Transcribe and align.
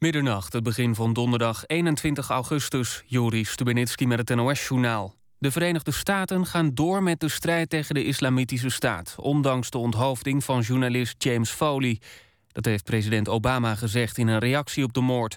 Middernacht, 0.00 0.52
het 0.52 0.62
begin 0.62 0.94
van 0.94 1.12
donderdag 1.12 1.66
21 1.66 2.28
augustus. 2.28 3.02
Joris 3.06 3.50
Stubenitski 3.50 4.06
met 4.06 4.18
het 4.18 4.36
NOS-journaal. 4.36 5.14
De 5.38 5.50
Verenigde 5.50 5.90
Staten 5.90 6.46
gaan 6.46 6.74
door 6.74 7.02
met 7.02 7.20
de 7.20 7.28
strijd 7.28 7.70
tegen 7.70 7.94
de 7.94 8.04
Islamitische 8.04 8.68
Staat... 8.68 9.14
ondanks 9.18 9.70
de 9.70 9.78
onthoofding 9.78 10.44
van 10.44 10.60
journalist 10.60 11.24
James 11.24 11.50
Foley. 11.50 12.00
Dat 12.48 12.64
heeft 12.64 12.84
president 12.84 13.28
Obama 13.28 13.74
gezegd 13.74 14.18
in 14.18 14.28
een 14.28 14.38
reactie 14.38 14.84
op 14.84 14.92
de 14.92 15.00
moord. 15.00 15.36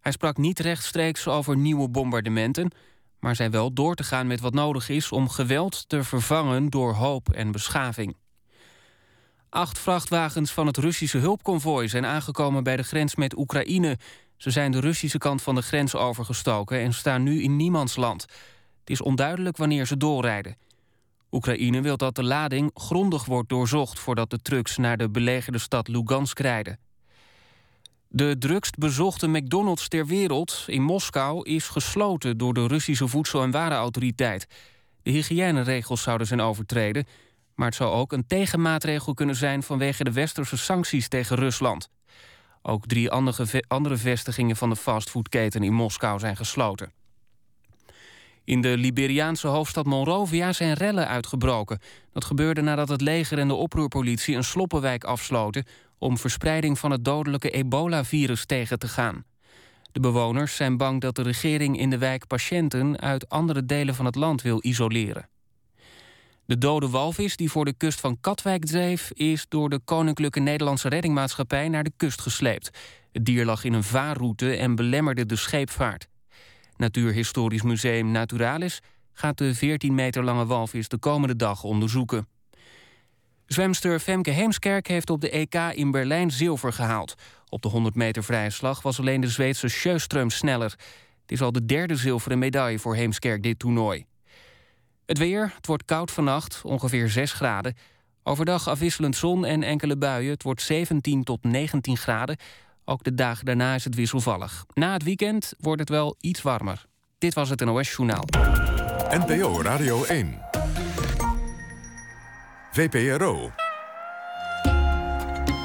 Hij 0.00 0.12
sprak 0.12 0.36
niet 0.36 0.58
rechtstreeks 0.58 1.28
over 1.28 1.56
nieuwe 1.56 1.88
bombardementen... 1.88 2.70
maar 3.20 3.36
zei 3.36 3.48
wel 3.48 3.72
door 3.72 3.94
te 3.94 4.04
gaan 4.04 4.26
met 4.26 4.40
wat 4.40 4.54
nodig 4.54 4.88
is... 4.88 5.12
om 5.12 5.28
geweld 5.28 5.88
te 5.88 6.04
vervangen 6.04 6.70
door 6.70 6.94
hoop 6.94 7.30
en 7.30 7.52
beschaving. 7.52 8.16
Acht 9.50 9.78
vrachtwagens 9.78 10.52
van 10.52 10.66
het 10.66 10.76
Russische 10.76 11.18
hulpconvooi 11.18 11.88
zijn 11.88 12.06
aangekomen 12.06 12.64
bij 12.64 12.76
de 12.76 12.82
grens 12.82 13.14
met 13.14 13.38
Oekraïne. 13.38 13.98
Ze 14.36 14.50
zijn 14.50 14.72
de 14.72 14.80
Russische 14.80 15.18
kant 15.18 15.42
van 15.42 15.54
de 15.54 15.62
grens 15.62 15.94
overgestoken 15.94 16.80
en 16.80 16.94
staan 16.94 17.22
nu 17.22 17.42
in 17.42 17.56
niemands 17.56 17.96
land. 17.96 18.22
Het 18.80 18.90
is 18.90 19.02
onduidelijk 19.02 19.56
wanneer 19.56 19.86
ze 19.86 19.96
doorrijden. 19.96 20.56
Oekraïne 21.30 21.80
wil 21.80 21.96
dat 21.96 22.14
de 22.14 22.22
lading 22.22 22.70
grondig 22.74 23.24
wordt 23.24 23.48
doorzocht 23.48 23.98
voordat 23.98 24.30
de 24.30 24.42
trucks 24.42 24.76
naar 24.76 24.96
de 24.96 25.10
belegerde 25.10 25.58
stad 25.58 25.88
Lugansk 25.88 26.38
rijden. 26.38 26.78
De 28.08 28.36
drukst 28.38 28.78
bezochte 28.78 29.28
McDonald's 29.28 29.88
ter 29.88 30.06
wereld 30.06 30.64
in 30.66 30.82
Moskou 30.82 31.48
is 31.48 31.68
gesloten 31.68 32.38
door 32.38 32.54
de 32.54 32.66
Russische 32.66 33.08
Voedsel- 33.08 33.42
en 33.42 33.50
Warenautoriteit. 33.50 34.46
De 35.02 35.10
hygiëneregels 35.10 36.02
zouden 36.02 36.26
zijn 36.26 36.40
overtreden 36.40 37.06
maar 37.58 37.66
het 37.66 37.76
zou 37.76 37.92
ook 37.92 38.12
een 38.12 38.26
tegenmaatregel 38.26 39.14
kunnen 39.14 39.36
zijn 39.36 39.62
vanwege 39.62 40.04
de 40.04 40.12
westerse 40.12 40.56
sancties 40.56 41.08
tegen 41.08 41.36
Rusland. 41.36 41.90
Ook 42.62 42.86
drie 42.86 43.10
andere 43.68 43.96
vestigingen 43.96 44.56
van 44.56 44.68
de 44.70 44.76
fastfoodketen 44.76 45.62
in 45.62 45.72
Moskou 45.72 46.18
zijn 46.18 46.36
gesloten. 46.36 46.92
In 48.44 48.60
de 48.60 48.76
Liberiaanse 48.76 49.46
hoofdstad 49.46 49.86
Monrovia 49.86 50.52
zijn 50.52 50.72
rellen 50.72 51.08
uitgebroken. 51.08 51.80
Dat 52.12 52.24
gebeurde 52.24 52.60
nadat 52.60 52.88
het 52.88 53.00
leger 53.00 53.38
en 53.38 53.48
de 53.48 53.54
oproerpolitie 53.54 54.36
een 54.36 54.44
sloppenwijk 54.44 55.04
afsloten... 55.04 55.66
om 55.98 56.18
verspreiding 56.18 56.78
van 56.78 56.90
het 56.90 57.04
dodelijke 57.04 57.50
ebola-virus 57.50 58.46
tegen 58.46 58.78
te 58.78 58.88
gaan. 58.88 59.24
De 59.92 60.00
bewoners 60.00 60.56
zijn 60.56 60.76
bang 60.76 61.00
dat 61.00 61.16
de 61.16 61.22
regering 61.22 61.78
in 61.78 61.90
de 61.90 61.98
wijk 61.98 62.26
patiënten... 62.26 63.00
uit 63.00 63.28
andere 63.28 63.66
delen 63.66 63.94
van 63.94 64.04
het 64.04 64.14
land 64.14 64.42
wil 64.42 64.58
isoleren. 64.60 65.28
De 66.48 66.58
dode 66.58 66.88
walvis 66.88 67.36
die 67.36 67.50
voor 67.50 67.64
de 67.64 67.72
kust 67.72 68.00
van 68.00 68.20
Katwijk 68.20 68.64
dreef... 68.64 69.10
is 69.12 69.46
door 69.48 69.68
de 69.68 69.80
Koninklijke 69.84 70.40
Nederlandse 70.40 70.88
Reddingmaatschappij 70.88 71.68
naar 71.68 71.84
de 71.84 71.92
kust 71.96 72.20
gesleept. 72.20 72.70
Het 73.12 73.24
dier 73.24 73.44
lag 73.44 73.64
in 73.64 73.72
een 73.72 73.82
vaarroute 73.82 74.56
en 74.56 74.74
belemmerde 74.74 75.26
de 75.26 75.36
scheepvaart. 75.36 76.08
Natuurhistorisch 76.76 77.62
Museum 77.62 78.10
Naturalis 78.10 78.80
gaat 79.12 79.38
de 79.38 79.54
14 79.54 79.94
meter 79.94 80.24
lange 80.24 80.46
walvis 80.46 80.88
de 80.88 80.98
komende 80.98 81.36
dag 81.36 81.62
onderzoeken. 81.62 82.28
Zwemster 83.46 84.00
Femke 84.00 84.30
Heemskerk 84.30 84.86
heeft 84.86 85.10
op 85.10 85.20
de 85.20 85.30
EK 85.30 85.54
in 85.54 85.90
Berlijn 85.90 86.30
zilver 86.30 86.72
gehaald. 86.72 87.14
Op 87.48 87.62
de 87.62 87.68
100 87.68 87.94
meter 87.94 88.24
vrije 88.24 88.50
slag 88.50 88.82
was 88.82 88.98
alleen 88.98 89.20
de 89.20 89.28
Zweedse 89.28 89.68
Sjöström 89.70 90.26
sneller. 90.26 90.70
Het 91.20 91.32
is 91.32 91.40
al 91.40 91.52
de 91.52 91.64
derde 91.64 91.96
zilveren 91.96 92.38
medaille 92.38 92.78
voor 92.78 92.94
Heemskerk 92.94 93.42
dit 93.42 93.58
toernooi. 93.58 94.07
Het 95.08 95.18
weer, 95.18 95.52
het 95.56 95.66
wordt 95.66 95.84
koud 95.84 96.10
vannacht, 96.10 96.60
ongeveer 96.64 97.08
6 97.08 97.32
graden. 97.32 97.76
Overdag 98.22 98.68
afwisselend 98.68 99.16
zon 99.16 99.44
en 99.44 99.62
enkele 99.62 99.96
buien. 99.96 100.30
Het 100.30 100.42
wordt 100.42 100.62
17 100.62 101.24
tot 101.24 101.44
19 101.44 101.96
graden. 101.96 102.36
Ook 102.84 103.04
de 103.04 103.14
dagen 103.14 103.44
daarna 103.44 103.74
is 103.74 103.84
het 103.84 103.94
wisselvallig. 103.94 104.64
Na 104.74 104.92
het 104.92 105.02
weekend 105.02 105.52
wordt 105.58 105.80
het 105.80 105.88
wel 105.88 106.16
iets 106.20 106.42
warmer. 106.42 106.84
Dit 107.18 107.34
was 107.34 107.48
het 107.48 107.64
NOS 107.64 107.90
Journaal. 107.90 108.24
NPO 109.10 109.62
Radio 109.62 110.04
1. 110.04 110.38
VPRO. 112.72 113.52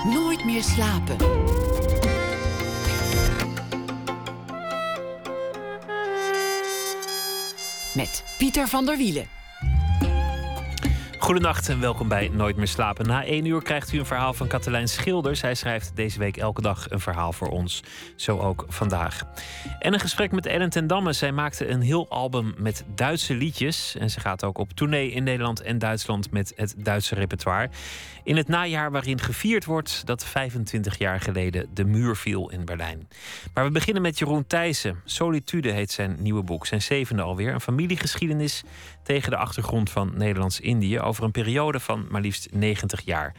Nooit 0.03 0.45
meer 0.45 0.63
slapen. 0.63 1.17
Met 7.95 8.23
Pieter 8.37 8.67
van 8.67 8.85
der 8.85 8.97
Wielen. 8.97 9.27
Goedenacht 11.23 11.69
en 11.69 11.79
welkom 11.79 12.07
bij 12.07 12.29
Nooit 12.33 12.55
meer 12.55 12.67
slapen. 12.67 13.07
Na 13.07 13.25
één 13.25 13.45
uur 13.45 13.61
krijgt 13.61 13.93
u 13.93 13.99
een 13.99 14.05
verhaal 14.05 14.33
van 14.33 14.47
Katelijn 14.47 14.87
Schilders. 14.87 15.41
Hij 15.41 15.55
schrijft 15.55 15.95
deze 15.95 16.19
week 16.19 16.37
elke 16.37 16.61
dag 16.61 16.89
een 16.89 16.99
verhaal 16.99 17.33
voor 17.33 17.47
ons. 17.47 17.83
Zo 18.15 18.39
ook 18.39 18.65
vandaag. 18.67 19.23
En 19.79 19.93
een 19.93 19.99
gesprek 19.99 20.31
met 20.31 20.45
Ellen 20.45 20.69
ten 20.69 20.87
Damme. 20.87 21.13
Zij 21.13 21.31
maakte 21.31 21.67
een 21.67 21.81
heel 21.81 22.09
album 22.09 22.53
met 22.57 22.83
Duitse 22.95 23.33
liedjes. 23.33 23.95
En 23.95 24.09
ze 24.09 24.19
gaat 24.19 24.43
ook 24.43 24.57
op 24.57 24.71
tournee 24.71 25.11
in 25.11 25.23
Nederland 25.23 25.61
en 25.61 25.79
Duitsland 25.79 26.31
met 26.31 26.53
het 26.55 26.75
Duitse 26.77 27.15
repertoire. 27.15 27.69
In 28.23 28.37
het 28.37 28.47
najaar 28.47 28.91
waarin 28.91 29.19
gevierd 29.19 29.65
wordt 29.65 30.01
dat 30.05 30.25
25 30.25 30.97
jaar 30.97 31.19
geleden 31.19 31.69
de 31.73 31.85
muur 31.85 32.15
viel 32.15 32.49
in 32.49 32.65
Berlijn. 32.65 33.07
Maar 33.53 33.63
we 33.63 33.71
beginnen 33.71 34.01
met 34.01 34.19
Jeroen 34.19 34.47
Thijssen. 34.47 35.01
Solitude 35.05 35.71
heet 35.71 35.91
zijn 35.91 36.15
nieuwe 36.19 36.43
boek, 36.43 36.65
zijn 36.65 36.81
zevende 36.81 37.21
alweer. 37.21 37.53
Een 37.53 37.61
familiegeschiedenis 37.61 38.63
tegen 39.03 39.29
de 39.29 39.37
achtergrond 39.37 39.89
van 39.89 40.11
Nederlands-Indië 40.15 40.99
over 40.99 41.23
een 41.23 41.31
periode 41.31 41.79
van 41.79 42.05
maar 42.09 42.21
liefst 42.21 42.47
90 42.51 43.01
jaar. 43.01 43.33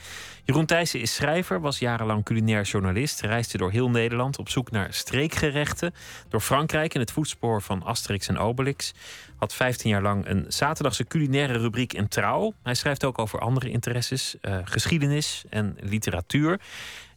Jeroen 0.45 0.67
Thijssen 0.67 1.01
is 1.01 1.15
schrijver, 1.15 1.61
was 1.61 1.78
jarenlang 1.78 2.25
culinair 2.25 2.62
journalist, 2.62 3.21
reisde 3.21 3.59
door 3.59 3.71
heel 3.71 3.91
Nederland 3.91 4.39
op 4.39 4.49
zoek 4.49 4.71
naar 4.71 4.95
streekgerechten, 4.95 5.95
door 6.28 6.41
Frankrijk 6.41 6.95
in 6.95 7.01
het 7.01 7.12
voetspoor 7.12 7.62
van 7.62 7.83
Asterix 7.83 8.28
en 8.28 8.39
Obelix. 8.39 8.95
Had 9.44 9.55
15 9.55 9.91
jaar 9.91 10.03
lang 10.03 10.28
een 10.28 10.44
zaterdagse 10.49 11.05
culinaire 11.05 11.59
rubriek 11.59 11.93
in 11.93 12.09
Trouw. 12.09 12.55
Hij 12.62 12.75
schrijft 12.75 13.05
ook 13.05 13.19
over 13.19 13.41
andere 13.41 13.71
interesses, 13.71 14.37
uh, 14.43 14.59
geschiedenis 14.65 15.44
en 15.50 15.77
literatuur. 15.81 16.60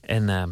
En 0.02 0.30
uh, 0.30 0.44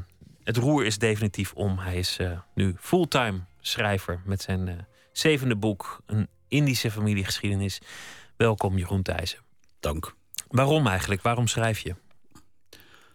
het 0.44 0.58
roer 0.58 0.86
is 0.86 0.98
definitief 0.98 1.54
om. 1.54 1.78
Hij 1.78 1.98
is 1.98 2.18
uh, 2.22 2.40
nu 2.54 2.76
fulltime 2.80 3.40
schrijver 3.62 4.22
met 4.26 4.42
zijn 4.42 4.88
zevende 5.12 5.56
boek, 5.56 6.02
Een 6.06 6.28
Indische 6.48 6.92
familiegeschiedenis. 6.92 7.80
Welkom, 8.38 8.78
Jeroen 8.78 9.02
Thijssen. 9.02 9.40
Dank. 9.80 10.16
Waarom 10.48 10.88
eigenlijk? 10.88 11.22
Waarom 11.22 11.48
schrijf 11.48 11.80
je? 11.80 11.96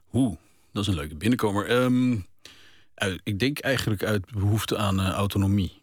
Hoe? 0.04 0.36
Dat 0.72 0.82
is 0.82 0.88
een 0.88 0.94
leuke 0.94 1.16
binnenkomer. 1.16 1.70
Um, 1.70 2.26
ik 3.22 3.38
denk 3.38 3.58
eigenlijk 3.58 4.04
uit 4.04 4.32
behoefte 4.32 4.76
aan 4.76 5.00
autonomie. 5.00 5.79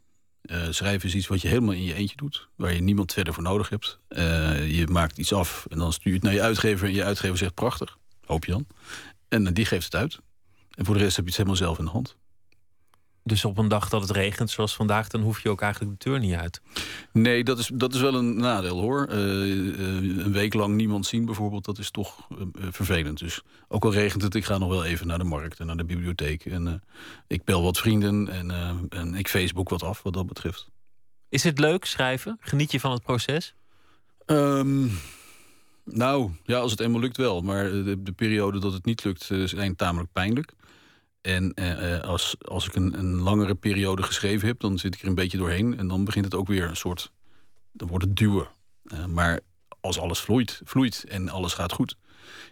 Uh, 0.48 0.62
schrijven 0.70 1.08
is 1.08 1.16
iets 1.16 1.28
wat 1.28 1.42
je 1.42 1.48
helemaal 1.48 1.74
in 1.74 1.84
je 1.84 1.94
eentje 1.94 2.16
doet. 2.16 2.48
Waar 2.56 2.74
je 2.74 2.82
niemand 2.82 3.14
verder 3.14 3.34
voor 3.34 3.44
nodig 3.44 3.70
hebt. 3.70 4.00
Uh, 4.10 4.78
je 4.78 4.88
maakt 4.88 5.18
iets 5.18 5.34
af 5.34 5.66
en 5.70 5.78
dan 5.78 5.94
stuur 5.94 6.12
je 6.12 6.18
het 6.18 6.24
naar 6.24 6.34
je 6.34 6.42
uitgever. 6.42 6.88
En 6.88 6.94
je 6.94 7.04
uitgever 7.04 7.38
zegt 7.38 7.54
prachtig. 7.54 7.98
Hoop 8.26 8.46
je 8.46 8.52
dan. 8.52 8.68
En 9.28 9.54
die 9.54 9.66
geeft 9.66 9.86
het 9.86 9.96
uit. 9.96 10.20
En 10.76 10.86
voor 10.86 10.96
de 10.96 11.02
rest 11.02 11.16
heb 11.16 11.26
je 11.26 11.32
het 11.32 11.40
helemaal 11.40 11.60
zelf 11.60 11.80
in 11.80 11.86
de 11.86 11.92
hand. 11.92 12.16
Dus 13.28 13.46
op 13.46 13.58
een 13.58 13.68
dag 13.68 13.90
dat 13.90 14.02
het 14.02 14.12
regent, 14.12 14.50
zoals 14.50 14.76
vandaag, 14.76 15.08
dan 15.08 15.22
hoef 15.22 15.40
je 15.40 15.50
ook 15.50 15.62
eigenlijk 15.62 16.04
de 16.04 16.10
deur 16.10 16.20
niet 16.20 16.34
uit. 16.34 16.62
Nee, 17.12 17.44
dat 17.44 17.60
is, 17.60 17.70
dat 17.74 17.94
is 17.94 18.02
wel 18.02 18.16
een 18.16 18.38
nadeel 18.38 18.80
hoor. 18.80 19.08
Uh, 19.10 19.16
een 19.16 20.32
week 20.32 20.54
lang 20.54 20.76
niemand 20.76 21.06
zien 21.06 21.26
bijvoorbeeld, 21.26 21.66
dat 21.66 21.78
is 21.78 21.92
toch 21.92 22.28
uh, 22.32 22.38
vervelend. 22.70 23.20
Dus 23.20 23.42
ook 23.68 23.86
al 23.86 23.94
regent 23.94 24.22
het, 24.22 24.36
ik 24.36 24.46
ga 24.46 24.58
nog 24.58 24.70
wel 24.70 24.86
even 24.86 25.08
naar 25.08 25.18
de 25.18 25.24
markt 25.24 25.60
en 25.60 25.66
naar 25.66 25.78
de 25.78 25.86
bibliotheek. 25.86 26.46
En 26.46 26.84
ik 27.28 27.44
bel 27.44 27.64
wat 27.64 27.78
vrienden 27.78 28.28
en, 28.28 28.52
en 28.90 29.16
ik 29.16 29.28
Facebook 29.28 29.70
wat 29.70 29.84
af 29.84 30.04
wat 30.04 30.14
dat 30.14 30.28
betreft. 30.28 30.70
Is 31.30 31.44
het 31.44 31.60
leuk 31.60 31.86
schrijven? 31.86 32.38
Geniet 32.40 32.72
je 32.72 32.80
van 32.80 32.92
het 32.92 33.04
proces? 33.04 33.54
Um, 34.26 34.92
nou, 35.84 36.32
ja, 36.44 36.58
als 36.58 36.72
het 36.72 36.80
eenmaal 36.80 37.00
lukt 37.00 37.18
wel. 37.18 37.42
Maar 37.42 37.72
de, 37.72 38.04
de 38.04 38.12
periode 38.12 38.60
dat 38.60 38.74
het 38.74 38.86
niet 38.86 39.04
lukt, 39.04 39.30
zijn 39.46 39.76
tamelijk 39.76 40.12
pijnlijk. 40.12 40.54
En 41.28 41.52
uh, 41.56 42.00
als, 42.00 42.36
als 42.42 42.68
ik 42.68 42.76
een, 42.76 43.00
een 43.00 43.16
langere 43.16 43.56
periode 43.56 44.04
geschreven 44.04 44.48
heb, 44.48 44.60
dan 44.60 44.78
zit 44.78 44.96
ik 44.96 45.02
er 45.02 45.08
een 45.08 45.16
beetje 45.16 45.38
doorheen. 45.38 45.78
En 45.78 45.88
dan 45.88 46.06
begint 46.06 46.26
het 46.26 46.36
ook 46.36 46.48
weer 46.48 46.64
een 46.64 46.76
soort. 46.76 47.12
Dan 47.72 47.88
wordt 47.88 48.06
het 48.06 48.16
duwen. 48.16 48.48
Uh, 48.84 49.06
maar 49.06 49.40
als 49.82 50.00
alles 50.00 50.20
vloeit, 50.20 50.62
vloeit 50.64 51.06
en 51.08 51.30
alles 51.30 51.54
gaat 51.54 51.72
goed, 51.72 51.98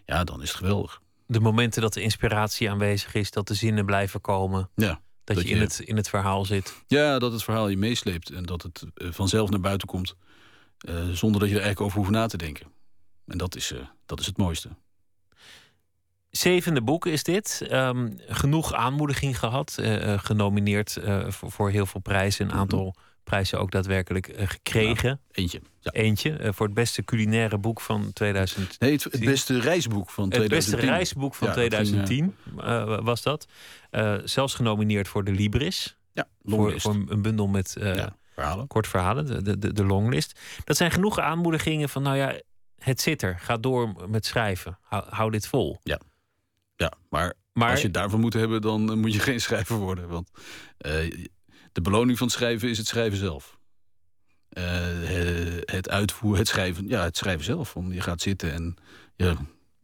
ja, 0.05 0.23
dan 0.23 0.41
is 0.41 0.49
het 0.49 0.57
geweldig. 0.57 1.01
De 1.27 1.39
momenten 1.39 1.81
dat 1.81 1.93
de 1.93 2.01
inspiratie 2.01 2.69
aanwezig 2.69 3.13
is, 3.13 3.31
dat 3.31 3.47
de 3.47 3.53
zinnen 3.53 3.85
blijven 3.85 4.21
komen. 4.21 4.69
Ja, 4.75 5.01
dat, 5.23 5.41
je, 5.41 5.47
in, 5.47 5.61
het, 5.61 5.79
in 5.79 5.95
het 5.95 6.09
verhaal 6.09 6.45
zit. 6.45 6.83
Ja, 6.87 7.19
dat 7.19 7.31
het 7.31 7.43
verhaal 7.43 7.67
je 7.67 7.77
meesleept 7.77 8.29
en 8.29 8.43
dat 8.43 8.61
het 8.61 8.83
vanzelf 8.95 9.49
naar 9.49 9.59
buiten 9.59 9.87
komt. 9.87 10.15
zonder 11.11 11.39
dat 11.39 11.49
je 11.49 11.55
er 11.55 11.61
eigenlijk 11.61 11.81
over 11.81 11.97
hoeft 11.97 12.11
na 12.11 12.27
te 12.27 12.37
denken. 12.37 12.67
En 13.27 13.37
dat 13.37 13.55
is, 13.55 13.73
dat 14.05 14.19
is 14.19 14.25
het 14.25 14.37
mooiste. 14.37 14.69
Zevende 16.37 16.81
boek 16.81 17.05
is 17.05 17.23
dit. 17.23 17.67
Um, 17.71 18.13
genoeg 18.27 18.73
aanmoediging 18.73 19.39
gehad. 19.39 19.77
Uh, 19.79 20.19
genomineerd 20.19 20.97
uh, 21.03 21.29
voor, 21.29 21.51
voor, 21.51 21.69
heel 21.69 21.85
veel 21.85 22.01
prijzen. 22.01 22.45
Een 22.45 22.53
aantal 22.53 22.95
prijzen 23.25 23.59
ook 23.59 23.71
daadwerkelijk 23.71 24.27
eh, 24.27 24.47
gekregen. 24.47 25.19
eentje. 25.31 25.61
Ja. 25.79 25.91
Eentje 25.91 26.33
eh, 26.37 26.53
voor 26.53 26.65
het 26.65 26.75
beste 26.75 27.03
culinaire 27.03 27.57
boek 27.57 27.81
van 27.81 28.13
2000. 28.13 28.79
Nee, 28.79 28.91
het, 28.91 29.03
het 29.03 29.25
beste 29.25 29.59
reisboek 29.59 30.09
van 30.09 30.23
Het 30.23 30.33
2010. 30.33 30.75
beste 30.75 30.91
reisboek 30.93 31.35
van 31.35 31.47
Ja, 31.47 31.53
dat 31.53 31.63
ging, 31.87 32.05
2010 32.05 32.35
eh, 32.57 32.99
was 33.03 33.21
dat. 33.21 33.47
Eh, 33.89 34.15
zelfs 34.23 34.53
genomineerd 34.53 35.07
voor 35.07 35.23
de 35.23 35.31
Libris. 35.31 35.97
Ja, 36.13 36.27
Voor, 36.43 36.81
voor 36.81 36.93
een 36.93 37.21
bundel 37.21 37.47
met 37.47 37.75
eh, 37.75 38.05
verhalen. 38.33 38.67
kort 38.67 38.87
verhalen, 38.87 39.25
de, 39.25 39.41
de, 39.41 39.57
de, 39.57 39.73
de 39.73 39.85
longlist. 39.85 40.39
Dat 40.63 40.77
zijn 40.77 40.91
genoeg 40.91 41.19
aanmoedigingen 41.19 41.89
van, 41.89 42.03
nou 42.03 42.17
ja, 42.17 42.39
het 42.77 43.01
zit 43.01 43.21
er. 43.21 43.39
Ga 43.39 43.57
door 43.57 44.09
met 44.09 44.25
schrijven. 44.25 44.77
Hou, 44.81 45.03
hou 45.09 45.31
dit 45.31 45.47
vol. 45.47 45.79
Ja, 45.83 45.99
maar, 47.09 47.33
Maar 47.53 47.69
als 47.69 47.79
je 47.79 47.85
het 47.85 47.93
daarvan 47.93 48.19
moet 48.19 48.33
hebben, 48.33 48.61
dan 48.61 48.91
eh, 48.91 48.97
moet 48.97 49.13
je 49.13 49.19
geen 49.29 49.41
schrijver 49.41 49.75
worden. 49.75 50.07
Want 50.07 50.29
eh, 50.77 51.27
de 51.71 51.81
beloning 51.81 52.17
van 52.17 52.27
het 52.27 52.35
schrijven 52.35 52.69
is 52.69 52.77
het 52.77 52.87
schrijven 52.87 53.17
zelf. 53.17 53.57
Eh, 54.49 54.63
het 55.65 55.89
uitvoeren, 55.89 56.39
het 56.39 56.47
schrijven, 56.47 56.87
ja, 56.87 57.03
het 57.03 57.17
schrijven 57.17 57.45
zelf. 57.45 57.73
Want 57.73 57.93
je 57.93 58.01
gaat 58.01 58.21
zitten 58.21 58.51
en 58.53 58.75
je, 59.15 59.35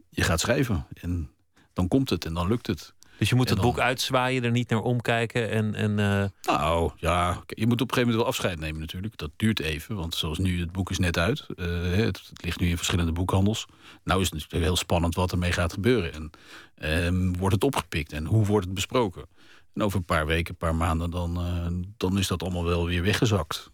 je 0.09 0.23
gaat 0.23 0.39
schrijven. 0.39 0.87
En 0.93 1.31
dan 1.73 1.87
komt 1.87 2.09
het 2.09 2.25
en 2.25 2.33
dan 2.33 2.47
lukt 2.47 2.67
het. 2.67 2.93
Dus 3.21 3.29
je 3.29 3.35
moet 3.35 3.49
het 3.49 3.57
dan- 3.57 3.67
boek 3.67 3.79
uitzwaaien, 3.79 4.43
er 4.43 4.51
niet 4.51 4.69
naar 4.69 4.79
omkijken. 4.81 5.49
En, 5.49 5.75
en, 5.75 5.99
eh, 5.99 6.53
Nou, 6.55 6.91
ja, 6.95 7.43
je 7.47 7.67
moet 7.67 7.81
op 7.81 7.87
een 7.87 7.93
gegeven 7.93 7.99
moment 7.99 8.15
wel 8.15 8.25
afscheid 8.25 8.59
nemen 8.59 8.79
natuurlijk. 8.79 9.17
Dat 9.17 9.31
duurt 9.35 9.59
even, 9.59 9.95
want 9.95 10.15
zoals 10.15 10.37
nu, 10.37 10.59
het 10.59 10.71
boek 10.71 10.89
is 10.89 10.97
net 10.99 11.17
uit. 11.17 11.45
Eh, 11.55 11.65
het, 11.81 12.21
het 12.29 12.43
ligt 12.43 12.59
nu 12.59 12.67
in 12.69 12.77
verschillende 12.77 13.11
boekhandels. 13.11 13.65
Nou 14.03 14.19
is 14.19 14.25
het 14.25 14.33
natuurlijk 14.33 14.63
heel 14.63 14.75
spannend 14.75 15.15
wat 15.15 15.31
ermee 15.31 15.51
gaat 15.51 15.73
gebeuren. 15.73 16.13
En 16.13 16.29
ehm, 16.75 17.33
wordt 17.33 17.55
het 17.55 17.63
opgepikt 17.63 18.13
en 18.13 18.25
hoe 18.25 18.45
wordt 18.45 18.65
het 18.65 18.73
besproken? 18.73 19.25
En 19.73 19.81
over 19.83 19.97
een 19.97 20.05
paar 20.05 20.25
weken, 20.25 20.51
een 20.51 20.57
paar 20.67 20.75
maanden, 20.75 21.09
dan, 21.09 21.37
eh, 21.37 21.67
dan 21.97 22.17
is 22.17 22.27
dat 22.27 22.41
allemaal 22.43 22.65
wel 22.65 22.85
weer 22.85 23.03
weggezakt. 23.03 23.71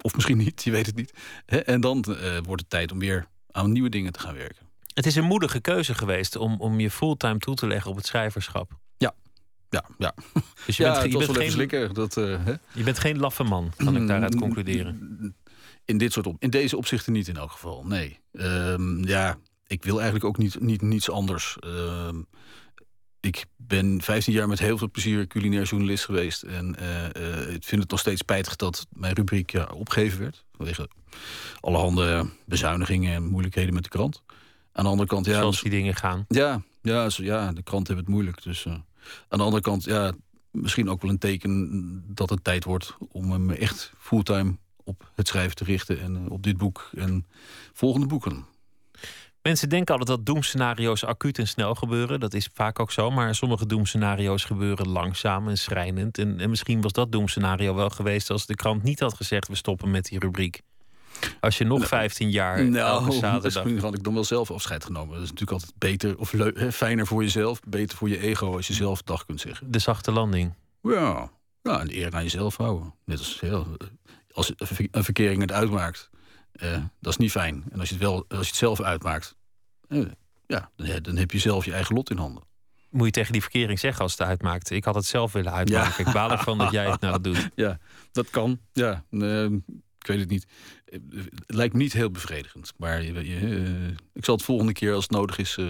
Of 0.00 0.14
misschien 0.14 0.38
niet, 0.38 0.62
je 0.64 0.70
weet 0.70 0.86
het 0.86 0.96
niet. 0.96 1.12
En 1.46 1.80
dan 1.80 2.04
wordt 2.44 2.60
het 2.60 2.70
tijd 2.70 2.92
om 2.92 2.98
weer 2.98 3.26
aan 3.50 3.72
nieuwe 3.72 3.88
dingen 3.88 4.12
te 4.12 4.20
gaan 4.20 4.34
werken. 4.34 4.71
Het 4.94 5.06
is 5.06 5.16
een 5.16 5.24
moedige 5.24 5.60
keuze 5.60 5.94
geweest 5.94 6.36
om, 6.36 6.60
om 6.60 6.80
je 6.80 6.90
fulltime 6.90 7.38
toe 7.38 7.54
te 7.54 7.66
leggen 7.66 7.90
op 7.90 7.96
het 7.96 8.06
schrijverschap. 8.06 8.80
Ja, 9.72 9.84
ja. 9.98 10.14
Dus 10.66 10.76
je, 10.76 10.82
ja, 10.82 11.00
bent, 11.00 11.12
je, 11.12 11.18
bent 11.18 11.36
geen, 11.36 11.50
slikken. 11.50 11.94
Dat, 11.94 12.16
eh, 12.16 12.44
hè? 12.44 12.54
je 12.72 12.82
bent 12.82 12.98
geen 12.98 13.18
laffe 13.18 13.42
man, 13.42 13.72
kan 13.76 13.96
ik 13.96 14.06
daaruit 14.06 14.36
concluderen. 14.36 15.34
In, 15.84 15.98
dit 15.98 16.12
soort 16.12 16.26
op, 16.26 16.36
in 16.38 16.50
deze 16.50 16.76
opzichten 16.76 17.12
niet 17.12 17.28
in 17.28 17.36
elk 17.36 17.50
geval, 17.50 17.84
nee. 17.86 18.20
Ehm, 18.32 19.04
ja, 19.04 19.38
ik 19.66 19.84
wil 19.84 19.94
eigenlijk 19.94 20.24
ook 20.24 20.38
niet, 20.38 20.60
niet 20.60 20.82
niets 20.82 21.10
anders. 21.10 21.56
Ehm, 21.60 22.22
ik 23.20 23.44
ben 23.56 24.02
15 24.02 24.32
jaar 24.32 24.48
met 24.48 24.58
heel 24.58 24.78
veel 24.78 24.90
plezier 24.90 25.26
culinair 25.26 25.64
journalist 25.64 26.04
geweest. 26.04 26.42
En 26.42 26.76
eh, 26.76 27.04
eh, 27.04 27.54
ik 27.54 27.64
vind 27.64 27.82
het 27.82 27.90
nog 27.90 28.00
steeds 28.00 28.20
spijtig 28.20 28.56
dat 28.56 28.86
mijn 28.90 29.14
rubriek 29.14 29.50
ja, 29.52 29.68
opgegeven 29.74 30.18
werd. 30.18 30.44
Vanwege 30.56 30.88
allerhande 31.60 32.26
bezuinigingen 32.46 33.14
en 33.14 33.26
moeilijkheden 33.26 33.74
met 33.74 33.82
de 33.82 33.88
krant. 33.88 34.22
Aan 34.72 34.84
de 34.84 34.90
andere 34.90 35.08
kant, 35.08 35.26
ja, 35.26 35.38
Zoals 35.38 35.60
die 35.60 35.70
dingen 35.70 35.94
gaan. 35.94 36.24
ja, 36.28 36.62
ja, 36.82 37.10
zo, 37.10 37.22
ja, 37.22 37.52
de 37.52 37.62
krant 37.62 37.86
hebben 37.86 38.04
het 38.04 38.14
moeilijk. 38.14 38.42
Dus 38.42 38.64
eh, 38.64 38.72
aan 39.28 39.38
de 39.38 39.44
andere 39.44 39.62
kant, 39.62 39.84
ja, 39.84 40.12
misschien 40.50 40.90
ook 40.90 41.02
wel 41.02 41.10
een 41.10 41.18
teken 41.18 42.04
dat 42.06 42.30
het 42.30 42.44
tijd 42.44 42.64
wordt 42.64 42.96
om 43.08 43.32
hem 43.32 43.50
echt 43.50 43.92
fulltime 43.98 44.56
op 44.84 45.10
het 45.14 45.28
schrijven 45.28 45.56
te 45.56 45.64
richten 45.64 46.00
en 46.00 46.16
eh, 46.16 46.30
op 46.30 46.42
dit 46.42 46.56
boek 46.56 46.90
en 46.96 47.26
volgende 47.72 48.06
boeken. 48.06 48.44
Mensen 49.42 49.68
denken 49.68 49.98
altijd 49.98 50.16
dat 50.16 50.26
doemscenario's 50.26 51.04
acuut 51.04 51.38
en 51.38 51.48
snel 51.48 51.74
gebeuren. 51.74 52.20
Dat 52.20 52.34
is 52.34 52.48
vaak 52.54 52.78
ook 52.78 52.92
zo. 52.92 53.10
Maar 53.10 53.34
sommige 53.34 53.66
doemscenario's 53.66 54.44
gebeuren 54.44 54.88
langzaam 54.88 55.48
en 55.48 55.58
schrijnend. 55.58 56.18
En, 56.18 56.40
en 56.40 56.50
misschien 56.50 56.80
was 56.80 56.92
dat 56.92 57.12
doemscenario 57.12 57.74
wel 57.74 57.90
geweest 57.90 58.30
als 58.30 58.46
de 58.46 58.54
krant 58.54 58.82
niet 58.82 59.00
had 59.00 59.14
gezegd: 59.14 59.48
we 59.48 59.54
stoppen 59.54 59.90
met 59.90 60.04
die 60.04 60.18
rubriek. 60.18 60.62
Als 61.40 61.58
je 61.58 61.64
nog 61.64 61.86
15 61.86 62.30
jaar 62.30 62.56
elke 62.58 62.70
Nou, 62.78 63.12
zaterdag. 63.12 63.42
misschien 63.64 63.78
had 63.84 63.94
ik 63.94 64.04
dan 64.04 64.14
wel 64.14 64.24
zelf 64.24 64.50
afscheid 64.50 64.84
genomen. 64.84 65.14
Dat 65.14 65.22
is 65.22 65.30
natuurlijk 65.30 65.52
altijd 65.60 65.78
beter 65.78 66.18
of 66.18 66.32
leu- 66.32 66.52
hè, 66.54 66.72
fijner 66.72 67.06
voor 67.06 67.22
jezelf, 67.22 67.60
beter 67.68 67.96
voor 67.98 68.08
je 68.08 68.18
ego 68.18 68.56
als 68.56 68.66
je 68.66 68.72
zelf 68.72 69.02
dag 69.02 69.24
kunt 69.26 69.40
zeggen. 69.40 69.70
De 69.70 69.78
zachte 69.78 70.12
landing. 70.12 70.54
Ja, 70.82 71.30
ja 71.62 71.80
en 71.80 71.90
eer 71.96 72.14
aan 72.14 72.22
jezelf 72.22 72.56
houden. 72.56 72.94
Net 73.04 73.18
als 73.18 73.40
heel, 73.40 73.76
als 74.32 74.52
een 74.56 74.66
ver- 74.66 74.88
een 74.90 75.04
verkering 75.04 75.40
het 75.40 75.52
uitmaakt, 75.52 76.10
eh, 76.52 76.72
dat 77.00 77.12
is 77.12 77.16
niet 77.18 77.30
fijn. 77.30 77.64
En 77.70 77.78
als 77.80 77.88
je 77.88 77.94
het, 77.94 78.04
wel, 78.04 78.14
als 78.28 78.40
je 78.40 78.46
het 78.46 78.54
zelf 78.56 78.80
uitmaakt, 78.80 79.36
eh, 79.88 80.00
ja, 80.46 80.70
dan, 80.76 80.86
dan 81.02 81.16
heb 81.16 81.30
je 81.30 81.38
zelf 81.38 81.64
je 81.64 81.72
eigen 81.72 81.94
lot 81.94 82.10
in 82.10 82.16
handen. 82.18 82.42
Moet 82.90 83.06
je 83.06 83.12
tegen 83.12 83.32
die 83.32 83.40
verkering 83.42 83.78
zeggen 83.78 84.02
als 84.02 84.12
het 84.12 84.20
uitmaakt. 84.28 84.70
Ik 84.70 84.84
had 84.84 84.94
het 84.94 85.04
zelf 85.04 85.32
willen 85.32 85.52
uitmaken. 85.52 86.06
Ik 86.06 86.12
baal 86.12 86.30
ervan 86.30 86.58
dat 86.58 86.70
jij 86.70 86.90
het 86.90 87.00
nou 87.00 87.20
doet. 87.30 87.48
Ja, 87.54 87.78
dat 88.12 88.30
kan. 88.30 88.58
Ja, 88.72 89.04
eh, 89.10 89.46
ik 90.02 90.08
weet 90.08 90.20
het 90.20 90.28
niet. 90.30 90.46
Het 90.84 91.32
lijkt 91.46 91.74
me 91.74 91.82
niet 91.82 91.92
heel 91.92 92.10
bevredigend. 92.10 92.72
Maar 92.76 93.02
je, 93.02 93.28
je, 93.28 93.38
eh, 93.64 93.96
ik 94.12 94.24
zal 94.24 94.34
het 94.34 94.44
volgende 94.44 94.72
keer 94.72 94.94
als 94.94 95.02
het 95.02 95.12
nodig 95.12 95.38
is 95.38 95.56
eh, 95.56 95.68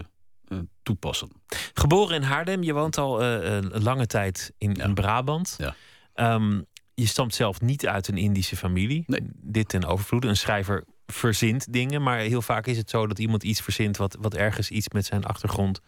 eh, 0.49 0.59
toepassen. 0.83 1.29
Geboren 1.75 2.17
in 2.17 2.23
Haarlem, 2.23 2.63
je 2.63 2.73
woont 2.73 2.99
al 2.99 3.23
een 3.23 3.83
lange 3.83 4.07
tijd 4.07 4.53
in, 4.59 4.75
Ja. 4.75 4.85
in 4.85 4.95
Brabant. 4.95 5.55
Ja. 5.59 5.75
Ehm, 6.15 6.61
je 6.95 7.07
stamt 7.07 7.35
zelf 7.35 7.61
niet 7.61 7.87
uit 7.87 8.09
een 8.09 8.17
Indische 8.17 8.57
familie. 8.57 9.05
Nee. 9.07 9.21
Dit 9.35 9.69
ten 9.69 9.85
overvloede. 9.85 10.29
Een 10.29 10.37
schrijver 10.37 10.85
verzint 11.07 11.73
dingen, 11.73 12.03
maar 12.03 12.19
heel 12.19 12.43
vaak 12.43 12.67
is 12.67 12.77
het 12.77 12.91
zo 12.91 13.07
dat 13.07 13.19
iemand 13.19 13.43
iets 13.43 13.61
verzint 13.61 13.97
wat, 13.97 14.17
wat 14.21 14.35
ergens 14.35 14.71
iets 14.71 14.89
met 14.89 15.05
zijn 15.07 15.25
achtergrond 15.25 15.81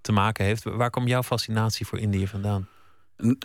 te 0.00 0.12
maken 0.12 0.44
heeft. 0.44 0.64
Waar 0.64 0.90
kwam 0.90 1.06
jouw 1.06 1.22
fascinatie 1.22 1.86
voor 1.86 1.98
Indië 1.98 2.26
vandaan? 2.26 2.68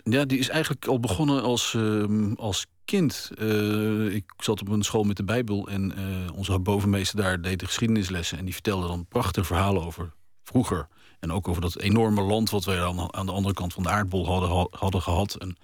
Ja, 0.04 0.24
die 0.24 0.38
is 0.38 0.48
eigenlijk 0.48 0.86
al 0.86 1.00
begonnen 1.00 1.42
als, 1.42 1.74
ehm, 1.74 2.32
als 2.32 2.66
kind. 2.84 3.30
Eh, 3.38 4.14
ik 4.14 4.32
zat 4.36 4.60
op 4.60 4.68
een 4.68 4.82
school 4.82 5.02
met 5.02 5.16
de 5.16 5.24
Bijbel 5.24 5.68
en 5.68 5.96
eh, 5.96 6.36
onze 6.36 6.58
bovenmeester 6.58 7.22
daar 7.22 7.40
deed 7.42 7.58
de 7.58 7.66
geschiedenislessen. 7.66 8.38
En 8.38 8.44
die 8.44 8.54
vertelde 8.54 8.86
dan 8.86 9.06
prachtige 9.06 9.46
verhalen 9.46 9.84
over 9.84 10.12
vroeger. 10.42 10.88
En 11.20 11.32
ook 11.32 11.48
over 11.48 11.62
dat 11.62 11.78
enorme 11.78 12.22
land 12.22 12.50
wat 12.50 12.64
wij 12.64 12.76
dan 12.76 13.14
aan 13.14 13.26
de 13.26 13.32
andere 13.32 13.54
kant 13.54 13.72
van 13.72 13.82
de 13.82 13.88
aardbol 13.88 14.26
hadden, 14.26 14.50
ha- 14.50 14.78
hadden 14.78 15.02
gehad. 15.02 15.34
En 15.34 15.56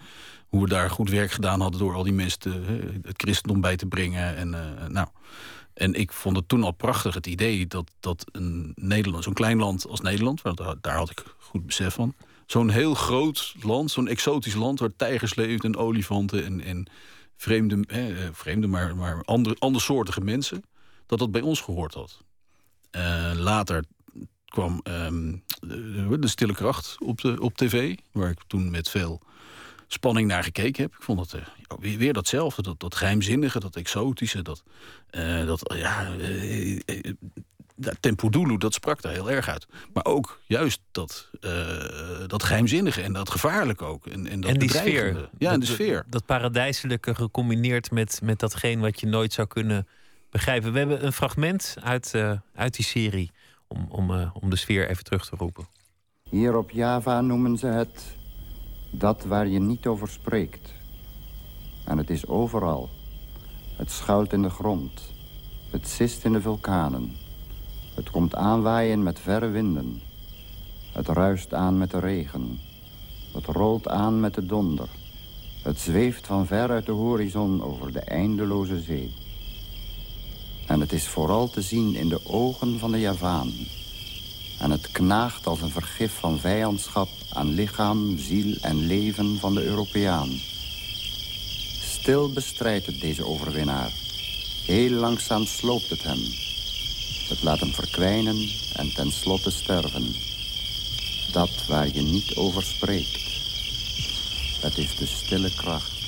hoe 0.49 0.63
we 0.63 0.69
daar 0.69 0.91
goed 0.91 1.11
werk 1.11 1.31
gedaan 1.31 1.61
hadden 1.61 1.81
door 1.81 1.95
al 1.95 2.03
die 2.03 2.13
mensen 2.13 2.65
het 3.03 3.23
christendom 3.23 3.61
bij 3.61 3.77
te 3.77 3.87
brengen. 3.87 4.37
En, 4.37 4.55
eh, 4.55 4.89
nou, 4.89 5.09
en 5.75 5.95
ik 5.95 6.13
vond 6.13 6.37
het 6.37 6.49
toen 6.49 6.63
al 6.63 6.73
prachtig, 6.73 7.15
het 7.15 7.27
idee 7.27 7.67
dat, 7.67 7.91
dat 8.01 8.25
een 8.33 8.73
Nederland, 8.75 9.25
zo'n 9.25 9.33
klein 9.33 9.59
land 9.59 9.87
als 9.89 10.01
Nederland, 10.01 10.43
want 10.43 10.63
daar 10.81 10.97
had 10.97 11.11
ik 11.11 11.25
goed 11.39 11.67
besef 11.67 11.95
van. 11.95 12.15
Zo'n 12.51 12.71
heel 12.71 12.95
groot 12.95 13.55
land, 13.63 13.91
zo'n 13.91 14.09
exotisch 14.09 14.55
land 14.55 14.79
waar 14.79 14.97
tijgers 14.97 15.35
leefden 15.35 15.73
en 15.73 15.81
olifanten 15.81 16.45
en, 16.45 16.61
en 16.61 16.87
vreemde, 17.37 17.85
eh, 17.87 18.29
vreemde 18.33 18.67
maar, 18.67 18.97
maar 18.97 19.23
andere, 19.25 19.57
andersoortige 19.59 20.21
mensen, 20.21 20.63
dat 21.07 21.19
dat 21.19 21.31
bij 21.31 21.41
ons 21.41 21.61
gehoord 21.61 21.95
had. 21.95 22.25
Eh, 22.91 23.33
later 23.35 23.85
kwam 24.45 24.81
ehm, 24.83 25.37
de, 25.61 26.29
Stille 26.29 26.55
Kracht 26.55 26.97
op, 26.99 27.21
de, 27.21 27.41
op 27.41 27.57
tv, 27.57 27.97
waar 28.13 28.31
ik 28.31 28.41
toen 28.47 28.71
met 28.71 28.89
veel 28.89 29.21
spanning 29.87 30.29
naar 30.29 30.45
gekeken 30.45 30.83
heb. 30.83 30.95
Ik 30.95 31.03
vond 31.03 31.21
het 31.21 31.35
eh, 31.35 31.47
weer, 31.81 31.99
weer 31.99 32.13
datzelfde, 32.13 32.63
dat, 32.63 32.81
dat 32.81 32.95
geheimzinnige, 32.95 33.61
dat 33.61 33.77
exotische, 33.77 34.43
dat, 34.43 34.63
eh, 35.11 35.47
dat 35.47 35.75
ja, 35.77 36.11
ja, 37.81 38.57
dat 38.59 38.75
sprak 38.75 39.03
daar 39.03 39.13
heel 39.13 39.31
erg 39.31 39.49
uit. 39.49 39.67
Maar 39.93 40.05
ook 40.05 40.41
juist 40.47 40.81
dat, 40.91 41.31
eh, 41.41 41.51
dat 42.27 42.43
geheimzinnige 42.43 43.03
en 43.03 43.13
dat 43.13 43.31
gevaarlijke 43.31 43.85
ook. 43.85 44.07
En, 44.07 44.27
en, 44.27 44.41
dat 44.41 44.51
en 44.51 44.59
die 44.59 44.67
bedreigende. 44.69 45.11
sfeer. 45.21 45.29
Ja, 45.39 45.53
en 45.53 45.61
de 45.61 45.67
Dat- 45.67 45.75
sfeer. 45.75 45.95
Dat, 45.97 46.05
dat 46.13 46.25
paradijselijke 46.27 47.15
gecombineerd 47.15 47.91
met, 47.91 48.21
met 48.23 48.39
datgene 48.39 48.81
wat 48.81 49.01
je 49.01 49.07
nooit 49.07 49.33
zou 49.33 49.47
kunnen 49.49 49.87
begrijpen. 50.31 50.73
We 50.73 50.79
hebben 50.79 51.05
een 51.05 51.13
fragment 51.13 51.77
uit, 51.83 52.15
eh, 52.15 52.33
uit 52.55 52.75
die 52.75 52.85
serie 52.85 53.31
om, 53.69 53.87
om, 53.89 54.11
eh, 54.15 54.31
om 54.41 54.51
de 54.51 54.57
sfeer 54.57 54.89
even 54.89 55.05
terug 55.05 55.27
te 55.29 55.37
roepen. 55.37 55.67
Hier 56.31 56.57
op 56.57 56.71
Java 56.71 57.21
noemen 57.21 57.59
ze 57.59 57.67
het 57.67 58.17
dat 58.91 59.25
waar 59.25 59.47
je 59.49 59.59
niet 59.61 59.87
over 59.87 60.09
spreekt. 60.09 60.73
En 61.85 61.99
het 61.99 62.11
is 62.11 62.27
overal. 62.27 62.91
Het 63.77 63.91
schuilt 63.91 64.33
in 64.33 64.43
de 64.43 64.51
grond. 64.51 65.13
Het 65.71 65.89
sist 65.89 66.25
in 66.25 66.33
de 66.33 66.41
vulkanen. 66.41 67.17
Het 67.95 68.11
komt 68.11 68.35
aanwaaien 68.35 69.03
met 69.03 69.21
verre 69.21 69.49
winden. 69.49 70.03
Het 70.93 71.09
ruist 71.09 71.55
aan 71.55 71.79
met 71.79 71.91
de 71.91 71.99
regen. 71.99 72.61
Het 73.33 73.47
rolt 73.47 73.89
aan 73.89 74.21
met 74.21 74.35
de 74.35 74.47
donder. 74.47 74.89
Het 75.63 75.79
zweeft 75.79 76.27
van 76.27 76.47
ver 76.47 76.71
uit 76.71 76.87
de 76.87 76.93
horizon 76.93 77.63
over 77.63 77.93
de 77.93 78.01
eindeloze 78.01 78.81
zee. 78.81 79.13
En 80.67 80.81
het 80.81 80.93
is 80.93 81.09
vooral 81.09 81.49
te 81.51 81.63
zien 81.63 81.95
in 81.95 82.09
de 82.09 82.21
ogen 82.27 82.79
van 82.79 82.93
de 82.93 83.01
Javanen. 83.01 83.67
En 84.59 84.71
het 84.71 84.91
knaagt 84.91 85.47
als 85.47 85.61
een 85.61 85.71
vergif 85.71 86.13
van 86.13 86.39
vijandschap 86.39 87.09
aan 87.33 87.55
lichaam, 87.55 88.19
ziel 88.19 88.57
en 88.61 88.87
leven 88.87 89.39
van 89.39 89.55
de 89.55 89.65
Europeaan. 89.65 90.29
Stil 91.81 92.33
bestrijdt 92.33 92.87
het 92.87 93.01
deze 93.01 93.27
overwinnaar. 93.27 93.93
Heel 94.67 94.91
langzaam 94.91 95.45
sloopt 95.45 95.91
het 95.91 96.03
hem. 96.03 96.50
Het 97.31 97.43
laat 97.43 97.61
hem 97.61 97.73
verkwijnen 97.73 98.49
en 98.75 98.95
tenslotte 98.95 99.51
sterven. 99.51 100.15
Dat 101.33 101.67
waar 101.67 101.87
je 101.87 102.01
niet 102.03 102.35
over 102.37 102.63
spreekt. 102.63 103.29
Dat 104.63 104.77
is 104.77 104.97
de 104.97 105.07
stille 105.07 105.55
kracht. 105.55 105.99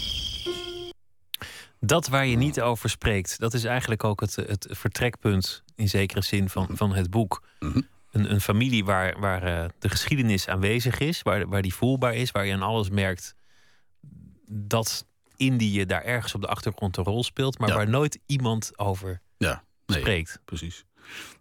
Dat 1.81 2.09
waar 2.09 2.27
je 2.27 2.37
niet 2.37 2.61
over 2.61 2.91
spreekt, 2.91 3.39
dat 3.39 3.55
is 3.55 3.65
eigenlijk 3.65 4.05
ook 4.05 4.21
het, 4.21 4.35
het 4.37 4.67
vertrekpunt 4.71 5.63
in 5.75 5.89
zekere 5.89 6.21
zin 6.23 6.49
van, 6.49 6.69
van 6.73 6.95
het 6.95 7.11
boek. 7.11 7.43
Mhm. 7.61 7.81
Een, 8.11 8.33
een 8.33 8.41
familie 8.41 8.85
waar, 8.85 9.21
waar 9.21 9.43
eh, 9.43 9.69
de 9.79 9.89
geschiedenis 9.89 10.49
aanwezig 10.49 10.99
is, 10.99 11.23
waar, 11.23 11.49
waar 11.49 11.63
die 11.63 11.75
voelbaar 11.75 12.15
is, 12.15 12.31
waar 12.31 12.47
je 12.47 12.53
aan 12.53 12.63
alles 12.63 12.91
merkt 12.91 13.35
dat 14.47 15.07
Indië 15.37 15.85
daar 15.87 16.03
ergens 16.03 16.35
op 16.35 16.41
de 16.41 16.47
achtergrond 16.47 16.97
een 16.97 17.05
rol 17.05 17.25
speelt, 17.25 17.59
maar 17.59 17.69
Ja. 17.69 17.75
waar 17.75 17.89
nooit 17.89 18.19
iemand 18.27 18.79
over 18.79 19.21
Ja, 19.39 19.65
nee, 19.87 19.99
spreekt. 19.99 20.41
precies. 20.45 20.85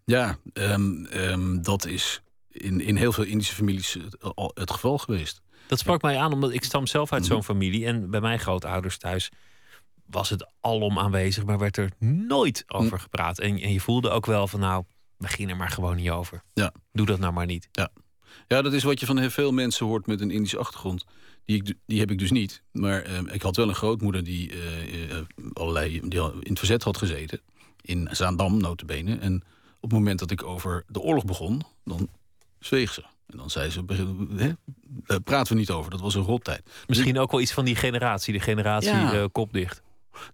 Ja, 0.06 0.38
ehm, 0.54 1.06
ehm, 1.06 1.62
dat 1.62 1.86
is 1.86 2.22
in, 2.50 2.82
in 2.82 2.96
heel 2.96 3.12
veel 3.12 3.24
Indische 3.24 3.56
families 3.56 3.94
het, 3.94 4.36
al 4.36 4.52
het 4.54 4.72
geval 4.72 4.98
geweest. 4.98 5.42
Dat 5.68 5.80
sprak 5.80 6.02
mij 6.02 6.18
aan, 6.18 6.34
omdat 6.34 6.54
ik 6.54 6.64
stam 6.64 6.88
zelf 6.88 7.12
uit 7.12 7.22
Mhm. 7.22 7.32
zo'n 7.32 7.44
familie. 7.44 7.86
En 7.86 8.10
bij 8.10 8.22
mijn 8.22 8.40
grootouders 8.40 8.98
thuis 8.98 9.30
was 10.06 10.30
het 10.30 10.52
alom 10.62 11.00
aanwezig, 11.00 11.46
maar 11.46 11.58
werd 11.60 11.78
er 11.78 11.92
nooit 12.00 12.64
over 12.68 12.94
Mhm. 12.94 13.02
gepraat. 13.02 13.40
En, 13.40 13.60
en 13.60 13.74
je 13.74 13.80
voelde 13.80 14.10
ook 14.10 14.26
wel 14.26 14.48
van, 14.48 14.60
nou, 14.60 14.84
begin 15.18 15.50
er 15.50 15.56
maar 15.58 15.70
gewoon 15.70 15.96
niet 15.96 16.10
over. 16.10 16.44
Ja. 16.54 16.74
Doe 16.92 17.06
dat 17.06 17.20
nou 17.20 17.34
maar 17.34 17.46
niet. 17.46 17.70
Ja, 18.48 18.62
dat 18.62 18.74
is 18.74 18.84
wat 18.84 19.00
je 19.00 19.06
van 19.06 19.18
heel 19.18 19.30
veel 19.30 19.52
mensen 19.52 19.86
hoort 19.86 20.08
met 20.08 20.22
een 20.22 20.32
Indische 20.32 20.58
achtergrond. 20.58 21.06
Die, 21.46 21.56
ik, 21.64 21.74
die 21.86 22.00
heb 22.00 22.12
ik 22.12 22.18
dus 22.20 22.32
niet. 22.32 22.64
Maar 22.72 23.02
ehm, 23.02 23.28
ik 23.28 23.42
had 23.42 23.56
wel 23.56 23.68
een 23.70 23.76
grootmoeder 23.76 24.24
die, 24.24 24.52
eh, 24.52 25.12
eh, 25.18 25.26
allerlei, 25.54 26.00
die 26.04 26.20
in 26.22 26.50
het 26.50 26.58
verzet 26.60 26.84
had 26.84 26.98
gezeten. 26.98 27.42
In 27.82 28.08
Zaandam, 28.12 28.58
notabene. 28.58 29.18
En 29.18 29.36
op 29.80 29.90
het 29.90 30.00
moment 30.00 30.20
dat 30.20 30.32
ik 30.32 30.44
over 30.44 30.84
de 30.88 31.00
oorlog 31.00 31.26
begon, 31.26 31.62
dan 31.84 32.08
zweeg 32.60 32.94
ze. 32.94 33.04
En 33.28 33.38
dan 33.38 33.50
zei 33.50 33.70
ze, 33.70 33.84
hè, 34.36 34.52
daar 35.06 35.22
praten 35.22 35.54
we 35.54 35.60
niet 35.60 35.70
over. 35.70 35.92
Dat 35.92 36.02
was 36.02 36.16
een 36.16 36.22
rottijd. 36.22 36.70
Misschien 36.88 37.20
ook 37.20 37.32
wel 37.32 37.42
iets 37.42 37.54
van 37.54 37.66
die 37.66 37.76
generatie, 37.76 38.34
de 38.34 38.40
generatie 38.40 38.90
Ja. 38.92 39.14
eh, 39.14 39.24
kopdicht. 39.32 39.82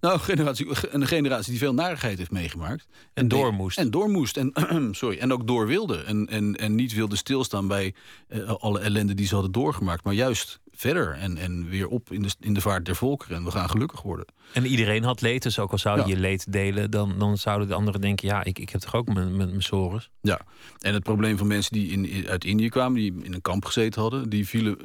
Nou, 0.02 0.14
een 0.14 0.20
generatie, 0.20 0.68
een 0.90 1.08
generatie 1.08 1.50
die 1.50 1.60
veel 1.60 1.74
narigheid 1.74 2.18
heeft 2.18 2.32
meegemaakt. 2.32 2.88
En 3.14 3.28
door 3.28 3.54
moest. 3.54 3.78
En 3.78 3.92
door 3.92 4.10
moest. 4.10 4.38
En, 4.38 4.52
sorry, 4.92 5.18
en 5.18 5.34
ook 5.34 5.48
door 5.48 5.68
wilde. 5.68 6.04
En, 6.04 6.28
en, 6.28 6.56
en 6.56 6.76
niet 6.76 6.94
wilde 6.94 7.16
stilstaan 7.16 7.68
bij 7.68 7.94
eh, 8.28 8.50
alle 8.50 8.80
ellende 8.80 9.14
die 9.14 9.28
ze 9.28 9.34
hadden 9.34 9.52
doorgemaakt. 9.52 10.04
Maar 10.04 10.14
juist 10.14 10.60
verder. 10.78 11.12
En, 11.14 11.38
en 11.38 11.70
weer 11.70 11.88
op 11.88 12.12
in 12.12 12.22
de, 12.22 12.30
in 12.40 12.54
de 12.54 12.62
vaart 12.62 12.86
der 12.86 12.96
volkeren. 12.96 13.38
En 13.38 13.44
we 13.44 13.52
gaan 13.52 13.70
gelukkig 13.70 14.02
worden. 14.02 14.26
En 14.54 14.66
iedereen 14.66 15.04
had 15.04 15.22
leed, 15.22 15.44
dus 15.44 15.60
ook 15.60 15.72
al 15.72 15.78
zou 15.78 15.98
je 16.00 16.04
Ja. 16.08 16.10
je 16.10 16.20
leed 16.20 16.52
delen, 16.52 16.92
dan, 16.92 17.20
dan 17.20 17.38
zouden 17.38 17.68
de 17.68 17.74
anderen 17.74 18.02
denken, 18.02 18.28
ja, 18.28 18.44
ik, 18.44 18.60
ik 18.60 18.70
heb 18.70 18.82
toch 18.82 18.96
ook 18.96 19.08
mijn, 19.14 19.36
mijn, 19.38 19.50
mijn 19.50 19.62
sores. 19.64 20.10
Ja. 20.22 20.40
En 20.80 20.94
het 20.94 21.04
probleem 21.04 21.38
van 21.38 21.48
mensen 21.48 21.74
die 21.74 21.88
in, 21.92 22.28
uit 22.28 22.46
Indië 22.46 22.70
kwamen, 22.70 23.00
die 23.00 23.14
in 23.24 23.34
een 23.34 23.42
kamp 23.42 23.66
gezeten 23.66 24.02
hadden, 24.02 24.30
die 24.30 24.48
vielen 24.48 24.78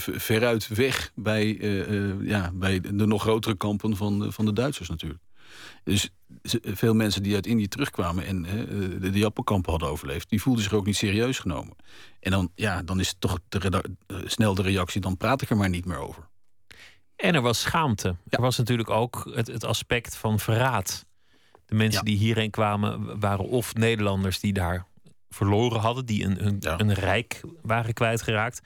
v- 0.00 0.08
veruit 0.12 0.68
weg 0.68 1.10
bij, 1.14 1.58
eh, 1.60 2.08
eh, 2.10 2.14
ja, 2.22 2.50
bij 2.54 2.80
de 2.80 3.06
nog 3.06 3.22
grotere 3.22 3.56
kampen 3.56 3.96
van, 3.96 4.32
van 4.32 4.44
de 4.44 4.52
Duitsers 4.52 4.88
natuurlijk. 4.88 5.20
Dus 5.84 6.10
veel 6.62 6.94
mensen 6.94 7.22
die 7.22 7.34
uit 7.34 7.46
Indië 7.46 7.68
terugkwamen 7.68 8.26
en 8.26 8.44
hè, 8.44 8.66
de, 8.98 9.10
die 9.10 9.24
appelkampen 9.24 9.70
hadden 9.70 9.88
overleefd, 9.88 10.28
die 10.28 10.42
voelden 10.42 10.62
zich 10.62 10.72
ook 10.72 10.86
niet 10.86 10.96
serieus 10.96 11.38
genomen. 11.38 11.76
En 12.20 12.30
dan, 12.30 12.50
ja, 12.54 12.82
dan 12.82 13.00
is 13.00 13.08
het 13.08 13.20
toch 13.20 13.38
de 13.48 13.82
eh, 14.06 14.16
snel 14.24 14.54
de 14.54 14.62
reactie, 14.62 15.00
dan 15.00 15.16
praat 15.16 15.42
ik 15.42 15.50
er 15.50 15.56
maar 15.56 15.68
niet 15.68 15.84
meer 15.84 15.98
over. 15.98 16.28
En 17.16 17.34
er 17.34 17.40
was 17.42 17.60
schaamte. 17.60 18.16
Er 18.28 18.40
was 18.40 18.58
natuurlijk 18.58 18.90
ook 18.90 19.30
het, 19.34 19.46
het 19.46 19.64
aspect 19.64 20.16
van 20.16 20.38
verraad. 20.38 21.06
De 21.66 21.74
mensen 21.74 21.98
Ja. 21.98 22.10
die 22.10 22.18
hierheen 22.18 22.50
kwamen 22.50 23.20
waren 23.20 23.44
of 23.44 23.74
Nederlanders 23.74 24.40
die 24.40 24.52
daar 24.52 24.86
verloren 25.30 25.80
hadden, 25.80 26.06
die 26.06 26.24
een, 26.24 26.46
een, 26.46 26.56
Ja. 26.60 26.80
een 26.80 26.92
rijk 26.94 27.40
waren 27.62 27.94
kwijtgeraakt. 27.94 28.60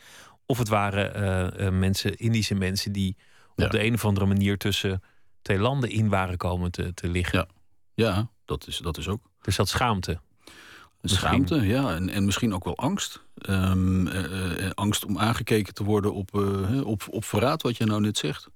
Of 0.47 0.59
het 0.59 0.69
waren 0.69 1.15
eh, 1.15 1.67
eh, 1.67 1.73
mensen, 1.73 2.17
Indische 2.17 2.55
mensen 2.55 2.93
die 2.93 3.17
op 3.57 3.71
de 3.71 3.85
een 3.85 3.95
of 3.95 4.05
andere 4.05 4.27
manier 4.27 4.59
tussen 4.59 5.03
twee 5.47 5.59
landen 5.59 5.91
in 5.91 6.09
waren 6.09 6.37
komen 6.37 6.71
te, 6.71 6.95
te 6.95 7.09
liggen. 7.09 7.39
Ja. 7.39 7.47
Ja, 7.95 8.31
dat 8.45 8.67
is, 8.67 8.79
dat 8.79 8.99
is 8.99 9.09
ook. 9.09 9.21
Er 9.41 9.53
zat 9.53 9.69
schaamte. 9.69 10.21
Misschien. 11.01 11.29
Schaamte, 11.29 11.67
ja. 11.67 11.95
En, 11.95 12.09
en 12.09 12.25
misschien 12.25 12.55
ook 12.55 12.65
wel 12.65 12.77
angst. 12.77 13.25
Ehm, 13.39 14.07
eh, 14.07 14.65
eh, 14.65 14.71
angst 14.75 15.05
om 15.05 15.19
aangekeken 15.19 15.75
te 15.75 15.85
worden 15.85 16.15
op, 16.15 16.35
eh, 16.35 16.87
op, 16.87 17.07
op 17.11 17.25
verraad, 17.25 17.63
wat 17.63 17.77
je 17.77 17.85
nou 17.85 18.01
net 18.01 18.19
zegt. 18.19 18.49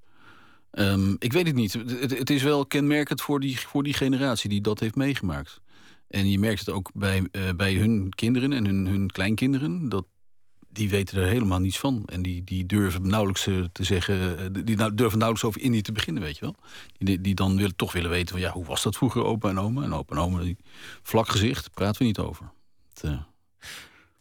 Ehm, 0.71 1.15
ik 1.19 1.33
weet 1.33 1.47
het 1.47 1.55
niet. 1.55 1.73
Het, 1.73 2.19
het 2.19 2.31
is 2.31 2.43
wel 2.43 2.67
kenmerkend 2.67 3.21
voor 3.21 3.41
die, 3.41 3.61
voor 3.61 3.83
die 3.83 3.95
generatie 3.95 4.49
die 4.49 4.61
dat 4.61 4.81
heeft 4.81 4.95
meegemaakt. 4.95 5.61
En 6.09 6.31
je 6.31 6.39
merkt 6.39 6.59
het 6.59 6.71
ook 6.71 6.91
bij, 6.95 7.29
eh, 7.33 7.43
bij 7.57 7.75
hun 7.75 8.09
kinderen 8.15 8.53
en 8.53 8.65
hun, 8.65 8.87
hun 8.87 9.11
kleinkinderen. 9.11 9.89
Dat, 9.89 10.07
die 10.73 10.91
weten 10.91 11.19
er 11.23 11.29
helemaal 11.29 11.59
niets 11.59 11.79
van. 11.79 12.03
En 12.07 12.23
die, 12.23 12.45
die 12.45 12.67
durven 12.67 13.07
nauwelijks 13.09 13.47
eh, 13.47 13.65
te 13.73 13.85
zeggen. 13.85 14.39
eh, 14.39 14.65
Die 14.65 14.77
nou- 14.77 14.95
durven 14.95 15.19
nauwelijks 15.19 15.45
over 15.49 15.61
Indië 15.61 15.83
te 15.83 15.93
beginnen, 15.93 16.23
weet 16.23 16.35
je 16.39 16.41
wel. 16.45 16.55
Die, 16.99 17.21
die 17.21 17.35
dan 17.35 17.57
willen, 17.57 17.77
toch 17.77 17.93
willen 17.93 18.11
weten 18.11 18.29
van 18.29 18.41
ja, 18.41 18.51
hoe 18.53 18.65
was 18.65 18.83
dat 18.83 18.97
vroeger, 18.97 19.25
opa 19.25 19.49
en 19.49 19.59
oma? 19.59 19.83
En 19.83 19.95
opa 19.95 20.15
en 20.17 20.23
oma, 20.23 20.41
die, 20.43 20.57
vlak 21.03 21.29
gezicht, 21.29 21.71
praten 21.71 21.99
we 22.01 22.05
niet 22.07 22.19
over. 22.19 22.51
Het, 22.95 23.05
eh, 23.05 23.21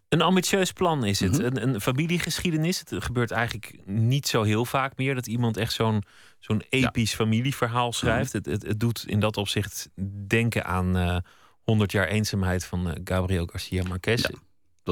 Een 0.10 0.22
ambitieus 0.22 0.72
plan 0.74 1.06
is 1.06 1.20
het. 1.20 1.32
Mhm. 1.32 1.42
een, 1.46 1.70
een 1.70 1.82
familiegeschiedenis. 1.82 2.80
Het 2.80 3.04
gebeurt 3.04 3.32
eigenlijk 3.32 3.78
niet 3.86 4.28
zo 4.28 4.44
heel 4.44 4.66
vaak 4.66 4.98
meer 4.98 5.16
dat 5.16 5.28
iemand 5.28 5.58
echt 5.58 5.74
zo'n 5.74 6.04
zo'n 6.40 6.62
episch 6.70 7.14
familieverhaal 7.14 7.94
schrijft. 7.94 8.34
Het, 8.34 8.46
het, 8.46 8.64
het 8.64 8.80
doet 8.80 9.04
in 9.08 9.20
dat 9.20 9.38
opzicht 9.38 9.90
denken 10.28 10.66
aan 10.66 10.98
eh 10.98 11.18
100 11.64 11.92
jaar 11.92 12.08
eenzaamheid 12.08 12.66
van 12.66 12.98
Gabriel 13.04 13.46
Garcia 13.46 13.84
Marquez. 13.88 14.22
Ja, 14.22 14.30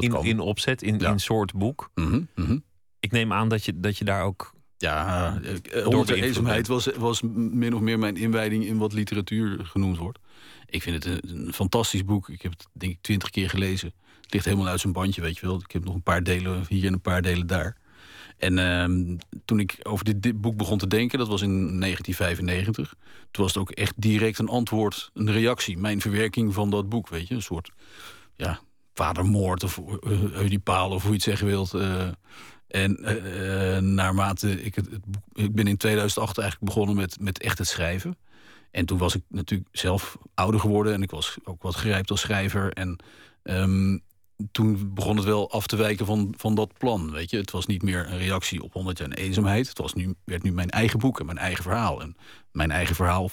dat 0.00 0.10
in, 0.10 0.16
kan. 0.16 0.24
in 0.24 0.40
opzet, 0.40 0.82
in, 0.82 0.98
Ja. 0.98 1.10
in 1.10 1.18
soort 1.18 1.54
boek. 1.54 1.90
Mhm, 1.94 2.20
mhm. 2.34 2.58
Ik 3.00 3.10
neem 3.12 3.32
aan 3.32 3.48
dat 3.48 3.64
je, 3.64 3.80
dat 3.80 3.98
je 3.98 4.04
daar 4.04 4.22
ook. 4.24 4.54
Ja, 4.76 5.26
eh, 5.26 5.42
Door 5.42 5.52
eh, 5.52 5.52
Honderd 5.52 5.72
jaar 5.72 5.90
beïnvloed 5.92 6.22
eenzaamheid 6.22 6.66
was, 6.66 6.86
was 6.96 7.22
min 7.22 7.74
of 7.74 7.80
meer 7.80 7.98
mijn 7.98 8.16
inwijding 8.16 8.64
in 8.64 8.78
wat 8.78 8.92
literatuur 8.92 9.64
genoemd 9.66 9.96
wordt. 9.96 10.18
Ik 10.66 10.82
vind 10.82 11.04
het 11.04 11.22
een, 11.24 11.46
een 11.46 11.52
fantastisch 11.52 12.04
boek. 12.04 12.28
Ik 12.28 12.42
heb 12.42 12.52
het 12.52 12.66
denk 12.72 12.92
ik 12.92 12.98
twintig 13.00 13.30
keer 13.30 13.50
gelezen. 13.50 13.92
Het 14.20 14.32
ligt 14.32 14.44
helemaal 14.44 14.66
uit 14.68 14.80
zijn 14.80 14.92
bandje, 14.92 15.20
weet 15.20 15.38
je 15.38 15.46
wel. 15.46 15.56
Ik 15.56 15.72
heb 15.72 15.84
nog 15.84 15.94
een 15.94 16.02
paar 16.02 16.22
delen 16.22 16.64
hier 16.68 16.86
en 16.86 16.92
een 16.92 17.00
paar 17.00 17.22
delen 17.22 17.46
daar. 17.46 17.76
En 18.36 18.58
ehm, 18.58 19.16
toen 19.44 19.60
ik 19.60 19.78
over 19.82 20.04
dit, 20.04 20.22
dit 20.22 20.40
boek 20.40 20.56
begon 20.56 20.78
te 20.78 20.86
denken, 20.86 21.18
dat 21.18 21.28
was 21.28 21.42
in 21.42 21.80
1995. 21.80 22.94
Toen 23.30 23.44
was 23.44 23.54
het 23.54 23.62
ook 23.62 23.70
echt 23.70 23.94
direct 23.96 24.38
een 24.38 24.48
antwoord, 24.48 25.10
een 25.14 25.32
reactie. 25.32 25.78
Mijn 25.78 26.00
verwerking 26.00 26.54
van 26.54 26.70
dat 26.70 26.88
boek, 26.88 27.08
weet 27.08 27.28
je. 27.28 27.34
Een 27.34 27.42
soort, 27.42 27.70
ja, 28.36 28.60
vadermoord 28.98 29.64
of 29.64 29.80
uh, 30.02 30.40
Oedipaal 30.40 30.90
of 30.90 31.02
hoe 31.02 31.10
je 31.10 31.16
het 31.16 31.24
zeggen 31.24 31.46
wilt. 31.46 31.74
eh. 31.74 32.08
en 32.68 32.96
eh, 32.96 33.76
eh, 33.76 33.82
naarmate 33.82 34.62
ik 34.62 34.74
het, 34.74 34.90
het 34.90 35.04
boek... 35.04 35.22
Ik 35.32 35.54
ben 35.54 35.66
in 35.66 35.76
2008 35.76 36.38
eigenlijk 36.38 36.72
begonnen 36.72 36.96
met, 36.96 37.20
met 37.20 37.38
echt 37.42 37.58
het 37.58 37.68
schrijven. 37.68 38.16
En 38.70 38.86
toen 38.86 38.98
was 38.98 39.14
ik 39.14 39.22
natuurlijk 39.28 39.68
zelf 39.72 40.18
ouder 40.34 40.60
geworden. 40.60 40.92
En 40.92 41.02
ik 41.02 41.10
was 41.10 41.36
ook 41.44 41.62
wat 41.62 41.76
gerijpt 41.76 42.10
als 42.10 42.20
schrijver. 42.20 42.72
En 42.72 42.96
ehm, 43.42 43.98
toen 44.52 44.94
begon 44.94 45.16
het 45.16 45.24
wel 45.24 45.50
af 45.50 45.66
te 45.66 45.76
wijken 45.76 46.06
van, 46.06 46.34
van 46.36 46.54
dat 46.54 46.78
plan. 46.78 47.10
Weet 47.10 47.30
je? 47.30 47.36
Het 47.36 47.50
was 47.50 47.66
niet 47.66 47.82
meer 47.82 48.06
een 48.10 48.18
reactie 48.18 48.62
op 48.62 48.72
100 48.72 48.98
jaar 48.98 49.10
eenzaamheid. 49.10 49.68
Het 49.68 49.78
was 49.78 49.94
nu, 49.94 50.14
werd 50.24 50.42
nu 50.42 50.52
mijn 50.52 50.70
eigen 50.70 50.98
boek 50.98 51.20
en 51.20 51.26
mijn 51.26 51.38
eigen 51.38 51.62
verhaal. 51.62 52.00
En 52.00 52.16
mijn 52.52 52.70
eigen 52.70 52.94
verhaal 52.94 53.30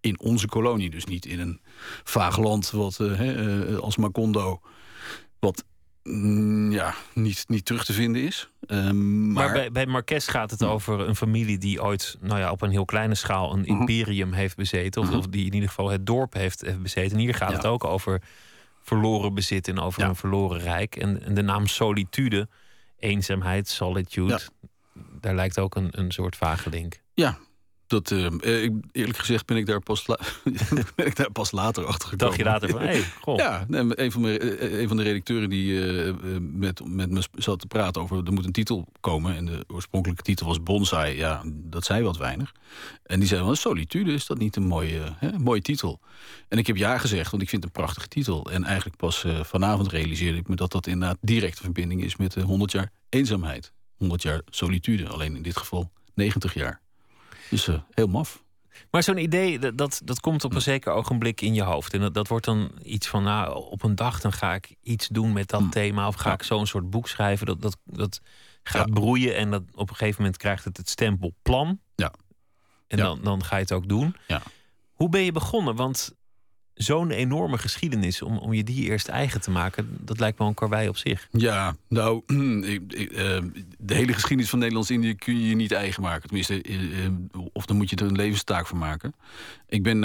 in 0.00 0.20
onze 0.20 0.46
kolonie. 0.46 0.90
Dus 0.90 1.04
niet 1.04 1.26
in 1.26 1.40
een 1.40 1.60
vaag 2.04 2.38
land 2.38 2.70
wat, 2.70 3.00
eh, 3.00 3.72
eh, 3.72 3.78
als 3.78 3.96
Macondo... 3.96 4.60
wat 5.40 5.64
mm, 6.02 6.72
ja, 6.72 6.94
niet, 7.14 7.44
niet 7.48 7.64
terug 7.64 7.84
te 7.84 7.92
vinden 7.92 8.22
is. 8.22 8.48
Ehm, 8.66 9.32
Maar, 9.32 9.44
maar, 9.44 9.52
bij, 9.52 9.70
bij 9.72 9.86
Marquez 9.86 10.30
gaat 10.30 10.50
het 10.50 10.62
over 10.62 11.00
een 11.00 11.16
familie 11.16 11.58
die 11.58 11.82
ooit 11.82 12.16
nou 12.20 12.38
ja, 12.40 12.50
op 12.50 12.62
een 12.62 12.70
heel 12.70 12.84
kleine 12.84 13.14
schaal 13.14 13.52
een 13.52 13.60
Mhm. 13.60 13.70
imperium 13.70 14.32
heeft 14.32 14.56
bezeten. 14.56 15.00
Of, 15.02 15.08
Mhm. 15.08 15.16
of 15.18 15.26
die 15.26 15.46
in 15.46 15.54
ieder 15.54 15.68
geval 15.68 15.88
het 15.90 16.06
dorp 16.06 16.32
heeft, 16.32 16.60
heeft 16.60 16.82
bezeten. 16.82 17.12
En 17.16 17.22
hier 17.22 17.34
gaat 17.34 17.50
Ja. 17.50 17.56
het 17.56 17.66
ook 17.66 17.84
over 17.84 18.22
verloren 18.82 19.34
bezit 19.34 19.68
en 19.68 19.78
over 19.78 20.02
Ja. 20.02 20.08
een 20.08 20.16
verloren 20.16 20.60
rijk. 20.60 20.96
En, 20.96 21.22
en 21.22 21.34
de 21.34 21.42
naam 21.42 21.66
solitude, 21.66 22.48
eenzaamheid, 22.98 23.68
solitude. 23.68 24.40
Daar 25.20 25.34
lijkt 25.34 25.58
ook 25.58 25.74
een, 25.74 25.88
een 25.90 26.12
soort 26.12 26.36
vage 26.36 26.70
link. 26.70 27.00
ja, 27.14 27.38
dat, 27.90 28.10
eh, 28.10 28.26
eh, 28.26 28.72
eerlijk 28.92 29.18
gezegd 29.18 29.46
ben 29.46 29.56
ik 29.56 29.66
daar 29.66 29.80
pas, 29.80 30.04
ben 30.96 31.06
ik 31.06 31.16
daar 31.16 31.30
pas 31.32 31.50
later 31.50 31.84
achter 31.84 32.08
gekomen. 32.08 32.36
Dacht 32.36 32.36
je 32.36 32.44
later 32.44 32.68
van, 32.68 32.80
hé, 32.80 32.86
hey, 32.86 33.04
goh. 33.20 33.36
Ja, 33.36 33.66
een, 33.68 34.12
van 34.12 34.20
mijn, 34.20 34.38
eh, 34.38 34.80
een 34.80 34.88
van 34.88 34.96
de 34.96 35.02
redacteuren 35.02 35.50
die 35.50 35.80
met, 36.40 36.80
met 36.84 37.10
me 37.10 37.22
zat 37.34 37.60
te 37.60 37.66
praten 37.66 38.02
over... 38.02 38.26
er 38.26 38.32
moet 38.32 38.44
een 38.44 38.52
titel 38.52 38.86
komen 39.00 39.36
en 39.36 39.46
de 39.46 39.64
oorspronkelijke 39.66 40.22
titel 40.22 40.46
was 40.46 40.62
Bonsai. 40.62 41.16
Ja, 41.16 41.42
dat 41.46 41.84
zei 41.84 42.02
wat 42.02 42.16
weinig. 42.16 42.52
En 43.02 43.18
die 43.18 43.28
zei 43.28 43.44
van, 43.44 43.56
Solitude, 43.56 44.12
is 44.12 44.26
dat 44.26 44.38
niet 44.38 44.56
een 44.56 44.66
mooie, 44.66 45.00
hè, 45.16 45.38
mooie 45.38 45.62
titel? 45.62 46.00
En 46.48 46.58
ik 46.58 46.66
heb 46.66 46.76
ja 46.76 46.98
gezegd, 46.98 47.30
want 47.30 47.42
ik 47.42 47.48
vind 47.48 47.64
het 47.64 47.76
een 47.76 47.82
prachtige 47.82 48.08
titel. 48.08 48.50
En 48.50 48.64
eigenlijk 48.64 48.96
pas 48.96 49.24
vanavond 49.42 49.88
realiseerde 49.88 50.38
ik 50.38 50.48
me 50.48 50.56
dat 50.56 50.72
dat 50.72 50.86
inderdaad 50.86 51.18
directe 51.20 51.62
verbinding 51.62 52.04
is... 52.04 52.16
met 52.16 52.32
de 52.32 52.40
100 52.40 52.72
jaar 52.72 52.92
eenzaamheid. 53.08 53.72
100 53.96 54.22
jaar 54.22 54.40
solitude, 54.48 55.08
alleen 55.08 55.36
in 55.36 55.42
dit 55.42 55.56
geval 55.56 55.90
90 56.14 56.54
jaar. 56.54 56.80
Dus 57.50 57.68
eh, 57.68 57.80
heel 57.90 58.06
maf. 58.06 58.42
Maar 58.90 59.02
zo'n 59.02 59.16
idee, 59.18 59.58
dat, 59.58 59.78
dat, 59.78 60.00
dat 60.04 60.20
komt 60.20 60.44
op 60.44 60.54
een 60.54 60.60
zeker 60.62 60.92
ogenblik 60.92 61.40
in 61.40 61.54
je 61.54 61.62
hoofd. 61.62 61.94
En 61.94 62.00
dat, 62.00 62.14
dat 62.14 62.28
wordt 62.28 62.44
dan 62.44 62.70
iets 62.82 63.06
van, 63.08 63.22
nou, 63.22 63.54
op 63.70 63.82
een 63.82 63.94
dag 63.94 64.20
dan 64.20 64.32
ga 64.32 64.54
ik 64.54 64.74
iets 64.82 65.08
doen 65.08 65.32
met 65.32 65.48
dat 65.48 65.60
Hmm. 65.60 65.70
thema. 65.70 66.06
Of 66.06 66.14
ga 66.14 66.32
ik 66.32 66.42
zo'n 66.42 66.66
soort 66.66 66.90
boek 66.90 67.08
schrijven. 67.08 67.46
Dat, 67.46 67.60
dat, 67.60 67.76
dat 67.84 68.20
gaat 68.62 68.86
Ja. 68.88 68.92
broeien 68.94 69.36
en 69.36 69.50
dat, 69.50 69.62
op 69.74 69.90
een 69.90 69.96
gegeven 69.96 70.22
moment 70.22 70.38
krijgt 70.40 70.64
het 70.64 70.76
het 70.76 70.88
stempel 70.88 71.34
plan. 71.42 71.80
En 72.86 72.98
Ja. 72.98 73.04
dan, 73.04 73.20
dan 73.22 73.44
ga 73.44 73.56
je 73.56 73.62
het 73.62 73.72
ook 73.72 73.88
doen. 73.88 74.16
Ja. 74.26 74.42
Hoe 74.92 75.08
ben 75.08 75.20
je 75.22 75.32
begonnen? 75.32 75.76
Want 75.76 76.14
zo'n 76.82 77.10
enorme 77.10 77.58
geschiedenis, 77.58 78.22
om, 78.22 78.38
om 78.38 78.52
je 78.52 78.64
die 78.64 78.84
eerst 78.84 79.08
eigen 79.08 79.40
te 79.40 79.50
maken, 79.50 79.98
dat 80.00 80.18
lijkt 80.18 80.38
me 80.38 80.46
een 80.46 80.54
karwei 80.54 80.88
op 80.88 80.96
zich. 80.96 81.28
Ja, 81.30 81.76
nou, 81.88 82.22
eh, 82.26 83.38
de 83.78 83.94
hele 83.94 84.12
geschiedenis 84.12 84.50
van 84.50 84.58
Nederlands-Indië 84.58 85.14
kun 85.14 85.38
je 85.38 85.48
je 85.48 85.54
niet 85.54 85.72
eigen 85.72 86.02
maken. 86.02 86.28
Tenminste, 86.28 86.62
eh, 86.62 87.04
eh, 87.04 87.12
of 87.52 87.66
dan 87.66 87.76
moet 87.76 87.90
je 87.90 87.96
er 87.96 88.06
een 88.06 88.16
levenstaak 88.16 88.66
van 88.66 88.78
maken. 88.78 89.14
Ik, 89.68 89.82
ben, 89.82 90.04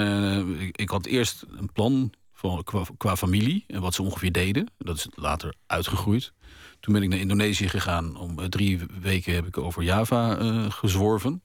ik, 0.71 0.89
had 0.89 1.05
eerst 1.05 1.45
een 1.57 1.71
plan 1.71 2.13
van, 2.33 2.63
qua, 2.63 2.83
qua 2.97 3.15
familie 3.15 3.63
en 3.67 3.81
wat 3.81 3.93
ze 3.93 4.01
ongeveer 4.01 4.31
deden. 4.31 4.69
Dat 4.77 4.95
is 4.95 5.07
later 5.13 5.53
uitgegroeid. 5.65 6.33
Toen 6.79 6.93
ben 6.93 7.03
ik 7.03 7.09
naar 7.09 7.19
Indonesië 7.19 7.69
gegaan. 7.69 8.17
Om 8.17 8.49
drie 8.49 8.79
weken 9.01 9.33
heb 9.33 9.47
ik 9.47 9.57
over 9.57 9.83
Java 9.83 10.35
gezworven. 10.69 11.41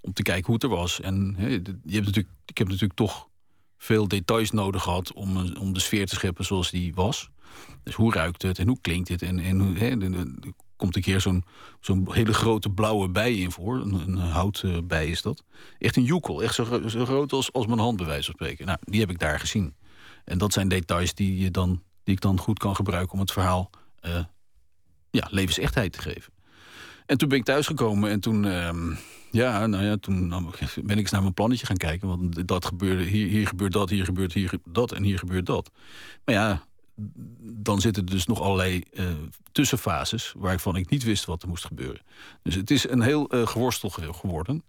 Om 0.00 0.12
te 0.12 0.22
kijken 0.22 0.44
hoe 0.44 0.54
het 0.54 0.62
er 0.62 0.68
was. 0.68 1.00
En 1.00 1.34
je 1.38 1.94
hebt 1.94 2.06
natuurlijk, 2.06 2.28
ik 2.46 2.58
heb 2.58 2.68
natuurlijk 2.68 2.94
toch 2.94 3.28
veel 3.78 4.08
details 4.08 4.50
nodig 4.50 4.82
gehad 4.82 5.12
om, 5.12 5.36
een- 5.36 5.58
om 5.58 5.72
de 5.72 5.80
sfeer 5.80 6.06
te 6.06 6.14
scheppen 6.14 6.44
zoals 6.44 6.70
die 6.70 6.94
was. 6.94 7.30
Dus 7.82 7.94
hoe 7.94 8.12
ruikt 8.12 8.42
het 8.42 8.58
en 8.58 8.66
hoe 8.68 8.78
klinkt 8.80 9.08
het? 9.08 9.22
En, 9.22 9.38
en 9.38 9.60
hè, 9.76 9.96
komt 10.76 10.96
een 10.96 11.02
keer 11.02 11.20
zo'n 11.20 11.44
zo'n 11.80 12.08
hele 12.12 12.32
grote 12.34 12.70
blauwe 12.70 13.08
bij 13.08 13.34
in 13.34 13.50
voor. 13.50 13.80
Een, 13.80 13.92
een 13.94 14.16
houtbij 14.16 15.06
is 15.08 15.22
dat. 15.22 15.44
Echt 15.78 15.96
een 15.96 16.02
joekel. 16.04 16.42
Echt 16.42 16.54
zo, 16.54 16.64
gro- 16.64 16.88
zo 16.88 17.04
groot 17.04 17.32
als, 17.32 17.52
als 17.52 17.66
mijn 17.66 17.78
hand, 17.78 17.96
bij 17.96 18.06
wijze 18.06 18.24
van 18.24 18.34
spreken. 18.34 18.66
Nou, 18.66 18.78
die 18.80 19.00
heb 19.00 19.10
ik 19.10 19.18
daar 19.18 19.40
gezien. 19.40 19.74
En 20.24 20.38
dat 20.38 20.52
zijn 20.52 20.68
details 20.68 21.14
die, 21.14 21.38
je 21.38 21.50
dan, 21.50 21.82
die 22.04 22.14
ik 22.14 22.20
dan 22.20 22.38
goed 22.38 22.58
kan 22.58 22.76
gebruiken 22.76 23.12
om 23.12 23.20
het 23.20 23.32
verhaal 23.32 23.70
eh, 24.00 24.24
ja, 25.10 25.26
levensechtheid 25.30 25.92
te 25.92 26.00
geven. 26.00 26.32
En 27.06 27.18
toen 27.18 27.28
ben 27.28 27.38
ik 27.38 27.44
thuisgekomen 27.44 28.10
en 28.10 28.20
toen, 28.20 28.44
ehm, 28.44 28.94
ja, 29.34 29.66
nou 29.66 29.84
ja, 29.84 29.96
toen 29.96 30.28
ben 30.82 30.90
ik 30.90 30.98
eens 30.98 31.10
naar 31.10 31.22
mijn 31.22 31.34
plannetje 31.34 31.66
gaan 31.66 31.76
kijken. 31.76 32.08
Want 32.08 32.48
dat 32.48 32.64
gebeurde, 32.64 33.02
hier, 33.02 33.28
hier 33.28 33.46
gebeurt 33.46 33.72
dat, 33.72 33.90
hier 33.90 34.04
gebeurt 34.04 34.32
hier 34.32 34.52
dat 34.68 34.92
en 34.92 35.02
hier 35.02 35.18
gebeurt 35.18 35.46
dat. 35.46 35.70
Maar 36.24 36.34
ja, 36.34 36.64
dan 37.40 37.80
zitten 37.80 38.06
dus 38.06 38.26
nog 38.26 38.40
allerlei 38.40 38.82
eh, 38.92 39.04
tussenfases 39.52 40.34
waarvan 40.36 40.76
ik 40.76 40.90
niet 40.90 41.04
wist 41.04 41.24
wat 41.24 41.42
er 41.42 41.48
moest 41.48 41.64
gebeuren. 41.64 42.00
Dus 42.42 42.54
het 42.54 42.70
is 42.70 42.88
een 42.88 43.00
heel 43.00 43.28
eh, 43.28 43.46
geworstel 43.46 43.90
ge- 43.90 44.12
geworden. 44.12 44.62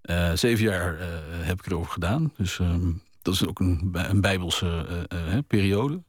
Eh, 0.00 0.32
zeven 0.34 0.64
jaar 0.64 0.98
heb 1.30 1.58
ik 1.58 1.66
erover 1.66 1.92
gedaan. 1.92 2.32
Dus 2.36 2.58
ehm, 2.58 2.92
dat 3.22 3.34
is 3.34 3.46
ook 3.46 3.60
een, 3.60 3.88
een 3.92 4.20
bijbelse 4.20 4.86
periode. 5.46 6.02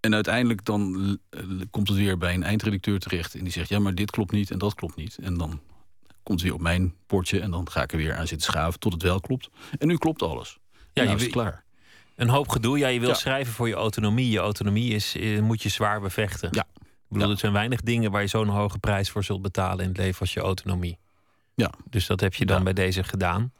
En 0.00 0.14
uiteindelijk 0.14 0.64
dan 0.64 1.18
komt 1.70 1.88
het 1.88 1.96
weer 1.96 2.18
bij 2.18 2.34
een 2.34 2.42
eindredacteur 2.42 2.98
terecht... 2.98 3.34
en 3.34 3.42
die 3.44 3.52
zegt, 3.52 3.68
ja, 3.68 3.78
maar 3.78 3.94
dit 3.94 4.10
klopt 4.10 4.32
niet 4.32 4.50
en 4.50 4.58
dat 4.58 4.74
klopt 4.74 4.96
niet. 4.96 5.18
En 5.18 5.34
dan 5.38 5.60
komt 6.30 6.42
het 6.42 6.48
weer 6.50 6.58
op 6.58 6.64
mijn 6.64 6.94
bordje 7.06 7.40
en 7.40 7.50
dan 7.50 7.70
ga 7.70 7.82
ik 7.82 7.92
er 7.92 7.98
weer 7.98 8.14
aan 8.16 8.26
zitten 8.26 8.52
schaven... 8.52 8.80
tot 8.80 8.92
het 8.92 9.02
wel 9.02 9.20
klopt. 9.20 9.48
En 9.78 9.86
nu 9.88 9.96
klopt 9.96 10.22
alles. 10.22 10.58
Ja, 10.74 11.02
je 11.02 11.02
nou 11.02 11.16
is 11.16 11.22
het 11.22 11.32
klaar. 11.32 11.64
Een 12.16 12.28
hoop 12.28 12.48
gedoe. 12.48 12.78
Ja, 12.78 12.88
je 12.88 13.00
wil 13.00 13.08
Ja. 13.08 13.14
schrijven 13.14 13.52
voor 13.52 13.68
je 13.68 13.74
autonomie. 13.74 14.30
Je 14.30 14.38
autonomie 14.38 14.94
is, 14.94 15.16
eh, 15.16 15.40
moet 15.40 15.62
je 15.62 15.68
zwaar 15.68 16.00
bevechten. 16.00 16.48
Ja. 16.52 16.66
Ik 16.78 17.08
bedoel, 17.08 17.26
Ja. 17.26 17.32
er 17.32 17.38
zijn 17.38 17.52
weinig 17.52 17.80
dingen 17.80 18.10
waar 18.10 18.20
je 18.20 18.26
zo'n 18.26 18.48
hoge 18.48 18.78
prijs 18.78 19.10
voor 19.10 19.24
zult 19.24 19.42
betalen 19.42 19.82
in 19.82 19.88
het 19.88 19.96
leven 19.98 20.20
als 20.20 20.32
je 20.34 20.40
autonomie. 20.40 20.98
Ja. 21.54 21.72
Dus 21.90 22.06
dat 22.06 22.20
heb 22.20 22.34
je 22.34 22.46
dan 22.46 22.56
Ja. 22.56 22.62
bij 22.62 22.72
deze 22.72 23.04
gedaan. 23.04 23.52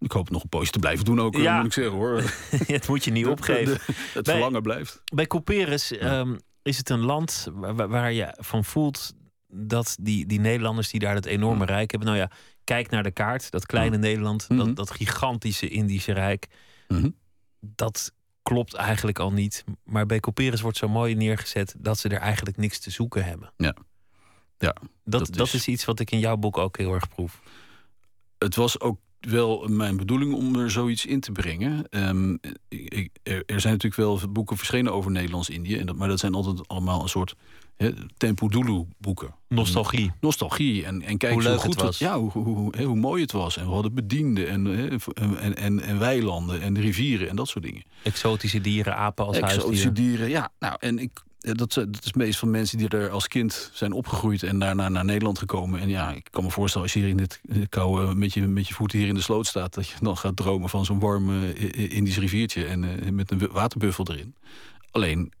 Ik 0.00 0.12
hoop 0.12 0.24
het 0.24 0.32
nog 0.32 0.42
een 0.42 0.48
poosje 0.48 0.70
te 0.72 0.78
blijven 0.78 1.04
doen 1.04 1.20
ook, 1.20 1.34
eh, 1.34 1.42
Ja. 1.42 1.56
moet 1.56 1.66
ik 1.66 1.72
zeggen 1.72 1.92
hoor. 1.94 2.22
het 2.76 2.88
moet 2.88 3.04
je 3.04 3.10
niet 3.10 3.24
De- 3.24 3.30
opgeven. 3.30 3.74
de- 3.74 3.92
het 4.12 4.24
Bij- 4.24 4.34
verlangen 4.34 4.62
blijft. 4.62 5.02
Bij 5.14 5.26
Couperus 5.26 5.92
ehm, 5.96 6.36
is 6.62 6.78
het 6.78 6.90
een 6.90 7.00
land 7.04 7.48
waar- 7.52 7.88
waar 7.88 8.12
je 8.12 8.34
van 8.38 8.64
voelt 8.64 9.14
dat 9.48 9.96
die, 10.00 10.26
die 10.26 10.40
Nederlanders 10.40 10.90
die 10.90 11.00
daar 11.00 11.14
het 11.14 11.26
enorme 11.26 11.64
rijk 11.64 11.90
hebben. 11.90 12.08
Nou 12.08 12.20
ja, 12.20 12.30
kijk 12.64 12.90
naar 12.90 13.02
de 13.02 13.10
kaart. 13.10 13.50
Dat 13.50 13.66
kleine 13.66 13.96
Nederland, 13.96 14.48
Mhm. 14.48 14.58
dat, 14.58 14.76
dat 14.76 14.90
gigantische 14.90 15.68
Indische 15.68 16.12
rijk. 16.12 16.46
Mhm. 16.88 17.10
Dat 17.60 18.12
klopt 18.42 18.74
eigenlijk 18.74 19.18
al 19.18 19.32
niet. 19.32 19.64
Maar 19.84 20.06
bij 20.06 20.20
Couperus 20.20 20.60
wordt 20.60 20.76
zo 20.76 20.88
mooi 20.88 21.14
neergezet 21.14 21.74
dat 21.78 21.98
ze 21.98 22.08
er 22.08 22.18
eigenlijk 22.20 22.56
niks 22.56 22.78
te 22.78 22.90
zoeken 22.90 23.24
hebben. 23.24 23.52
Ja. 23.56 23.74
Ja, 24.58 24.74
Dat, 25.04 25.26
dat 25.26 25.34
dat, 25.34 25.52
is- 25.54 25.68
iets 25.68 25.84
wat 25.84 26.00
ik 26.00 26.10
in 26.10 26.18
jouw 26.18 26.36
boek 26.36 26.58
ook 26.58 26.76
heel 26.78 26.94
erg 26.94 27.08
proef. 27.08 27.40
Het 28.38 28.54
was 28.54 28.80
ook 28.80 28.98
wel 29.20 29.68
mijn 29.68 29.96
bedoeling 29.96 30.34
om 30.34 30.56
er 30.56 30.70
zoiets 30.70 31.06
in 31.06 31.20
te 31.20 31.32
brengen. 31.32 31.88
Ehm, 31.88 32.36
ik, 32.68 33.10
er, 33.22 33.42
er 33.46 33.60
zijn 33.60 33.72
natuurlijk 33.72 33.94
wel 34.02 34.30
boeken 34.32 34.56
verschenen 34.56 34.92
over 34.92 35.10
Nederlands-Indië. 35.10 35.84
dat- 35.84 35.96
Maar 35.96 36.08
dat 36.08 36.18
zijn 36.18 36.34
altijd 36.34 36.68
allemaal 36.68 37.02
een 37.02 37.08
soort 37.08 37.34
hè, 37.78 37.90
Tempo 38.16 38.48
Dulu 38.48 38.84
boeken. 38.98 39.34
Nostalgie. 39.48 40.12
Nostalgie. 40.20 40.84
En, 40.84 41.02
en 41.02 41.16
kijk 41.18 41.32
Hoe 41.32 41.42
leuk 41.42 41.60
goed 41.60 41.74
het 41.74 41.82
was. 41.82 41.98
ja, 41.98 42.18
hoe, 42.18 42.30
hoe, 42.30 42.82
hoe, 42.84 42.96
mooi 42.96 43.22
het 43.22 43.32
was. 43.32 43.56
En 43.56 43.66
we 43.66 43.72
hadden 43.72 43.94
bedienden 43.94 44.48
en, 44.48 44.66
en, 45.14 45.56
en, 45.56 45.80
en 45.80 45.98
weilanden 45.98 46.60
en 46.60 46.80
rivieren 46.80 47.28
en 47.28 47.36
dat 47.36 47.48
soort 47.48 47.64
dingen. 47.64 47.82
Exotische 48.02 48.60
dieren, 48.60 48.96
apen 48.96 49.26
als 49.26 49.36
Exotische 49.36 49.66
huisdieren. 49.66 49.94
dieren, 49.94 50.28
ja. 50.28 50.50
Nou, 50.58 50.76
en 50.78 50.98
ik, 50.98 51.10
eh, 51.40 51.52
dat, 51.54 51.68
is- 51.76 51.84
dat 51.88 52.04
is 52.04 52.12
meest 52.12 52.38
van 52.38 52.50
mensen 52.50 52.78
die 52.78 52.88
er 52.88 53.10
als 53.10 53.28
kind 53.28 53.70
zijn 53.74 53.92
opgegroeid 53.92 54.42
en 54.42 54.58
daarna 54.58 54.88
naar 54.88 55.04
Nederland 55.04 55.38
gekomen. 55.38 55.80
En 55.80 55.88
ja, 55.88 56.12
ik 56.12 56.26
kan 56.30 56.44
me 56.44 56.50
voorstellen 56.50 56.86
als 56.86 56.94
je 56.96 57.00
hier 57.00 57.08
in 57.08 57.16
dit 57.16 57.40
dit 57.42 57.68
koude 57.68 58.14
met 58.14 58.34
je, 58.34 58.40
met 58.46 58.68
je 58.68 58.74
voeten 58.74 58.98
hier 58.98 59.08
in 59.08 59.14
de 59.14 59.20
sloot 59.20 59.46
staat, 59.46 59.74
dat 59.74 59.88
je 59.88 59.94
dan 60.00 60.16
gaat 60.16 60.36
dromen 60.36 60.68
van 60.68 60.84
zo'n 60.84 60.98
warm 60.98 61.42
eh, 61.42 61.90
Indisch 61.96 62.18
riviertje 62.18 62.64
en 62.64 62.84
eh, 63.04 63.10
met 63.10 63.30
een 63.30 63.48
waterbuffel 63.52 64.06
erin. 64.10 64.34
Alleen 64.90 65.20
eh, 65.32 65.37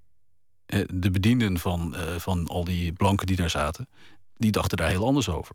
de 0.94 1.10
bedienden 1.10 1.58
van, 1.58 1.96
eh, 1.96 2.16
van 2.16 2.46
al 2.46 2.64
die 2.64 2.92
blanken 2.92 3.26
die 3.26 3.36
daar 3.36 3.50
zaten, 3.50 3.88
die 4.36 4.50
dachten 4.50 4.76
daar 4.76 4.88
heel 4.88 5.06
anders 5.06 5.28
over. 5.28 5.54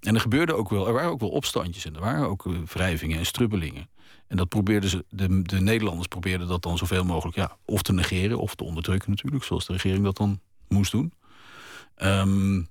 En 0.00 0.14
er 0.14 0.20
gebeurde 0.20 0.54
ook 0.54 0.68
wel, 0.68 0.86
er 0.86 0.92
waren 0.92 1.10
ook 1.10 1.20
wel 1.20 1.28
opstandjes 1.28 1.84
en 1.84 1.94
er 1.94 2.00
waren 2.00 2.28
ook 2.28 2.46
eh, 2.46 2.52
wrijvingen 2.66 3.18
en 3.18 3.26
strubbelingen. 3.26 3.90
En 4.26 4.36
dat 4.36 4.48
probeerden 4.48 4.90
ze, 4.90 5.04
de, 5.08 5.42
de 5.42 5.60
Nederlanders 5.60 6.08
probeerden 6.08 6.48
dat 6.48 6.62
dan 6.62 6.78
zoveel 6.78 7.04
mogelijk, 7.04 7.36
ja, 7.36 7.56
of 7.64 7.82
te 7.82 7.92
negeren 7.92 8.38
of 8.38 8.54
te 8.54 8.64
onderdrukken 8.64 9.10
natuurlijk, 9.10 9.44
zoals 9.44 9.66
de 9.66 9.72
regering 9.72 10.04
dat 10.04 10.16
dan 10.16 10.40
moest 10.68 10.92
doen. 10.92 11.12
Ehm, 11.94 12.62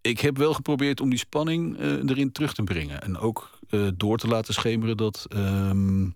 ik 0.00 0.20
heb 0.20 0.36
wel 0.36 0.54
geprobeerd 0.54 1.00
om 1.00 1.10
die 1.10 1.18
spanning 1.18 1.78
eh, 1.78 1.92
erin 1.92 2.32
terug 2.32 2.54
te 2.54 2.62
brengen. 2.62 3.02
En 3.02 3.18
ook 3.18 3.58
eh, 3.68 3.88
door 3.94 4.18
te 4.18 4.28
laten 4.28 4.54
schemeren 4.54 4.96
dat, 4.96 5.26
ehm, 5.28 6.08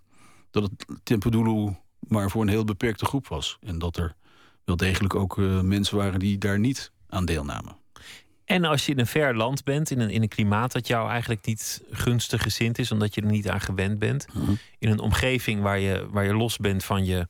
dat 0.50 0.62
het 0.62 1.00
Tempodulu 1.02 1.76
maar 1.98 2.30
voor 2.30 2.42
een 2.42 2.48
heel 2.48 2.64
beperkte 2.64 3.04
groep 3.04 3.28
was. 3.28 3.58
En 3.60 3.78
dat 3.78 3.96
er 3.96 4.16
wel 4.64 4.76
degelijk 4.76 5.14
ook 5.14 5.38
eh, 5.38 5.60
mensen 5.60 5.96
waren 5.96 6.18
die 6.18 6.38
daar 6.38 6.58
niet 6.58 6.92
aan 7.08 7.24
deelnamen. 7.24 7.78
En 8.44 8.64
als 8.64 8.86
je 8.86 8.92
in 8.92 8.98
een 8.98 9.06
ver 9.06 9.36
land 9.36 9.64
bent, 9.64 9.90
in 9.90 10.00
een, 10.00 10.10
in 10.10 10.22
een 10.22 10.28
klimaat 10.28 10.72
dat 10.72 10.86
jou 10.86 11.10
eigenlijk 11.10 11.46
niet 11.46 11.82
gunstig 11.90 12.42
gezind 12.42 12.78
is, 12.78 12.92
omdat 12.92 13.14
je 13.14 13.20
er 13.20 13.26
niet 13.26 13.48
aan 13.48 13.60
gewend 13.60 13.98
bent, 13.98 14.26
Mhm. 14.34 14.52
in 14.78 14.90
een 14.90 14.98
omgeving 15.00 15.62
waar 15.62 15.78
je, 15.78 16.06
waar 16.10 16.24
je 16.24 16.34
los 16.34 16.56
bent 16.56 16.84
van 16.84 17.04
je 17.04 17.28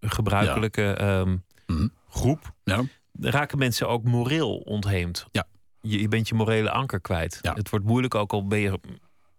gebruikelijke 0.00 0.92
ehm, 0.92 1.36
Mhm. 1.66 1.88
groep, 2.08 2.52
Ja. 2.64 2.82
raken 3.20 3.58
mensen 3.58 3.88
ook 3.88 4.04
moreel 4.04 4.56
ontheemd. 4.56 5.26
Ja. 5.32 5.46
Je, 5.80 6.00
je 6.00 6.08
bent 6.08 6.28
je 6.28 6.34
morele 6.34 6.70
anker 6.70 7.00
kwijt. 7.00 7.38
Ja. 7.42 7.54
Het 7.54 7.70
wordt 7.70 7.84
moeilijk, 7.84 8.14
ook 8.14 8.32
al 8.32 8.46
ben 8.46 8.58
je 8.58 8.80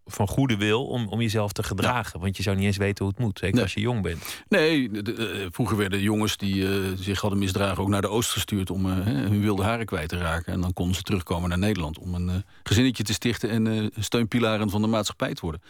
van 0.06 0.28
goede 0.28 0.58
wil, 0.58 0.86
om, 0.86 1.08
om 1.08 1.22
jezelf 1.22 1.52
te 1.52 1.63
gedragen. 1.63 2.20
Want 2.20 2.38
je 2.38 2.44
zou 2.44 2.56
niet 2.56 2.65
eens 2.65 2.78
weten 2.78 3.06
hoe 3.06 3.13
het 3.13 3.24
moet, 3.24 3.39
zeker 3.39 3.56
Nee. 3.56 3.63
als 3.63 3.74
je 3.74 3.80
jong 3.80 4.02
bent. 4.02 4.44
Nee, 4.50 4.89
de- 4.89 5.02
de- 5.02 5.13
eh, 5.28 5.48
vroeger 5.52 5.78
werden 5.78 6.02
jongens 6.02 6.38
die 6.38 6.68
eh, 6.68 6.91
zich 6.96 7.22
hadden 7.22 7.39
misdragen 7.39 7.84
ook 7.84 7.89
naar 7.89 8.02
de 8.02 8.08
oost 8.10 8.30
gestuurd 8.32 8.70
om 8.70 8.86
eh, 8.86 8.98
hun 9.06 9.41
wilde 9.41 9.63
haren 9.63 9.86
kwijt 9.86 10.10
te 10.10 10.18
raken. 10.18 10.54
En 10.54 10.62
dan 10.62 10.74
konden 10.74 10.96
ze 10.96 11.02
terugkomen 11.02 11.50
naar 11.50 11.58
Nederland 11.58 11.98
om 12.00 12.13
een 12.15 12.30
eh, 12.30 12.36
gezinnetje 12.63 13.04
te 13.04 13.13
stichten 13.13 13.50
en 13.50 13.91
steunpilaren 14.00 14.70
van 14.70 14.82
de 14.82 14.88
maatschappij 14.88 15.34
te 15.34 15.41
worden. 15.41 15.62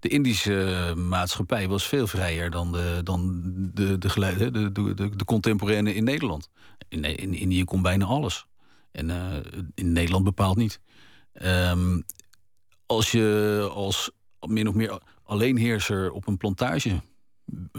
De 0.00 0.08
Indische 0.08 0.92
maatschappij 0.96 1.68
was 1.68 1.86
veel 1.86 2.06
vrijer 2.06 2.50
dan 2.50 2.72
de, 2.72 3.00
dan 3.04 3.40
de, 3.74 3.98
de, 3.98 4.08
geleid- 4.08 4.38
de, 4.38 4.50
de, 4.72 4.94
de, 4.94 5.16
de 5.16 5.24
contemporaine 5.24 5.94
in 5.94 6.04
Nederland. 6.04 6.48
In, 6.88 7.04
in 7.04 7.34
Indië 7.34 7.64
kon 7.64 7.82
bijna 7.82 8.04
alles. 8.04 8.46
En 8.92 9.10
in 9.74 9.92
Nederland 9.92 10.24
bepaald 10.24 10.56
niet. 10.56 10.80
Ehm, 11.32 12.00
als 12.92 13.10
je 13.10 13.68
als 13.74 14.10
min 14.40 14.68
of 14.68 14.74
meer 14.74 15.00
alleenheerser 15.24 16.10
op 16.10 16.26
een 16.26 16.36
plantage 16.36 17.00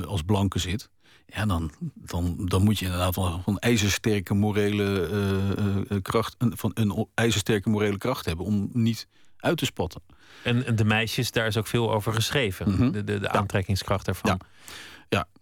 als 0.05 0.21
blanke 0.21 0.59
zit, 0.59 0.89
ja, 1.25 1.45
dan, 1.45 1.71
dan, 1.95 2.35
dan 2.45 2.63
moet 2.63 2.79
je 2.79 2.85
inderdaad 2.85 3.13
van, 3.13 3.43
van 3.43 3.59
ijzersterke 3.59 4.33
morele 4.33 5.07
eh, 5.07 5.95
eh, 5.95 6.01
kracht, 6.01 6.35
van 6.39 6.71
een 6.73 7.07
ijzersterke 7.13 7.69
morele 7.69 7.97
kracht 7.97 8.25
hebben 8.25 8.45
om 8.45 8.69
niet 8.73 9.07
uit 9.37 9.57
te 9.57 9.65
spatten. 9.65 10.01
En, 10.43 10.65
en 10.65 10.75
de 10.75 10.85
meisjes, 10.85 11.31
daar 11.31 11.47
is 11.47 11.57
ook 11.57 11.67
veel 11.67 11.93
over 11.93 12.13
geschreven. 12.13 12.71
Mhm. 12.71 12.91
De, 12.91 13.03
de, 13.03 13.19
de 13.19 13.29
aantrekkingskracht 13.29 14.05
daarvan. 14.05 14.39
Ja. 14.39 14.47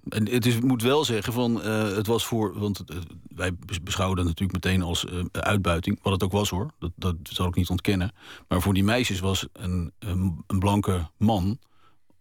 En 0.09 0.29
het 0.29 0.45
is, 0.45 0.59
moet 0.59 0.81
wel 0.81 1.05
zeggen 1.05 1.33
van 1.33 1.61
eh, 1.61 1.83
het 1.95 2.07
was 2.07 2.25
voor, 2.25 2.59
want 2.59 2.89
eh, 2.89 2.97
wij 3.27 3.55
bes- 3.55 3.81
beschouwen 3.81 4.17
dat 4.17 4.25
natuurlijk 4.25 4.65
meteen 4.65 4.81
als 4.81 5.05
eh, 5.05 5.19
uitbuiting, 5.31 5.99
wat 6.01 6.13
het 6.13 6.23
ook 6.23 6.31
was 6.31 6.49
hoor, 6.49 6.71
dat, 6.79 6.91
dat 6.95 7.15
zal 7.23 7.47
ik 7.47 7.55
niet 7.55 7.69
ontkennen. 7.69 8.11
Maar 8.47 8.61
voor 8.61 8.73
die 8.73 8.83
meisjes 8.83 9.19
was 9.19 9.47
een, 9.53 9.91
een, 9.99 10.43
een 10.47 10.59
blanke 10.59 11.09
man, 11.17 11.59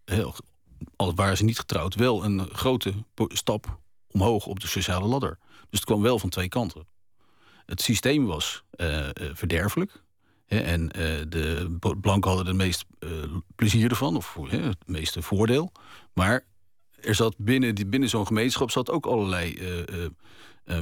heel, 0.05 0.35
al 0.95 1.15
waren 1.15 1.37
ze 1.37 1.43
niet 1.43 1.59
getrouwd, 1.59 1.95
wel 1.95 2.23
een 2.23 2.47
grote 2.51 2.93
stap 3.27 3.79
omhoog 4.07 4.45
op 4.45 4.59
de 4.59 4.67
sociale 4.67 5.07
ladder. 5.07 5.37
Dus 5.69 5.79
het 5.79 5.85
kwam 5.85 6.01
wel 6.01 6.19
van 6.19 6.29
twee 6.29 6.49
kanten. 6.49 6.87
Het 7.65 7.81
systeem 7.81 8.25
was 8.25 8.63
verderfelijk. 9.33 10.03
Hè, 10.45 10.59
en 10.59 10.87
de 11.29 11.77
blanken 12.01 12.29
hadden 12.29 12.47
het 12.47 12.55
meest 12.55 12.85
plezier 13.55 13.89
ervan, 13.89 14.15
of 14.15 14.37
het 14.49 14.87
meeste 14.87 15.21
voordeel. 15.21 15.71
Maar 16.13 16.45
er 17.01 17.15
zat 17.15 17.35
binnen, 17.37 17.75
die, 17.75 17.85
binnen 17.85 18.09
zo'n 18.09 18.27
gemeenschap 18.27 18.71
zat 18.71 18.89
ook 18.89 19.05
allerlei 19.05 19.59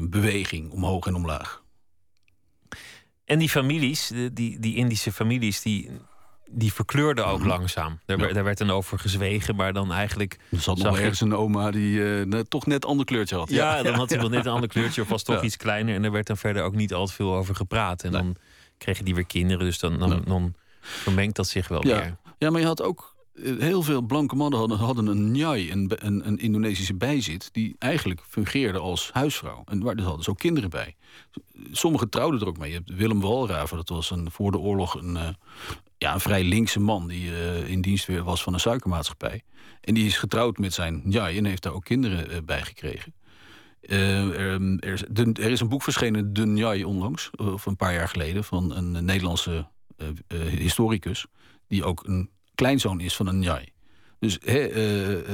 beweging 0.02 0.72
omhoog 0.72 1.08
en 1.08 1.16
omlaag. 1.16 1.64
En 3.26 3.40
die 3.40 3.50
families, 3.50 4.12
die, 4.34 4.60
die 4.60 4.76
Indische 4.76 5.12
families, 5.12 5.62
die, 5.62 5.90
die 6.52 6.74
verkleurde 6.74 7.22
ook 7.22 7.40
mhm. 7.40 7.48
langzaam. 7.48 8.00
Daar, 8.06 8.34
daar, 8.34 8.44
werd 8.44 8.58
dan 8.58 8.70
over 8.70 9.00
gezwegen, 9.00 9.56
maar 9.56 9.74
dan 9.74 9.92
eigenlijk. 9.92 10.40
Er 10.52 10.62
zat 10.62 10.78
nog 10.78 11.00
ergens 11.00 11.22
een 11.22 11.36
oma 11.36 11.72
die 11.72 11.98
uh, 11.98 12.40
toch 12.40 12.66
net 12.66 12.84
een 12.84 12.90
ander 12.90 13.06
kleurtje 13.06 13.36
had. 13.36 13.50
Ja, 13.50 13.84
dan 13.84 13.94
had 13.94 14.10
hij 14.10 14.20
wel 14.20 14.30
net 14.30 14.46
een 14.46 14.52
ander 14.60 14.70
kleurtje 14.70 15.02
of 15.02 15.08
was 15.08 15.24
toch 15.24 15.44
iets 15.44 15.58
kleiner. 15.58 15.96
En 15.96 16.04
er 16.04 16.12
werd 16.12 16.28
dan 16.28 16.38
verder 16.38 16.64
ook 16.64 16.76
niet 16.76 16.94
al 16.94 17.06
te 17.06 17.14
veel 17.14 17.36
over 17.36 17.56
gepraat. 17.56 18.04
En 18.04 18.12
dan 18.12 18.36
kregen 18.78 19.06
die 19.06 19.16
weer 19.16 19.26
kinderen, 19.26 19.66
dus 19.66 19.80
dan, 19.80 20.00
dan, 20.00 20.22
dan 20.26 20.56
vermengt 20.80 21.36
dat 21.36 21.48
zich 21.48 21.68
wel 21.68 21.88
ja. 21.88 21.96
weer. 21.96 22.18
Ja, 22.38 22.50
maar 22.50 22.62
je 22.62 22.68
had 22.68 22.82
ook 22.82 23.16
eh, 23.16 23.19
heel 23.44 23.82
veel 23.82 24.02
blanke 24.02 24.36
mannen 24.36 24.60
hadden, 24.60 24.78
hadden 24.78 25.08
een 25.08 25.32
njai, 25.32 25.72
een, 25.72 25.92
een, 26.06 26.38
Indonesische 26.38 26.94
bijzit... 26.94 27.50
die 27.52 27.76
eigenlijk 27.80 28.22
fungeerde 28.28 28.80
als 28.80 29.10
huisvrouw. 29.14 29.64
En 29.66 29.80
dus 29.80 30.04
hadden 30.04 30.24
ze 30.24 30.30
ook 30.30 30.38
kinderen 30.38 30.70
bij. 30.70 30.96
Sommigen 31.72 32.10
trouwden 32.10 32.42
er 32.42 32.48
ook 32.48 32.58
mee. 32.58 32.70
Je 32.72 32.76
hebt 32.76 32.96
Willem 32.96 33.22
Walraven, 33.22 33.78
dat 33.78 33.90
was 33.90 34.12
een, 34.12 34.32
voor 34.32 34.52
de 34.52 34.58
oorlog 34.58 34.96
een, 34.96 35.16
uh, 35.16 35.28
ja, 35.98 36.14
een 36.14 36.20
vrij 36.20 36.44
linkse 36.44 36.80
man... 36.80 37.08
die 37.08 37.30
uh, 37.30 37.70
in 37.70 37.82
dienst 37.82 38.06
weer 38.06 38.24
was 38.24 38.44
van 38.44 38.54
een 38.54 38.60
suikermaatschappij. 38.60 39.44
En 39.82 39.94
die 39.94 40.06
is 40.06 40.18
getrouwd 40.18 40.58
met 40.58 40.74
zijn 40.74 41.02
njai 41.04 41.38
en 41.38 41.46
heeft 41.46 41.64
daar 41.64 41.74
ook 41.74 41.84
kinderen 41.84 42.46
bij 42.46 42.62
gekregen. 42.62 43.14
Er, 43.82 44.36
er, 44.80 44.94
is, 44.94 45.04
er, 45.14 45.52
is, 45.52 45.60
een 45.60 45.70
boek 45.70 45.84
verschenen, 45.84 46.34
De 46.34 46.46
Njai, 46.46 46.84
onlangs, 46.84 47.30
of 47.36 47.66
een 47.66 47.76
paar 47.76 47.94
jaar 47.94 48.08
geleden... 48.08 48.44
van 48.44 48.76
een 48.76 49.06
Nederlandse 49.06 49.68
historicus... 50.58 51.26
die 51.68 51.84
ook 51.84 52.08
een 52.08 52.30
kleinzoon 52.60 53.00
is 53.00 53.16
van 53.16 53.28
een 53.28 53.40
Njai. 53.40 53.72
Dus 54.20 54.38
he, 54.44 54.70
uh, 54.70 55.28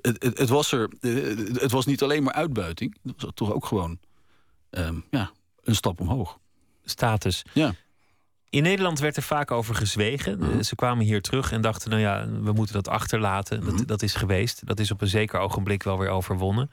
het, 0.00 0.22
het, 0.22 0.38
het, 0.38 0.48
was 0.48 0.72
er, 0.72 0.90
het 1.52 1.70
was 1.70 1.86
niet 1.86 2.02
alleen 2.02 2.22
maar 2.22 2.34
uitbuiting. 2.34 2.96
Het 3.02 3.22
was 3.22 3.30
toch 3.34 3.52
ook 3.52 3.66
gewoon 3.66 3.98
um, 4.70 5.04
ja, 5.10 5.30
een 5.62 5.74
stap 5.74 6.00
omhoog. 6.00 6.38
Status. 6.84 7.42
Ja. 7.52 7.74
In 8.50 8.62
Nederland 8.62 8.98
werd 8.98 9.16
er 9.16 9.22
vaak 9.22 9.50
over 9.50 9.74
gezwegen. 9.74 10.38
Mhm. 10.38 10.62
Ze 10.62 10.74
kwamen 10.74 11.04
hier 11.04 11.22
terug 11.22 11.52
en 11.52 11.60
dachten, 11.60 11.90
nou 11.90 12.02
ja, 12.02 12.28
we 12.42 12.52
moeten 12.52 12.74
dat 12.74 12.88
achterlaten. 12.88 13.64
Dat, 13.64 13.74
mhm. 13.74 13.84
dat 13.84 14.02
is 14.02 14.14
geweest. 14.14 14.66
Dat 14.66 14.80
is 14.80 14.90
op 14.90 15.00
een 15.00 15.08
zeker 15.08 15.40
ogenblik 15.40 15.82
wel 15.82 15.98
weer 15.98 16.08
overwonnen. 16.08 16.70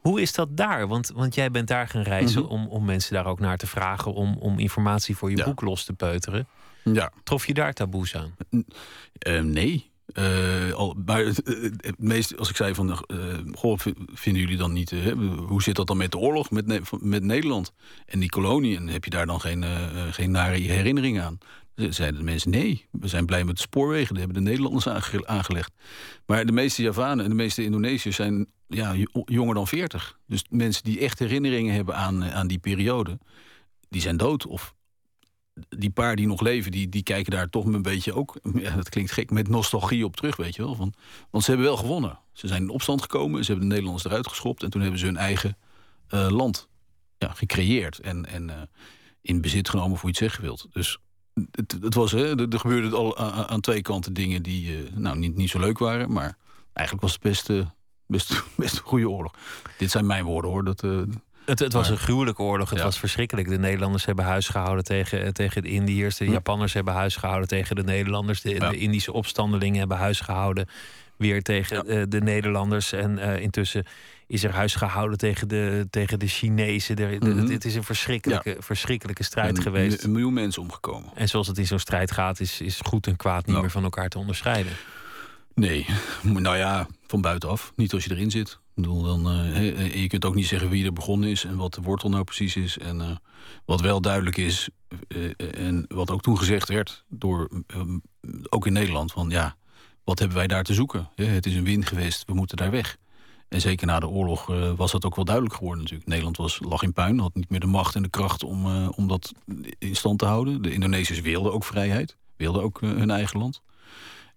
Hoe 0.00 0.20
is 0.20 0.32
dat 0.32 0.56
daar? 0.56 0.86
Want, 0.86 1.10
want 1.14 1.34
jij 1.34 1.50
bent 1.50 1.68
daar 1.68 1.88
gaan 1.88 2.02
reizen 2.02 2.42
mhm. 2.42 2.50
om, 2.50 2.66
om 2.66 2.84
mensen 2.84 3.14
daar 3.14 3.26
ook 3.26 3.40
naar 3.40 3.56
te 3.56 3.66
vragen, 3.66 4.12
om, 4.12 4.36
om 4.38 4.58
informatie 4.58 5.16
voor 5.16 5.30
je 5.30 5.44
boek 5.44 5.60
los 5.60 5.84
te 5.84 5.92
peuteren. 5.92 6.48
Ja. 6.84 7.12
Trof 7.22 7.46
je 7.46 7.54
daar 7.54 7.72
taboes 7.72 8.16
aan? 8.16 8.34
Uh, 8.50 9.40
nee. 9.40 9.88
Uh, 10.14 10.72
al, 10.72 10.96
maar 11.06 11.24
het, 11.24 11.94
meest, 11.98 12.36
als 12.36 12.50
ik 12.50 12.56
zei 12.56 12.74
van, 12.74 12.88
uh, 12.88 13.38
goh, 13.52 13.78
vinden 14.12 14.42
jullie 14.42 14.56
dan 14.56 14.72
niet, 14.72 14.90
hoe 15.46 15.62
zit 15.62 15.76
dat 15.76 15.86
dan 15.86 15.96
met 15.96 16.10
de 16.10 16.18
oorlog 16.18 16.50
met, 16.50 16.66
ne 16.66 16.80
met 17.00 17.22
Nederland 17.22 17.72
en 18.06 18.20
die 18.20 18.28
kolonie? 18.28 18.76
En 18.76 18.88
heb 18.88 19.04
je 19.04 19.10
daar 19.10 19.26
dan 19.26 19.40
geen, 19.40 19.64
geen 20.12 20.30
nare 20.30 20.56
herinneringen 20.56 21.24
aan? 21.24 21.38
Zeiden 21.74 22.18
de 22.18 22.24
mensen, 22.24 22.50
nee, 22.50 22.86
we 22.90 23.08
zijn 23.08 23.26
blij 23.26 23.44
met 23.44 23.56
de 23.56 23.62
spoorwegen, 23.62 24.14
die 24.14 24.24
hebben 24.24 24.44
de 24.44 24.50
Nederlanders 24.50 24.88
aangelegd. 25.24 25.72
Maar 26.26 26.46
de 26.46 26.52
meeste 26.52 26.82
Javanen 26.82 27.24
en 27.24 27.30
de 27.30 27.36
meeste 27.36 27.64
Indonesiërs 27.64 28.16
zijn 28.16 28.46
ja, 28.66 28.94
jonger 29.24 29.54
dan 29.54 29.66
40. 29.66 30.18
Dus 30.26 30.44
mensen 30.48 30.84
die 30.84 31.00
echt 31.00 31.18
herinneringen 31.18 31.74
hebben 31.74 31.96
aan, 31.96 32.24
aan 32.24 32.46
die 32.46 32.58
periode, 32.58 33.18
die 33.88 34.00
zijn 34.00 34.16
dood 34.16 34.46
of 34.46 34.74
die 35.68 35.90
paar 35.90 36.16
die 36.16 36.26
nog 36.26 36.40
leven, 36.40 36.70
die, 36.70 36.88
die 36.88 37.02
kijken 37.02 37.32
daar 37.32 37.48
toch 37.48 37.64
een 37.64 37.82
beetje 37.82 38.14
ook... 38.14 38.36
Ja, 38.54 38.76
dat 38.76 38.88
klinkt 38.88 39.12
gek, 39.12 39.30
met 39.30 39.48
nostalgie 39.48 40.04
op 40.04 40.16
terug, 40.16 40.36
weet 40.36 40.54
je 40.54 40.62
wel. 40.62 40.74
Van, 40.74 40.94
want 41.30 41.44
ze 41.44 41.50
hebben 41.50 41.68
wel 41.68 41.76
gewonnen. 41.76 42.18
Ze 42.32 42.48
zijn 42.48 42.62
in 42.62 42.68
opstand 42.68 43.02
gekomen, 43.02 43.44
ze 43.44 43.50
hebben 43.50 43.68
de 43.68 43.74
Nederlanders 43.74 44.06
eruit 44.08 44.28
geschopt... 44.28 44.62
en 44.62 44.70
toen 44.70 44.80
hebben 44.80 45.00
ze 45.00 45.06
hun 45.06 45.16
eigen 45.16 45.56
uh, 46.10 46.28
land 46.28 46.68
ja, 47.18 47.32
gecreëerd 47.32 47.98
en, 47.98 48.26
en 48.26 48.48
uh, 48.48 48.54
in 49.22 49.40
bezit 49.40 49.68
genomen 49.68 49.98
voor 49.98 50.08
iets 50.08 50.18
zeggen 50.18 50.42
wilt. 50.42 50.66
Dus 50.72 50.98
het, 51.50 51.78
het 51.80 51.94
was, 51.94 52.12
hè, 52.12 52.50
er, 52.50 52.58
gebeurden 52.58 52.92
al 52.92 53.18
aan, 53.18 53.46
aan, 53.46 53.60
twee 53.60 53.82
kanten 53.82 54.12
dingen 54.12 54.42
die 54.42 54.90
nou, 54.94 55.18
niet, 55.18 55.36
niet 55.36 55.50
zo 55.50 55.58
leuk 55.58 55.78
waren... 55.78 56.12
maar 56.12 56.36
eigenlijk 56.72 57.06
was 57.06 57.12
het 57.12 57.22
best, 57.22 57.50
best, 58.06 58.44
best 58.56 58.76
een 58.76 58.82
goede 58.82 59.10
oorlog. 59.10 59.34
Dit 59.78 59.90
zijn 59.90 60.06
mijn 60.06 60.24
woorden, 60.24 60.50
hoor. 60.50 60.64
Dat, 60.64 60.84
het, 61.44 61.58
het 61.58 61.72
was 61.72 61.88
een 61.88 61.98
gruwelijke 61.98 62.42
oorlog. 62.42 62.70
Het 62.70 62.82
was 62.82 62.98
verschrikkelijk. 62.98 63.48
De 63.48 63.58
Nederlanders 63.58 64.04
hebben 64.04 64.24
huis 64.24 64.48
gehouden 64.48 64.84
tegen, 64.84 65.32
tegen 65.32 65.62
de 65.62 65.68
Indiërs. 65.68 66.16
De 66.16 66.24
hm. 66.24 66.32
Japanners 66.32 66.72
hebben 66.72 66.94
huis 66.94 67.16
gehouden 67.16 67.48
tegen 67.48 67.76
de 67.76 67.82
Nederlanders. 67.82 68.40
De, 68.40 68.58
de 68.58 68.76
Indische 68.76 69.12
opstandelingen 69.12 69.78
hebben 69.78 69.96
huis 69.96 70.20
gehouden 70.20 70.68
weer 71.16 71.42
tegen 71.42 71.84
uh, 71.86 72.02
de 72.08 72.20
Nederlanders. 72.20 72.92
En 72.92 73.18
uh, 73.18 73.40
intussen 73.40 73.86
is 74.26 74.44
er 74.44 74.52
huis 74.52 74.74
gehouden 74.74 75.18
tegen 75.18 75.48
de, 75.48 75.86
tegen 75.90 76.18
de 76.18 76.26
Chinezen. 76.26 76.96
De, 76.96 77.16
de, 77.18 77.26
mm 77.26 77.46
Dit 77.46 77.64
is 77.64 77.74
een 77.74 77.84
verschrikkelijke, 77.84 78.50
ja. 78.50 78.56
verschrikkelijke 78.58 79.22
strijd 79.22 79.56
een, 79.56 79.62
geweest. 79.62 80.04
Een 80.04 80.12
miljoen 80.12 80.32
mensen 80.32 80.62
omgekomen. 80.62 81.10
En 81.14 81.28
zoals 81.28 81.46
het 81.46 81.58
in 81.58 81.66
zo'n 81.66 81.78
strijd 81.78 82.10
gaat, 82.10 82.40
is, 82.40 82.60
is 82.60 82.80
goed 82.84 83.06
en 83.06 83.16
kwaad 83.16 83.46
niet 83.46 83.60
meer 83.60 83.70
van 83.70 83.82
elkaar 83.82 84.08
te 84.08 84.18
onderscheiden. 84.18 84.72
Nee, 85.54 85.86
nou 86.22 86.56
ja, 86.56 86.86
van 87.06 87.20
buitenaf. 87.20 87.72
Niet 87.76 87.92
als 87.92 88.04
je 88.04 88.10
erin 88.10 88.30
zit 88.30 88.60
bedoel, 88.80 89.02
dan, 89.02 89.32
uh, 89.32 89.94
je 89.94 90.06
kunt 90.06 90.24
ook 90.24 90.34
niet 90.34 90.46
zeggen 90.46 90.70
wie 90.70 90.84
er 90.84 90.92
begonnen 90.92 91.28
is 91.28 91.44
en 91.44 91.56
wat 91.56 91.74
de 91.74 91.80
wortel 91.80 92.08
nou 92.08 92.24
precies 92.24 92.56
is. 92.56 92.78
En 92.78 93.00
uh, 93.00 93.10
wat 93.64 93.80
wel 93.80 94.00
duidelijk 94.00 94.36
is, 94.36 94.68
en 95.54 95.84
wat 95.88 96.10
ook 96.10 96.20
toen 96.20 96.38
gezegd 96.38 96.68
werd, 96.68 97.04
door, 97.08 97.48
um, 97.74 98.02
ook 98.48 98.66
in 98.66 98.72
Nederland, 98.72 99.12
van 99.12 99.30
ja, 99.30 99.56
wat 100.04 100.18
hebben 100.18 100.36
wij 100.36 100.46
daar 100.46 100.64
te 100.64 100.74
zoeken? 100.74 101.08
het 101.14 101.46
is 101.46 101.54
een 101.54 101.64
win 101.64 101.86
geweest, 101.86 102.24
we 102.26 102.34
moeten 102.34 102.56
daar 102.56 102.70
weg. 102.70 102.96
En 103.48 103.60
zeker 103.60 103.86
na 103.86 104.00
de 104.00 104.08
oorlog 104.08 104.46
was 104.76 104.92
dat 104.92 105.04
ook 105.04 105.16
wel 105.16 105.24
duidelijk 105.24 105.54
geworden 105.54 105.82
natuurlijk. 105.82 106.08
Nederland 106.08 106.36
was, 106.36 106.60
lag 106.62 106.82
in 106.82 106.92
puin, 106.92 107.18
had 107.18 107.34
niet 107.34 107.50
meer 107.50 107.60
de 107.60 107.66
macht 107.66 107.94
en 107.94 108.02
de 108.02 108.08
kracht 108.08 108.44
om, 108.44 108.86
om 108.88 109.08
dat 109.08 109.32
in 109.78 109.96
stand 109.96 110.18
te 110.18 110.24
houden. 110.24 110.62
De 110.62 110.72
Indonesiërs 110.72 111.20
wilden 111.20 111.52
ook 111.52 111.64
vrijheid, 111.64 112.16
wilden 112.36 112.62
ook 112.62 112.80
hun 112.80 113.10
eigen 113.10 113.38
land. 113.38 113.62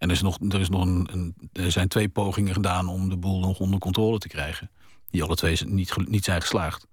En 0.03 0.09
er, 0.09 0.15
is 0.15 0.21
nog, 0.21 0.37
er, 0.49 0.59
is 0.59 0.69
nog 0.69 0.81
een, 0.85 1.35
er 1.53 1.71
zijn 1.71 1.87
twee 1.87 2.09
pogingen 2.09 2.53
gedaan 2.53 2.87
om 2.87 3.09
de 3.09 3.17
boel 3.17 3.39
nog 3.39 3.59
onder 3.59 3.79
controle 3.79 4.17
te 4.17 4.27
krijgen. 4.27 4.71
Die 5.09 5.23
alle 5.23 5.35
twee 5.35 5.57
niet, 5.65 6.07
niet 6.07 6.23
zijn 6.23 6.41
geslaagd. 6.41 6.87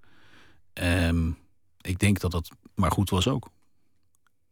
Um, 0.75 1.39
ik 1.81 1.99
denk 1.99 2.21
dat 2.21 2.31
dat 2.31 2.49
maar 2.75 2.91
goed 2.91 3.11
was 3.11 3.29
ook. 3.29 3.51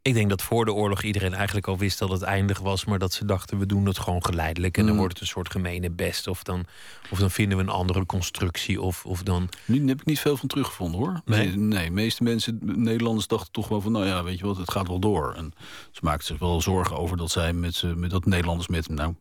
Ik 0.08 0.14
denk 0.14 0.28
dat 0.28 0.42
voor 0.42 0.64
de 0.64 0.72
oorlog 0.72 1.02
iedereen 1.02 1.34
eigenlijk 1.34 1.66
al 1.66 1.78
wist 1.78 1.98
dat 1.98 2.10
het 2.10 2.22
eindig 2.22 2.58
was, 2.58 2.84
maar 2.84 2.98
dat 2.98 3.12
ze 3.12 3.24
dachten 3.24 3.58
we 3.58 3.66
doen 3.66 3.86
het 3.86 3.98
gewoon 3.98 4.24
geleidelijk 4.24 4.76
en 4.76 4.82
dan 4.82 4.92
mm. 4.92 4.98
wordt 4.98 5.12
het 5.12 5.22
een 5.22 5.28
soort 5.28 5.50
gemene 5.50 5.90
best 5.90 6.26
of 6.26 6.42
dan, 6.42 6.64
of 7.10 7.18
dan 7.18 7.30
vinden 7.30 7.58
we 7.58 7.64
een 7.64 7.70
andere 7.70 8.06
constructie 8.06 8.80
of, 8.80 9.06
of 9.06 9.22
dan. 9.22 9.48
Nu 9.64 9.88
heb 9.88 10.00
ik 10.00 10.06
niet 10.06 10.20
veel 10.20 10.36
van 10.36 10.48
teruggevonden 10.48 11.00
hoor. 11.00 11.20
Nee, 11.24 11.56
nee, 11.56 11.84
de 11.84 11.90
meeste 11.90 12.22
mensen, 12.22 12.58
Nederlanders 12.62 13.26
dachten 13.26 13.52
toch 13.52 13.68
wel 13.68 13.80
van 13.80 13.92
nou 13.92 14.06
ja, 14.06 14.24
weet 14.24 14.38
je 14.38 14.46
wat, 14.46 14.56
het 14.56 14.70
gaat 14.70 14.88
wel 14.88 14.98
door. 14.98 15.34
En 15.34 15.52
ze 15.90 16.00
maakten 16.02 16.26
zich 16.26 16.38
wel 16.38 16.60
zorgen 16.60 16.96
over 16.96 17.16
dat 17.16 17.30
zij 17.30 17.52
met, 17.52 17.82
met 17.96 18.10
dat 18.10 18.24
Nederlanders 18.24 18.68
met 18.68 18.88
nou 18.88 19.14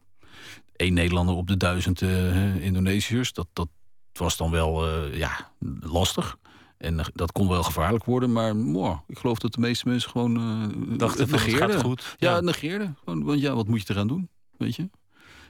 één 0.76 0.94
Nederlander 0.94 1.36
op 1.36 1.48
de 1.48 1.58
duizend 1.58 2.02
uh, 2.02 2.56
Indonesiërs, 2.56 3.34
dat, 3.34 3.48
dat 3.54 3.68
was 4.14 4.38
dan 4.38 4.52
wel 4.52 4.88
uh, 4.88 5.18
ja, 5.18 5.52
lastig. 5.82 6.38
En 6.78 7.12
dat 7.14 7.32
kon 7.32 7.48
wel 7.48 7.64
gevaarlijk 7.64 8.04
worden, 8.04 8.32
maar 8.32 8.56
wow, 8.56 9.00
ik 9.08 9.18
geloof 9.18 9.38
dat 9.38 9.54
de 9.54 9.60
meeste 9.60 9.88
mensen 9.88 10.10
gewoon 10.10 10.38
uh, 10.38 10.98
dachten 10.98 11.22
het 11.22 11.32
negeerden. 11.32 11.70
Het 11.70 11.82
goed. 11.82 12.16
Ja, 12.18 12.36
ja. 12.36 12.42
negeerden. 12.42 12.98
Want 13.04 13.40
ja, 13.40 13.56
wat 13.56 13.68
moet 13.68 13.88
je 13.88 13.94
eraan 13.94 14.08
doen? 14.08 14.30
Weet 14.58 14.76
je? 14.76 14.90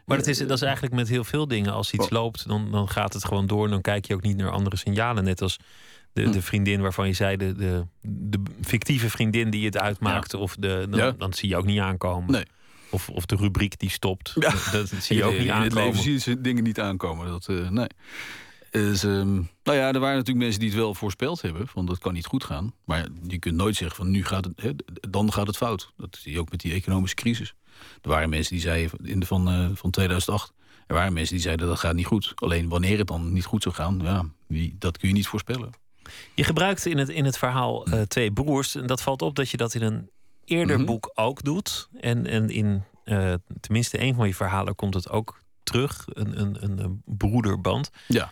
Maar 0.05 0.17
dat 0.17 0.27
is, 0.27 0.37
dat 0.37 0.51
is 0.51 0.61
eigenlijk 0.61 0.95
met 0.95 1.07
heel 1.07 1.23
veel 1.23 1.47
dingen. 1.47 1.73
Als 1.73 1.91
iets 1.91 2.09
loopt, 2.09 2.47
dan, 2.47 2.71
dan 2.71 2.89
gaat 2.89 3.13
het 3.13 3.25
gewoon 3.25 3.47
door. 3.47 3.69
Dan 3.69 3.81
kijk 3.81 4.05
je 4.05 4.13
ook 4.13 4.21
niet 4.21 4.37
naar 4.37 4.49
andere 4.49 4.75
signalen. 4.75 5.23
Net 5.23 5.41
als 5.41 5.57
de, 6.13 6.23
hm. 6.23 6.31
de 6.31 6.41
vriendin 6.41 6.81
waarvan 6.81 7.07
je 7.07 7.13
zei, 7.13 7.37
de, 7.37 7.53
de, 7.53 7.85
de 8.01 8.39
fictieve 8.61 9.09
vriendin 9.09 9.49
die 9.49 9.65
het 9.65 9.77
uitmaakte. 9.77 10.37
Of 10.37 10.55
de, 10.55 10.87
dan, 10.89 11.15
dan, 11.17 11.33
zie 11.33 11.49
je 11.49 11.57
ook 11.57 11.65
niet 11.65 11.79
aankomen. 11.79 12.31
Nee. 12.31 12.45
Of, 12.89 13.09
of 13.09 13.25
de 13.25 13.35
rubriek 13.35 13.79
die 13.79 13.89
stopt. 13.89 14.33
Dat, 14.71 14.91
zie 14.99 15.17
je 15.17 15.23
ook 15.23 15.37
niet 15.39 15.49
aankomen. 15.49 15.77
In 15.77 15.77
het 15.77 15.95
leven 15.95 16.21
zie 16.21 16.33
je 16.33 16.41
dingen 16.41 16.63
niet 16.63 16.79
aankomen. 16.79 17.27
Dat, 17.27 17.47
uh, 17.49 17.69
nee. 17.69 17.87
Is, 18.71 19.03
um, 19.03 19.49
nou 19.63 19.77
ja, 19.77 19.93
er 19.93 19.99
waren 19.99 20.17
natuurlijk 20.17 20.45
mensen 20.45 20.59
die 20.59 20.69
het 20.69 20.77
wel 20.77 20.93
voorspeld 20.93 21.41
hebben. 21.41 21.67
Van 21.67 21.85
dat 21.85 21.97
kan 21.97 22.13
niet 22.13 22.25
goed 22.25 22.43
gaan. 22.43 22.73
Maar 22.85 23.07
je 23.27 23.39
kunt 23.39 23.55
nooit 23.55 23.75
zeggen 23.75 23.97
van 23.97 24.11
nu 24.11 24.25
gaat 24.25 24.45
het, 24.45 24.61
hè, 24.61 24.71
dan 25.09 25.33
gaat 25.33 25.47
het 25.47 25.57
fout. 25.57 25.93
Dat 25.97 26.17
zie 26.21 26.31
je 26.31 26.39
ook 26.39 26.51
met 26.51 26.59
die 26.59 26.73
economische 26.73 27.15
crisis. 27.15 27.53
Er 28.01 28.09
waren 28.09 28.29
mensen 28.29 28.53
die 28.53 28.61
zeiden 28.61 28.91
in 29.03 29.19
de 29.19 29.25
van, 29.25 29.53
uh, 29.53 29.69
van 29.73 29.91
2008. 29.91 30.53
Er 30.87 30.95
waren 30.95 31.13
mensen 31.13 31.33
die 31.33 31.43
zeiden 31.43 31.67
dat 31.67 31.79
gaat 31.79 31.95
niet 31.95 32.05
goed. 32.05 32.31
Alleen 32.35 32.69
wanneer 32.69 32.97
het 32.97 33.07
dan 33.07 33.33
niet 33.33 33.45
goed 33.45 33.63
zou 33.63 33.75
gaan, 33.75 33.99
ja, 34.03 34.25
wie, 34.47 34.75
dat 34.79 34.97
kun 34.97 35.07
je 35.07 35.13
niet 35.13 35.27
voorspellen. 35.27 35.69
Je 36.33 36.43
gebruikt 36.43 36.85
in 36.85 36.97
het, 36.97 37.09
in 37.09 37.25
het 37.25 37.37
verhaal 37.37 37.89
uh, 37.89 38.01
twee 38.01 38.31
broers. 38.31 38.75
En 38.75 38.87
dat 38.87 39.01
valt 39.01 39.21
op 39.21 39.35
dat 39.35 39.49
je 39.49 39.57
dat 39.57 39.73
in 39.73 39.81
een 39.81 40.09
eerder 40.45 40.75
mm 40.75 40.85
-hmm. 40.85 40.85
boek 40.85 41.11
ook 41.13 41.43
doet. 41.43 41.89
En, 41.99 42.25
en 42.25 42.49
in 42.49 42.83
uh, 43.05 43.33
tenminste 43.59 44.01
een 44.01 44.15
van 44.15 44.27
je 44.27 44.35
verhalen 44.35 44.75
komt 44.75 44.93
het 44.93 45.09
ook 45.09 45.41
terug. 45.63 46.05
Een, 46.07 46.39
een, 46.39 46.83
een 46.83 47.01
broederband. 47.05 47.89
Ja. 48.07 48.31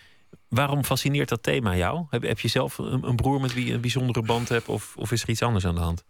Waarom 0.56 0.84
fascineert 0.84 1.30
dat 1.30 1.44
thema 1.44 1.76
jou? 1.76 2.06
Heb, 2.10 2.24
heb 2.24 2.40
je 2.40 2.48
zelf 2.48 2.78
een, 2.78 3.08
een, 3.08 3.16
broer 3.16 3.42
met 3.42 3.54
wie 3.54 3.66
je 3.66 3.74
een 3.74 3.82
bijzondere 3.82 4.22
band 4.22 4.50
hebt? 4.50 4.68
Of, 4.68 4.94
of 4.98 5.12
is 5.12 5.24
er 5.24 5.30
iets 5.30 5.42
anders 5.42 5.66
aan 5.66 5.76
de 5.76 5.82
hand? 5.82 6.04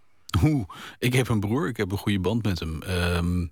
Oeh, 0.44 0.68
ik 1.00 1.14
heb 1.14 1.30
een 1.30 1.40
broer, 1.40 1.68
ik 1.68 1.78
heb 1.78 1.92
een 1.92 1.98
goede 1.98 2.20
band 2.20 2.44
met 2.44 2.60
hem. 2.60 2.82
Um, 2.90 3.52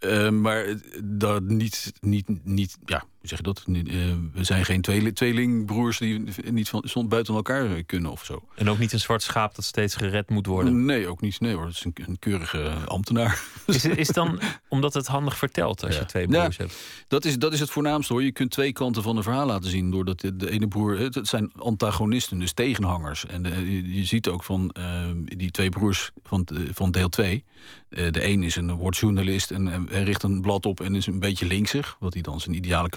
uh, 0.00 0.30
maar 0.30 0.74
dat 1.04 1.42
niet, 1.42 1.92
niet, 2.00 2.44
niet, 2.44 2.78
ja, 2.84 3.04
hoe 3.17 3.17
zeg 3.28 3.38
je 3.38 3.44
dat? 3.44 3.64
Uh, 3.66 3.84
we 4.32 4.44
zijn 4.44 4.64
geen 4.64 4.80
tweeling, 4.80 5.14
tweelingbroers 5.14 5.98
die 5.98 6.24
niet 6.50 6.68
van, 6.68 7.08
buiten 7.08 7.34
elkaar 7.34 7.82
kunnen 7.82 8.10
of 8.10 8.24
zo. 8.24 8.42
En 8.54 8.70
ook 8.70 8.78
niet 8.78 8.92
een 8.92 9.00
zwart 9.00 9.22
schaap 9.22 9.54
dat 9.54 9.64
steeds 9.64 9.94
gered 9.94 10.30
moet 10.30 10.46
worden? 10.46 10.84
Nee, 10.84 11.06
ook 11.08 11.20
niet. 11.20 11.40
Nee 11.40 11.54
hoor, 11.54 11.66
het 11.66 11.74
is 11.74 11.84
een, 11.84 11.94
een 12.06 12.18
keurige 12.18 12.70
ambtenaar. 12.86 13.42
Is 13.66 13.82
het 13.82 13.98
is 13.98 14.08
dan 14.08 14.40
omdat 14.68 14.94
het 14.94 15.06
handig 15.06 15.38
vertelt 15.38 15.84
als 15.84 15.96
je 15.96 16.04
twee 16.04 16.26
broers 16.26 16.56
ja, 16.56 16.62
hebt? 16.62 16.76
Dat 17.08 17.24
is, 17.24 17.38
dat 17.38 17.52
is 17.52 17.60
het 17.60 17.70
voornaamste 17.70 18.12
hoor. 18.12 18.22
Je 18.22 18.32
kunt 18.32 18.50
twee 18.50 18.72
kanten 18.72 19.02
van 19.02 19.16
een 19.16 19.22
verhaal 19.22 19.46
laten 19.46 19.70
zien. 19.70 19.90
Doordat 19.90 20.20
de, 20.20 20.36
de 20.36 20.50
ene 20.50 20.68
broer, 20.68 20.98
het 20.98 21.18
zijn 21.22 21.52
antagonisten, 21.56 22.38
dus 22.38 22.52
tegenhangers. 22.52 23.26
En 23.26 23.42
de, 23.42 23.94
je, 23.94 24.04
ziet 24.04 24.28
ook 24.28 24.44
van 24.44 24.74
uh, 24.78 24.84
die 25.24 25.50
twee 25.50 25.68
broers 25.68 26.10
van, 26.22 26.48
van 26.72 26.90
deel 26.90 27.08
2 27.08 27.44
uh, 27.90 28.10
de 28.10 28.24
een 28.24 28.42
is 28.42 28.56
een 28.56 28.72
woordjournalist 28.72 29.50
en, 29.50 29.68
en, 29.68 30.04
richt 30.04 30.22
een 30.22 30.40
blad 30.40 30.66
op 30.66 30.80
en 30.80 30.94
is 30.94 31.06
een 31.06 31.20
beetje 31.20 31.46
linksig, 31.46 31.96
wat 32.00 32.12
hij 32.12 32.22
dan 32.22 32.40
zijn 32.40 32.56
idealen 32.56 32.90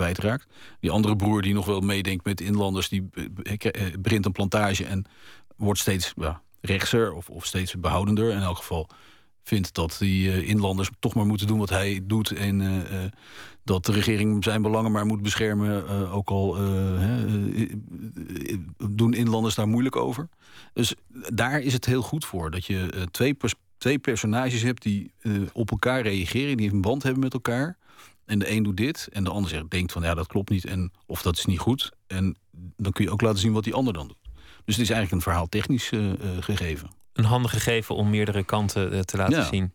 Die 0.79 0.91
andere 0.91 1.15
broer 1.15 1.41
die 1.41 1.53
nog 1.53 1.65
wel 1.65 1.79
meedenkt 1.79 2.25
met 2.25 2.41
inlanders, 2.41 2.89
die 2.89 3.09
uh, 3.13 3.53
begint 3.99 4.25
een 4.25 4.31
plantage 4.31 4.85
en 4.85 5.05
wordt 5.55 5.79
steeds 5.79 6.13
ja, 6.15 6.41
rechtser 6.61 7.13
of, 7.13 7.29
of 7.29 7.45
steeds 7.45 7.75
behoudender. 7.75 8.31
In 8.31 8.41
elk 8.41 8.57
geval 8.57 8.89
vindt 9.43 9.73
dat 9.73 9.95
die 9.99 10.45
inlanders 10.45 10.89
toch 10.99 11.13
maar 11.13 11.25
moeten 11.25 11.47
doen 11.47 11.59
wat 11.59 11.69
hij 11.69 11.99
doet 12.03 12.31
en 12.31 12.85
dat 13.63 13.85
de 13.85 13.91
regering 13.91 14.43
zijn 14.43 14.61
belangen 14.61 14.91
maar 14.91 15.05
moet 15.05 15.21
beschermen. 15.21 16.09
ook 16.11 16.29
al 16.29 16.57
doen 18.89 19.13
inlanders 19.13 19.55
daar 19.55 19.67
moeilijk 19.67 19.95
over. 19.95 20.29
Dus 20.73 20.95
daar 21.33 21.59
is 21.59 21.73
het 21.73 21.85
heel 21.85 22.01
goed 22.01 22.25
voor 22.25 22.51
dat 22.51 22.65
je 22.65 23.07
twee 23.11 23.35
twee 23.81 23.99
personages 23.99 24.61
hebt 24.61 24.81
die 24.81 25.11
op 25.53 25.71
elkaar 25.71 26.01
reageren, 26.01 26.57
die 26.57 26.71
een 26.71 26.81
band 26.81 27.03
hebben 27.03 27.21
met 27.21 27.33
elkaar. 27.33 27.77
En 28.31 28.39
de 28.39 28.51
een 28.51 28.63
doet 28.63 28.77
dit 28.77 29.07
en 29.11 29.23
de 29.23 29.29
ander 29.29 29.49
zegt, 29.49 29.69
denkt 29.69 29.91
van 29.91 30.03
ja, 30.03 30.13
dat 30.13 30.27
klopt 30.27 30.49
niet 30.49 30.65
en 30.65 30.91
of 31.05 31.21
dat 31.21 31.37
is 31.37 31.45
niet 31.45 31.59
goed. 31.59 31.91
En 32.07 32.37
dan 32.77 32.91
kun 32.91 33.05
je 33.05 33.11
ook 33.11 33.21
laten 33.21 33.39
zien 33.39 33.51
wat 33.51 33.63
die 33.63 33.73
ander 33.73 33.93
dan 33.93 34.07
doet. 34.07 34.17
Dus 34.65 34.75
het 34.75 34.83
is 34.83 34.89
eigenlijk 34.89 35.11
een 35.11 35.21
verhaal 35.21 35.49
technisch 35.49 35.91
uh, 35.91 36.05
uh, 36.05 36.13
gegeven. 36.39 36.89
Een 37.13 37.23
handig 37.23 37.51
gegeven 37.51 37.95
om 37.95 38.09
meerdere 38.09 38.43
kanten 38.43 39.05
te 39.05 39.17
laten 39.17 39.37
ja. 39.37 39.43
zien. 39.43 39.73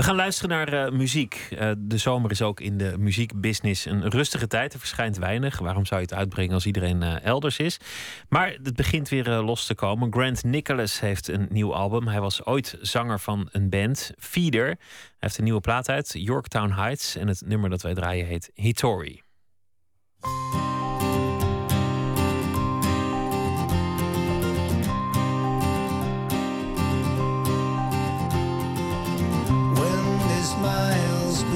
We 0.00 0.06
gaan 0.06 0.16
luisteren 0.16 0.50
naar 0.50 0.74
uh, 0.74 0.98
muziek. 0.98 1.48
Uh, 1.52 1.70
de 1.78 1.98
zomer 1.98 2.30
is 2.30 2.42
ook 2.42 2.60
in 2.60 2.78
de 2.78 2.94
muziekbusiness 2.98 3.84
een 3.84 4.08
rustige 4.08 4.46
tijd. 4.46 4.72
Er 4.72 4.78
verschijnt 4.78 5.18
weinig. 5.18 5.58
Waarom 5.58 5.86
zou 5.86 6.00
je 6.00 6.06
het 6.06 6.16
uitbrengen 6.16 6.54
als 6.54 6.66
iedereen 6.66 7.02
uh, 7.02 7.24
elders 7.24 7.58
is? 7.58 7.80
Maar 8.28 8.56
het 8.62 8.76
begint 8.76 9.08
weer 9.08 9.28
los 9.28 9.66
te 9.66 9.74
komen. 9.74 10.12
Grant 10.12 10.44
Nicholas 10.44 11.00
heeft 11.00 11.28
een 11.28 11.46
nieuw 11.50 11.74
album. 11.74 12.08
Hij 12.08 12.20
was 12.20 12.44
ooit 12.44 12.78
zanger 12.80 13.20
van 13.20 13.48
een 13.52 13.68
band, 13.68 14.12
Feeder. 14.18 14.66
Hij 14.66 14.76
heeft 15.18 15.38
een 15.38 15.44
nieuwe 15.44 15.60
plaat 15.60 15.88
uit, 15.88 16.10
Yorktown 16.12 16.72
Heights. 16.72 17.16
En 17.16 17.28
het 17.28 17.42
nummer 17.46 17.70
dat 17.70 17.82
wij 17.82 17.94
draaien 17.94 18.26
heet 18.26 18.50
Hitori. 18.54 19.22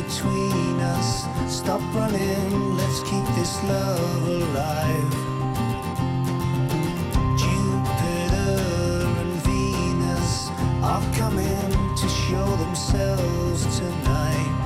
Between 0.06 0.80
us. 0.80 1.24
Stop 1.48 1.80
running, 1.94 2.76
let's 2.76 3.00
keep 3.00 3.26
this 3.36 3.62
love 3.64 4.28
alive. 4.28 5.14
Jupiter 7.38 9.06
and 9.22 9.34
Venus 9.46 10.48
are 10.82 11.04
coming 11.14 11.96
to 11.96 12.08
show 12.08 12.46
themselves 12.56 13.78
tonight. 13.78 14.63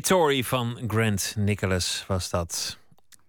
History 0.00 0.44
van 0.44 0.78
Grant 0.86 1.34
Nicholas 1.36 2.04
was 2.06 2.30
dat. 2.30 2.78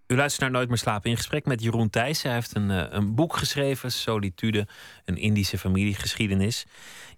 U 0.08 0.16
luistert 0.16 0.42
naar 0.42 0.52
Nooit 0.52 0.68
meer 0.68 0.78
slapen 0.78 1.10
in 1.10 1.18
gesprek 1.18 1.46
met 1.46 1.64
Jeroen 1.64 1.90
Thijssen. 1.90 2.30
Hij 2.30 2.38
heeft 2.38 2.56
een, 2.56 2.72
eh, 2.72 2.86
een 2.90 3.16
boek 3.16 3.38
geschreven, 3.38 3.92
Solitude, 3.92 4.68
een 5.06 5.18
Indische 5.18 5.58
familiegeschiedenis. 5.58 6.66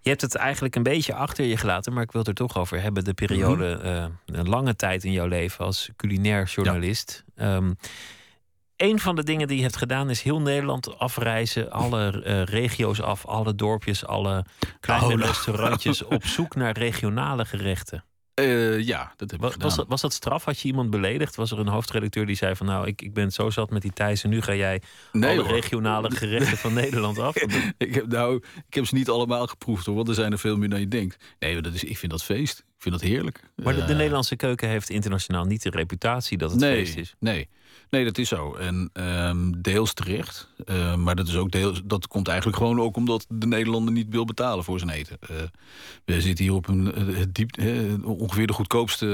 Je 0.01 0.09
hebt 0.09 0.21
het 0.21 0.35
eigenlijk 0.35 0.75
een 0.75 0.83
beetje 0.83 1.13
achter 1.13 1.45
je 1.45 1.57
gelaten, 1.57 1.93
maar 1.93 2.03
ik 2.03 2.11
wil 2.11 2.21
het 2.21 2.29
er 2.29 2.35
toch 2.35 2.57
over 2.57 2.81
hebben. 2.81 3.03
De 3.03 3.13
periode, 3.13 3.75
mhm. 3.75 3.85
eh, 3.85 4.05
een 4.25 4.49
lange 4.49 4.75
tijd 4.75 5.03
in 5.03 5.11
jouw 5.11 5.27
leven 5.27 5.65
als 5.65 5.89
culinair 5.95 6.45
journalist. 6.45 7.23
Ja. 7.35 7.55
Ehm, 7.55 7.73
een 8.75 8.99
van 8.99 9.15
de 9.15 9.23
dingen 9.23 9.47
die 9.47 9.57
je 9.57 9.63
hebt 9.63 9.77
gedaan 9.77 10.09
is 10.09 10.21
heel 10.21 10.41
Nederland 10.41 10.99
afreizen, 10.99 11.71
alle 11.71 12.23
uh, 12.25 12.43
regio's 12.43 13.01
af, 13.01 13.25
alle 13.25 13.55
dorpjes, 13.55 14.05
alle 14.05 14.45
kleine 14.79 15.13
oh, 15.13 15.19
restaurantjes 15.19 16.03
op 16.03 16.25
zoek 16.25 16.55
naar 16.55 16.77
regionale 16.77 17.45
gerechten. 17.45 18.03
Uh, 18.41 18.79
ja, 18.79 19.13
dat 19.15 19.31
heb 19.31 19.39
was, 19.39 19.55
was, 19.57 19.75
dat, 19.75 19.87
was 19.87 20.01
dat 20.01 20.13
straf? 20.13 20.43
Had 20.43 20.59
je 20.59 20.67
iemand 20.67 20.89
beledigd? 20.89 21.35
Was 21.35 21.51
er 21.51 21.59
een 21.59 21.67
hoofdredacteur 21.67 22.25
die 22.25 22.35
zei 22.35 22.55
van... 22.55 22.65
nou, 22.65 22.87
ik, 22.87 23.01
ik 23.01 23.13
ben 23.13 23.31
zo 23.31 23.49
zat 23.49 23.69
met 23.69 23.81
die 23.81 23.93
Thijs... 23.93 24.23
en 24.23 24.29
nu 24.29 24.41
ga 24.41 24.55
jij 24.55 24.81
nee, 25.11 25.39
alle 25.39 25.49
regionale 25.49 26.11
gerechten 26.11 26.57
van 26.57 26.73
Nederland 26.73 27.19
af? 27.19 27.35
ik, 27.77 27.93
heb, 27.93 28.07
nou, 28.07 28.43
ik 28.67 28.73
heb 28.73 28.85
ze 28.85 28.95
niet 28.95 29.09
allemaal 29.09 29.47
geproefd, 29.47 29.85
hoor. 29.85 29.95
Want 29.95 30.07
er 30.07 30.13
zijn 30.13 30.31
er 30.31 30.39
veel 30.39 30.57
meer 30.57 30.69
dan 30.69 30.79
je 30.79 30.87
denkt. 30.87 31.17
Nee, 31.39 31.61
dat 31.61 31.73
is, 31.73 31.83
ik 31.83 31.97
vind 31.97 32.11
dat 32.11 32.23
feest. 32.23 32.59
Ik 32.59 32.91
vind 32.91 33.01
dat 33.01 33.09
heerlijk. 33.09 33.39
Maar 33.55 33.75
de, 33.75 33.85
de 33.85 33.91
uh, 33.91 33.97
Nederlandse 33.97 34.35
keuken 34.35 34.69
heeft 34.69 34.89
internationaal 34.89 35.45
niet 35.45 35.63
de 35.63 35.69
reputatie 35.69 36.37
dat 36.37 36.51
het 36.51 36.59
nee, 36.59 36.75
feest 36.75 36.97
is. 36.97 37.15
Nee, 37.19 37.33
Nee, 37.33 37.49
dat 38.01 38.17
is 38.17 38.27
zo. 38.27 38.53
En 38.53 38.89
um, 38.93 39.61
deels 39.61 39.93
terecht. 39.93 40.49
Uh, 40.65 40.95
maar 40.95 41.15
dat, 41.15 41.27
is 41.27 41.35
ook 41.35 41.51
deels, 41.51 41.81
dat 41.85 42.07
komt 42.07 42.27
eigenlijk 42.27 42.57
gewoon 42.57 42.79
ook 42.79 42.95
omdat 42.95 43.25
de 43.29 43.47
Nederlander 43.47 43.93
niet 43.93 44.09
wil 44.09 44.25
betalen 44.25 44.63
voor 44.63 44.79
zijn 44.79 44.91
eten. 44.91 45.17
Uh, 45.31 45.37
we 46.05 46.21
zitten 46.21 46.45
hier 46.45 46.53
op 46.53 46.67
een, 46.67 47.09
uh, 47.09 47.23
diep, 47.31 47.57
ongeveer 48.03 48.47
de 48.47 48.53
goedkoopste 48.53 49.05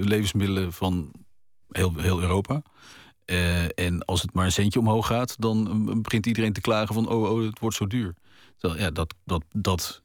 levensmiddelen 0.00 0.72
van 0.72 1.10
heel, 1.70 1.92
heel 1.96 2.20
Europa. 2.20 2.62
en 3.74 4.04
als 4.04 4.22
het 4.22 4.34
maar 4.34 4.44
een 4.44 4.52
centje 4.52 4.78
omhoog 4.78 5.06
gaat, 5.06 5.36
dan 5.38 6.02
begint 6.02 6.26
iedereen 6.26 6.52
te 6.52 6.60
klagen 6.60 6.94
van 6.94 7.08
oh, 7.08 7.30
oh 7.30 7.42
het 7.42 7.58
wordt 7.58 7.76
zo 7.76 7.86
duur. 7.86 8.14
Ja, 8.58 8.90
dat, 8.90 9.14
dat, 9.24 9.44
dat 9.52 10.02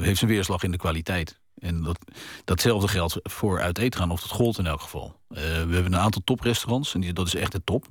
heeft 0.00 0.18
zijn 0.18 0.30
weerslag 0.30 0.62
in 0.62 0.70
de 0.70 0.76
kwaliteit. 0.76 1.40
En 1.60 1.82
dat, 1.82 1.98
datzelfde 2.44 2.88
geldt 2.88 3.18
voor 3.22 3.60
uit 3.60 3.78
eten 3.78 4.00
gaan, 4.00 4.10
of 4.10 4.20
dat 4.20 4.30
gold 4.30 4.58
in 4.58 4.66
elk 4.66 4.80
geval. 4.80 5.20
Uh, 5.28 5.38
we 5.38 5.44
hebben 5.48 5.84
een 5.84 5.96
aantal 5.96 6.22
toprestaurants, 6.24 6.94
en 6.94 7.00
die, 7.00 7.12
dat 7.12 7.26
is 7.26 7.34
echt 7.34 7.52
de 7.52 7.64
top. 7.64 7.86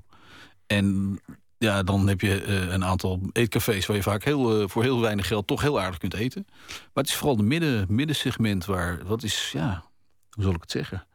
En 0.68 1.20
ja, 1.58 1.84
dan 1.84 2.08
heb 2.08 2.22
je 2.22 2.46
uh, 2.46 2.72
een 2.74 2.86
aantal 2.86 3.22
eetcafés 3.32 3.86
waar 3.86 3.96
je 3.96 4.04
vaak 4.04 4.24
heel, 4.24 4.62
uh, 4.62 4.68
voor 4.68 4.84
heel 4.84 5.02
weinig 5.02 5.28
geld 5.28 5.48
toch 5.48 5.62
heel 5.62 5.80
aardig 5.80 5.98
kunt 5.98 6.14
eten. 6.14 6.46
Maar 6.68 7.04
het 7.04 7.08
is 7.08 7.16
vooral 7.16 7.36
de 7.36 7.44
midden, 7.44 7.86
middensegment 7.90 8.66
waar, 8.66 9.06
wat 9.06 9.24
is, 9.24 9.50
ja, 9.52 9.84
hoe 10.30 10.44
zal 10.44 10.54
ik 10.54 10.62
het 10.62 10.72
zeggen? 10.72 11.06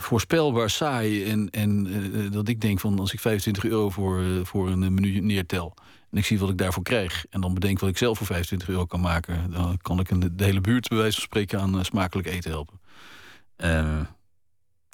voorspelbaar 0.00 0.70
saai 0.70 1.24
en, 1.30 1.50
en 1.50 2.30
dat 2.30 2.48
ik 2.48 2.60
denk 2.60 2.80
van 2.80 2.98
als 2.98 3.12
ik 3.12 3.20
25 3.20 3.64
euro 3.64 3.90
voor, 3.90 4.24
voor 4.42 4.68
een 4.68 4.94
menu 4.94 5.20
neertel 5.20 5.74
en 6.14 6.20
ik 6.20 6.26
zie 6.26 6.38
wat 6.38 6.50
ik 6.50 6.58
daarvoor 6.58 6.82
krijg. 6.82 7.26
En 7.30 7.40
dan 7.40 7.54
bedenk 7.54 7.78
wat 7.78 7.88
ik 7.88 7.96
zelf 7.96 8.18
voor 8.18 8.26
25 8.26 8.68
euro 8.68 8.84
kan 8.86 9.00
maken. 9.00 9.50
Dan 9.50 9.78
kan 9.82 10.00
ik 10.00 10.10
een, 10.10 10.36
de 10.36 10.44
hele 10.44 10.60
buurt 10.60 10.88
bij 10.88 10.98
wijze 10.98 11.14
van 11.14 11.24
spreken 11.24 11.60
aan 11.60 11.76
uh, 11.76 11.82
smakelijk 11.82 12.28
eten 12.28 12.50
helpen. 12.50 12.80
Uh, 13.56 14.00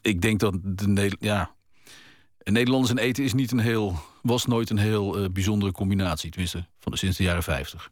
ik 0.00 0.20
denk 0.20 0.40
dat 0.40 0.54
de 0.62 1.16
ja, 1.18 1.50
Nederlanders 2.42 2.90
en 2.90 2.98
eten 2.98 3.24
is 3.24 3.32
niet 3.32 3.52
een 3.52 3.58
heel, 3.58 4.00
was 4.22 4.46
nooit 4.46 4.70
een 4.70 4.78
heel 4.78 5.22
uh, 5.22 5.28
bijzondere 5.28 5.72
combinatie. 5.72 6.30
Tenminste, 6.30 6.66
van 6.78 6.92
de, 6.92 6.98
sinds 6.98 7.16
de 7.16 7.22
jaren 7.22 7.42
50. 7.42 7.90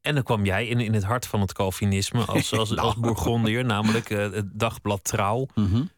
En 0.00 0.14
dan 0.14 0.22
kwam 0.22 0.44
jij 0.44 0.66
in, 0.66 0.80
in 0.80 0.94
het 0.94 1.04
hart 1.04 1.26
van 1.26 1.40
het 1.40 1.52
Calvinisme 1.52 2.24
als, 2.24 2.52
als, 2.58 2.70
nou. 2.70 2.80
als 2.80 2.96
Bourgondier, 2.96 3.64
namelijk 3.64 4.08
het 4.08 4.46
dagblad 4.52 5.04
Trouw. 5.04 5.46
Mm 5.54 5.90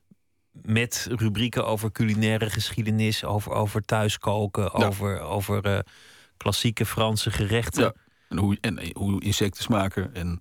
Met 0.62 1.08
rubrieken 1.10 1.66
over 1.66 1.92
culinaire 1.92 2.50
geschiedenis, 2.50 3.24
over, 3.24 3.52
over 3.52 3.84
thuiskoken, 3.84 4.62
ja. 4.62 4.86
over, 4.86 5.20
over 5.20 5.84
klassieke 6.42 6.86
Franse 6.86 7.30
gerechten. 7.30 7.82
Ja. 7.82 7.94
En, 8.28 8.38
hoe, 8.38 8.58
en 8.60 8.90
hoe 8.92 9.22
insecten 9.22 9.62
smaken 9.62 10.14
en, 10.14 10.40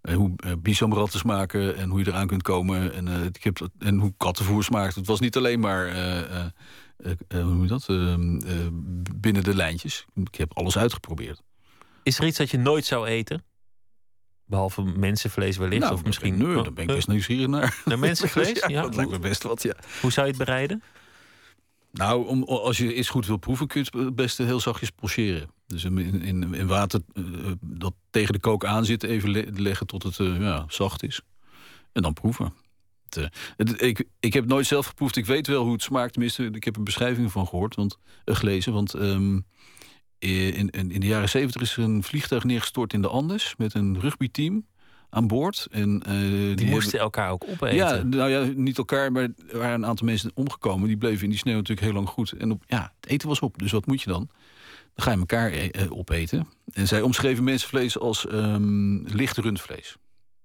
en 0.00 0.14
hoe 0.14 0.32
uh, 0.62 1.04
smaken 1.06 1.76
en 1.76 1.90
hoe 1.90 1.98
je 1.98 2.08
eraan 2.08 2.26
kunt 2.26 2.42
komen. 2.42 2.92
En, 2.92 3.06
uh, 3.06 3.24
ik 3.24 3.44
heb, 3.44 3.68
en 3.78 3.98
hoe 3.98 4.14
kattenvoer 4.16 4.64
smaakt. 4.64 4.94
Het 4.94 5.06
was 5.06 5.20
niet 5.20 5.36
alleen 5.36 5.60
maar 5.60 5.86
uh, 5.86 6.44
hoe 7.28 7.42
noem 7.42 7.62
je 7.62 7.68
dat? 7.68 7.86
binnen 9.20 9.44
de 9.44 9.54
lijntjes. 9.54 10.04
Ik 10.14 10.34
heb 10.34 10.56
alles 10.56 10.78
uitgeprobeerd. 10.78 11.42
Is 12.02 12.18
er 12.18 12.26
iets 12.26 12.38
dat 12.38 12.50
je 12.50 12.58
nooit 12.58 12.84
zou 12.84 13.06
eten? 13.06 13.44
Behalve 14.44 14.82
mensenvlees 14.82 15.56
wellicht? 15.56 15.82
Nou, 15.82 15.94
of 15.94 16.04
misschien... 16.04 16.36
Nee, 16.36 16.54
daar 16.54 16.72
ben 16.72 16.88
ik 16.88 16.94
best 16.94 17.08
nieuwsgierig 17.08 17.46
naar. 17.46 17.82
Naar 17.84 17.98
mensenvlees? 18.08 18.64
ja, 18.66 18.82
dat 18.82 18.96
lijkt 18.96 19.10
me 19.10 19.18
best 19.18 19.42
wat, 19.42 19.62
ja. 19.62 19.74
Hoe 20.00 20.12
zou 20.12 20.26
je 20.26 20.32
het 20.32 20.44
bereiden? 20.44 20.82
Nou, 21.98 22.26
om, 22.26 22.42
als 22.42 22.78
je 22.78 22.94
iets 22.94 23.08
goed 23.08 23.26
wil 23.26 23.36
proeven, 23.36 23.66
kun 23.66 23.86
je 23.90 23.98
het 23.98 24.14
best 24.14 24.38
heel 24.38 24.60
zachtjes 24.60 24.90
pocheren. 24.90 25.50
Dus 25.66 25.84
in, 25.84 25.98
in, 26.22 26.54
in 26.54 26.66
water 26.66 27.00
uh, 27.14 27.24
dat 27.60 27.94
tegen 28.10 28.32
de 28.32 28.40
kook 28.40 28.64
aan 28.64 28.84
zit, 28.84 29.02
even 29.02 29.30
le 29.30 29.48
leggen 29.54 29.86
tot 29.86 30.02
het 30.02 30.18
uh, 30.18 30.40
ja, 30.40 30.64
zacht 30.68 31.02
is. 31.02 31.20
En 31.92 32.02
dan 32.02 32.12
proeven. 32.12 32.52
Uh, 33.18 33.24
het, 33.56 33.82
ik, 33.82 34.04
ik 34.20 34.32
heb 34.32 34.46
nooit 34.46 34.66
zelf 34.66 34.86
geproefd. 34.86 35.16
Ik 35.16 35.26
weet 35.26 35.46
wel 35.46 35.62
hoe 35.62 35.72
het 35.72 35.82
smaakt. 35.82 36.12
Tenminste, 36.12 36.44
ik 36.44 36.64
heb 36.64 36.76
een 36.76 36.84
beschrijving 36.84 37.32
van 37.32 37.46
gehoord, 37.46 37.74
want, 37.74 37.98
gelezen. 38.24 38.72
Want 38.72 38.94
in, 38.94 39.44
in, 40.18 40.70
in, 40.70 41.00
de 41.00 41.06
jaren 41.06 41.28
zeventig 41.28 41.62
is 41.62 41.76
er 41.76 41.82
een 41.82 42.02
vliegtuig 42.02 42.44
neergestort 42.44 42.92
in 42.92 43.02
de 43.02 43.08
Andes... 43.08 43.54
met 43.56 43.74
een 43.74 44.00
rugbyteam 44.00 44.66
aan 45.10 45.26
boord. 45.26 45.66
En, 45.70 46.02
uh, 46.08 46.20
die, 46.20 46.54
die 46.54 46.70
moesten 46.70 46.98
elkaar 46.98 47.30
ook 47.30 47.44
opeten? 47.48 47.76
Ja, 47.76 48.02
nou 48.02 48.30
ja, 48.30 48.52
niet 48.54 48.78
elkaar, 48.78 49.12
maar 49.12 49.22
er 49.22 49.58
waren 49.58 49.74
een 49.74 49.86
aantal 49.86 50.06
mensen 50.06 50.30
omgekomen. 50.34 50.88
Die 50.88 50.96
bleven 50.96 51.24
in 51.24 51.30
die 51.30 51.38
sneeuw 51.38 51.56
natuurlijk 51.56 51.86
heel 51.86 51.96
lang 51.96 52.08
goed. 52.08 52.32
En 52.32 52.50
op, 52.50 52.62
ja, 52.66 52.92
het 53.00 53.10
eten 53.10 53.28
was 53.28 53.40
op, 53.40 53.58
dus 53.58 53.72
wat 53.72 53.86
moet 53.86 54.02
je 54.02 54.10
dan? 54.10 54.28
Dan 54.94 55.06
ga 55.06 55.10
je 55.12 55.18
elkaar 55.18 55.52
uh, 55.52 55.68
opeten. 55.88 56.48
En 56.72 56.86
zij 56.86 57.00
omschreven 57.00 57.44
mensenvlees 57.44 57.98
als 57.98 58.26
um, 58.32 59.06
licht 59.06 59.36
rundvlees. 59.36 59.96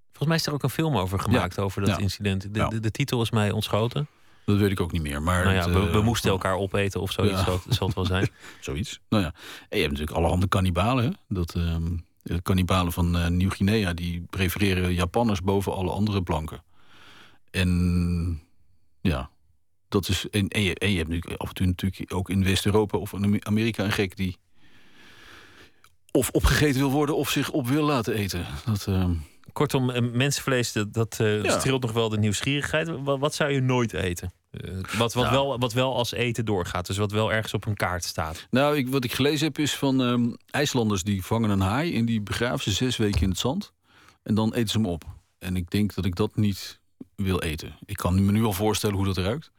Volgens 0.04 0.28
mij 0.28 0.38
is 0.38 0.46
er 0.46 0.54
ook 0.54 0.64
een 0.64 0.70
film 0.70 0.98
over 0.98 1.20
gemaakt, 1.20 1.60
over 1.60 1.82
dat 1.82 1.90
ja. 1.90 1.98
incident. 1.98 2.42
De, 2.54 2.60
ja. 2.60 2.68
de, 2.68 2.80
de, 2.80 2.92
titel 2.92 3.22
is 3.22 3.32
mij 3.32 3.52
ontschoten. 3.52 4.08
Dat 4.46 4.58
weet 4.58 4.72
ik 4.72 4.80
ook 4.80 4.92
niet 4.92 5.02
meer. 5.02 5.22
Maar 5.22 5.44
nou 5.44 5.56
het, 5.56 5.66
we, 5.66 5.92
we, 5.92 6.02
moesten 6.02 6.32
elkaar 6.32 6.56
opeten 6.56 7.02
of 7.02 7.12
zoiets, 7.12 7.44
zal, 7.44 7.62
zal, 7.70 7.88
het 7.88 7.96
wel 7.96 8.06
zijn. 8.06 8.30
zoiets. 8.60 9.00
Nou 9.10 9.24
ja. 9.24 9.34
En 9.70 9.78
je 9.78 9.84
hebt 9.84 9.92
natuurlijk 9.92 10.18
allerhande 10.18 10.48
kannibalen. 10.48 11.18
Dat... 11.28 11.54
Um, 11.56 12.06
de 12.24 12.42
kannibalen 12.42 12.92
van 12.92 13.16
uh, 13.16 13.28
Nieuw-Guinea... 13.28 13.94
die 13.94 14.26
prefereren 14.30 14.94
Japanners 14.94 15.42
boven 15.42 15.74
alle 15.74 15.92
andere 15.92 16.24
blanken. 16.24 16.64
En 17.52 18.42
ja, 19.02 19.30
dat 19.88 20.08
is... 20.08 20.30
En, 20.30 20.48
en, 20.48 20.62
je, 20.62 20.76
en 20.76 20.92
je 20.92 20.98
hebt 20.98 21.10
nu 21.10 21.22
af 21.38 21.48
en 21.48 21.54
toe 21.54 21.66
natuurlijk 21.66 22.14
ook 22.14 22.30
in 22.30 22.44
West-Europa 22.44 22.98
of 22.98 23.14
in 23.14 23.46
Amerika 23.46 23.84
een 23.84 23.92
gek... 23.92 24.16
die 24.18 24.38
of 26.12 26.30
opgegeten 26.30 26.80
wil 26.80 26.92
worden 26.92 27.16
of 27.16 27.30
zich 27.30 27.52
op 27.52 27.68
wil 27.68 27.84
laten 27.84 28.14
eten. 28.14 28.46
Dat... 28.66 28.86
Uh... 28.90 29.10
Kortom, 29.54 29.90
eh, 29.90 30.02
mensenvlees, 30.02 30.72
dat, 30.72 30.94
dat 30.94 31.18
uh, 31.22 31.44
ja. 31.44 31.60
streelt 31.60 31.82
nog 31.82 31.92
wel 31.92 32.10
de 32.10 32.18
nieuwsgierigheid. 32.18 32.90
Wat, 33.04 33.20
wat 33.20 33.34
zou 33.34 33.52
je 33.52 33.62
nooit 33.62 33.94
eten? 33.94 34.34
Uh, 34.62 34.74
wat, 34.98 35.14
wat, 35.14 35.24
nou. 35.24 35.32
wel, 35.32 35.60
wat 35.60 35.74
wel 35.74 35.96
als 35.96 36.12
eten 36.12 36.46
doorgaat, 36.46 36.88
dus 36.88 36.98
wat 36.98 37.12
wel 37.12 37.32
ergens 37.34 37.54
op 37.54 37.66
een 37.66 37.76
kaart 37.76 38.04
staat. 38.04 38.48
Nou, 38.50 38.78
ik, 38.78 38.88
wat 38.88 39.04
ik 39.04 39.14
gelezen 39.14 39.48
heb 39.48 39.58
is 39.58 39.76
van 39.76 40.00
um, 40.00 40.38
IJslanders 40.50 41.04
die 41.04 41.24
vangen 41.24 41.50
een 41.50 41.62
haai... 41.62 41.98
en 41.98 42.06
die 42.06 42.22
begraven 42.22 42.64
ze 42.64 42.72
zes 42.72 42.98
weken 42.98 43.22
in 43.22 43.30
het 43.30 43.40
zand. 43.40 43.74
En 44.24 44.36
dan 44.36 44.54
eten 44.54 44.70
ze 44.70 44.78
hem 44.78 44.88
op. 44.88 45.04
En 45.40 45.56
ik 45.56 45.70
denk 45.70 45.94
dat 45.94 46.06
ik 46.06 46.16
dat 46.16 46.36
niet 46.36 46.80
wil 47.16 47.40
eten. 47.40 47.76
Ik 47.86 47.98
kan 47.98 48.26
me 48.26 48.32
nu 48.32 48.44
al 48.44 48.54
voorstellen 48.54 48.96
hoe 48.96 49.06
dat 49.06 49.18
ruikt. 49.18 49.52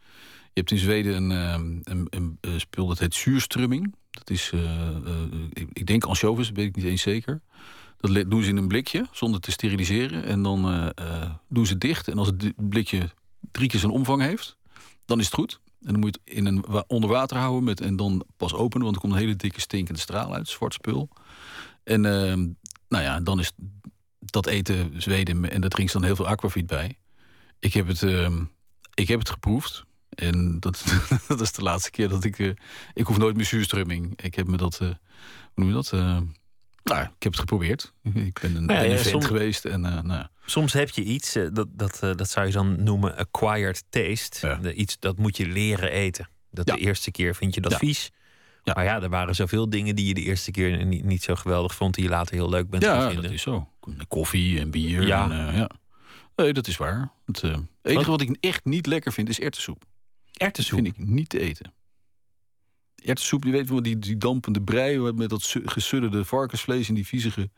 Je 0.42 0.60
hebt 0.60 0.70
in 0.70 0.78
Zweden 0.78 1.14
een, 1.14 1.30
um, 1.30 1.80
een, 1.84 2.06
een, 2.10 2.38
een 2.40 2.60
spul 2.60 2.86
dat 2.86 2.98
heet 2.98 3.14
zuurstrumming. 3.14 3.94
Dat 4.10 4.30
is, 4.30 4.50
uh, 4.54 4.60
uh, 4.60 5.22
ik, 5.52 5.68
ik 5.72 5.86
denk 5.86 6.04
ansjovis, 6.04 6.50
weet 6.50 6.66
ik 6.66 6.76
niet 6.76 6.84
eens 6.84 7.02
zeker... 7.02 7.40
Dat 8.00 8.30
doen 8.30 8.42
ze 8.42 8.48
in 8.48 8.56
een 8.56 8.68
blikje, 8.68 9.06
zonder 9.12 9.40
te 9.40 9.50
steriliseren. 9.50 10.24
En 10.24 10.42
dan 10.42 10.72
uh, 10.72 11.30
doen 11.48 11.66
ze 11.66 11.78
dicht. 11.78 12.08
En 12.08 12.18
als 12.18 12.26
het 12.26 12.68
blikje 12.68 13.10
drie 13.52 13.68
keer 13.68 13.80
zijn 13.80 13.92
omvang 13.92 14.22
heeft, 14.22 14.56
dan 15.04 15.18
is 15.18 15.24
het 15.24 15.34
goed. 15.34 15.60
En 15.80 15.92
dan 15.92 16.00
moet 16.00 16.14
je 16.14 16.20
het 16.24 16.36
in 16.36 16.46
een 16.46 16.84
onder 16.86 17.10
water 17.10 17.36
houden 17.36 17.64
met, 17.64 17.80
en 17.80 17.96
dan 17.96 18.24
pas 18.36 18.54
openen. 18.54 18.82
Want 18.82 18.94
er 18.94 19.00
komt 19.00 19.12
een 19.12 19.18
hele 19.18 19.36
dikke 19.36 19.60
stinkende 19.60 20.00
straal 20.00 20.34
uit, 20.34 20.48
zwart 20.48 20.74
spul. 20.74 21.08
En 21.82 22.04
uh, 22.04 22.34
nou 22.88 23.04
ja, 23.04 23.20
dan 23.20 23.40
is 23.40 23.52
dat 24.18 24.46
eten 24.46 25.02
Zweden 25.02 25.50
en 25.50 25.60
daar 25.60 25.70
drinkt 25.70 25.92
dan 25.92 26.04
heel 26.04 26.16
veel 26.16 26.26
aquavit 26.26 26.66
bij. 26.66 26.98
Ik 27.58 27.72
heb 27.72 27.86
het, 27.86 28.02
ehm, 28.02 28.44
ik 28.94 29.08
heb 29.08 29.18
het 29.18 29.30
geproefd. 29.30 29.84
En 30.08 30.60
dat, 30.60 30.84
dat 31.28 31.40
is 31.40 31.52
de 31.52 31.62
laatste 31.62 31.90
keer 31.90 32.08
dat 32.08 32.24
ik... 32.24 32.38
Uh, 32.38 32.52
ik 32.94 33.06
hoef 33.06 33.18
nooit 33.18 33.36
meer 33.36 33.44
zuurstrumming. 33.44 34.20
Ik 34.20 34.34
heb 34.34 34.46
me 34.46 34.56
dat... 34.56 34.78
hoe 34.78 34.96
noem 35.54 35.68
je 35.68 35.74
dat? 35.74 35.92
Nou, 36.84 37.02
ik 37.02 37.22
heb 37.22 37.32
het 37.32 37.40
geprobeerd. 37.40 37.92
Ik 38.14 38.40
ben 38.40 38.56
een, 38.56 38.64
nou 38.64 38.84
ja, 38.84 38.92
ja, 38.92 39.02
soms, 39.02 39.26
geweest. 39.26 39.64
En, 39.64 39.84
uh, 39.84 40.00
nou. 40.00 40.26
Soms 40.46 40.72
heb 40.72 40.88
je 40.88 41.02
iets, 41.02 41.36
uh, 41.36 41.48
dat, 41.52 41.68
dat, 41.70 42.00
uh, 42.04 42.14
dat 42.14 42.30
zou 42.30 42.46
je 42.46 42.52
dan 42.52 42.82
noemen 42.82 43.16
acquired 43.16 43.84
taste. 43.88 44.46
Ja. 44.46 44.54
De, 44.54 44.74
iets 44.74 44.98
dat 44.98 45.18
moet 45.18 45.36
je 45.36 45.46
leren 45.46 45.90
eten. 45.90 46.28
Dat 46.50 46.66
de 46.66 46.78
eerste 46.78 47.10
keer 47.10 47.34
vind 47.34 47.54
je 47.54 47.60
dat 47.60 47.74
vies. 47.74 48.10
Maar 48.64 48.84
ja, 48.84 49.02
er 49.02 49.08
waren 49.08 49.34
zoveel 49.34 49.70
dingen 49.70 49.96
die 49.96 50.06
je 50.06 50.14
de 50.14 50.22
eerste 50.22 50.50
keer 50.50 50.84
niet, 50.84 51.04
niet 51.04 51.22
zo 51.22 51.34
geweldig 51.34 51.74
vond... 51.74 51.94
die 51.94 52.04
je 52.04 52.10
later 52.10 52.34
heel 52.34 52.48
leuk 52.48 52.70
bent 52.70 52.82
ja, 52.82 52.94
gaan 52.94 53.06
vinden. 53.06 53.22
dat 53.22 53.32
is 53.32 53.42
zo. 53.42 53.68
Koffie 54.08 54.60
en 54.60 54.70
bier. 54.70 55.06
Ja. 55.06 55.30
En, 55.30 55.56
ja. 55.56 55.70
Nee, 56.36 56.52
dat 56.52 56.66
is 56.66 56.76
waar. 56.76 57.12
Het 57.26 57.42
enige 57.82 58.10
wat? 58.10 58.20
ik 58.20 58.36
echt 58.40 58.64
niet 58.64 58.86
lekker 58.86 59.12
vind 59.12 59.28
is 59.28 59.40
ertessoep. 59.40 59.84
Ertessoep? 60.32 60.78
Vind 60.78 60.98
ik 60.98 61.06
niet 61.06 61.28
te 61.28 61.40
eten. 61.40 61.72
Ertessoep, 63.04 63.42
die 63.42 63.52
weet 63.52 63.68
wel, 63.68 63.82
die, 63.82 63.98
die 63.98 64.16
dampende 64.16 64.62
brei 64.62 65.12
met 65.12 65.30
dat 65.30 65.54
gesudderde 65.64 66.24
varkensvlees 66.24 66.88
en 66.88 66.94
die 66.94 67.06
viezige 67.06 67.50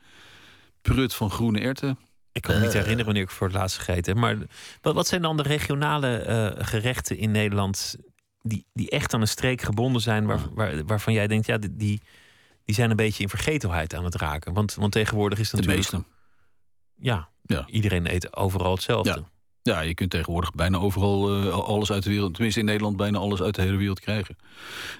prut 0.82 1.14
van 1.14 1.30
groene 1.30 1.60
erten. 1.60 1.98
Ik 2.32 2.42
kan 2.42 2.54
me 2.54 2.60
niet 2.60 2.72
herinneren 2.72 3.04
wanneer 3.04 3.22
ik 3.22 3.30
voor 3.30 3.46
het 3.46 3.56
laatst 3.56 3.78
gegeten 3.78 4.12
heb. 4.12 4.22
Maar 4.22 4.36
wat, 4.80 4.94
wat 4.94 5.06
zijn 5.06 5.22
dan 5.22 5.36
de 5.36 5.42
regionale 5.42 6.26
uh, 6.56 6.64
gerechten 6.64 7.18
in 7.18 7.30
Nederland 7.30 7.96
die, 8.42 8.66
die 8.72 8.90
echt 8.90 9.14
aan 9.14 9.20
een 9.20 9.28
streek 9.28 9.62
gebonden 9.62 10.02
zijn, 10.02 10.26
waar, 10.26 10.54
waar, 10.54 10.84
waarvan 10.84 11.12
jij 11.12 11.26
denkt, 11.26 11.46
ja, 11.46 11.58
die, 11.58 12.00
die 12.64 12.74
zijn 12.74 12.90
een 12.90 12.96
beetje 12.96 13.22
in 13.22 13.28
vergetelheid 13.28 13.94
aan 13.94 14.04
het 14.04 14.14
raken. 14.14 14.52
Want, 14.52 14.74
want 14.74 14.92
tegenwoordig 14.92 15.38
is 15.38 15.50
het 15.50 15.60
de 15.60 15.66
natuurlijk. 15.66 15.92
meeste. 15.92 16.14
Ja, 16.94 17.28
ja, 17.42 17.66
iedereen 17.66 18.12
eet 18.12 18.36
overal 18.36 18.72
hetzelfde. 18.72 19.10
Ja. 19.10 19.30
Ja, 19.66 19.80
je 19.80 19.94
kunt 19.94 20.10
tegenwoordig 20.10 20.52
bijna 20.52 20.78
overal 20.78 21.42
uh, 21.42 21.48
alles 21.54 21.92
uit 21.92 22.02
de 22.02 22.10
wereld, 22.10 22.34
tenminste 22.34 22.60
in 22.60 22.66
Nederland, 22.66 22.96
bijna 22.96 23.18
alles 23.18 23.42
uit 23.42 23.54
de 23.54 23.62
hele 23.62 23.76
wereld 23.76 24.00
krijgen. 24.00 24.36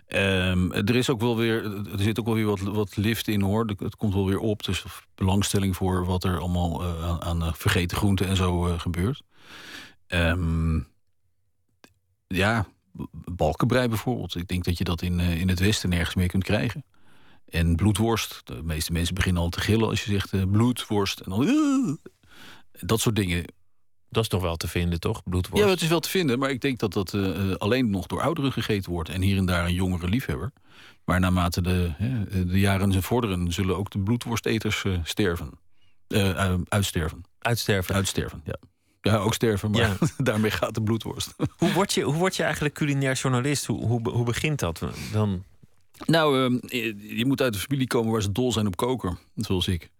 Um, 0.08 0.72
er 0.72 0.96
is 0.96 1.10
ook 1.10 1.20
wel 1.20 1.36
weer, 1.36 1.64
er 1.92 2.02
zit 2.02 2.20
ook 2.20 2.26
wel 2.26 2.34
weer 2.34 2.46
wat, 2.46 2.60
wat 2.60 2.96
lift 2.96 3.28
in 3.28 3.40
hoor. 3.40 3.66
Het 3.78 3.96
komt 3.96 4.14
wel 4.14 4.26
weer 4.26 4.38
op. 4.38 4.62
Dus 4.62 4.84
belangstelling 5.14 5.76
voor 5.76 6.06
wat 6.06 6.24
er 6.24 6.38
allemaal 6.38 6.82
uh, 6.82 7.18
aan, 7.18 7.54
vergeten 7.54 7.96
groenten 7.96 8.26
en 8.26 8.36
zo 8.36 8.68
uh, 8.68 8.80
gebeurt. 8.80 9.22
Um, 10.08 10.88
ja, 12.26 12.66
balkenbrei 13.32 13.88
bijvoorbeeld. 13.88 14.36
Ik 14.36 14.48
denk 14.48 14.64
dat 14.64 14.78
je 14.78 14.84
dat 14.84 15.02
in, 15.02 15.20
in 15.20 15.48
het 15.48 15.58
Westen 15.58 15.88
nergens 15.88 16.14
meer 16.14 16.28
kunt 16.28 16.44
krijgen. 16.44 16.84
En 17.48 17.76
bloedworst. 17.76 18.40
De 18.44 18.62
meeste 18.62 18.92
mensen 18.92 19.14
beginnen 19.14 19.42
al 19.42 19.48
te 19.48 19.60
gillen 19.60 19.88
als 19.88 20.04
je 20.04 20.10
zegt 20.10 20.50
bloedworst. 20.50 21.20
En 21.20 21.30
dan, 21.30 21.98
dat 22.70 23.00
soort 23.00 23.16
dingen 23.16 23.44
dat 24.16 24.24
is 24.24 24.30
toch 24.30 24.42
wel 24.42 24.56
te 24.56 24.68
vinden, 24.68 25.00
toch? 25.00 25.22
Bloedworst. 25.22 25.64
Ja, 25.64 25.70
het 25.70 25.80
is 25.80 25.88
wel 25.88 26.00
te 26.00 26.08
vinden, 26.08 26.38
maar 26.38 26.50
ik 26.50 26.60
denk 26.60 26.78
dat 26.78 26.92
dat 26.92 27.12
uh, 27.12 27.54
alleen 27.54 27.90
nog 27.90 28.06
door 28.06 28.22
ouderen 28.22 28.52
gegeten 28.52 28.92
wordt. 28.92 29.08
En 29.08 29.20
hier 29.20 29.36
en 29.36 29.46
daar 29.46 29.64
een 29.64 29.74
jongere 29.74 30.08
liefhebber. 30.08 30.52
Maar 31.04 31.20
naarmate 31.20 31.62
de, 31.62 31.90
de 32.30 32.60
jaren 32.60 33.02
vorderen, 33.02 33.52
zullen 33.52 33.76
ook 33.76 33.90
de 33.90 33.98
bloedworsteters 33.98 34.84
uh, 34.84 34.98
sterven. 35.04 35.50
Uitsterven. 36.68 37.24
Uitsterven. 37.38 37.94
Uitsterven, 37.94 38.40
ja. 38.44 38.56
Ja, 39.00 39.16
ook 39.16 39.34
sterven, 39.34 39.70
maar 39.70 39.80
ja. 39.80 39.96
daarmee 40.18 40.50
gaat 40.50 40.74
de 40.74 40.82
bloedworst. 40.82 41.34
Hoe 41.58 41.72
word 41.72 41.92
je, 41.92 42.02
hoe 42.02 42.14
word 42.14 42.36
je 42.36 42.42
eigenlijk 42.42 42.74
culinair 42.74 43.14
journalist? 43.14 43.66
Hoe, 43.66 43.86
hoe, 43.86 44.10
hoe 44.10 44.24
begint 44.24 44.58
dat 44.58 44.82
dan? 45.12 45.44
Nou, 46.04 46.44
ehm, 46.44 46.58
je, 46.76 47.16
je 47.16 47.26
moet 47.26 47.42
uit 47.42 47.52
de 47.52 47.58
familie 47.58 47.86
komen 47.86 48.12
waar 48.12 48.22
ze 48.22 48.32
dol 48.32 48.52
zijn 48.52 48.66
op 48.66 48.76
koken, 48.76 49.18
zoals 49.34 49.68
ik. 49.68 49.90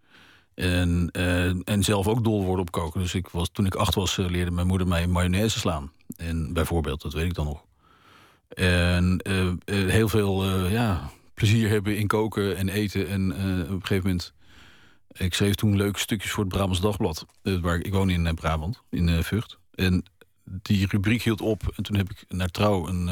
En, 0.57 1.11
uh, 1.13 1.69
en 1.69 1.83
zelf 1.83 2.09
ook 2.09 2.25
dol 2.25 2.45
worden 2.45 2.61
op 2.61 2.71
koken. 2.71 3.01
Dus 3.01 3.15
ik 3.15 3.29
was, 3.29 3.49
toen 3.53 3.67
ik 3.67 3.75
acht 3.75 3.95
was, 3.95 4.19
uh, 4.19 4.29
leerde 4.29 4.51
mijn 4.51 4.67
moeder 4.67 4.89
mij 4.89 5.07
mayonaise 5.07 5.59
slaan. 5.59 5.93
En 6.17 6.53
bijvoorbeeld, 6.53 7.03
dat 7.03 7.13
weet 7.13 7.25
ik 7.25 7.35
dan 7.35 7.45
nog. 7.45 7.65
En 8.49 9.21
uh, 9.29 9.53
heel 9.91 10.09
veel 10.09 10.67
ja, 10.69 11.11
plezier 11.35 11.69
hebben 11.69 11.97
in 11.97 12.07
koken 12.07 12.57
en 12.57 12.69
eten. 12.69 13.09
En 13.09 13.33
op 13.33 13.39
een 13.71 13.81
gegeven 13.81 14.05
moment... 14.05 14.35
Ik 15.13 15.35
schreef 15.35 15.55
toen 15.55 15.77
leuke 15.77 15.99
stukjes 15.99 16.31
voor 16.31 16.45
het 16.45 16.53
Brabants 16.53 16.81
Dagblad. 16.81 17.27
waar, 17.43 17.79
ik 17.79 17.93
woon 17.93 18.11
in 18.11 18.35
Brabant, 18.35 18.83
in 18.91 19.25
Vught. 19.25 19.59
En 19.75 20.05
die 20.45 20.87
rubriek 20.87 21.23
hield 21.23 21.41
op. 21.41 21.73
En 21.77 21.83
toen 21.83 21.97
heb 21.97 22.11
ik 22.11 22.25
naar 22.29 22.49
Trouw 22.49 22.89
een, 22.89 23.07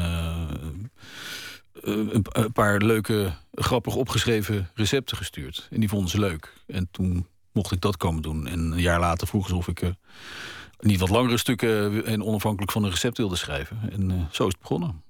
een 1.81 2.51
paar 2.53 2.81
leuke, 2.81 3.33
grappig 3.53 3.95
opgeschreven 3.95 4.69
recepten 4.73 5.17
gestuurd. 5.17 5.67
En 5.71 5.79
die 5.79 5.89
vonden 5.89 6.09
ze 6.09 6.19
leuk. 6.19 6.53
En 6.67 6.87
toen 6.91 7.27
mocht 7.55 7.71
ik 7.71 7.81
dat 7.81 7.97
komen 7.97 8.21
doen. 8.21 8.47
En 8.47 8.59
een 8.59 8.81
jaar 8.81 8.99
later 8.99 9.27
vroegen 9.27 9.49
ze 9.49 9.55
of 9.55 9.67
ik 9.67 9.81
uh, 9.81 9.89
niet 10.79 10.99
wat 10.99 11.09
langere 11.09 11.37
stukken 11.37 12.05
en 12.05 12.23
onafhankelijk 12.23 12.71
van 12.71 12.83
een 12.83 12.89
recept 12.89 13.17
wilde 13.17 13.35
schrijven. 13.35 13.79
En 13.91 14.09
uh, 14.09 14.15
zo 14.31 14.45
is 14.45 14.51
het 14.51 14.61
begonnen. 14.61 15.03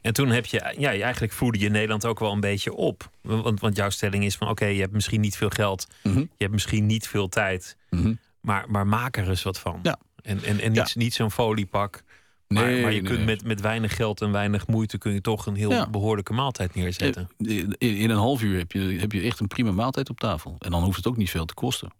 En 0.00 0.12
toen 0.12 0.28
heb 0.28 0.46
je, 0.46 0.74
ja, 0.78 0.90
eigenlijk 0.90 1.32
voerde 1.32 1.58
je 1.58 1.68
Nederland 1.68 2.04
ook 2.06 2.18
wel 2.18 2.32
een 2.32 2.40
beetje 2.40 2.74
op. 2.74 3.10
Want, 3.20 3.60
want 3.60 3.76
jouw 3.76 3.90
stelling 3.90 4.24
is 4.24 4.36
van 4.36 4.48
oké, 4.48 4.66
je 4.66 4.80
hebt 4.80 4.92
misschien 4.92 5.20
niet 5.20 5.36
veel 5.36 5.48
geld, 5.48 5.86
mm 6.02 6.12
-hmm. 6.12 6.20
je 6.20 6.28
hebt 6.38 6.52
misschien 6.52 6.86
niet 6.86 7.08
veel 7.08 7.28
tijd, 7.28 7.76
mm 7.90 8.02
-hmm. 8.02 8.18
maar, 8.40 8.64
maar 8.68 8.86
maak 8.86 9.16
er 9.16 9.28
eens 9.28 9.42
wat 9.42 9.58
van. 9.58 9.80
Ja. 9.82 9.98
En, 10.22 10.44
en, 10.44 10.60
en 10.60 10.72
niet, 10.72 10.90
ja. 10.90 11.00
niet 11.00 11.14
zo'n 11.14 11.30
foliepak. 11.30 12.02
Maar, 12.46 12.64
nee, 12.64 12.82
maar 12.82 12.92
je 12.92 13.00
nee, 13.00 13.10
kunt 13.10 13.24
nee. 13.24 13.36
met, 13.36 13.44
met 13.44 13.60
weinig 13.60 13.96
geld 13.96 14.20
en 14.20 14.32
weinig 14.32 14.66
moeite 14.66 14.98
kun 14.98 15.12
je 15.12 15.20
toch 15.20 15.46
een 15.46 15.54
heel 15.54 15.70
ja. 15.70 15.90
behoorlijke 15.90 16.32
maaltijd 16.32 16.74
neerzetten. 16.74 17.28
In, 17.36 17.74
in, 17.78 18.10
een 18.10 18.16
half 18.16 18.42
uur 18.42 18.58
heb 18.58 18.72
je, 18.72 18.80
heb 18.80 19.12
je 19.12 19.20
echt 19.20 19.40
een 19.40 19.46
prima 19.46 19.70
maaltijd 19.70 20.10
op 20.10 20.20
tafel. 20.20 20.56
En 20.58 20.70
dan 20.70 20.82
hoeft 20.82 20.96
het 20.96 21.06
ook 21.06 21.16
niet 21.16 21.30
veel 21.30 21.44
te 21.44 21.54
kosten. 21.54 21.92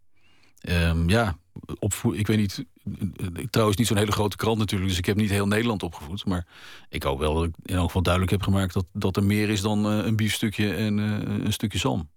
Um, 0.68 1.08
ja, 1.08 1.36
opvoed, 1.78 2.18
ik 2.18 2.26
weet 2.26 2.36
niet. 2.36 2.64
Trouwens, 3.50 3.78
niet 3.78 3.86
zo'n 3.86 3.96
hele 3.96 4.12
grote 4.12 4.36
krant 4.36 4.58
natuurlijk. 4.58 4.90
Dus 4.90 4.98
ik 4.98 5.06
heb 5.06 5.16
niet 5.16 5.30
heel 5.30 5.46
Nederland 5.46 5.82
opgevoed. 5.82 6.24
Maar 6.24 6.46
ik 6.88 7.02
hoop 7.02 7.18
wel 7.18 7.34
dat 7.34 7.44
ik 7.44 7.54
in 7.62 7.74
elk 7.74 7.86
geval 7.86 8.02
duidelijk 8.02 8.32
heb 8.32 8.42
gemaakt 8.42 8.74
dat, 8.74 8.86
dat 8.92 9.16
er 9.16 9.24
meer 9.24 9.48
is 9.48 9.60
dan 9.60 9.92
uh, 9.92 10.04
een 10.06 10.16
biefstukje 10.16 10.74
en 10.74 10.98
uh, 10.98 11.44
een 11.44 11.52
stukje 11.52 11.78
zalm. 11.78 12.10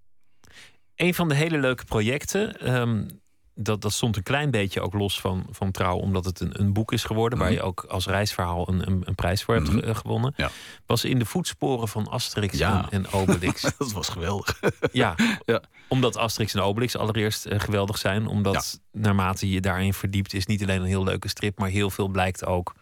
Een 0.95 1.13
van 1.13 1.29
de 1.29 1.35
hele 1.35 1.57
leuke 1.57 1.85
projecten. 1.85 2.75
Um, 2.75 3.21
dat, 3.59 3.81
dat 3.81 3.93
stond 3.93 4.15
een 4.17 4.23
klein 4.23 4.51
beetje 4.51 4.81
ook 4.81 4.93
los 4.93 5.19
van, 5.21 5.45
van 5.49 5.71
trouw, 5.71 5.95
omdat 5.97 6.25
het 6.25 6.39
een, 6.39 6.59
een 6.59 6.73
boek 6.73 6.91
is 6.91 7.03
geworden. 7.03 7.39
waar 7.39 7.51
je 7.51 7.61
ook 7.61 7.83
als 7.89 8.05
reisverhaal 8.05 8.69
een, 8.69 8.87
een, 8.87 9.01
een 9.05 9.15
prijs 9.15 9.43
voor 9.43 9.55
hebt 9.55 9.69
ge- 9.69 9.95
gewonnen. 9.95 10.33
Ja. 10.37 10.49
Was 10.85 11.03
in 11.05 11.19
de 11.19 11.25
voetsporen 11.25 11.87
van 11.87 12.07
Asterix 12.07 12.57
Ja. 12.57 12.87
en, 12.89 13.03
en 13.03 13.11
Obelix. 13.11 13.61
dat 13.77 13.91
was 13.91 14.09
geweldig. 14.09 14.59
ja, 14.91 15.15
Ja. 15.45 15.61
omdat 15.87 16.17
Asterix 16.17 16.53
en 16.53 16.61
Obelix 16.61 16.95
allereerst 16.97 17.45
eh, 17.45 17.59
geweldig 17.59 17.97
zijn. 17.97 18.27
Omdat 18.27 18.79
naarmate 18.91 19.49
je 19.49 19.61
daarin 19.61 19.93
verdiept, 19.93 20.33
is 20.33 20.45
niet 20.45 20.61
alleen 20.61 20.81
een 20.81 20.87
heel 20.87 21.03
leuke 21.03 21.27
strip, 21.27 21.59
maar 21.59 21.69
heel 21.69 21.89
veel 21.89 22.07
blijkt 22.07 22.45
ook 22.45 22.75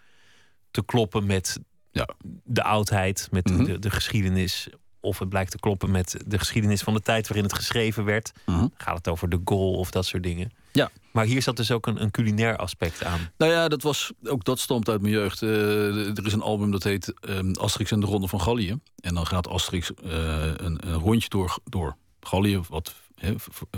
te 0.72 0.86
kloppen 0.86 1.26
met 1.26 1.60
Ja. 1.92 2.08
de 2.44 2.64
oudheid, 2.64 3.28
met 3.32 3.50
Mhm. 3.50 3.64
de, 3.64 3.80
de 3.80 3.90
geschiedenis. 3.90 4.68
Of 5.06 5.20
het 5.20 5.30
blijkt 5.30 5.52
te 5.52 5.60
kloppen 5.60 5.92
met 5.92 6.18
de 6.26 6.40
geschiedenis 6.40 6.82
van 6.82 6.94
de 6.94 7.02
tijd 7.02 7.28
waarin 7.28 7.44
het 7.46 7.54
geschreven 7.54 8.06
werd. 8.06 8.32
Mhm. 8.46 8.68
Gaat 8.78 8.98
het 8.98 9.08
over 9.08 9.30
de 9.30 9.42
goal 9.46 9.74
of 9.74 9.92
dat 9.92 10.06
soort 10.06 10.24
dingen. 10.24 10.52
Ja. 10.72 10.92
Maar 11.12 11.26
hier 11.26 11.42
zat 11.42 11.58
dus 11.58 11.72
ook 11.72 11.88
een, 11.88 12.02
een 12.02 12.12
culinair 12.12 12.58
aspect 12.58 13.04
aan. 13.04 13.20
Nou 13.38 13.52
ja, 13.52 13.68
dat 13.68 13.82
was, 13.82 14.12
ook 14.24 14.44
dat 14.44 14.60
stamt 14.60 14.90
uit 14.90 15.02
mijn 15.02 15.14
jeugd. 15.14 15.42
Eh, 15.42 16.18
er 16.18 16.26
is 16.26 16.34
een 16.34 16.42
album 16.42 16.72
dat 16.72 16.84
heet 16.84 17.14
ehm, 17.20 17.52
Asterix 17.52 17.92
en 17.92 18.00
de 18.00 18.06
Ronde 18.06 18.28
van 18.28 18.42
Gallië. 18.42 18.80
En 19.00 19.14
dan 19.14 19.28
gaat 19.28 19.48
Asterix 19.48 19.94
eh, 19.94 20.12
een, 20.56 20.88
een 20.88 20.94
rondje 20.94 21.30
door, 21.30 21.58
door 21.64 21.96
Gallië, 22.20 22.62
wat 22.70 22.94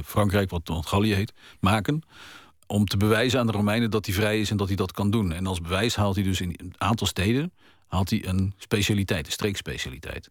Frankrijk, 0.05 0.49
wat 0.49 0.65
dan 0.65 0.84
Gallië 0.84 1.13
heet, 1.13 1.34
maken. 1.59 2.01
Om 2.67 2.86
te 2.86 2.97
bewijzen 2.97 3.39
aan 3.39 3.47
de 3.47 3.51
Romeinen 3.51 3.91
dat 3.91 4.05
hij 4.05 4.15
vrij 4.15 4.39
is 4.39 4.51
en 4.51 4.57
dat 4.57 4.67
hij 4.67 4.75
dat 4.75 4.91
kan 4.91 5.11
doen. 5.11 5.32
En 5.32 5.47
als 5.47 5.61
bewijs 5.61 5.95
haalt 5.95 6.15
hij 6.15 6.23
dus 6.23 6.41
in 6.41 6.53
een 6.57 6.73
aantal 6.78 7.07
steden 7.07 7.51
haalt 7.88 8.09
hij 8.09 8.28
een 8.28 8.53
specialiteit, 8.57 9.25
een 9.25 9.32
streekspecialiteit. 9.32 10.30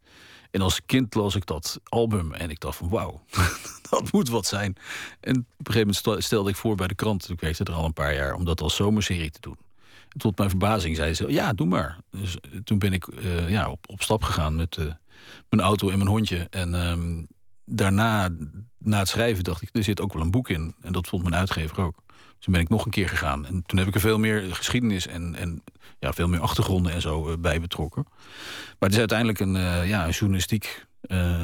En 0.50 0.60
als 0.60 0.80
kind 0.86 1.14
las 1.14 1.34
ik 1.34 1.46
dat 1.46 1.80
album 1.84 2.32
en 2.32 2.50
ik 2.50 2.60
dacht 2.60 2.76
van 2.76 2.88
wauw, 2.88 3.22
dat 3.90 4.12
moet 4.12 4.28
wat 4.28 4.46
zijn. 4.46 4.76
En 5.20 5.36
op 5.36 5.36
een 5.36 5.46
gegeven 5.56 5.78
moment 5.78 5.96
stel- 5.96 6.20
stelde 6.20 6.50
ik 6.50 6.56
voor 6.56 6.74
bij 6.74 6.86
de 6.86 6.94
krant, 6.94 7.30
ik 7.30 7.40
werkte 7.40 7.64
er 7.64 7.72
al 7.72 7.84
een 7.84 7.92
paar 7.92 8.14
jaar, 8.14 8.34
om 8.34 8.44
dat 8.44 8.60
als 8.60 8.74
zomerserie 8.74 9.30
te 9.30 9.40
doen. 9.40 9.56
En 10.08 10.18
tot 10.18 10.38
mijn 10.38 10.50
verbazing 10.50 10.96
zei 10.96 11.14
ze, 11.14 11.32
ja, 11.32 11.52
doe 11.52 11.66
maar. 11.66 11.98
Dus 12.10 12.40
eh, 12.40 12.50
toen 12.64 12.78
ben 12.78 12.92
ik 12.92 13.06
eh, 13.06 13.48
ja, 13.48 13.70
op, 13.70 13.84
op 13.88 14.02
stap 14.02 14.22
gegaan 14.22 14.56
met 14.56 14.76
eh, 14.76 14.84
mijn 15.48 15.62
auto 15.62 15.88
en 15.88 15.98
mijn 15.98 16.10
hondje. 16.10 16.46
En 16.50 16.74
ehm, 16.74 17.24
daarna, 17.64 18.28
na 18.78 18.98
het 18.98 19.08
schrijven, 19.08 19.44
dacht 19.44 19.62
ik, 19.62 19.68
er 19.72 19.84
zit 19.84 20.00
ook 20.00 20.12
wel 20.12 20.22
een 20.22 20.30
boek 20.30 20.48
in. 20.48 20.74
En 20.80 20.92
dat 20.92 21.08
vond 21.08 21.22
mijn 21.22 21.34
uitgever 21.34 21.80
ook. 21.80 22.04
Toen 22.46 22.54
ben 22.54 22.64
ik 22.64 22.70
nog 22.70 22.84
een 22.84 22.90
keer 22.90 23.08
gegaan. 23.08 23.46
En 23.46 23.62
toen 23.66 23.78
heb 23.78 23.88
ik 23.88 23.94
er 23.94 24.00
veel 24.00 24.18
meer 24.18 24.54
geschiedenis 24.54 25.06
en, 25.06 25.34
en 25.34 25.62
ja, 25.98 26.12
veel 26.12 26.28
meer 26.28 26.40
achtergronden 26.40 26.92
en 26.92 27.00
zo 27.00 27.30
eh, 27.30 27.36
bij 27.38 27.60
betrokken. 27.60 28.06
Maar 28.78 28.88
het 28.88 28.92
is 28.92 28.98
uiteindelijk 28.98 29.40
een, 29.40 29.56
eh, 29.56 29.88
ja, 29.88 30.04
een 30.04 30.10
journalistiek, 30.10 30.86
eh, 31.00 31.40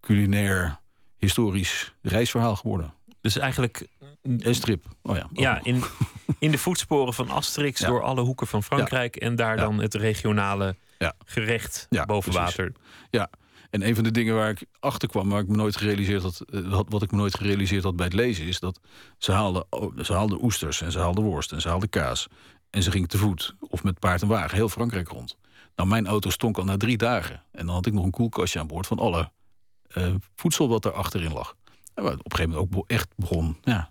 culinair, 0.00 0.78
historisch 1.16 1.94
reisverhaal 2.02 2.56
geworden. 2.56 2.94
Dus 3.20 3.38
eigenlijk 3.38 3.86
En 4.22 4.54
strip. 4.54 4.84
Oh 5.02 5.16
ja. 5.16 5.28
ja, 5.32 5.60
in, 5.62 5.82
in 6.38 6.50
de 6.50 6.58
voetsporen 6.58 7.14
van 7.14 7.30
Asterix 7.30 7.80
Ja. 7.80 7.86
door 7.86 8.02
alle 8.02 8.20
hoeken 8.20 8.46
van 8.46 8.62
Frankrijk. 8.62 9.16
En 9.16 9.36
daar 9.36 9.56
dan 9.56 9.78
het 9.80 9.94
regionale 9.94 10.76
gerecht 11.24 11.86
Ja, 11.90 12.04
boven 12.04 12.32
precies. 12.32 12.56
water. 12.56 12.72
Ja, 13.10 13.30
en 13.70 13.86
een 13.86 13.94
van 13.94 14.04
de 14.04 14.10
dingen 14.10 14.34
waar 14.34 14.50
ik 14.50 14.64
achter 14.80 15.08
kwam, 15.08 15.28
waar 15.28 15.40
ik 15.40 15.48
me 15.48 15.56
nooit 15.56 15.76
gerealiseerd 15.76 16.22
had, 16.22 16.40
eh, 16.40 16.80
wat 16.88 17.02
ik 17.02 17.10
me 17.10 17.16
nooit 17.16 17.36
gerealiseerd 17.36 17.84
had 17.84 17.96
bij 17.96 18.04
het 18.04 18.14
lezen, 18.14 18.46
is 18.46 18.60
dat 18.60 18.80
ze 19.18 19.32
haalden, 19.32 19.66
ze 20.02 20.12
haalden 20.12 20.44
oesters 20.44 20.80
en 20.80 20.92
ze 20.92 20.98
haalden 20.98 21.24
worst 21.24 21.52
en 21.52 21.60
ze 21.60 21.68
haalden 21.68 21.88
kaas. 21.88 22.28
En 22.70 22.82
ze 22.82 22.90
gingen 22.90 23.08
te 23.08 23.18
voet 23.18 23.54
of 23.60 23.82
met 23.82 23.98
paard 23.98 24.22
en 24.22 24.28
wagen 24.28 24.56
heel 24.56 24.68
Frankrijk 24.68 25.08
rond. 25.08 25.36
Nou, 25.76 25.88
mijn 25.88 26.06
auto 26.06 26.30
stonk 26.30 26.58
al 26.58 26.64
na 26.64 26.76
drie 26.76 26.96
dagen. 26.96 27.42
En 27.52 27.66
dan 27.66 27.74
had 27.74 27.86
ik 27.86 27.92
nog 27.92 28.04
een 28.04 28.10
koelkastje 28.10 28.58
aan 28.58 28.66
boord 28.66 28.86
van 28.86 28.98
alle 28.98 29.30
eh, 29.88 30.14
voedsel 30.34 30.68
wat 30.68 30.84
er 30.84 30.92
achterin 30.92 31.32
lag. 31.32 31.56
En 31.94 32.04
het 32.04 32.12
op 32.12 32.24
een 32.24 32.36
gegeven 32.36 32.50
moment 32.50 32.76
ook 32.76 32.90
echt 32.90 33.08
begon 33.16 33.56
ja, 33.62 33.90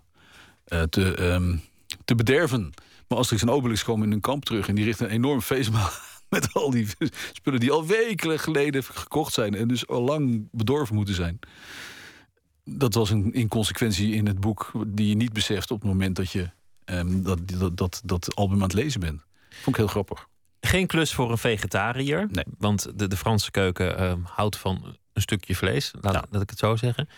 eh, 0.64 0.82
te, 0.82 1.14
ehm, 1.14 1.56
te 2.04 2.14
bederven. 2.14 2.72
Maar 3.08 3.18
Asterix 3.18 3.42
en 3.42 3.50
Obelix 3.50 3.84
komen 3.84 4.04
in 4.04 4.10
hun 4.10 4.20
kamp 4.20 4.44
terug 4.44 4.68
en 4.68 4.74
die 4.74 4.84
richten 4.84 5.06
een 5.06 5.12
enorm 5.12 5.40
feestmaal 5.40 5.90
met 6.34 6.52
al 6.54 6.70
die 6.70 6.86
spullen 7.32 7.60
die 7.60 7.70
al 7.70 7.86
weken 7.86 8.38
geleden 8.38 8.84
gekocht 8.84 9.32
zijn 9.32 9.54
en 9.54 9.68
dus 9.68 9.86
al 9.86 10.02
lang 10.02 10.48
bedorven 10.52 10.94
moeten 10.94 11.14
zijn. 11.14 11.38
Dat 12.64 12.94
was 12.94 13.10
een 13.10 13.32
inconsequentie 13.32 14.12
in 14.14 14.26
het 14.26 14.40
boek 14.40 14.72
die 14.86 15.08
je 15.08 15.14
niet 15.14 15.32
beseft 15.32 15.70
op 15.70 15.80
het 15.80 15.88
moment 15.90 16.16
dat 16.16 16.30
je 16.32 16.50
ehm, 16.84 17.22
dat, 17.22 17.38
dat, 17.48 17.76
dat, 17.76 18.00
dat 18.04 18.34
album 18.34 18.56
aan 18.56 18.62
het 18.62 18.72
lezen 18.72 19.00
bent. 19.00 19.22
Vond 19.50 19.66
ik 19.66 19.76
heel 19.76 19.86
grappig. 19.86 20.28
Geen 20.60 20.86
klus 20.86 21.14
voor 21.14 21.30
een 21.30 21.38
vegetariër. 21.38 22.28
Nee. 22.30 22.44
Want 22.58 22.98
de, 22.98 23.08
de 23.08 23.16
Franse 23.16 23.50
keuken 23.50 23.98
ehm, 23.98 24.18
houdt 24.24 24.56
van 24.56 24.96
een 25.12 25.22
stukje 25.22 25.54
vlees. 25.56 25.92
Laat, 26.00 26.14
Ja. 26.14 26.24
laat 26.30 26.42
ik 26.42 26.50
het 26.50 26.58
zo 26.58 26.76
zeggen. 26.76 27.08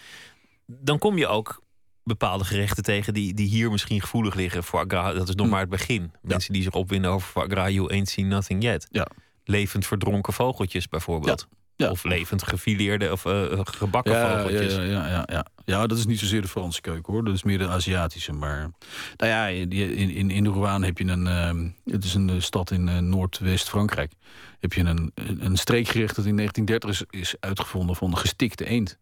Dan 0.67 0.99
kom 0.99 1.19
je 1.19 1.27
ook 1.27 1.63
bepaalde 2.05 2.45
gerechten 2.45 2.83
tegen 2.83 3.15
die, 3.15 3.35
die 3.35 3.49
hier 3.49 3.71
misschien 3.71 4.01
gevoelig 4.01 4.35
liggen. 4.35 4.65
Foie 4.65 4.85
gras, 4.89 5.15
dat 5.15 5.29
is 5.29 5.35
nog 5.35 5.47
Hm. 5.47 5.53
maar 5.53 5.61
het 5.61 5.69
begin. 5.71 6.13
Mensen 6.23 6.53
die 6.53 6.63
zich 6.63 6.73
opwinden 6.73 7.11
over 7.11 7.29
foie 7.29 7.49
gras, 7.51 7.71
you 7.73 7.91
ain't 7.93 8.09
seen 8.09 8.29
nothing 8.29 8.63
yet. 8.63 8.87
Ja. 8.91 9.07
Levend 9.45 9.87
verdronken 9.87 10.33
vogeltjes 10.33 10.89
bijvoorbeeld. 10.89 11.47
Ja. 11.77 11.91
Of 11.91 12.05
levend 12.05 12.43
gefileerde 12.43 13.13
of 13.13 13.25
eh, 13.27 13.61
gebakken 13.65 14.13
Ja, 14.13 14.43
vogeltjes. 14.43 14.75
ja, 14.75 14.83
ja, 14.83 15.09
ja, 15.09 15.23
ja. 15.27 15.47
ja, 15.65 15.87
dat 15.87 15.99
is 15.99 16.07
niet 16.07 16.19
zozeer 16.19 16.43
de 16.43 16.49
Franse 16.49 16.81
keuken 16.81 17.13
hoor. 17.13 17.25
Dat 17.25 17.35
is 17.35 17.43
meer 17.43 17.59
de 17.59 17.69
Aziatische. 17.69 18.33
Maar 18.33 18.71
nou 19.17 19.31
ja, 19.33 19.47
in, 19.47 19.71
in, 20.11 20.31
in 20.31 20.47
Rouen 20.47 20.83
heb 20.83 20.99
je 20.99 21.05
een. 21.05 21.27
ehm, 21.27 21.69
het 21.85 22.05
is 22.05 22.15
een 22.15 22.31
eh, 22.31 22.41
stad 22.41 22.71
in 22.71 22.89
eh, 22.89 22.99
Noordwest-Frankrijk. 22.99 24.13
Heb 24.59 24.73
je 24.73 24.81
een, 24.81 25.11
een 25.15 25.45
een 25.45 25.57
streekgerecht 25.57 26.17
dat 26.17 26.25
in 26.25 26.37
1930 26.37 27.09
is, 27.11 27.21
is 27.21 27.35
uitgevonden 27.41 27.97
van 27.97 28.17
gestikte 28.17 28.65
eend. 28.67 28.99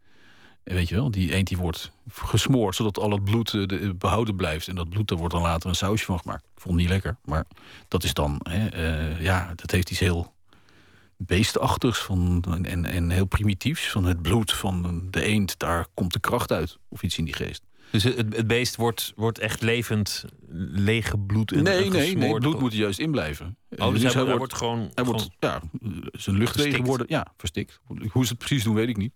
Weet 0.74 0.88
je 0.88 0.94
wel, 0.94 1.10
die 1.10 1.34
eend 1.34 1.48
die 1.48 1.56
wordt 1.56 1.92
gesmoord 2.12 2.74
zodat 2.74 2.98
al 2.98 3.10
het 3.10 3.24
bloed 3.24 3.54
eh, 3.54 3.66
de- 3.66 3.94
behouden 3.94 4.36
blijft. 4.36 4.68
En 4.68 4.74
dat 4.74 4.88
bloed, 4.88 5.08
daar 5.08 5.18
wordt 5.18 5.34
dan 5.34 5.42
later 5.42 5.68
een 5.68 5.74
sausje 5.74 6.04
van 6.04 6.18
gemaakt. 6.18 6.44
Ik 6.44 6.60
vond 6.60 6.74
het 6.74 6.82
niet 6.82 6.92
lekker, 6.92 7.16
maar 7.24 7.44
dat 7.88 8.04
is 8.04 8.14
dan, 8.14 8.40
hè, 8.42 8.68
eh, 8.68 9.20
ja, 9.20 9.52
dat 9.56 9.70
heeft 9.70 9.90
iets 9.90 10.00
heel 10.00 10.32
beestachtigs 11.16 11.98
van, 11.98 12.44
en, 12.62 12.84
en 12.84 13.10
heel 13.10 13.24
primitiefs. 13.26 13.90
Van 13.90 14.04
het 14.04 14.22
bloed 14.22 14.52
van 14.52 15.06
de 15.10 15.22
eend, 15.22 15.58
daar 15.58 15.86
komt 15.94 16.12
de 16.12 16.20
kracht 16.20 16.52
uit. 16.52 16.78
Of 16.88 17.02
iets 17.02 17.18
in 17.18 17.24
die 17.24 17.34
geest. 17.34 17.62
Dus 17.90 18.02
het, 18.02 18.16
het 18.16 18.46
beest 18.46 18.76
wordt, 18.76 19.12
wordt 19.16 19.38
echt 19.38 19.62
levend 19.62 20.24
leeggebloed 20.72 21.52
en 21.52 21.62
nee, 21.62 21.74
en 21.74 21.80
nee, 21.80 21.90
nee, 21.90 22.00
gesmoord. 22.00 22.32
het 22.32 22.42
bloed 22.42 22.60
moet 22.60 22.72
er 22.72 22.78
juist 22.78 22.98
in 22.98 23.10
blijven. 23.10 23.56
Oh, 23.76 23.92
dus, 23.92 24.14
hij, 24.14 24.36
wordt, 24.36 24.54
gewoon... 24.54 24.90
hij 24.94 25.04
wordt, 25.04 25.28
ja, 25.38 25.60
zijn 26.12 26.36
luchtwegen 26.36 26.84
worden, 26.84 27.06
ja, 27.08 27.26
verstikt. 27.36 27.80
Hoe 27.86 28.24
ze 28.24 28.28
het 28.30 28.38
precies 28.38 28.64
doen, 28.64 28.74
weet 28.74 28.88
ik 28.88 28.96
niet. 28.96 29.12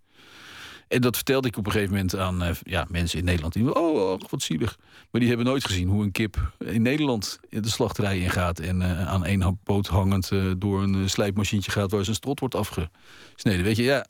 En 0.93 1.01
dat 1.01 1.14
vertelde 1.16 1.49
ik 1.49 1.57
op 1.57 1.66
een 1.66 1.72
gegeven 1.72 1.95
moment 1.95 2.16
aan 2.16 2.43
eh, 2.43 2.55
ja, 2.62 2.86
mensen 2.88 3.18
in 3.18 3.24
Nederland. 3.24 3.53
Die, 3.53 3.74
oh, 3.74 4.11
oh, 4.12 4.20
wat 4.30 4.43
zielig. 4.43 4.78
Maar 5.11 5.20
die 5.20 5.28
hebben 5.28 5.47
nooit 5.47 5.64
gezien 5.64 5.88
hoe 5.88 6.03
een 6.03 6.12
kip 6.12 6.53
in 6.59 6.82
Nederland 6.82 7.40
de 7.49 7.68
slachterij 7.68 8.18
ingaat. 8.18 8.59
En 8.59 8.82
eh, 8.82 9.09
aan 9.09 9.24
één 9.24 9.59
poot 9.64 9.86
hangend 9.86 10.30
eh, 10.30 10.51
door 10.57 10.82
een 10.82 11.11
slijpmachientje 11.11 11.70
gaat 11.70 11.90
waar 11.90 12.05
zijn 12.05 12.16
strot 12.16 12.40
wordt 12.40 12.55
afgesneden. 12.55 13.62
Weet 13.64 13.76
je, 13.76 13.82
ja. 13.82 14.07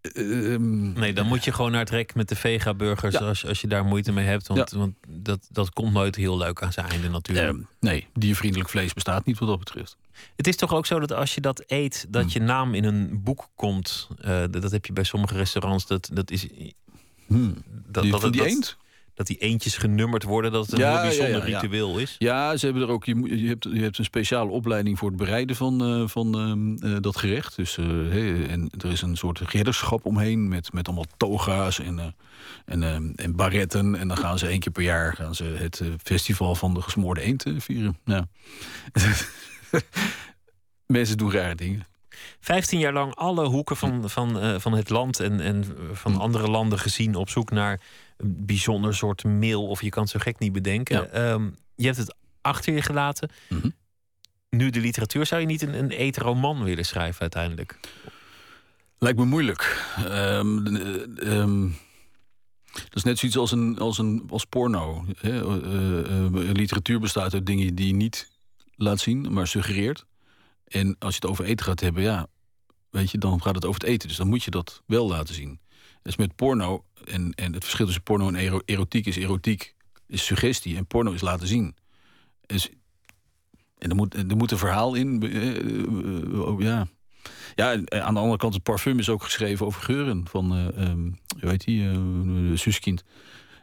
eh, 0.00 0.52
ehm, 0.54 0.92
Nee, 0.92 1.12
dan 1.12 1.26
moet 1.26 1.44
je 1.44 1.52
gewoon 1.52 1.70
naar 1.70 1.80
het 1.80 1.90
rek 1.90 2.14
met 2.14 2.28
de 2.28 2.36
vega-burgers 2.36 3.14
Ja. 3.18 3.20
als, 3.26 3.46
als 3.46 3.60
je 3.60 3.66
daar 3.66 3.84
moeite 3.84 4.12
mee 4.12 4.26
hebt. 4.26 4.46
Want, 4.46 4.70
want 4.70 4.94
dat, 5.08 5.48
dat 5.50 5.70
komt 5.70 5.92
nooit 5.92 6.16
heel 6.16 6.36
leuk 6.36 6.62
aan 6.62 6.72
zijn 6.72 6.86
einde 6.86 7.08
natuurlijk. 7.08 7.48
eh, 7.48 7.64
nee, 7.80 8.06
diervriendelijk 8.12 8.70
vlees 8.70 8.92
bestaat 8.92 9.24
niet 9.24 9.38
wat 9.38 9.48
dat 9.48 9.58
betreft. 9.58 9.96
Het 10.36 10.46
is 10.46 10.56
toch 10.56 10.74
ook 10.74 10.86
zo 10.86 11.00
dat 11.00 11.12
als 11.12 11.34
je 11.34 11.40
dat 11.40 11.64
eet, 11.66 12.06
dat 12.08 12.32
je 12.32 12.40
naam 12.40 12.74
in 12.74 12.84
een 12.84 13.22
boek 13.22 13.48
komt. 13.54 14.08
Eh, 14.20 14.40
dat, 14.50 14.62
dat 14.62 14.70
heb 14.70 14.86
je 14.86 14.92
bij 14.92 15.04
sommige 15.04 15.34
restaurants. 15.36 15.86
Dat, 15.86 16.10
dat 16.12 16.30
is. 16.30 16.46
Hmm. 17.26 17.54
Dat, 17.90 18.02
Die, 18.02 18.12
dat, 18.12 18.20
van 18.20 18.30
die 18.30 18.40
dat, 18.40 18.50
eend? 18.50 18.76
dat 19.14 19.26
die 19.26 19.36
eentjes 19.36 19.76
genummerd 19.76 20.22
worden, 20.22 20.52
dat 20.52 20.64
het 20.64 20.72
een 20.72 20.78
Ja, 20.78 20.92
heel 20.92 21.08
bijzonder 21.08 21.40
ja, 21.40 21.46
ja. 21.46 21.60
ritueel 21.60 21.98
is. 21.98 22.16
Ja, 22.18 22.56
ze 22.56 22.64
hebben 22.64 22.82
er 22.82 22.88
ook. 22.88 23.04
Je, 23.04 23.40
je, 23.40 23.48
hebt, 23.48 23.64
je 23.72 23.80
hebt 23.80 23.98
een 23.98 24.04
speciale 24.04 24.50
opleiding 24.50 24.98
voor 24.98 25.08
het 25.08 25.16
bereiden 25.18 25.56
van, 25.56 25.84
eh, 25.84 26.08
van 26.08 26.38
ehm, 26.38 26.92
eh, 26.92 27.00
dat 27.00 27.16
gerecht. 27.16 27.56
Dus, 27.56 27.76
en 27.78 28.70
er 28.78 28.90
is 28.90 29.02
een 29.02 29.16
soort 29.16 29.38
ridderschap 29.38 30.04
omheen 30.04 30.48
met, 30.48 30.72
met 30.72 30.86
allemaal 30.86 31.06
toga's 31.16 31.78
en, 31.78 32.14
en, 32.64 33.12
en 33.16 33.36
baretten. 33.36 33.94
En 33.94 34.08
dan 34.08 34.16
gaan 34.16 34.38
ze 34.38 34.46
één 34.46 34.60
keer 34.60 34.72
per 34.72 34.82
jaar 34.82 35.14
gaan 35.14 35.34
ze 35.34 35.44
het 35.44 35.82
festival 36.02 36.54
van 36.54 36.74
de 36.74 36.80
gesmoorde 36.82 37.20
eend 37.20 37.44
vieren. 37.58 37.98
Ja. 38.04 38.28
Mensen 40.86 41.16
doen 41.18 41.32
rare 41.32 41.54
dingen. 41.54 41.86
15 42.40 42.78
jaar 42.78 42.92
lang 42.92 43.14
alle 43.14 43.46
hoeken 43.46 43.76
van, 43.76 44.10
van, 44.10 44.40
eh, 44.40 44.58
van 44.58 44.72
het 44.72 44.90
land 44.90 45.20
en, 45.20 45.40
en 45.40 45.64
van 45.92 46.12
Hm. 46.12 46.18
andere 46.18 46.48
landen 46.48 46.78
gezien 46.78 47.14
op 47.14 47.28
zoek 47.28 47.50
naar 47.50 47.80
een 48.16 48.46
bijzonder 48.46 48.94
soort 48.94 49.24
mail. 49.24 49.66
Of 49.66 49.82
je 49.82 49.88
kan 49.88 50.02
het 50.02 50.12
zo 50.12 50.18
gek 50.18 50.38
niet 50.38 50.52
bedenken. 50.52 50.96
Ja. 50.96 51.06
Ehm, 51.06 51.50
je 51.74 51.84
hebt 51.84 51.96
het 51.96 52.14
achter 52.40 52.74
je 52.74 52.82
gelaten. 52.82 53.30
Mhm. 53.48 53.68
Nu 54.50 54.70
de 54.70 54.80
literatuur, 54.80 55.26
zou 55.26 55.40
je 55.40 55.46
niet 55.46 55.62
een, 55.62 55.74
een 55.74 55.90
eetroman 55.90 56.64
willen 56.64 56.84
schrijven 56.84 57.20
uiteindelijk? 57.20 57.78
Lijkt 58.98 59.18
me 59.18 59.24
moeilijk. 59.24 59.84
Ehm, 60.08 60.64
dat 62.72 62.94
is 62.94 63.02
net 63.02 63.18
zoiets 63.18 63.38
als, 63.38 63.52
een, 63.52 63.78
als, 63.78 63.98
een, 63.98 64.24
als 64.30 64.44
porno. 64.44 65.04
Hè? 65.16 65.30
Eh, 65.30 65.98
eh, 65.98 66.32
literatuur 66.32 67.00
bestaat 67.00 67.34
uit 67.34 67.46
dingen 67.46 67.74
die 67.74 67.94
niet 67.94 68.30
laat 68.76 69.00
zien, 69.00 69.32
maar 69.32 69.46
suggereert. 69.46 70.06
En 70.64 70.96
als 70.98 71.14
je 71.14 71.20
het 71.20 71.30
over 71.30 71.44
eten 71.44 71.66
gaat 71.66 71.80
hebben, 71.80 72.02
ja, 72.02 72.26
weet 72.90 73.10
je, 73.10 73.18
dan 73.18 73.42
gaat 73.42 73.54
het 73.54 73.64
over 73.64 73.80
het 73.80 73.90
eten. 73.90 74.08
Dus 74.08 74.16
dan 74.16 74.28
moet 74.28 74.42
je 74.44 74.50
dat 74.50 74.82
wel 74.86 75.08
laten 75.08 75.34
zien. 75.34 75.60
Dus 76.02 76.16
met 76.16 76.36
porno, 76.36 76.84
en, 77.04 77.32
en 77.32 77.52
het 77.52 77.62
verschil 77.62 77.84
tussen 77.86 78.02
porno 78.02 78.28
en 78.28 78.34
ero- 78.34 78.62
erotiek 78.64 79.06
is 79.06 79.16
erotiek 79.16 79.74
is 80.06 80.24
suggestie 80.24 80.76
en 80.76 80.86
porno 80.86 81.12
is 81.12 81.20
laten 81.20 81.46
zien. 81.46 81.76
Dus, 82.46 82.70
en 83.78 83.90
er 83.90 83.96
moet, 83.96 84.14
er 84.14 84.36
moet 84.36 84.50
een 84.50 84.58
verhaal 84.58 84.94
in. 84.94 85.22
eh, 85.22 85.56
eh, 85.56 86.40
oh, 86.40 86.60
ja. 86.60 86.86
Ja, 87.54 87.72
eh, 87.72 88.00
aan 88.00 88.14
de 88.14 88.20
andere 88.20 88.38
kant, 88.38 88.54
het 88.54 88.62
parfum 88.62 88.98
is 88.98 89.08
ook 89.08 89.22
geschreven 89.22 89.66
over 89.66 89.82
geuren 89.82 90.28
van, 90.28 90.52
eh 90.54 90.66
ehm, 90.82 91.10
hoe 91.40 91.50
heet 91.50 91.64
die, 91.64 92.56
Suskind. 92.56 93.04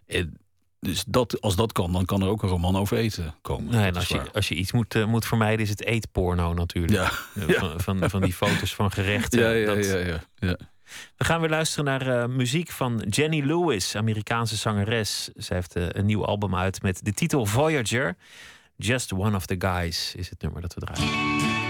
En 0.06 0.38
dus 0.82 1.04
dat, 1.08 1.42
als 1.42 1.56
dat 1.56 1.72
kan, 1.72 1.92
dan 1.94 2.06
kan 2.06 2.22
er 2.22 2.28
ook 2.28 2.44
een 2.44 2.50
roman 2.50 2.76
over 2.76 2.98
eten 2.98 3.34
komen. 3.42 3.72
Nee, 3.76 3.86
en 3.88 3.96
als 3.96 4.08
je, 4.08 4.22
als 4.34 4.48
je 4.48 4.56
iets 4.56 4.72
moet, 4.72 4.96
eh, 4.96 5.06
moet 5.06 5.26
vermijden, 5.26 5.60
is 5.60 5.70
het 5.70 5.84
eetporno 5.86 6.54
natuurlijk. 6.54 6.94
Ja, 6.94 7.12
Eh, 7.42 7.48
ja. 7.48 7.60
Van, 7.60 7.80
van, 8.00 8.10
van 8.10 8.22
die 8.22 8.34
foto's 8.34 8.76
van 8.76 8.92
gerechten. 8.92 9.40
ja, 9.40 9.50
ja, 9.50 9.66
Dat- 9.76 9.86
ja, 9.86 9.98
ja, 9.98 10.20
ja. 10.40 10.58
We 11.18 11.24
gaan 11.26 11.40
weer 11.42 11.50
luisteren 11.50 11.86
naar 11.86 12.22
eh, 12.22 12.28
muziek 12.28 12.70
van 12.72 13.06
Jenny 13.10 13.42
Lewis, 13.46 13.96
Amerikaanse 13.96 14.56
zangeres. 14.56 15.30
Zij 15.36 15.56
heeft 15.58 15.96
een 15.98 16.06
nieuw 16.06 16.26
album 16.26 16.56
uit 16.56 16.82
met 16.82 17.00
de 17.06 17.14
titel 17.14 17.46
Voyager. 17.46 18.16
Just 18.76 19.14
One 19.14 19.36
of 19.36 19.46
the 19.46 19.56
Guys 19.60 20.16
is 20.16 20.30
het 20.30 20.42
nummer 20.42 20.62
dat 20.62 20.74
we 20.74 20.80
draaien. 20.80 21.61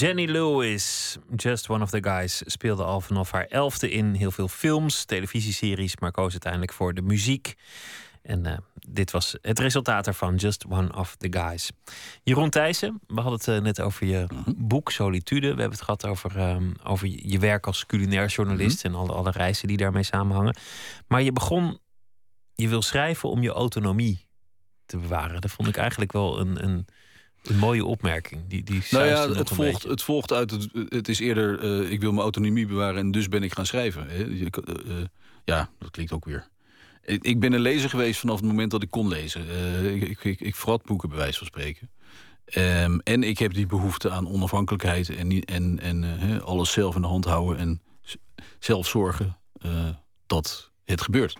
Jenny 0.00 0.24
Lewis, 0.24 1.16
Just 1.36 1.68
One 1.68 1.82
of 1.82 1.90
the 1.90 2.02
Guys, 2.02 2.42
speelde 2.46 2.84
al 2.84 3.00
vanaf 3.00 3.30
haar 3.30 3.46
elfde 3.46 3.90
in 3.90 4.14
heel 4.14 4.30
veel 4.30 4.48
films, 4.48 5.04
televisieseries, 5.04 5.96
maar 5.96 6.10
koos 6.10 6.30
uiteindelijk 6.30 6.72
voor 6.72 6.94
de 6.94 7.02
muziek. 7.02 7.54
En 8.22 8.46
eh, 8.46 8.58
dit 8.74 9.10
was 9.10 9.36
het 9.42 9.58
resultaat 9.58 10.06
ervan, 10.06 10.34
Just 10.34 10.64
One 10.66 10.96
of 10.96 11.16
the 11.16 11.26
Guys. 11.30 11.70
Jeroen 12.22 12.50
Thijssen, 12.50 13.00
we 13.06 13.20
hadden 13.20 13.32
het 13.32 13.48
eh, 13.48 13.60
net 13.60 13.80
over 13.80 14.06
je 14.06 14.26
boek 14.56 14.90
Solitude. 14.90 15.40
We 15.40 15.46
hebben 15.46 15.70
het 15.70 15.82
gehad 15.82 16.06
over, 16.06 16.38
ehm, 16.38 16.70
over 16.84 17.06
je 17.06 17.38
werk 17.38 17.66
als 17.66 17.86
culinair 17.86 18.26
journalist 18.26 18.84
en 18.84 18.94
alle, 18.94 19.12
alle 19.12 19.30
reizen 19.30 19.68
die 19.68 19.76
daarmee 19.76 20.02
samenhangen. 20.02 20.56
Maar 21.06 21.22
je 21.22 21.32
begon, 21.32 21.78
je 22.54 22.68
wil 22.68 22.82
schrijven 22.82 23.28
om 23.28 23.42
je 23.42 23.50
autonomie 23.50 24.26
te 24.86 24.96
bewaren. 24.96 25.40
Dat 25.40 25.50
vond 25.50 25.68
ik 25.68 25.76
eigenlijk 25.76 26.12
wel 26.12 26.40
een, 26.40 26.64
een, 26.64 26.86
een 27.42 27.56
mooie 27.58 27.84
opmerking. 27.84 28.42
Die, 28.48 28.62
die 28.62 28.82
Nou 28.90 29.04
ja, 29.06 29.28
het 29.28 29.48
volgt, 29.48 29.72
beetje. 29.72 29.88
het 29.88 30.02
volgt 30.02 30.32
uit 30.32 30.50
het. 30.50 30.68
Het 30.88 31.08
is 31.08 31.18
eerder. 31.18 31.58
eh, 31.82 31.90
ik 31.90 32.00
wil 32.00 32.10
mijn 32.10 32.22
autonomie 32.22 32.66
bewaren 32.66 33.00
en 33.00 33.10
dus 33.10 33.28
ben 33.28 33.42
ik 33.42 33.52
gaan 33.52 33.66
schrijven. 33.66 34.06
hè. 34.08 34.24
Eh, 34.24 34.46
eh, 34.46 35.04
ja, 35.44 35.70
dat 35.78 35.90
klinkt 35.90 36.12
ook 36.12 36.24
weer. 36.24 36.48
Ik, 37.04 37.24
ik 37.24 37.40
ben 37.40 37.52
een 37.52 37.60
lezer 37.60 37.90
geweest 37.90 38.20
vanaf 38.20 38.36
het 38.36 38.44
moment 38.46 38.70
dat 38.70 38.82
ik 38.82 38.90
kon 38.90 39.08
lezen. 39.08 39.48
Eh, 39.48 39.94
ik, 39.94 40.02
ik, 40.02 40.24
ik, 40.24 40.40
ik 40.40 40.54
vrat 40.56 40.84
boeken, 40.84 41.08
bij 41.08 41.18
wijze 41.18 41.38
van 41.38 41.46
spreken. 41.46 41.90
Ehm, 42.44 42.98
en 43.04 43.22
ik 43.22 43.38
heb 43.38 43.54
die 43.54 43.66
behoefte 43.66 44.10
aan 44.10 44.28
onafhankelijkheid 44.28 45.08
en, 45.16 45.26
niet- 45.26 45.44
en, 45.44 45.78
en 45.80 46.02
hè, 46.02 46.40
alles 46.42 46.72
zelf 46.72 46.94
in 46.94 47.00
de 47.00 47.06
hand 47.06 47.24
houden 47.24 47.58
en 47.58 47.80
zelf 48.58 48.88
zorgen 48.88 49.38
eh, 49.60 49.88
dat 50.26 50.70
het 50.84 51.00
gebeurt. 51.02 51.36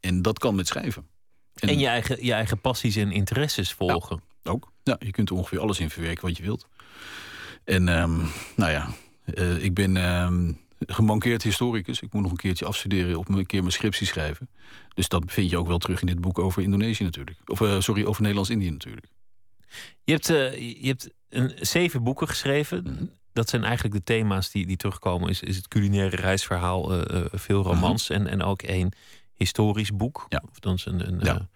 En 0.00 0.22
dat 0.22 0.38
kan 0.38 0.54
met 0.54 0.66
schrijven. 0.66 1.06
En 1.54 1.78
je 1.78 1.86
eigen, 1.86 2.24
je 2.24 2.32
eigen 2.32 2.60
passies 2.60 2.96
en 2.96 3.12
interesses 3.12 3.72
volgen. 3.72 4.22
Ook. 4.48 4.72
Ja, 4.82 4.96
je 4.98 5.10
kunt 5.10 5.30
er 5.30 5.36
ongeveer 5.36 5.60
alles 5.60 5.80
in 5.80 5.90
verwerken 5.90 6.26
wat 6.26 6.36
je 6.36 6.42
wilt. 6.42 6.66
En 7.64 7.88
ehm, 7.88 8.16
nou 8.56 8.70
ja, 8.70 8.88
eh, 9.24 9.64
ik 9.64 9.74
ben 9.74 9.96
ehm, 9.96 10.52
gemankeerd 10.78 11.42
historicus. 11.42 12.00
Ik 12.00 12.12
moet 12.12 12.22
nog 12.22 12.30
een 12.30 12.36
keertje 12.36 12.64
afstuderen 12.64 13.18
of 13.18 13.28
een 13.28 13.46
keer 13.46 13.60
mijn 13.60 13.72
scriptie 13.72 14.06
schrijven. 14.06 14.48
Dus 14.94 15.08
dat 15.08 15.22
vind 15.26 15.50
je 15.50 15.58
ook 15.58 15.66
wel 15.66 15.78
terug 15.78 16.00
in 16.00 16.06
dit 16.06 16.20
boek 16.20 16.38
over 16.38 16.62
Indonesië 16.62 17.04
natuurlijk. 17.04 17.38
Of 17.46 17.60
eh, 17.60 17.80
sorry, 17.80 18.04
over 18.04 18.20
Nederlands-Indië 18.20 18.70
natuurlijk. 18.70 19.06
Je 20.04 20.12
hebt, 20.12 20.30
eh, 20.30 20.58
je 20.82 20.86
hebt 20.86 21.10
een, 21.28 21.52
zeven 21.60 22.02
boeken 22.02 22.28
geschreven. 22.28 22.82
Mhm. 22.82 23.04
Dat 23.32 23.48
zijn 23.48 23.64
eigenlijk 23.64 23.94
de 23.94 24.02
thema's 24.02 24.50
die, 24.50 24.66
die 24.66 24.76
terugkomen. 24.76 25.28
Is, 25.28 25.42
is 25.42 25.56
het 25.56 25.68
culinaire 25.68 26.16
reisverhaal, 26.16 27.04
veel 27.32 27.62
romans 27.62 28.10
en, 28.10 28.26
en 28.26 28.42
ook 28.42 28.62
één 28.62 28.92
historisch 29.34 29.92
boek. 29.92 30.26
Ja. 30.28 30.42
Of 30.50 30.58
dan 30.58 30.74
is 30.74 30.86
een, 30.86 31.08
een, 31.08 31.20
Ja. 31.22 31.48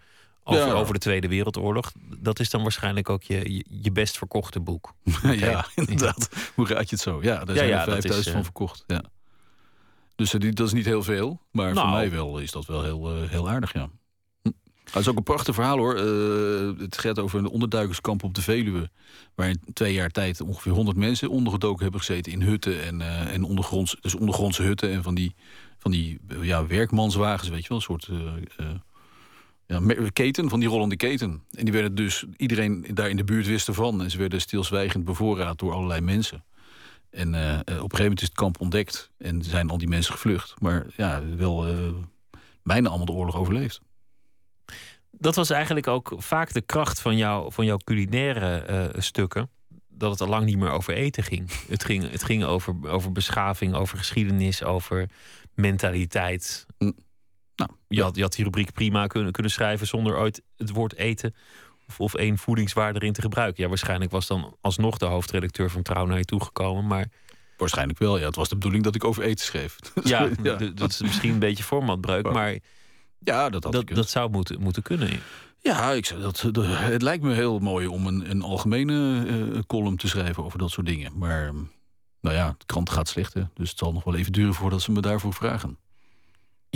Eh, 0.45 0.53
over, 0.53 0.67
Ja. 0.67 0.73
over 0.73 0.93
de 0.95 1.01
Tweede 1.01 1.29
Wereldoorlog. 1.29 1.93
Dat 2.19 2.41
is 2.41 2.51
dan 2.51 2.63
waarschijnlijk 2.63 3.09
ook 3.11 3.23
je, 3.23 3.53
je, 3.55 3.65
je 3.83 3.93
best 3.93 4.19
verkochte 4.19 4.61
boek. 4.61 4.95
ja, 5.23 5.67
inderdaad. 5.75 6.29
Hoe 6.55 6.67
raad 6.67 6.89
je 6.89 6.95
het 6.95 7.05
zo? 7.05 7.23
Ja, 7.23 7.45
daar 7.45 7.57
zijn 7.57 7.71
er 7.71 7.77
dat 7.87 7.87
is, 7.87 7.93
5000 7.93 8.25
van 8.27 8.37
eh, 8.39 8.43
verkocht. 8.45 8.85
Ja. 8.87 9.03
Dus 10.17 10.35
eh, 10.35 10.41
die, 10.41 10.53
dat 10.53 10.67
is 10.67 10.73
niet 10.73 10.85
heel 10.85 11.03
veel. 11.03 11.41
Maar 11.51 11.67
voor 11.67 11.75
Nou. 11.83 11.91
mij 11.93 12.11
wel 12.11 12.39
is 12.39 12.51
dat 12.51 12.67
wel 12.67 12.83
heel, 12.83 13.11
eh, 13.23 13.29
heel 13.31 13.49
aardig, 13.51 13.73
ja. 13.73 13.89
Hm. 14.43 14.51
Het 14.85 15.01
is 15.01 15.09
ook 15.09 15.17
een 15.17 15.23
prachtig 15.23 15.55
verhaal 15.55 15.77
hoor. 15.79 15.95
Eh, 15.97 16.81
het 16.83 16.99
gaat 16.99 17.19
over 17.19 17.39
een 17.39 17.49
onderduikerskamp 17.49 18.23
op 18.25 18.35
de 18.35 18.43
Veluwe. 18.43 18.91
Waar 19.35 19.49
in 19.49 19.61
twee 19.73 19.93
jaar 19.93 20.11
tijd 20.11 20.41
ongeveer 20.41 20.73
100 20.73 20.97
mensen 20.97 21.29
ondergedoken 21.31 21.83
hebben 21.83 22.01
gezeten 22.01 22.33
in 22.33 22.43
hutten 22.43 22.83
en, 22.83 23.01
eh, 23.01 23.35
en 23.35 23.43
ondergronds, 23.45 23.97
dus 24.01 24.15
ondergrondse 24.15 24.63
hutten 24.63 24.91
en 24.91 25.03
van 25.03 25.15
die, 25.15 25.35
van 25.79 25.91
die 25.91 26.19
eh, 26.29 26.43
ja, 26.45 26.67
werkmanswagens, 26.67 27.49
weet 27.49 27.63
je 27.63 27.69
wel, 27.69 27.77
een 27.77 27.83
soort 27.83 28.09
eh, 28.09 28.17
eh, 28.57 28.75
ja, 29.67 29.81
keten, 30.13 30.49
van 30.49 30.61
die 30.61 30.69
rollende 30.69 30.97
keten. 30.97 31.43
En 31.51 31.65
die 31.65 31.73
werden 31.73 31.95
dus, 31.95 32.25
iedereen 32.37 32.87
daar 32.95 33.11
in 33.11 33.17
de 33.17 33.25
buurt 33.25 33.47
wist 33.47 33.69
ervan. 33.69 34.03
En 34.03 34.11
ze 34.11 34.19
werden 34.19 34.41
stilzwijgend 34.41 35.05
bevoorraad 35.05 35.59
door 35.59 35.73
allerlei 35.73 36.01
mensen. 36.01 36.45
En 37.13 37.35
eh, 37.35 37.53
eh, 37.53 37.59
op 37.59 37.67
een 37.69 37.77
gegeven 37.77 37.99
moment 37.99 38.21
is 38.21 38.27
het 38.27 38.37
kamp 38.37 38.61
ontdekt 38.61 39.11
en 39.19 39.43
zijn 39.43 39.71
al 39.71 39.79
die 39.79 39.89
mensen 39.89 40.13
gevlucht. 40.13 40.55
Maar 40.61 40.87
ja, 40.97 41.23
wel 41.37 41.67
eh, 41.67 41.75
bijna 42.63 42.89
allemaal 42.89 43.07
de 43.07 43.13
oorlog 43.13 43.37
overleefd. 43.37 43.81
Dat 45.11 45.35
was 45.35 45.51
eigenlijk 45.51 45.87
ook 45.87 46.13
vaak 46.17 46.53
de 46.53 46.61
kracht 46.61 47.01
van, 47.01 47.17
jou, 47.17 47.53
van 47.53 47.65
jouw 47.65 47.77
culinaire 47.77 48.93
stukken. 48.99 49.51
Dat 49.89 50.11
het 50.11 50.21
al 50.21 50.29
lang 50.29 50.45
niet 50.45 50.59
meer 50.59 50.71
over 50.71 50.95
eten 50.95 51.23
ging. 51.23 51.51
Het 51.69 51.85
ging, 51.85 52.11
het 52.11 52.25
ging 52.25 52.45
over, 52.45 52.91
over 52.91 53.13
beschaving, 53.13 53.75
over 53.75 53.99
geschiedenis, 53.99 54.63
over 54.63 55.09
mentaliteit. 55.55 56.67
Mm. 56.79 56.95
Nou, 57.67 57.79
je, 57.89 58.03
had, 58.03 58.17
je 58.17 58.23
had 58.23 58.33
die 58.33 58.45
rubriek 58.45 58.73
prima 58.73 59.07
kunnen, 59.07 59.33
kunnen 59.33 59.53
schrijven 59.53 59.87
zonder 59.87 60.17
ooit 60.19 60.43
het 60.57 60.71
woord 60.71 60.95
eten 60.97 61.35
of, 61.89 62.01
of 62.01 62.15
één 62.15 62.39
voedingswaarde 62.39 63.01
erin 63.01 63.13
te 63.13 63.21
gebruiken. 63.21 63.63
Ja, 63.63 63.69
waarschijnlijk 63.69 64.11
was 64.11 64.27
dan 64.27 64.57
alsnog 64.61 64.99
de 64.99 65.05
hoofdredacteur 65.07 65.71
van 65.71 65.83
Trouw 65.83 66.07
naar 66.07 66.19
je 66.19 66.25
toegekomen. 66.25 66.87
Maar 66.87 67.07
Waarschijnlijk 67.57 67.99
wel, 67.99 68.19
ja. 68.19 68.27
Het 68.27 68.37
was 68.37 68.49
de 68.49 68.55
bedoeling 68.55 68.85
dat 68.85 68.95
ik 68.95 69.05
over 69.05 69.23
eten 69.23 69.45
schreef. 69.45 69.77
ja, 70.05 70.29
dat 70.75 70.91
is 70.91 71.01
misschien 71.01 71.33
een 71.33 71.39
beetje 71.39 71.65
formatbreuk. 71.65 72.27
Ja. 72.27 72.33
Maar 72.33 72.59
ja, 73.19 73.51
dat 73.51 73.65
had 73.65 73.73
dat, 73.73 73.89
dat 73.89 74.09
zou 74.09 74.31
moeten, 74.31 74.61
moeten 74.61 74.83
kunnen. 74.83 75.21
Ja, 75.59 75.93
ik, 75.93 76.09
dat, 76.21 76.49
dat- 76.53 76.65
het 76.67 77.03
lijkt 77.03 77.23
me 77.25 77.35
heel 77.35 77.59
mooi 77.59 77.87
om 77.87 78.07
een, 78.07 78.31
een 78.31 78.43
algemene 78.43 79.25
eh, 79.55 79.59
column 79.67 79.97
te 79.97 80.09
schrijven 80.09 80.45
over 80.45 80.59
dat 80.59 80.71
soort 80.71 80.87
dingen. 80.87 81.19
Maar 81.19 81.53
nou 82.21 82.37
ja, 82.37 82.55
de 82.59 82.67
krant 82.67 82.91
gaat 82.91 83.09
slecht, 83.09 83.35
hè. 83.35 83.43
dus 83.55 83.71
het 83.71 83.79
zal 83.79 83.93
nog 83.93 84.05
wel 84.05 84.15
even 84.15 84.33
duren 84.33 84.55
voordat 84.55 84.83
ze 84.83 84.93
me 84.93 85.01
daarvoor 85.01 85.35
vragen. 85.35 85.79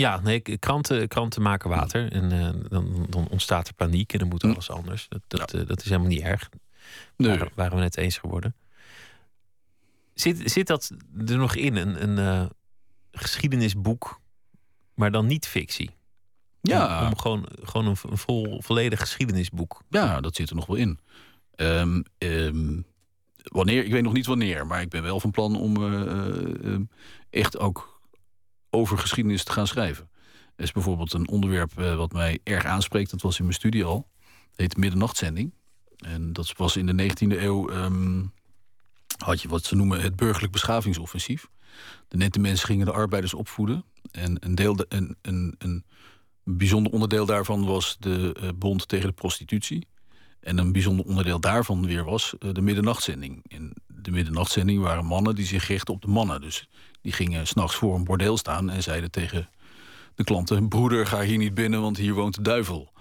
Ja, 0.00 0.20
nee, 0.20 0.40
kranten, 0.40 1.08
kranten 1.08 1.42
maken 1.42 1.70
water. 1.70 2.12
En 2.12 2.32
eh, 2.32 2.68
dan, 2.68 3.06
dan 3.08 3.28
ontstaat 3.28 3.68
er 3.68 3.74
paniek 3.74 4.12
en 4.12 4.18
dan 4.18 4.28
moet 4.28 4.42
Hm. 4.42 4.48
alles 4.48 4.70
anders. 4.70 5.06
Dat, 5.08 5.20
dat, 5.26 5.54
eh, 5.54 5.66
dat 5.66 5.78
is 5.78 5.84
helemaal 5.84 6.08
niet 6.08 6.20
erg. 6.20 6.48
Nee. 7.16 7.30
Waren, 7.30 7.52
waren 7.54 7.74
we 7.76 7.82
net 7.82 7.96
eens 7.96 8.18
geworden. 8.18 8.54
Zit, 10.14 10.50
zit 10.50 10.66
dat 10.66 10.92
er 11.26 11.36
nog 11.36 11.54
in, 11.54 11.76
een, 11.76 12.02
een 12.02 12.18
eh, 12.18 12.46
geschiedenisboek, 13.10 14.20
maar 14.94 15.10
dan 15.10 15.26
niet 15.26 15.46
fictie? 15.46 15.90
Ja. 16.60 17.00
Om, 17.00 17.06
om 17.06 17.18
gewoon, 17.18 17.48
gewoon 17.62 17.86
een, 17.86 17.96
een 18.10 18.18
vol, 18.18 18.62
volledig 18.62 19.00
geschiedenisboek. 19.00 19.82
Ja, 19.88 20.20
dat 20.20 20.34
zit 20.36 20.50
er 20.50 20.56
nog 20.56 20.66
wel 20.66 20.76
in. 20.76 20.98
Ehm, 21.54 22.02
ehm, 22.18 22.80
wanneer, 23.42 23.84
ik 23.84 23.92
weet 23.92 24.02
nog 24.02 24.12
niet 24.12 24.26
wanneer, 24.26 24.66
maar 24.66 24.80
ik 24.80 24.88
ben 24.88 25.02
wel 25.02 25.20
van 25.20 25.30
plan 25.30 25.56
om 25.56 25.76
echt 27.30 27.58
ook 27.58 27.95
over 28.70 28.98
geschiedenis 28.98 29.44
te 29.44 29.52
gaan 29.52 29.66
schrijven. 29.66 30.08
Er 30.56 30.64
is 30.64 30.72
bijvoorbeeld 30.72 31.12
een 31.12 31.28
onderwerp 31.28 31.78
eh, 31.78 31.96
wat 31.96 32.12
mij 32.12 32.38
erg 32.42 32.64
aanspreekt. 32.64 33.10
Dat 33.10 33.22
was 33.22 33.38
in 33.38 33.44
mijn 33.44 33.56
studie 33.56 33.84
al. 33.84 34.08
Het 34.50 34.60
heet 34.60 34.76
Middernachtzending. 34.76 35.54
En 35.96 36.32
dat 36.32 36.52
was 36.56 36.76
in 36.76 36.86
de 36.86 37.10
19e 37.10 37.40
eeuw... 37.40 37.68
ehm, 37.68 38.24
had 39.24 39.42
je 39.42 39.48
wat 39.48 39.64
ze 39.64 39.74
noemen 39.74 40.00
het 40.00 40.16
burgerlijk 40.16 40.52
beschavingsoffensief. 40.52 41.48
De 42.08 42.16
nette 42.16 42.38
mensen 42.38 42.66
gingen 42.66 42.86
de 42.86 42.92
arbeiders 42.92 43.34
opvoeden. 43.34 43.84
En 44.10 44.36
een, 44.40 44.54
deel 44.54 44.76
de, 44.76 44.86
een, 44.88 45.16
een, 45.22 45.54
een 45.58 45.84
bijzonder 46.44 46.92
onderdeel 46.92 47.26
daarvan 47.26 47.64
was 47.64 47.96
de 47.98 48.36
eh, 48.40 48.48
bond 48.56 48.88
tegen 48.88 49.06
de 49.06 49.14
prostitutie. 49.14 49.86
En 50.40 50.58
een 50.58 50.72
bijzonder 50.72 51.06
onderdeel 51.06 51.40
daarvan 51.40 51.86
weer 51.86 52.04
was 52.04 52.34
eh, 52.38 52.52
de 52.52 52.60
middernachtzending. 52.60 53.44
En 53.48 53.72
de 53.86 54.10
middernachtzending 54.10 54.82
waren 54.82 55.04
mannen 55.04 55.34
die 55.34 55.46
zich 55.46 55.66
richten 55.66 55.94
op 55.94 56.02
de 56.02 56.08
mannen. 56.08 56.40
Dus 56.40 56.68
die 57.06 57.14
gingen 57.14 57.46
s'nachts 57.46 57.76
voor 57.76 57.94
een 57.94 58.04
bordeel 58.04 58.36
staan 58.36 58.70
en 58.70 58.82
zeiden 58.82 59.10
tegen 59.10 59.48
de 60.14 60.24
klanten... 60.24 60.68
broeder, 60.68 61.06
ga 61.06 61.20
hier 61.20 61.38
niet 61.38 61.54
binnen, 61.54 61.80
want 61.80 61.96
hier 61.96 62.14
woont 62.14 62.34
de 62.34 62.42
duivel. 62.42 62.92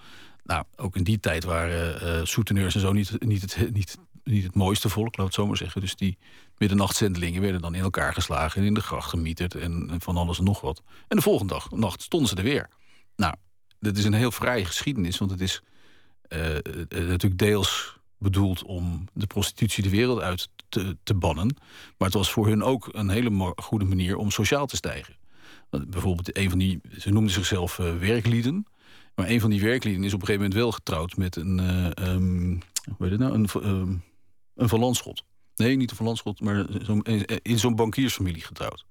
Nou, 0.44 0.64
ook 0.76 0.96
in 0.96 1.04
die 1.04 1.20
tijd 1.20 1.44
waren 1.44 2.26
soeteneurs 2.26 2.74
en 2.74 2.80
zo 2.80 2.92
niet, 2.92 3.22
niet, 3.24 3.42
het, 3.42 3.74
niet, 3.74 3.98
niet 4.24 4.44
het 4.44 4.54
mooiste 4.54 4.88
volk, 4.88 5.16
laat 5.16 5.26
het 5.26 5.34
zo 5.34 5.46
maar 5.46 5.56
zeggen. 5.56 5.80
Dus 5.80 5.96
die 5.96 6.18
middernachtszendelingen 6.58 7.42
werden 7.42 7.60
dan 7.60 7.74
in 7.74 7.82
elkaar 7.82 8.12
geslagen... 8.12 8.60
en 8.60 8.66
in 8.66 8.74
de 8.74 8.80
gracht 8.80 9.08
gemieterd 9.08 9.54
en, 9.54 9.88
en 9.90 10.00
van 10.00 10.16
alles 10.16 10.38
en 10.38 10.44
nog 10.44 10.60
wat. 10.60 10.82
En 11.08 11.16
de 11.16 11.22
volgende 11.22 11.52
dag, 11.52 11.70
nacht 11.70 12.02
stonden 12.02 12.28
ze 12.28 12.36
er 12.36 12.42
weer. 12.42 12.68
Nou, 13.16 13.34
dat 13.80 13.96
is 13.96 14.04
een 14.04 14.12
heel 14.12 14.32
vrije 14.32 14.64
geschiedenis, 14.64 15.18
want 15.18 15.30
het 15.30 15.40
is 15.40 15.62
eh, 16.28 16.56
eh, 16.56 16.62
natuurlijk 16.88 17.38
deels 17.38 17.98
bedoeld 18.30 18.62
om 18.64 19.04
de 19.12 19.26
prostitutie 19.26 19.82
de 19.82 19.88
wereld 19.90 20.20
uit 20.20 20.48
te, 20.68 20.96
te 21.02 21.14
bannen. 21.14 21.56
Maar 21.98 22.08
het 22.08 22.16
was 22.16 22.30
voor 22.30 22.46
hun 22.46 22.62
ook 22.62 22.88
een 22.92 23.08
hele 23.08 23.52
goede 23.56 23.84
manier 23.84 24.16
om 24.16 24.30
sociaal 24.30 24.66
te 24.66 24.76
stijgen. 24.76 25.16
Bijvoorbeeld 25.70 26.36
een 26.36 26.50
van 26.50 26.58
die, 26.58 26.80
ze 26.98 27.10
noemden 27.10 27.32
zichzelf 27.32 27.78
eh, 27.78 27.96
werklieden. 27.96 28.66
Maar 29.14 29.28
een 29.28 29.40
van 29.40 29.50
die 29.50 29.60
werklieden 29.60 30.04
is 30.04 30.14
op 30.14 30.20
een 30.20 30.26
gegeven 30.26 30.46
moment 30.48 30.60
wel 30.62 30.72
getrouwd 30.72 31.16
met 31.16 31.36
een, 31.36 31.58
eh 31.60 31.86
ehm, 32.06 32.58
hoe 32.96 33.08
heet 33.08 33.18
nou, 33.18 33.32
een, 33.34 33.46
ehm, 33.46 33.94
een. 34.54 34.68
Nee, 35.56 35.76
niet 35.76 35.90
een 35.90 35.96
Van 35.96 36.06
Landschot, 36.06 36.40
maar 36.40 36.66
zo'n- 36.82 37.02
in 37.42 37.58
zo'n 37.58 37.74
bankiersfamilie 37.74 38.42
getrouwd. 38.42 38.84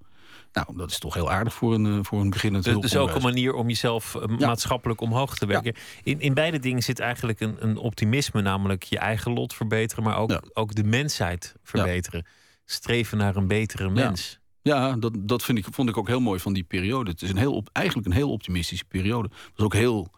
Nou, 0.64 0.76
dat 0.76 0.90
is 0.90 0.98
toch 0.98 1.14
heel 1.14 1.30
aardig 1.30 1.54
voor 1.54 1.74
een, 1.74 1.86
eh, 1.86 1.98
voor 2.02 2.20
een 2.20 2.30
beginnend 2.30 2.64
Dus, 2.64 2.78
dus 2.80 2.96
ook 2.96 3.14
een 3.14 3.22
manier 3.22 3.54
om 3.54 3.68
jezelf 3.68 4.14
eh, 4.14 4.38
Ja. 4.38 4.46
maatschappelijk 4.46 5.00
omhoog 5.00 5.38
te 5.38 5.46
werken. 5.46 5.74
In, 6.02 6.20
in 6.20 6.34
beide 6.34 6.58
dingen 6.58 6.82
zit 6.82 6.98
eigenlijk 7.00 7.40
een, 7.40 7.56
een 7.58 7.76
optimisme, 7.76 8.40
namelijk 8.42 8.82
je 8.82 8.98
eigen 8.98 9.32
lot 9.32 9.54
verbeteren, 9.54 10.04
maar 10.04 10.16
ook, 10.16 10.30
Ja. 10.30 10.42
ook 10.52 10.74
de 10.74 10.84
mensheid 10.84 11.54
verbeteren. 11.62 12.26
Streven 12.64 13.18
naar 13.18 13.36
een 13.36 13.46
betere 13.46 13.90
mens. 13.90 14.38
Ja, 14.62 14.92
dat, 14.96 15.12
dat 15.16 15.42
vind 15.42 15.58
ik, 15.58 15.66
vond 15.70 15.88
ik 15.88 15.96
ook 15.96 16.06
heel 16.08 16.20
mooi 16.20 16.40
van 16.40 16.52
die 16.52 16.64
periode. 16.64 17.10
Het 17.10 17.22
is 17.22 17.30
een 17.30 17.36
heel, 17.36 17.54
op, 17.54 17.68
eigenlijk 17.72 18.06
een 18.06 18.12
heel 18.12 18.30
optimistische 18.30 18.84
periode. 18.84 19.28
Het 19.28 19.52
was 19.56 19.66
ook 19.66 19.74
heel 19.74 20.08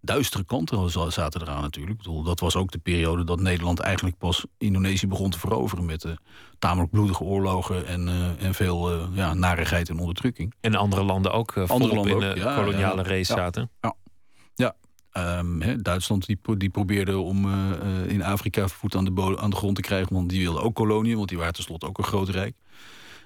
duistere 0.00 0.44
kanten 0.44 0.90
za- 0.90 1.10
zaten 1.10 1.42
eraan 1.42 1.62
natuurlijk. 1.62 1.96
Ik 1.98 2.04
bedoel, 2.04 2.22
dat 2.22 2.40
was 2.40 2.56
ook 2.56 2.70
de 2.70 2.78
periode 2.78 3.24
dat 3.24 3.40
Nederland 3.40 3.80
eigenlijk 3.80 4.18
pas 4.18 4.44
Indonesië 4.58 5.06
begon 5.06 5.30
te 5.30 5.38
veroveren... 5.38 5.84
met 5.84 6.00
de 6.00 6.16
tamelijk 6.58 6.90
bloedige 6.90 7.24
oorlogen 7.24 7.86
en, 7.86 8.08
eh, 8.08 8.46
en 8.46 8.54
veel 8.54 8.90
eh, 8.92 9.02
ja, 9.12 9.34
narigheid 9.34 9.88
en 9.88 9.98
onderdrukking. 9.98 10.54
En 10.60 10.74
andere 10.74 11.02
landen 11.02 11.32
ook 11.32 11.54
uh, 11.54 11.68
Andere 11.68 11.90
volop 11.90 11.94
landen 12.08 12.28
in 12.28 12.34
de 12.34 12.40
ja, 12.40 12.54
koloniale 12.54 13.02
ja. 13.02 13.08
race 13.08 13.32
Ja. 13.32 13.38
zaten. 13.38 13.70
Ehm, 15.18 15.82
Duitsland 15.82 16.26
die, 16.26 16.38
die 16.56 16.70
probeerde 16.70 17.18
om 17.18 17.44
eh, 17.44 17.70
eh, 17.70 18.10
in 18.10 18.22
Afrika 18.22 18.68
voet 18.68 18.94
aan 18.96 19.04
de, 19.04 19.10
bodem- 19.10 19.38
aan 19.38 19.50
de 19.50 19.56
grond 19.56 19.74
te 19.74 19.80
krijgen... 19.80 20.14
want 20.14 20.28
die 20.28 20.40
wilden 20.40 20.62
ook 20.62 20.74
koloniën, 20.74 21.16
want 21.16 21.28
die 21.28 21.38
waren 21.38 21.52
tenslotte 21.52 21.86
ook 21.86 21.98
een 21.98 22.04
groot 22.04 22.28
rijk. 22.28 22.54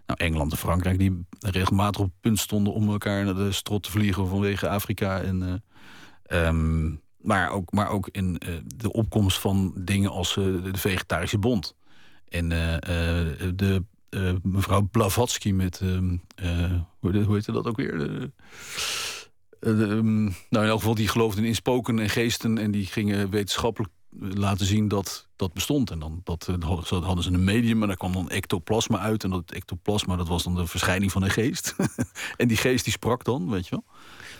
Nou, 0.07 0.21
Engeland 0.21 0.53
en 0.53 0.59
Frankrijk 0.59 0.99
die 0.99 1.27
regelmatig 1.41 2.01
op 2.01 2.07
het 2.07 2.21
punt 2.21 2.39
stonden... 2.39 2.73
om 2.73 2.89
elkaar 2.91 3.25
naar 3.25 3.35
de 3.35 3.53
strot 3.53 3.83
te 3.83 3.91
vliegen 3.91 4.29
vanwege 4.29 4.69
Afrika. 4.69 5.21
En, 5.21 5.63
eh, 6.33 6.47
ehm, 6.47 6.95
maar, 7.17 7.51
ook, 7.51 7.73
maar 7.73 7.89
ook 7.89 8.09
in 8.13 8.39
eh, 8.39 8.55
de 8.77 8.93
opkomst 8.93 9.39
van 9.39 9.73
dingen 9.77 10.11
als 10.11 10.37
eh, 10.37 10.45
de 10.45 10.79
Vegetarische 10.79 11.39
Bond. 11.39 11.77
En 12.29 12.53
eh, 12.53 13.49
de 13.55 13.85
mevrouw 14.43 14.89
Blavatsky 14.91 15.53
met... 15.53 15.81
ehm, 15.81 16.17
eh, 16.35 16.81
hoe, 16.99 17.23
hoe 17.23 17.35
heette 17.35 17.53
dat 17.53 17.67
ook 17.67 17.77
weer? 17.77 18.01
Eh, 19.61 19.81
ehm, 19.81 20.23
nou, 20.25 20.35
in 20.51 20.71
elk 20.71 20.79
geval, 20.79 20.95
die 20.95 21.09
geloofden 21.09 21.45
in 21.45 21.55
spoken 21.55 21.99
en 21.99 22.11
geesten... 22.11 22.59
en 22.59 22.71
die 22.71 22.87
gingen 22.87 23.31
wetenschappelijk 23.31 23.93
laten 24.21 24.67
zien 24.67 24.89
dat 24.89 25.29
dat 25.37 25.53
bestond. 25.53 25.91
En 25.91 25.99
dan 25.99 26.21
dat, 26.25 26.49
eh, 26.49 26.55
hadden 26.69 26.87
ze- 26.87 26.95
hadden 26.95 27.25
ze 27.25 27.31
een 27.31 27.45
medium 27.45 27.81
en 27.83 27.89
daar 27.89 27.97
kwam 27.97 28.13
dan 28.13 28.29
ectoplasma 28.31 28.99
uit. 28.99 29.25
En 29.25 29.31
dat 29.31 29.51
ectoplasma, 29.53 30.17
dat 30.17 30.29
was 30.29 30.43
dan 30.43 30.55
de 30.55 30.67
verschijning 30.67 31.13
van 31.13 31.23
een 31.23 31.31
geest. 31.31 31.75
en 32.37 32.49
die 32.49 32.57
geest 32.57 32.85
die 32.85 32.93
sprak 32.93 33.25
dan, 33.25 33.51
weet 33.51 33.65
je 33.69 33.71
wel. 33.71 33.85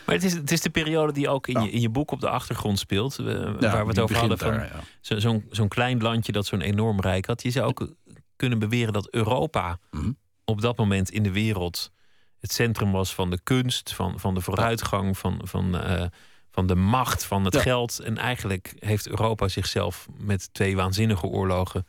Maar 0.05 0.15
het 0.15 0.23
is, 0.23 0.33
het 0.33 0.51
is 0.51 0.61
de 0.61 0.69
periode 0.69 1.11
die 1.13 1.29
ook 1.29 1.47
in, 1.47 1.53
Ja. 1.53 1.61
je, 1.65 1.71
in 1.71 1.81
je 1.81 1.89
boek 1.89 2.11
op 2.11 2.19
de 2.19 2.29
achtergrond 2.29 2.79
speelt. 2.79 3.19
eh, 3.19 3.25
Ja, 3.25 3.59
waar 3.59 3.83
we 3.83 3.89
het 3.89 3.99
over 3.99 4.17
hadden. 4.17 4.37
Van, 4.37 4.53
ja. 4.53 4.69
zo- 5.01 5.19
Zo'n 5.19 5.45
zo'n 5.49 5.67
klein 5.67 6.01
landje 6.01 6.31
dat 6.31 6.45
zo'n 6.45 6.61
enorm 6.61 6.99
rijk 7.01 7.25
had. 7.25 7.43
Je 7.43 7.51
zou 7.51 7.67
ook 7.67 7.93
kunnen 8.35 8.59
beweren 8.59 8.93
dat 8.93 9.07
Europa 9.13 9.79
Mhm. 9.91 10.11
op 10.45 10.61
dat 10.61 10.77
moment 10.77 11.09
in 11.09 11.23
de 11.23 11.31
wereld 11.31 11.91
het 12.39 12.51
centrum 12.53 12.91
was 12.91 13.13
van 13.13 13.29
de 13.29 13.39
kunst, 13.43 13.93
van, 13.93 14.19
van 14.19 14.33
de 14.33 14.41
vooruitgang, 14.41 15.17
van, 15.17 15.41
van, 15.43 15.77
eh, 15.77 16.05
van 16.53 16.67
de 16.67 16.75
macht, 16.75 17.23
van 17.25 17.45
het 17.45 17.53
Ja. 17.53 17.59
geld. 17.61 17.99
En 17.99 18.17
eigenlijk 18.17 18.73
heeft 18.79 19.07
Europa 19.07 19.47
zichzelf 19.47 20.07
met 20.17 20.53
twee 20.53 20.75
waanzinnige 20.75 21.25
oorlogen 21.27 21.85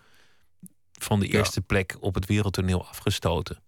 van 0.92 1.20
de 1.20 1.26
Ja. 1.26 1.32
eerste 1.38 1.60
plek 1.60 1.96
op 2.00 2.14
het 2.14 2.26
wereldtoneel 2.26 2.86
afgestoten. 2.86 3.58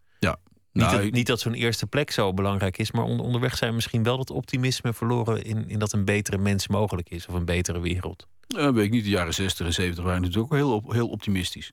Niet, 0.73 0.85
Nou, 0.85 0.97
dat, 0.97 1.07
ik- 1.07 1.13
niet 1.13 1.27
dat 1.27 1.41
zo'n 1.41 1.55
eerste 1.55 1.87
plek 1.87 2.11
zo 2.11 2.35
belangrijk 2.35 2.79
is, 2.79 2.91
maar 2.93 3.05
on- 3.05 3.21
onderweg 3.21 3.57
zijn 3.57 3.69
we 3.71 3.75
misschien 3.77 4.03
wel 4.03 4.17
dat 4.17 4.31
optimisme 4.31 4.93
verloren 4.93 5.45
in, 5.45 5.69
in 5.69 5.79
dat 5.79 5.93
een 5.93 6.05
betere 6.05 6.39
mens 6.39 6.69
mogelijk 6.69 7.09
is 7.11 7.27
of 7.27 7.35
een 7.35 7.45
betere 7.45 7.81
wereld. 7.81 8.27
Weet 8.47 8.77
ik 8.77 8.91
niet, 8.91 9.05
de 9.05 9.11
jaren 9.11 9.35
60 9.35 9.67
en 9.67 9.73
70 9.73 10.05
waren 10.05 10.21
natuurlijk 10.21 10.53
ook 10.53 10.59
heel, 10.59 10.73
op- 10.75 10.93
heel 10.93 11.09
optimistisch. 11.09 11.73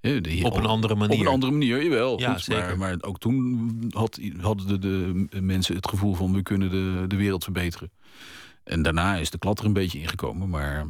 De- 0.00 0.40
Op 0.42 0.56
een 0.56 0.66
andere 0.66 0.94
manier. 0.94 1.18
Op 1.20 1.26
een 1.26 1.32
andere 1.32 1.52
manier, 1.52 1.82
jawel. 1.82 2.20
Ja, 2.20 2.32
goed, 2.32 2.42
zeker. 2.42 2.66
Maar, 2.66 2.76
maar 2.78 2.96
ook 3.08 3.18
toen 3.18 3.70
had, 3.94 4.20
hadden 4.40 4.80
de, 4.80 5.26
de 5.30 5.40
mensen 5.40 5.74
het 5.76 5.88
gevoel 5.88 6.14
van... 6.14 6.32
we 6.32 6.42
kunnen 6.42 6.70
de, 6.70 7.04
de 7.06 7.16
wereld 7.16 7.44
verbeteren. 7.44 7.90
En 8.64 8.82
daarna 8.82 9.16
is 9.16 9.30
de 9.30 9.38
klad 9.38 9.58
er 9.58 9.64
een 9.64 9.72
beetje 9.72 9.98
ingekomen. 10.00 10.48
Maar, 10.48 10.86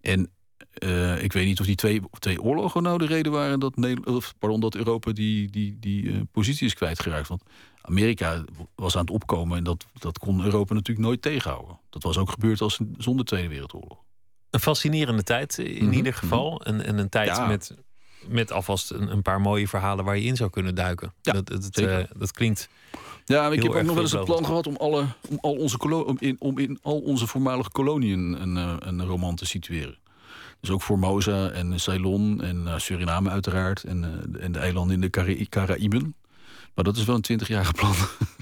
en 0.00 0.30
eh, 0.72 1.22
ik 1.22 1.32
weet 1.32 1.46
niet 1.46 1.60
of 1.60 1.66
die 1.66 1.74
twee, 1.74 2.00
twee 2.18 2.42
oorlogen 2.42 2.82
nou 2.82 2.98
de 2.98 3.06
reden 3.06 3.32
waren... 3.32 3.60
dat, 3.60 3.76
Nederland, 3.76 4.34
pardon, 4.38 4.60
dat 4.60 4.74
Europa 4.74 5.12
die, 5.12 5.50
die, 5.50 5.76
die 5.80 6.10
eh, 6.12 6.20
positie 6.32 6.66
is 6.66 6.74
kwijtgeraakt. 6.74 7.28
Want 7.28 7.42
Amerika 7.80 8.44
was 8.74 8.94
aan 8.94 9.00
het 9.00 9.10
opkomen... 9.10 9.58
en 9.58 9.64
dat, 9.64 9.86
dat 9.98 10.18
kon 10.18 10.44
Europa 10.44 10.74
natuurlijk 10.74 11.06
nooit 11.06 11.22
tegenhouden. 11.22 11.78
Dat 11.90 12.02
was 12.02 12.18
ook 12.18 12.30
gebeurd 12.30 12.60
als 12.60 12.80
zonder 12.98 13.24
Tweede 13.24 13.48
Wereldoorlog. 13.48 13.98
Een 14.50 14.60
fascinerende 14.60 15.22
tijd 15.22 15.58
in 15.58 15.84
Mhm, 15.84 15.92
ieder 15.92 16.14
geval. 16.14 16.62
En, 16.64 16.84
en 16.84 16.98
een 16.98 17.08
tijd 17.08 17.28
Ja. 17.28 17.46
met, 17.46 17.76
met 18.26 18.52
alvast 18.52 18.90
een, 18.90 19.10
een 19.12 19.22
paar 19.22 19.40
mooie 19.40 19.68
verhalen 19.68 20.04
waar 20.04 20.16
je 20.16 20.24
in 20.24 20.36
zou 20.36 20.50
kunnen 20.50 20.74
duiken. 20.74 21.12
Ja, 21.22 21.32
dat, 21.32 21.46
dat, 21.46 21.76
eh, 21.78 21.98
dat 22.16 22.32
klinkt. 22.32 22.68
Ja, 23.28 23.48
ik 23.48 23.62
heb 23.62 23.72
ook 23.72 23.82
nog 23.82 23.94
wel 23.94 24.02
eens 24.02 24.12
het 24.12 24.24
plan 24.24 24.44
gehad 24.44 24.66
om, 24.66 24.76
alle, 24.76 25.06
om, 25.28 25.38
al 25.40 25.52
onze 25.52 25.78
om, 25.78 26.16
in, 26.20 26.36
om 26.38 26.58
in 26.58 26.78
al 26.82 26.98
onze 26.98 27.26
voormalige 27.26 27.70
koloniën 27.70 28.42
een, 28.42 28.56
eh, 28.56 28.76
een 28.78 29.04
roman 29.04 29.34
te 29.36 29.46
situeren. 29.46 29.98
Dus 30.60 30.70
ook 30.70 30.82
Formosa 30.82 31.48
en 31.50 31.80
Ceylon 31.80 32.42
en 32.42 32.66
eh, 32.66 32.78
Suriname 32.78 33.30
uiteraard. 33.30 33.84
En, 33.84 34.04
eh, 34.34 34.44
en 34.44 34.52
de 34.52 34.58
eilanden 34.58 34.94
in 34.94 35.00
de 35.00 35.10
Cara- 35.10 35.44
Caraïben. 35.48 36.14
Maar 36.74 36.84
dat 36.84 36.96
is 36.96 37.04
wel 37.04 37.14
een 37.14 37.20
twintigjarige 37.22 37.72
plan, 37.72 37.94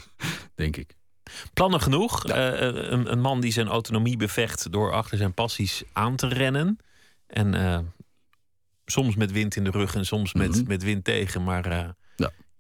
denk 0.55 0.77
ik. 0.77 0.95
Plannen 1.53 1.81
genoeg. 1.81 2.25
Een, 2.29 3.13
een 3.13 3.21
man 3.21 3.41
die 3.41 3.53
zijn 3.53 3.69
autonomie 3.69 4.17
bevecht 4.17 4.73
door 4.73 4.93
achter 4.93 5.19
zijn 5.19 5.35
passies 5.35 5.83
aan 5.93 6.17
te 6.17 6.29
rennen. 6.29 6.79
En 7.27 7.95
soms 8.87 9.17
met 9.17 9.33
wind 9.33 9.57
in 9.57 9.65
de 9.65 9.71
rug 9.71 9.95
en 9.95 10.07
soms 10.07 10.33
met, 10.33 10.51
Mhm. 10.57 10.69
met 10.69 10.83
wind 10.83 11.05
tegen. 11.05 11.45
Maar. 11.45 11.95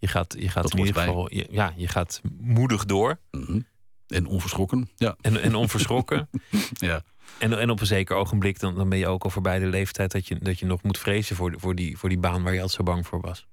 Je 0.05 0.11
gaat, 0.11 0.35
je 0.39 0.49
gaat 0.49 0.73
in 0.73 0.79
ieder 0.79 0.95
geval 0.95 1.35
je, 1.35 1.47
ja, 1.51 1.73
je 1.77 1.89
gaat 1.89 2.21
moedig 2.41 2.85
door. 2.85 3.19
Mhm. 3.31 3.61
En 4.07 4.27
onverschrokken. 4.27 4.91
Ja. 4.97 5.17
En, 5.21 5.43
en 5.43 5.55
onverschrokken. 5.55 6.29
ja. 6.91 7.03
En, 7.39 7.59
en 7.59 7.71
op 7.71 7.81
een 7.81 7.87
zeker 7.87 8.17
ogenblik, 8.17 8.59
dan, 8.61 8.75
dan 8.75 8.89
ben 8.89 8.99
je 8.99 9.07
ook 9.07 9.25
al 9.25 9.31
voorbij 9.31 9.59
de 9.59 9.67
leeftijd 9.67 10.13
dat 10.13 10.29
je, 10.29 10.39
dat 10.39 10.59
je 10.59 10.67
nog 10.67 10.83
moet 10.83 10.99
vrezen 10.99 11.37
voor, 11.37 11.55
voor, 11.57 11.75
die, 11.75 11.99
voor 11.99 12.09
die 12.09 12.19
baan 12.19 12.43
waar 12.43 12.53
je 12.53 12.61
altijd 12.61 12.77
zo 12.79 12.83
bang 12.93 13.07
voor 13.07 13.21
was. 13.21 13.47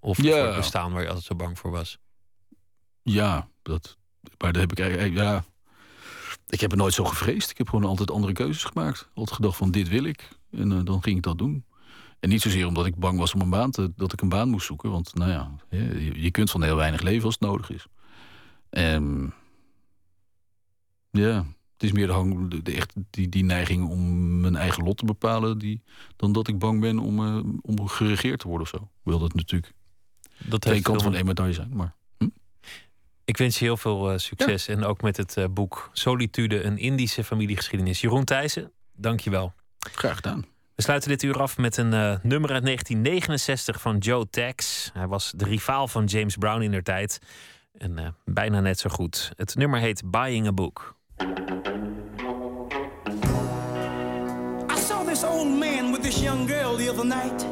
Of 0.00 0.22
Ja. 0.22 0.36
voor 0.36 0.46
het 0.46 0.56
bestaan 0.56 0.92
waar 0.92 1.02
je 1.02 1.08
altijd 1.08 1.26
zo 1.26 1.34
bang 1.34 1.58
voor 1.58 1.70
was. 1.70 1.98
Ja, 3.02 3.48
dat, 3.62 3.96
maar 4.38 4.52
daar 4.52 4.62
heb 4.62 4.72
ik 4.72 4.78
eigenlijk... 4.78 5.14
Ja, 5.14 5.44
ik 6.48 6.60
heb 6.60 6.70
er 6.70 6.76
nooit 6.76 6.94
zo 6.94 7.04
gevreesd. 7.04 7.50
Ik 7.50 7.58
heb 7.58 7.68
gewoon 7.68 7.84
altijd 7.84 8.10
andere 8.10 8.32
keuzes 8.32 8.64
gemaakt. 8.64 9.08
Altijd 9.14 9.36
gedacht 9.36 9.56
van 9.56 9.70
dit 9.70 9.88
wil 9.88 10.04
ik. 10.04 10.28
En 10.50 10.72
eh, 10.72 10.78
dan 10.84 11.02
ging 11.02 11.16
ik 11.16 11.22
dat 11.22 11.38
doen. 11.38 11.64
En 12.20 12.28
niet 12.28 12.42
zozeer 12.42 12.66
omdat 12.66 12.86
ik 12.86 12.96
bang 12.96 13.18
was 13.18 13.34
om 13.34 13.40
een 13.40 13.50
baan 13.50 13.70
te, 13.70 13.92
dat 13.96 14.12
ik 14.12 14.20
een 14.20 14.28
baan 14.28 14.48
moest 14.48 14.66
zoeken. 14.66 14.90
Want 14.90 15.14
nou 15.14 15.30
ja, 15.30 15.50
je, 15.70 16.22
je 16.22 16.30
kunt 16.30 16.50
van 16.50 16.62
heel 16.62 16.76
weinig 16.76 17.00
leven 17.00 17.24
als 17.24 17.36
het 17.38 17.48
nodig 17.48 17.70
is. 17.70 17.86
En 18.70 19.34
ja, 21.10 21.46
het 21.72 21.82
is 21.82 21.92
meer 21.92 22.06
de, 22.06 22.12
hang, 22.12 22.50
de, 22.50 22.62
de 22.62 22.72
echt, 22.72 22.92
die, 23.10 23.28
die 23.28 23.44
neiging 23.44 23.88
om 23.88 24.40
mijn 24.40 24.56
eigen 24.56 24.84
lot 24.84 24.96
te 24.96 25.04
bepalen... 25.04 25.58
Die, 25.58 25.82
dan 26.16 26.32
dat 26.32 26.48
ik 26.48 26.58
bang 26.58 26.80
ben 26.80 26.98
om, 26.98 27.26
eh, 27.26 27.38
om 27.62 27.88
geregeerd 27.88 28.38
te 28.40 28.48
worden 28.48 28.66
of 28.72 28.80
zo. 28.80 28.90
Wil 29.02 29.18
dat 29.18 29.34
natuurlijk 29.34 29.72
Dat 30.38 30.60
twee 30.60 30.82
kanten 30.82 31.02
van 31.02 31.14
één 31.14 31.26
medaille 31.26 31.52
zijn. 31.52 31.76
Maar 31.76 31.94
Ik 33.24 33.36
wens 33.36 33.58
je 33.58 33.64
heel 33.64 33.76
veel 33.76 34.10
eh, 34.10 34.18
succes. 34.18 34.68
En 34.68 34.84
ook 34.84 35.02
met 35.02 35.16
het 35.16 35.36
eh, 35.36 35.44
boek 35.50 35.90
Solitude, 35.92 36.62
een 36.62 36.78
Indische 36.78 37.24
familiegeschiedenis. 37.24 38.00
Jeroen 38.00 38.24
Thijssen, 38.24 38.72
dank 38.94 39.20
je 39.20 39.30
wel. 39.30 39.54
graag 39.78 40.14
gedaan. 40.14 40.44
We 40.76 40.82
sluiten 40.82 41.08
dit 41.08 41.22
uur 41.22 41.40
af 41.40 41.58
met 41.58 41.76
een 41.76 41.92
uh, 41.92 42.16
nummer 42.22 42.52
uit 42.52 42.64
1969 42.64 43.80
van 43.80 43.98
Joe 43.98 44.26
Tex. 44.30 44.90
Hij 44.92 45.06
was 45.06 45.32
de 45.36 45.44
rivaal 45.44 45.88
van 45.88 46.04
James 46.04 46.36
Brown 46.36 46.62
in 46.62 46.70
der 46.70 46.82
tijd. 46.82 47.18
En 47.78 47.98
uh, 47.98 48.06
bijna 48.24 48.60
net 48.60 48.78
zo 48.78 48.90
goed. 48.90 49.32
Het 49.36 49.54
nummer 49.54 49.80
heet 49.80 50.02
Buying 50.10 50.46
a 50.46 50.52
Book. 50.52 50.94
I 54.70 54.78
saw 54.78 55.06
this 55.06 55.24
old 55.24 55.58
man 55.58 55.92
with 55.92 56.02
this 56.02 56.20
young 56.20 56.48
girl 56.48 56.76
the 56.76 56.90
other 56.90 57.06
night. 57.06 57.46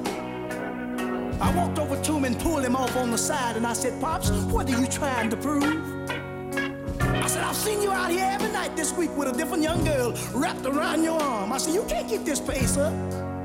I 1.40 1.54
walked 1.54 1.78
over 1.78 2.00
to 2.00 2.14
him 2.14 2.24
and 2.24 2.42
pulled 2.42 2.64
him 2.64 2.74
off 2.74 2.96
on 2.96 3.10
the 3.10 3.16
side 3.16 3.56
and 3.56 3.66
I 3.66 3.80
said, 3.80 4.00
Pops, 4.00 4.30
what 4.30 4.70
are 4.70 4.80
you 4.80 4.86
trying 4.86 5.30
to 5.30 5.36
prove? 5.36 6.23
I 7.22 7.26
said, 7.26 7.44
I've 7.44 7.56
seen 7.56 7.82
you 7.82 7.90
out 7.90 8.10
here 8.10 8.28
every 8.30 8.50
night 8.52 8.76
this 8.76 8.92
week 8.92 9.16
with 9.16 9.28
a 9.28 9.32
different 9.36 9.62
young 9.62 9.84
girl 9.84 10.14
wrapped 10.32 10.66
around 10.66 11.02
your 11.02 11.20
arm. 11.20 11.52
I 11.52 11.58
said, 11.58 11.74
you 11.74 11.84
can't 11.84 12.08
keep 12.08 12.24
this 12.24 12.40
pace 12.40 12.76
up. 12.76 12.92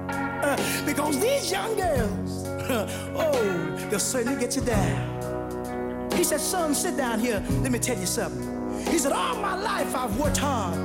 Uh, 0.10 0.86
because 0.86 1.20
these 1.20 1.52
young 1.52 1.76
girls, 1.76 2.48
oh, 3.16 3.88
they'll 3.90 4.00
certainly 4.00 4.40
get 4.40 4.56
you 4.56 4.62
down. 4.62 6.12
He 6.14 6.24
said, 6.24 6.40
son, 6.42 6.74
sit 6.74 6.98
down 6.98 7.20
here. 7.20 7.44
Let 7.62 7.72
me 7.72 7.80
tell 7.80 7.98
you 7.98 8.06
something. 8.06 8.86
He 8.88 8.98
said, 8.98 9.12
all 9.12 9.36
my 9.36 9.56
life 9.56 9.96
I've 9.96 10.18
worked 10.20 10.38
hard 10.38 10.78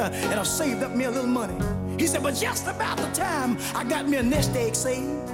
uh, 0.00 0.10
and 0.12 0.34
I've 0.34 0.46
saved 0.46 0.82
up 0.82 0.94
me 0.94 1.04
a 1.04 1.10
little 1.10 1.28
money. 1.28 1.56
He 1.98 2.06
said, 2.06 2.22
but 2.22 2.34
just 2.34 2.66
about 2.66 2.98
the 2.98 3.08
time 3.12 3.58
I 3.74 3.84
got 3.84 4.08
me 4.08 4.18
a 4.18 4.22
nest 4.22 4.54
egg 4.54 4.74
saved, 4.74 5.30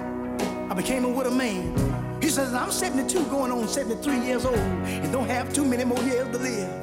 I 0.71 0.75
became 0.75 1.05
a 1.05 1.09
widow 1.09 1.31
man. 1.31 2.21
He 2.23 2.29
says, 2.29 2.55
I'm 2.55 2.71
72 2.71 3.25
going 3.27 3.51
on 3.51 3.67
73 3.67 4.21
years 4.21 4.45
old 4.47 4.57
and 4.57 5.13
don't 5.13 5.27
have 5.27 5.53
too 5.53 5.65
many 5.65 5.85
more 5.85 6.03
years 6.05 6.29
to 6.29 6.39
live. 6.39 6.82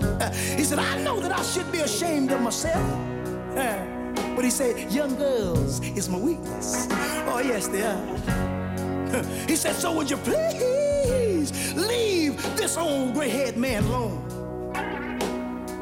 He 0.56 0.64
said, 0.64 0.78
I 0.78 1.02
know 1.02 1.20
that 1.20 1.32
I 1.32 1.42
should 1.42 1.70
be 1.72 1.80
ashamed 1.80 2.30
of 2.32 2.40
myself. 2.40 2.86
But 4.36 4.44
he 4.44 4.50
said, 4.50 4.90
young 4.90 5.16
girls 5.16 5.80
is 5.80 6.08
my 6.08 6.16
weakness. 6.16 6.86
Oh, 7.28 7.42
yes, 7.44 7.68
they 7.68 7.82
are. 7.82 9.24
he 9.48 9.54
said, 9.56 9.74
so 9.74 9.92
would 9.92 10.08
you 10.08 10.16
please 10.16 11.74
leave 11.74 12.40
this 12.56 12.76
old 12.76 13.12
gray-haired 13.12 13.56
man 13.56 13.84
alone? 13.84 14.30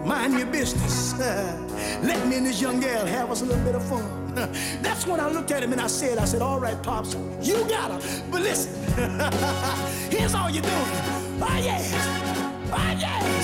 Mind 0.04 0.38
your 0.38 0.46
business. 0.46 1.16
let 1.18 2.26
me 2.26 2.36
and 2.36 2.46
this 2.46 2.60
young 2.60 2.80
girl 2.80 3.04
have 3.06 3.30
us 3.30 3.42
a 3.42 3.44
little 3.44 3.62
bit 3.64 3.74
of 3.74 3.84
fun. 3.84 4.34
That's 4.82 5.06
when 5.06 5.20
I 5.20 5.28
looked 5.28 5.50
at 5.50 5.62
him 5.62 5.72
and 5.72 5.80
I 5.80 5.86
said, 5.86 6.18
I 6.18 6.24
said, 6.24 6.42
all 6.42 6.58
right, 6.58 6.80
Pops, 6.82 7.14
you 7.40 7.64
got 7.68 7.90
her. 7.90 8.22
But 8.30 8.42
listen, 8.42 8.72
here's 10.10 10.34
all 10.34 10.50
you're 10.50 10.62
doing. 10.62 10.74
Oh, 11.40 11.60
yes. 11.62 11.92
Oh, 12.72 12.96
yes. 12.98 13.37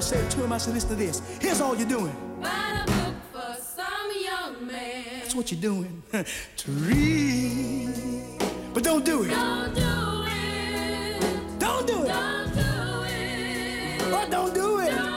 I 0.00 0.02
said 0.02 0.30
to 0.30 0.42
him. 0.42 0.50
I 0.50 0.56
said, 0.56 0.72
listen 0.72 0.88
to 0.88 0.94
this. 0.94 1.20
Here's 1.42 1.60
all 1.60 1.76
you're 1.76 1.86
doing. 1.86 2.16
A 2.40 2.84
book 2.86 3.14
for 3.30 3.54
some 3.60 4.10
young 4.18 4.66
man. 4.66 5.04
That's 5.18 5.34
what 5.34 5.52
you're 5.52 5.60
doing. 5.60 6.02
to 6.12 6.70
read. 6.70 7.92
But 8.72 8.82
don't 8.82 9.04
do 9.04 9.24
it. 9.24 9.28
Don't 9.28 9.74
do 9.74 10.24
it. 10.26 11.20
Don't 11.58 11.86
do 11.86 12.02
it. 12.02 12.08
Don't 12.08 12.54
do 12.54 13.02
it. 13.04 14.00
Oh, 14.00 14.26
don't 14.30 14.54
do 14.54 14.78
it. 14.78 14.90
Don't 14.90 15.09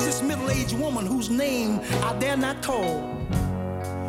was 0.00 0.06
this 0.06 0.22
middle-aged 0.22 0.72
woman 0.78 1.04
whose 1.04 1.28
name 1.28 1.78
I 2.02 2.16
dare 2.18 2.36
not 2.36 2.62
call. 2.62 3.18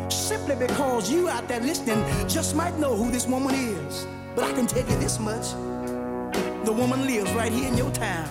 Simply 0.08 0.54
because 0.54 1.10
you 1.10 1.28
out 1.28 1.46
there 1.48 1.60
listening 1.60 2.02
just 2.26 2.56
might 2.56 2.78
know 2.78 2.96
who 2.96 3.10
this 3.10 3.26
woman 3.26 3.54
is. 3.54 4.06
But 4.34 4.44
I 4.44 4.52
can 4.52 4.66
tell 4.66 4.88
you 4.88 4.96
this 4.98 5.18
much. 5.18 5.50
The 6.64 6.72
woman 6.72 7.04
lives 7.06 7.30
right 7.32 7.52
here 7.52 7.68
in 7.68 7.76
your 7.76 7.90
town. 7.90 8.26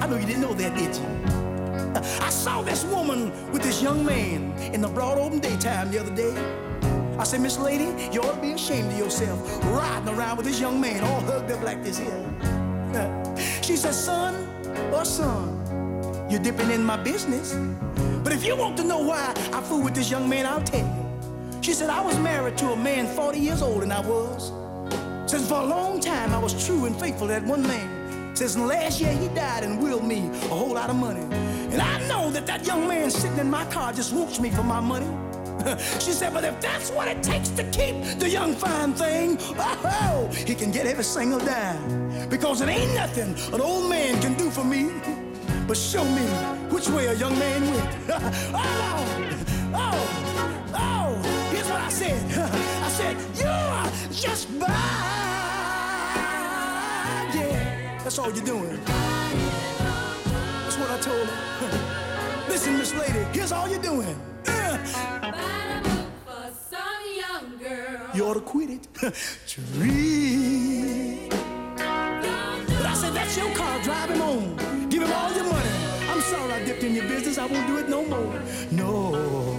I 0.00 0.06
know 0.06 0.16
you 0.16 0.26
didn't 0.26 0.42
know 0.42 0.54
that, 0.54 0.76
did 0.76 0.94
you? 0.94 2.22
I 2.24 2.30
saw 2.30 2.62
this 2.62 2.84
woman 2.84 3.32
with 3.50 3.62
this 3.62 3.82
young 3.82 4.04
man 4.04 4.52
in 4.72 4.82
the 4.82 4.88
broad 4.88 5.18
open 5.18 5.40
daytime 5.40 5.90
the 5.90 5.98
other 5.98 6.14
day. 6.14 6.34
I 7.18 7.24
said, 7.24 7.40
Miss 7.40 7.58
Lady, 7.58 7.90
you 8.12 8.20
ought 8.20 8.36
to 8.36 8.40
be 8.40 8.52
ashamed 8.52 8.92
of 8.92 8.98
yourself 8.98 9.40
riding 9.64 10.14
around 10.14 10.36
with 10.36 10.46
this 10.46 10.60
young 10.60 10.80
man 10.80 11.02
all 11.02 11.20
hugged 11.22 11.50
up 11.50 11.62
like 11.62 11.82
this 11.82 11.98
here. 11.98 12.28
She 13.62 13.76
said, 13.76 13.94
son 13.94 14.34
or 14.92 15.04
son, 15.04 15.61
you're 16.32 16.42
dipping 16.42 16.70
in 16.70 16.82
my 16.82 16.96
business. 16.96 17.52
But 18.24 18.32
if 18.32 18.42
you 18.42 18.56
want 18.56 18.78
to 18.78 18.84
know 18.84 19.00
why 19.00 19.34
I 19.52 19.60
fool 19.60 19.82
with 19.82 19.94
this 19.94 20.10
young 20.10 20.26
man, 20.28 20.46
I'll 20.46 20.62
tell 20.62 20.80
you. 20.80 21.62
She 21.62 21.74
said, 21.74 21.90
I 21.90 22.00
was 22.00 22.18
married 22.18 22.56
to 22.58 22.72
a 22.72 22.76
man 22.76 23.06
40 23.06 23.38
years 23.38 23.60
old, 23.60 23.82
and 23.82 23.92
I 23.92 24.00
was. 24.00 24.50
Since 25.30 25.46
for 25.46 25.60
a 25.60 25.64
long 25.64 26.00
time, 26.00 26.32
I 26.32 26.38
was 26.38 26.66
true 26.66 26.86
and 26.86 26.98
faithful 26.98 27.26
to 27.26 27.34
that 27.34 27.44
one 27.44 27.62
man. 27.62 28.34
Since 28.34 28.56
last 28.56 28.98
year, 28.98 29.12
he 29.12 29.28
died 29.28 29.62
and 29.62 29.82
willed 29.82 30.04
me 30.04 30.28
a 30.28 30.48
whole 30.48 30.72
lot 30.72 30.88
of 30.88 30.96
money. 30.96 31.20
And 31.20 31.82
I 31.82 31.98
know 32.08 32.30
that 32.30 32.46
that 32.46 32.66
young 32.66 32.88
man 32.88 33.10
sitting 33.10 33.38
in 33.38 33.50
my 33.50 33.66
car 33.66 33.92
just 33.92 34.14
whoops 34.14 34.40
me 34.40 34.50
for 34.50 34.62
my 34.62 34.80
money. 34.80 35.06
she 36.00 36.12
said, 36.12 36.32
but 36.32 36.44
if 36.44 36.58
that's 36.62 36.90
what 36.90 37.08
it 37.08 37.22
takes 37.22 37.50
to 37.50 37.64
keep 37.64 37.94
the 38.18 38.28
young 38.28 38.54
fine 38.54 38.94
thing, 38.94 39.36
oh, 39.58 40.30
he 40.46 40.54
can 40.54 40.70
get 40.72 40.86
every 40.86 41.04
single 41.04 41.40
dime. 41.40 42.28
Because 42.30 42.62
it 42.62 42.70
ain't 42.70 42.94
nothing 42.94 43.36
an 43.52 43.60
old 43.60 43.90
man 43.90 44.20
can 44.22 44.32
do 44.34 44.50
for 44.50 44.64
me 44.64 44.90
but 45.72 45.78
show 45.78 46.04
me 46.04 46.26
which 46.68 46.86
way 46.90 47.06
a 47.06 47.14
young 47.14 47.38
man 47.38 47.62
went. 47.62 47.88
oh, 48.52 49.06
oh, 49.72 50.74
oh, 50.74 51.14
here's 51.50 51.66
what 51.66 51.80
I 51.80 51.88
said. 51.88 52.20
I 52.84 52.88
said, 52.88 53.16
you 53.40 53.46
are 53.46 53.90
just 54.12 54.58
by. 54.60 54.66
Yeah, 57.34 57.98
that's 58.04 58.18
all 58.18 58.30
you're 58.30 58.44
doing. 58.44 58.78
That's 58.84 60.76
what 60.76 60.90
I 60.90 60.98
told 61.00 61.26
her. 61.26 62.46
Listen, 62.50 62.76
Miss 62.76 62.92
Lady, 62.94 63.24
here's 63.32 63.52
all 63.52 63.66
you're 63.66 63.80
doing. 63.80 64.14
Buying 64.44 64.76
a 65.22 65.80
book 65.84 66.06
for 66.26 66.52
some 66.68 67.02
young 67.16 67.56
girl. 67.56 68.10
You 68.14 68.26
ought 68.26 68.34
to 68.34 68.40
quit 68.42 68.68
it. 68.68 68.88
to 68.92 69.60
I 77.38 77.46
won't 77.46 77.66
do 77.66 77.78
it 77.78 77.88
no 77.88 78.04
more. 78.04 78.42
No. 78.70 79.51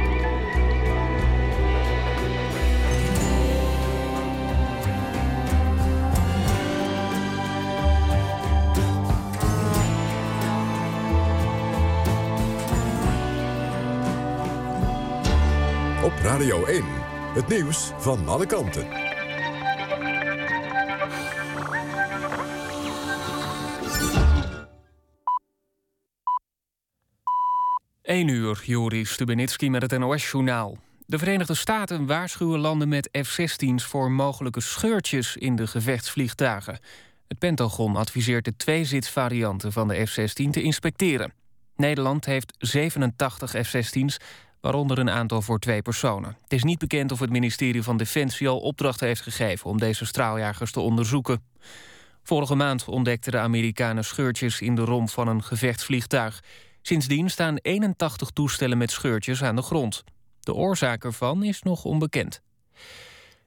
Radio 16.39 16.65
1, 16.65 16.83
het 17.33 17.47
nieuws 17.47 17.91
van 17.97 18.27
alle 18.27 18.45
kanten. 18.45 18.87
1 28.01 28.27
uur, 28.27 28.61
Joris 28.63 29.11
Stubenitski 29.11 29.69
met 29.69 29.81
het 29.81 29.99
NOS-journaal. 29.99 30.77
De 31.05 31.17
Verenigde 31.17 31.55
Staten 31.55 32.05
waarschuwen 32.05 32.59
landen 32.59 32.89
met 32.89 33.09
F-16's 33.11 33.83
voor 33.83 34.11
mogelijke 34.11 34.61
scheurtjes 34.61 35.37
in 35.37 35.55
de 35.55 35.67
gevechtsvliegtuigen. 35.67 36.79
Het 37.27 37.39
Pentagon 37.39 37.95
adviseert 37.95 38.45
de 38.45 38.55
tweezitsvarianten 38.55 39.71
van 39.71 39.87
de 39.87 40.05
F-16 40.05 40.49
te 40.49 40.61
inspecteren. 40.61 41.33
Nederland 41.75 42.25
heeft 42.25 42.53
87 42.57 43.51
F-16's, 43.51 44.17
waaronder 44.61 44.99
een 44.99 45.09
aantal 45.09 45.41
voor 45.41 45.59
twee 45.59 45.81
personen. 45.81 46.37
Het 46.41 46.53
is 46.53 46.63
niet 46.63 46.79
bekend 46.79 47.11
of 47.11 47.19
het 47.19 47.29
ministerie 47.29 47.83
van 47.83 47.97
Defensie 47.97 48.47
al 48.47 48.59
opdracht 48.59 48.99
heeft 48.99 49.21
gegeven... 49.21 49.69
om 49.69 49.77
deze 49.77 50.05
straaljagers 50.05 50.71
te 50.71 50.79
onderzoeken. 50.79 51.43
Vorige 52.23 52.55
maand 52.55 52.85
ontdekten 52.85 53.31
de 53.31 53.39
Amerikanen 53.39 54.05
scheurtjes 54.05 54.61
in 54.61 54.75
de 54.75 54.81
romp 54.81 55.09
van 55.09 55.27
een 55.27 55.43
gevechtsvliegtuig. 55.43 56.43
Sindsdien 56.81 57.29
staan 57.29 57.57
81 57.57 58.29
toestellen 58.29 58.77
met 58.77 58.91
scheurtjes 58.91 59.43
aan 59.43 59.55
de 59.55 59.61
grond. 59.61 60.03
De 60.39 60.53
oorzaak 60.53 61.03
ervan 61.03 61.43
is 61.43 61.61
nog 61.61 61.83
onbekend. 61.83 62.41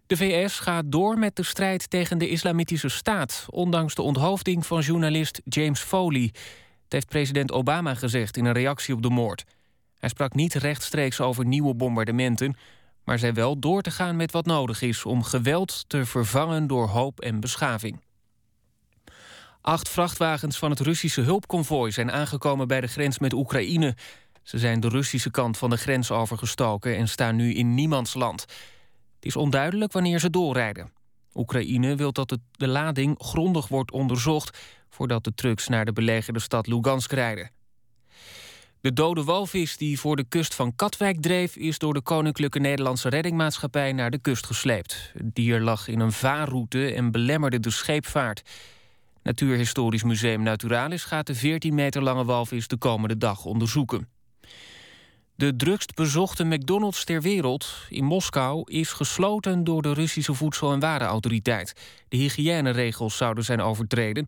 De 0.07 0.17
VS 0.17 0.59
gaat 0.59 0.85
door 0.87 1.19
met 1.19 1.37
de 1.37 1.43
strijd 1.43 1.91
tegen 1.91 2.19
de 2.19 2.29
Islamitische 2.29 2.89
Staat... 2.89 3.47
ondanks 3.51 3.95
de 3.95 4.03
onthoofding 4.03 4.67
van 4.67 4.81
journalist 4.81 5.41
James 5.45 5.81
Foley. 5.81 6.31
Dat 6.33 6.43
heeft 6.89 7.09
president 7.09 7.53
Obama 7.53 7.95
gezegd 7.95 8.37
in 8.37 8.45
een 8.45 8.53
reactie 8.53 8.95
op 8.95 9.03
de 9.03 9.11
moord. 9.11 9.45
Hij 10.03 10.11
sprak 10.11 10.35
niet 10.35 10.55
rechtstreeks 10.55 11.21
over 11.21 11.45
nieuwe 11.45 11.75
bombardementen... 11.75 12.57
maar 13.05 13.19
zei 13.19 13.33
wel 13.33 13.59
door 13.59 13.83
te 13.83 13.91
gaan 13.91 14.17
met 14.17 14.33
wat 14.33 14.47
nodig 14.47 14.83
is... 14.83 15.05
om 15.05 15.23
geweld 15.23 15.85
te 15.87 16.07
vervangen 16.07 16.67
door 16.67 16.89
hoop 16.89 17.21
en 17.21 17.41
beschaving. 17.41 18.01
Acht 19.61 19.89
vrachtwagens 19.89 20.59
van 20.59 20.71
het 20.71 20.81
Russische 20.81 21.21
hulpconvooi 21.21 21.93
zijn 21.93 22.13
aangekomen 22.13 22.69
bij 22.69 22.81
de 22.81 22.87
grens 22.87 23.19
met 23.19 23.33
Oekraïne. 23.33 23.97
Ze 24.43 24.59
zijn 24.59 24.81
de 24.81 24.89
Russische 24.89 25.31
kant 25.31 25.59
van 25.59 25.71
de 25.71 25.77
grens 25.77 26.11
overgestoken 26.11 26.97
en 26.97 27.09
staan 27.09 27.37
nu 27.37 27.55
in 27.55 27.75
niemands 27.75 28.15
land. 28.15 28.41
Het 29.15 29.25
is 29.25 29.37
onduidelijk 29.37 29.93
wanneer 29.93 30.19
ze 30.19 30.31
doorrijden. 30.31 30.93
Oekraïne 31.35 31.95
wil 31.95 32.13
dat 32.13 32.39
de 32.51 32.69
lading 32.69 33.15
grondig 33.19 33.69
wordt 33.69 33.93
onderzocht 33.93 34.59
voordat 34.89 35.25
de 35.25 35.35
trucks 35.35 35.69
naar 35.69 35.85
de 35.85 35.93
belegerde 35.93 36.41
stad 36.41 36.67
Lugansk 36.67 37.13
rijden. 37.13 37.51
De 38.83 38.93
dode 38.93 39.25
walvis 39.25 39.77
die 39.77 40.01
voor 40.01 40.17
de 40.17 40.25
kust 40.29 40.55
van 40.55 40.77
Katwijk 40.77 41.21
dreef... 41.21 41.57
is 41.57 41.79
door 41.79 41.95
de 41.95 42.01
Koninklijke 42.01 42.59
Nederlandse 42.59 43.09
Reddingmaatschappij 43.09 43.93
naar 43.93 44.11
de 44.11 44.19
kust 44.19 44.47
gesleept. 44.47 45.11
Het 45.13 45.35
dier 45.35 45.61
lag 45.61 45.89
in 45.89 46.01
een 46.01 46.13
vaarroute 46.13 46.95
en 46.95 47.11
belemmerde 47.11 47.61
de 47.61 47.71
scheepvaart. 47.71 48.43
Natuurhistorisch 49.23 50.03
Museum 50.03 50.43
Naturalis 50.43 51.05
gaat 51.05 51.27
de 51.27 51.35
14 51.35 51.75
meter 51.75 52.03
lange 52.03 52.25
walvis 52.25 52.69
de 52.69 52.77
komende 52.77 53.19
dag 53.19 53.45
onderzoeken. 53.45 54.09
De 55.35 55.57
drukst 55.57 55.95
bezochte 55.95 56.45
McDonald's 56.45 57.05
ter 57.05 57.23
wereld 57.23 57.87
in 57.89 58.05
Moskou 58.05 58.63
is 58.71 58.93
gesloten 58.93 59.65
door 59.65 59.83
de 59.83 59.93
Russische 59.93 60.35
Voedsel- 60.35 60.73
en 60.73 60.81
Warenautoriteit. 60.81 61.73
De 62.09 62.17
hygiëneregels 62.17 63.17
zouden 63.17 63.45
zijn 63.45 63.61
overtreden, 63.61 64.27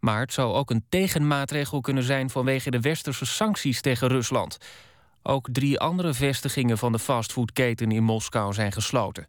maar 0.00 0.20
het 0.20 0.32
zou 0.32 0.54
ook 0.54 0.70
een 0.70 0.84
tegenmaatregel 0.88 1.80
kunnen 1.80 2.02
zijn 2.02 2.30
vanwege 2.30 2.70
de 2.70 2.80
westerse 2.80 3.26
sancties 3.26 3.80
tegen 3.80 4.08
Rusland. 4.08 4.58
Ook 5.22 5.48
drie 5.52 5.78
andere 5.78 6.14
vestigingen 6.14 6.78
van 6.78 6.92
de 6.92 6.98
fastfoodketen 6.98 7.90
in 7.90 8.02
Moskou 8.02 8.52
zijn 8.52 8.72
gesloten. 8.72 9.26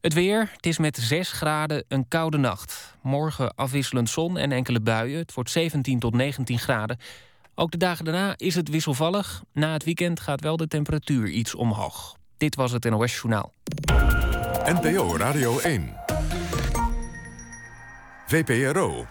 Het 0.00 0.14
weer, 0.14 0.50
het 0.52 0.66
is 0.66 0.78
met 0.78 0.96
6 0.96 1.32
graden 1.32 1.84
een 1.88 2.08
koude 2.08 2.38
nacht. 2.38 2.96
Morgen 3.02 3.54
afwisselend 3.54 4.08
zon 4.08 4.36
en 4.36 4.52
enkele 4.52 4.80
buien. 4.80 5.18
Het 5.18 5.34
wordt 5.34 5.50
17 5.50 5.98
tot 5.98 6.14
19 6.14 6.58
graden. 6.58 6.98
Ook 7.54 7.70
de 7.70 7.76
dagen 7.76 8.04
daarna 8.04 8.34
is 8.36 8.54
het 8.54 8.68
wisselvallig. 8.68 9.42
Na 9.52 9.72
het 9.72 9.84
weekend 9.84 10.20
gaat 10.20 10.40
wel 10.40 10.56
de 10.56 10.68
temperatuur 10.68 11.28
iets 11.28 11.54
omhoog. 11.54 12.16
Dit 12.36 12.54
was 12.54 12.72
het 12.72 12.90
NOS 12.90 13.14
Journaal. 13.14 13.52
NPO 14.64 15.16
Radio 15.16 15.58
1. 15.58 15.94
VPRO. 18.26 19.06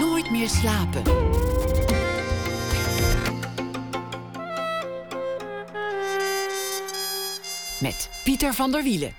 Nooit 0.00 0.30
meer 0.30 0.48
slapen. 0.48 1.02
Met 7.80 8.20
Pieter 8.24 8.52
van 8.52 8.70
der 8.70 8.82
Wielen. 8.82 9.12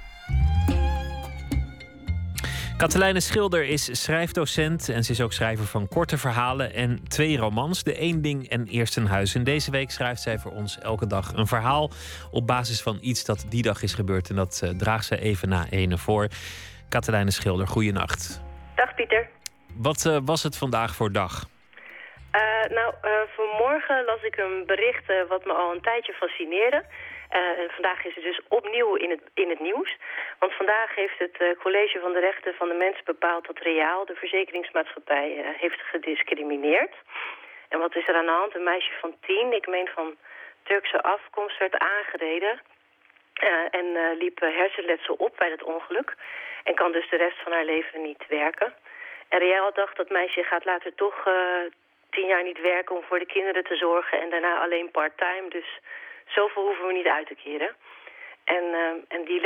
Katelijne 2.77 3.19
Schilder 3.19 3.65
is 3.65 4.01
schrijfdocent 4.03 4.89
en 4.89 5.03
ze 5.03 5.11
is 5.11 5.21
ook 5.21 5.33
schrijver 5.33 5.65
van 5.65 5.87
korte 5.87 6.17
verhalen 6.17 6.73
en 6.73 6.99
twee 7.07 7.37
romans, 7.37 7.83
De 7.83 8.01
Eén 8.01 8.21
Ding 8.21 8.49
en 8.49 8.67
Eerst 8.67 8.97
een 8.97 9.07
Huis. 9.07 9.35
En 9.35 9.43
deze 9.43 9.71
week 9.71 9.91
schrijft 9.91 10.21
zij 10.21 10.39
voor 10.39 10.51
ons 10.51 10.79
elke 10.79 11.07
dag 11.07 11.33
een 11.33 11.47
verhaal 11.47 11.91
op 12.31 12.47
basis 12.47 12.81
van 12.81 12.97
iets 13.01 13.25
dat 13.25 13.45
die 13.49 13.61
dag 13.61 13.83
is 13.83 13.93
gebeurd. 13.93 14.29
En 14.29 14.35
dat 14.35 14.61
uh, 14.63 14.69
draagt 14.69 15.05
ze 15.05 15.19
even 15.19 15.49
na 15.49 15.65
ene 15.69 15.97
voor. 15.97 16.27
Katelijne 16.89 17.31
Schilder, 17.31 17.67
goeienacht. 17.67 18.41
Dag 18.75 18.95
Pieter. 18.95 19.29
Wat 19.77 20.05
uh, 20.07 20.17
was 20.25 20.43
het 20.43 20.57
vandaag 20.57 20.95
voor 20.95 21.11
dag? 21.11 21.33
Uh, 22.35 22.65
nou, 22.77 22.93
vanmorgen 23.35 24.05
las 24.05 24.21
ik 24.23 24.37
een 24.37 24.65
bericht 24.65 25.05
wat 25.27 25.45
me 25.45 25.53
al 25.53 25.71
een 25.71 25.81
tijdje 25.81 26.13
fascineerde. 26.13 26.83
En 27.29 27.69
vandaag 27.69 28.05
is 28.05 28.15
het 28.15 28.23
dus 28.23 28.41
opnieuw 28.47 28.95
in 28.95 29.09
het, 29.09 29.21
in 29.33 29.49
het 29.49 29.59
nieuws. 29.59 29.97
Want 30.39 30.53
vandaag 30.53 30.95
heeft 30.95 31.19
het 31.19 31.57
College 31.59 31.99
van 31.99 32.13
de 32.13 32.19
Rechten 32.19 32.53
van 32.53 32.67
de 32.67 32.73
Mens 32.73 33.03
bepaald... 33.03 33.47
dat 33.47 33.59
Reaal, 33.59 34.05
de 34.05 34.15
verzekeringsmaatschappij, 34.15 35.55
heeft 35.57 35.81
gediscrimineerd. 35.81 36.95
En 37.69 37.79
wat 37.79 37.95
is 37.95 38.07
er 38.07 38.15
aan 38.15 38.25
de 38.25 38.31
hand? 38.31 38.55
Een 38.55 38.63
meisje 38.63 38.91
van 38.99 39.15
tien, 39.25 39.53
ik 39.53 39.67
meen 39.67 39.89
van 39.95 40.15
Turkse 40.63 41.03
afkomst, 41.03 41.59
werd 41.59 41.77
aangereden... 41.77 42.61
en 43.71 44.17
liep 44.17 44.39
hersenletsel 44.39 45.15
op 45.15 45.33
bij 45.37 45.49
het 45.49 45.63
ongeluk. 45.63 46.15
En 46.63 46.75
kan 46.75 46.91
dus 46.91 47.09
de 47.09 47.17
rest 47.17 47.37
van 47.43 47.51
haar 47.51 47.65
leven 47.65 48.01
niet 48.01 48.25
werken. 48.27 48.73
En 49.33 49.39
Reaal 49.39 49.73
dacht 49.73 49.97
dat 49.97 50.09
meisje 50.09 50.43
gaat 50.43 50.65
later 50.65 50.95
toch 50.95 51.27
tien 52.09 52.27
jaar 52.27 52.43
niet 52.43 52.61
werken... 52.61 52.95
om 52.95 53.03
voor 53.03 53.19
de 53.19 53.33
kinderen 53.35 53.63
te 53.63 53.75
zorgen 53.75 54.21
en 54.21 54.29
daarna 54.29 54.59
alleen 54.59 54.91
part-time... 54.91 55.49
dus 55.49 55.79
zoveel 56.27 56.63
hoeven 56.65 56.87
we 56.87 56.93
niet 56.93 57.07
uit 57.07 57.27
te 57.27 57.35
keren. 57.35 57.75
En, 58.43 58.63
uh, 58.63 58.89
en 59.07 59.23
die 59.25 59.41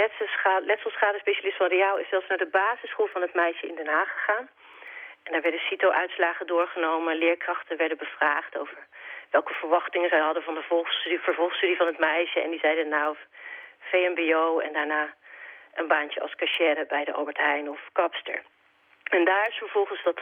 letselschadespecialist 0.66 1.58
van 1.58 1.68
Riaal 1.68 1.98
is 1.98 2.10
zelfs 2.10 2.28
naar 2.28 2.38
de 2.38 2.54
basisschool 2.60 3.08
van 3.08 3.22
het 3.22 3.34
meisje 3.34 3.68
in 3.68 3.76
Den 3.76 3.88
Haag 3.88 4.12
gegaan. 4.12 4.50
En 5.24 5.32
daar 5.32 5.42
werden 5.42 5.60
CITO-uitslagen 5.60 6.48
doorgenomen, 6.48 7.16
leerkrachten 7.18 7.78
werden 7.78 7.98
bevraagd 7.98 8.58
over 8.58 8.78
welke 9.30 9.54
verwachtingen 9.54 10.10
zij 10.10 10.20
hadden 10.20 10.44
van 10.44 10.54
de 10.54 10.64
vervolgstudie 11.20 11.78
van 11.78 11.88
het 11.88 12.00
meisje. 12.00 12.42
En 12.42 12.50
die 12.50 12.60
zeiden 12.60 12.88
nou 12.88 13.16
VMBO 13.80 14.60
en 14.60 14.74
daarna 14.74 15.14
een 15.74 15.88
baantje 15.88 16.22
als 16.22 16.36
cashier 16.36 16.86
bij 16.88 17.04
de 17.04 17.14
Albert 17.14 17.38
Heijn 17.38 17.70
of 17.70 17.90
kapster. 17.92 18.42
En 19.10 19.26
daar 19.26 19.48
is 19.48 19.58
vervolgens 19.58 20.04
dat 20.04 20.20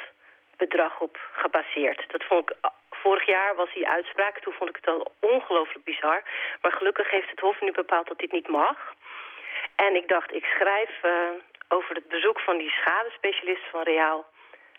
bedrag 0.57 0.99
op 0.99 1.17
gebaseerd. 1.33 2.05
Dat 2.11 2.23
vond 2.23 2.49
ik 2.49 2.55
vorig 2.89 3.25
jaar 3.25 3.55
was 3.55 3.73
die 3.73 3.87
uitspraak. 3.87 4.39
Toen 4.39 4.53
vond 4.53 4.69
ik 4.69 4.75
het 4.81 4.87
al 4.93 5.11
ongelooflijk 5.19 5.85
bizar. 5.85 6.23
Maar 6.61 6.71
gelukkig 6.71 7.11
heeft 7.11 7.29
het 7.29 7.39
Hof 7.39 7.61
nu 7.61 7.71
bepaald 7.71 8.07
dat 8.07 8.19
dit 8.19 8.31
niet 8.31 8.47
mag. 8.47 8.77
En 9.75 9.95
ik 9.95 10.07
dacht, 10.07 10.33
ik 10.33 10.45
schrijf 10.45 10.91
uh, 11.03 11.11
over 11.67 11.95
het 11.95 12.07
bezoek 12.07 12.39
van 12.39 12.57
die 12.57 12.69
schadespecialist 12.69 13.65
van 13.71 13.83
Reaal 13.83 14.25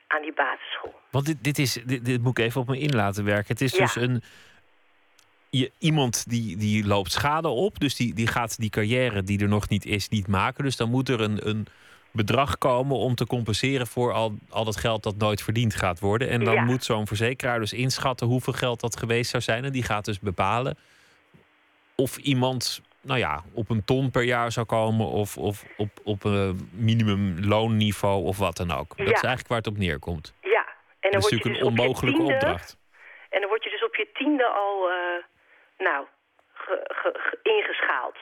aan 0.07 0.23
die 0.23 0.33
basisschool. 0.33 0.95
Want 1.11 1.27
dit, 1.27 1.45
dit, 1.45 1.59
is, 1.59 1.73
dit, 1.73 2.05
dit 2.05 2.23
moet 2.23 2.39
ik 2.39 2.45
even 2.45 2.61
op 2.61 2.69
me 2.69 2.79
in 2.79 2.95
laten 2.95 3.25
werken. 3.25 3.53
Het 3.53 3.61
is 3.61 3.73
ja. 3.73 3.85
dus 3.85 3.97
een, 3.97 4.23
je, 5.51 5.71
iemand 5.79 6.31
die, 6.31 6.57
die 6.57 6.87
loopt 6.87 7.13
schade 7.13 7.49
op. 7.49 7.79
Dus 7.79 7.97
die, 7.97 8.15
die 8.15 8.27
gaat 8.27 8.59
die 8.61 8.71
carrière 8.71 9.23
die 9.23 9.41
er 9.41 9.49
nog 9.49 9.69
niet 9.69 9.85
is, 9.85 10.09
niet 10.09 10.29
maken. 10.29 10.65
Dus 10.65 10.77
dan 10.77 10.91
moet 10.91 11.09
er 11.09 11.21
een, 11.21 11.49
een 11.49 11.67
bedrag 12.17 12.59
komen 12.59 12.97
om 12.97 13.15
te 13.15 13.27
compenseren 13.27 13.87
voor 13.87 14.13
al, 14.13 14.35
al 14.51 14.65
dat 14.65 14.77
geld 14.77 15.03
dat 15.03 15.17
nooit 15.17 15.43
verdiend 15.43 15.75
gaat 15.75 16.01
worden. 16.01 16.29
En 16.29 16.45
dan 16.45 16.55
Ja. 16.55 16.63
moet 16.65 16.85
zo'n 16.85 17.07
verzekeraar 17.07 17.59
dus 17.59 17.73
inschatten 17.73 18.27
hoeveel 18.27 18.53
geld 18.53 18.81
dat 18.81 18.97
geweest 18.99 19.31
zou 19.31 19.43
zijn. 19.43 19.65
En 19.65 19.73
die 19.73 19.83
gaat 19.83 20.05
dus 20.05 20.21
bepalen 20.21 20.79
of 21.95 22.17
iemand 22.17 22.81
nou 23.01 23.19
ja, 23.19 23.43
op 23.53 23.71
een 23.71 23.85
ton 23.85 24.11
per 24.11 24.23
jaar 24.23 24.53
zou 24.53 24.67
komen 24.67 25.07
of, 25.07 25.37
of 25.37 25.65
op, 25.77 25.89
op 26.05 26.25
een 26.25 26.69
minimumloonniveau 26.73 28.25
of 28.25 28.39
wat 28.39 28.57
dan 28.57 28.71
ook. 28.71 28.89
Dat 28.89 29.07
is 29.07 29.13
eigenlijk 29.13 29.49
waar 29.49 29.59
het 29.59 29.67
op 29.67 29.77
neerkomt. 29.79 30.35
Ja, 30.41 30.67
en 31.01 31.11
dan 31.11 31.11
Dat 31.11 31.25
is 31.25 31.31
natuurlijk 31.31 31.43
dus 31.61 31.61
een 31.61 31.79
onmogelijke 31.79 32.19
tiende- 32.19 32.35
opdracht. 32.35 32.77
En 33.31 33.41
dan 33.41 33.49
word 33.49 33.65
je 33.65 33.71
dus 33.71 33.85
op 33.85 33.95
je 33.95 34.09
tiende 34.15 34.47
al, 34.47 34.89
eh, 34.91 34.97
nou, 35.79 36.07
ge- 36.55 36.85
ge- 36.85 37.19
ge- 37.19 37.39
ingeschaald, 37.43 38.17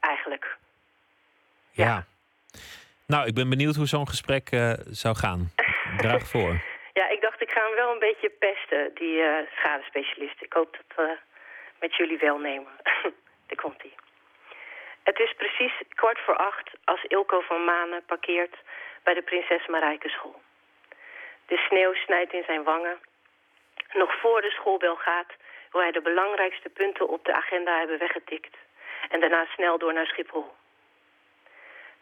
eigenlijk. 0.00 0.56
Ja. 1.70 2.06
Nou, 3.14 3.26
ik 3.26 3.34
ben 3.34 3.48
benieuwd 3.48 3.76
hoe 3.76 3.86
zo'n 3.86 4.08
gesprek 4.08 4.50
eh, 4.50 4.72
zou 5.02 5.14
gaan. 5.16 5.40
Draag 5.96 6.24
voor. 6.34 6.52
Ja, 7.00 7.08
ik 7.08 7.20
dacht, 7.20 7.42
ik 7.42 7.50
ga 7.50 7.60
hem 7.66 7.74
wel 7.74 7.92
een 7.92 8.06
beetje 8.08 8.30
pesten, 8.30 8.90
die 8.94 9.22
eh, 9.22 9.46
schadespecialist. 9.56 10.42
Ik 10.42 10.52
hoop 10.52 10.72
dat 10.76 11.06
eh, 11.06 11.12
met 11.80 11.96
jullie 11.96 12.18
welnemen. 12.18 12.72
Daar 13.48 13.60
komt 13.64 13.82
hij. 13.82 13.94
Het 15.02 15.18
is 15.18 15.32
precies 15.36 15.72
kwart 15.88 16.18
voor 16.18 16.36
acht 16.36 16.68
als 16.84 17.04
Ilko 17.04 17.40
van 17.40 17.64
Manen 17.64 18.02
parkeert 18.06 18.56
bij 19.02 19.14
de 19.14 19.22
Prinses 19.22 19.66
Marijke 19.66 20.08
school. 20.08 20.40
De 21.46 21.56
sneeuw 21.56 21.94
snijdt 21.94 22.32
in 22.32 22.44
zijn 22.46 22.62
wangen. 22.62 22.96
Nog 23.92 24.12
voor 24.20 24.40
de 24.40 24.50
schoolbel 24.50 24.96
gaat, 24.96 25.32
wil 25.72 25.80
hij 25.80 25.92
de 25.92 26.02
belangrijkste 26.02 26.68
punten 26.68 27.08
op 27.08 27.24
de 27.24 27.34
agenda 27.34 27.78
hebben 27.78 27.98
weggetikt. 27.98 28.56
En 29.08 29.20
daarna 29.20 29.44
snel 29.44 29.78
door 29.78 29.92
naar 29.92 30.06
Schiphol. 30.06 30.50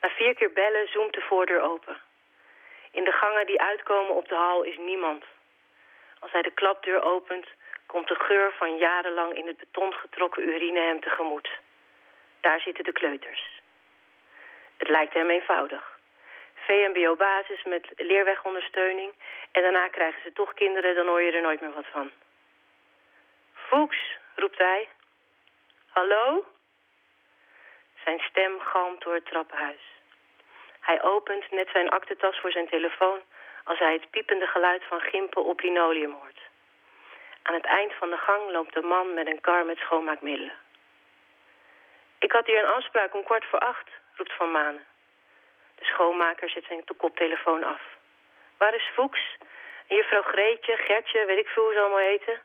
Na 0.01 0.09
vier 0.09 0.35
keer 0.35 0.53
bellen 0.53 0.89
zoomt 0.89 1.15
de 1.15 1.21
voordeur 1.21 1.61
open. 1.61 1.97
In 2.91 3.05
de 3.05 3.13
gangen 3.13 3.47
die 3.47 3.61
uitkomen 3.61 4.15
op 4.15 4.29
de 4.29 4.35
hal 4.35 4.63
is 4.63 4.77
niemand. 4.77 5.25
Als 6.19 6.33
hij 6.33 6.43
de 6.43 6.51
klapdeur 6.51 7.03
opent, 7.03 7.47
komt 7.87 8.09
de 8.09 8.15
geur 8.15 8.53
van 8.53 8.77
jarenlang 8.77 9.35
in 9.35 9.47
het 9.47 9.57
beton 9.57 9.93
getrokken 9.93 10.49
urine 10.49 10.81
hem 10.81 11.01
tegemoet. 11.01 11.49
Daar 12.41 12.61
zitten 12.61 12.85
de 12.85 12.93
kleuters. 12.93 13.61
Het 14.77 14.89
lijkt 14.89 15.15
hem 15.15 15.31
eenvoudig. 15.31 15.99
VMBO-basis 16.55 17.65
met 17.65 17.93
leerwegondersteuning 17.97 19.13
en 19.53 19.63
daarna 19.63 19.89
krijgen 19.89 20.23
ze 20.23 20.33
toch 20.33 20.55
kinderen, 20.55 20.95
dan 20.95 21.07
hoor 21.07 21.23
je 21.23 21.33
er 21.33 21.43
nooit 21.43 21.61
meer 21.61 21.73
wat 21.73 21.87
van. 21.93 22.11
Fuchs, 23.53 24.17
roept 24.35 24.59
hij. 24.59 24.89
Hallo? 25.89 26.45
Zijn 28.09 28.21
stem 28.31 28.61
galmt 28.61 29.03
door 29.03 29.15
het 29.15 29.27
trappenhuis. 29.27 29.85
Hij 30.81 31.03
opent 31.03 31.51
net 31.51 31.69
zijn 31.73 31.89
aktentas 31.89 32.41
voor 32.41 32.51
zijn 32.51 32.69
telefoon 32.69 33.21
als 33.65 33.79
hij 33.79 33.93
het 33.93 34.11
piepende 34.11 34.47
geluid 34.47 34.85
van 34.85 35.01
gimpen 35.01 35.45
op 35.45 35.61
linoleum 35.61 36.13
hoort. 36.13 36.41
Aan 37.43 37.55
het 37.55 37.65
eind 37.65 37.93
van 37.93 38.11
de 38.11 38.17
gang 38.17 38.51
loopt 38.51 38.77
een 38.77 38.87
man 38.87 39.15
met 39.15 39.27
een 39.27 39.41
kar 39.41 39.65
met 39.65 39.79
schoonmaakmiddelen. 39.79 40.53
Ik 42.19 42.33
had 42.33 42.47
hier 42.47 42.59
een 42.59 42.75
afspraak 42.75 43.15
om 43.15 43.25
kwart 43.25 43.45
voor 43.45 43.59
acht, 43.59 43.89
roept 44.15 44.33
Van 44.33 44.51
Manen. 44.51 44.87
De 45.75 45.85
schoonmaker 45.85 46.51
zet 46.51 46.65
zijn 46.65 46.85
koptelefoon 46.97 47.65
af. 47.65 47.83
Waar 48.57 48.75
is 48.75 48.91
Fuchs? 48.95 49.37
En 49.87 49.97
juffrouw 49.97 50.23
Greetje, 50.23 50.77
Gertje, 50.77 51.25
weet 51.25 51.39
ik 51.39 51.49
veel 51.49 51.63
hoe 51.65 51.73
ze 51.73 51.81
allemaal 51.81 51.99
heten? 51.99 52.41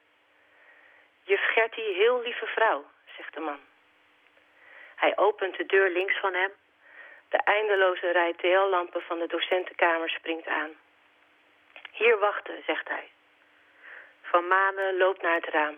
Juf 1.23 1.41
Gertie, 1.53 1.93
heel 1.93 2.21
lieve 2.21 2.45
vrouw, 2.45 2.85
zegt 3.17 3.33
de 3.33 3.39
man. 3.39 3.59
Hij 5.03 5.17
opent 5.17 5.57
de 5.57 5.65
deur 5.65 5.89
links 5.89 6.19
van 6.19 6.33
hem. 6.33 6.51
De 7.29 7.37
eindeloze 7.37 8.11
rij 8.11 8.33
TL-lampen 8.33 9.01
van 9.01 9.19
de 9.19 9.27
docentenkamer 9.27 10.09
springt 10.09 10.47
aan. 10.47 10.71
Hier 11.91 12.17
wachten, 12.19 12.63
zegt 12.65 12.87
hij. 12.87 13.11
Van 14.21 14.47
Manen 14.47 14.97
loopt 14.97 15.21
naar 15.21 15.35
het 15.35 15.45
raam. 15.45 15.75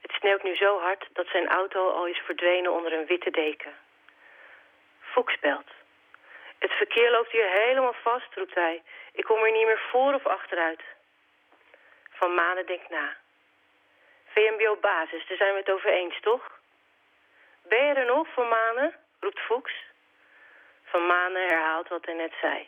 Het 0.00 0.10
sneeuwt 0.10 0.42
nu 0.42 0.56
zo 0.56 0.80
hard 0.80 1.08
dat 1.12 1.26
zijn 1.26 1.48
auto 1.48 1.90
al 1.90 2.06
is 2.06 2.18
verdwenen 2.18 2.72
onder 2.72 2.92
een 2.92 3.06
witte 3.06 3.30
deken. 3.30 3.74
Fuchs. 5.00 5.36
Het 6.58 6.72
verkeer 6.72 7.10
loopt 7.10 7.30
hier 7.30 7.48
helemaal 7.48 7.94
vast, 8.02 8.34
roept 8.34 8.54
hij. 8.54 8.82
Ik 9.12 9.24
kom 9.24 9.44
er 9.44 9.52
niet 9.52 9.66
meer 9.66 9.82
voor 9.90 10.14
of 10.14 10.26
achteruit. 10.26 10.82
Van 12.10 12.34
Manen 12.34 12.66
denkt 12.66 12.88
na. 12.90 13.16
VMBO-basis, 14.26 15.26
daar 15.26 15.36
zijn 15.36 15.52
we 15.52 15.58
het 15.58 15.70
over 15.70 15.90
eens, 15.90 16.20
toch? 16.20 16.57
Ben 17.68 17.84
je 17.86 17.94
er 17.94 18.06
nog, 18.06 18.26
Van 18.34 18.48
Manen? 18.48 18.94
roept 19.20 19.38
Fuchs. 19.38 19.72
Van 20.84 21.06
Manen 21.06 21.46
herhaalt 21.48 21.88
wat 21.88 22.04
hij 22.04 22.14
net 22.14 22.32
zei. 22.40 22.66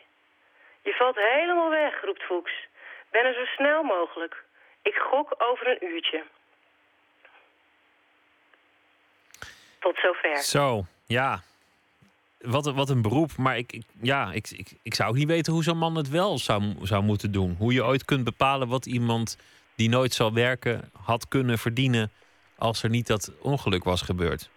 Je 0.83 0.93
valt 0.93 1.15
helemaal 1.15 1.69
weg, 1.69 2.01
roept 2.03 2.21
Fuchs. 2.23 2.53
Ben 3.11 3.25
er 3.25 3.33
zo 3.33 3.45
snel 3.45 3.83
mogelijk. 3.83 4.43
Ik 4.81 4.95
gok 4.95 5.35
over 5.37 5.67
een 5.67 5.83
uurtje. 5.85 6.23
Tot 9.79 9.97
zover. 9.97 10.37
Zo, 10.37 10.85
ja. 11.05 11.41
Wat, 12.39 12.65
wat 12.73 12.89
een 12.89 13.01
beroep. 13.01 13.37
Maar 13.37 13.57
ik, 13.57 13.71
ik- 13.71 13.85
ja, 14.01 14.31
ik, 14.31 14.49
ik, 14.49 14.67
ik 14.83 14.93
zou 14.93 15.09
ook 15.09 15.15
niet 15.15 15.27
weten 15.27 15.53
hoe 15.53 15.63
zo'n 15.63 15.77
man 15.77 15.95
het 15.95 16.09
wel 16.09 16.37
zou, 16.37 16.63
zou 16.81 17.03
moeten 17.03 17.31
doen. 17.31 17.55
Hoe 17.59 17.73
je 17.73 17.83
ooit 17.83 18.05
kunt 18.05 18.23
bepalen 18.23 18.67
wat 18.67 18.85
iemand 18.85 19.37
die 19.75 19.89
nooit 19.89 20.13
zal 20.13 20.33
werken 20.33 20.91
had 21.03 21.27
kunnen 21.27 21.57
verdienen. 21.57 22.11
als 22.57 22.83
er 22.83 22.89
niet 22.89 23.07
dat 23.07 23.31
ongeluk 23.39 23.83
was 23.83 24.01
gebeurd. 24.01 24.49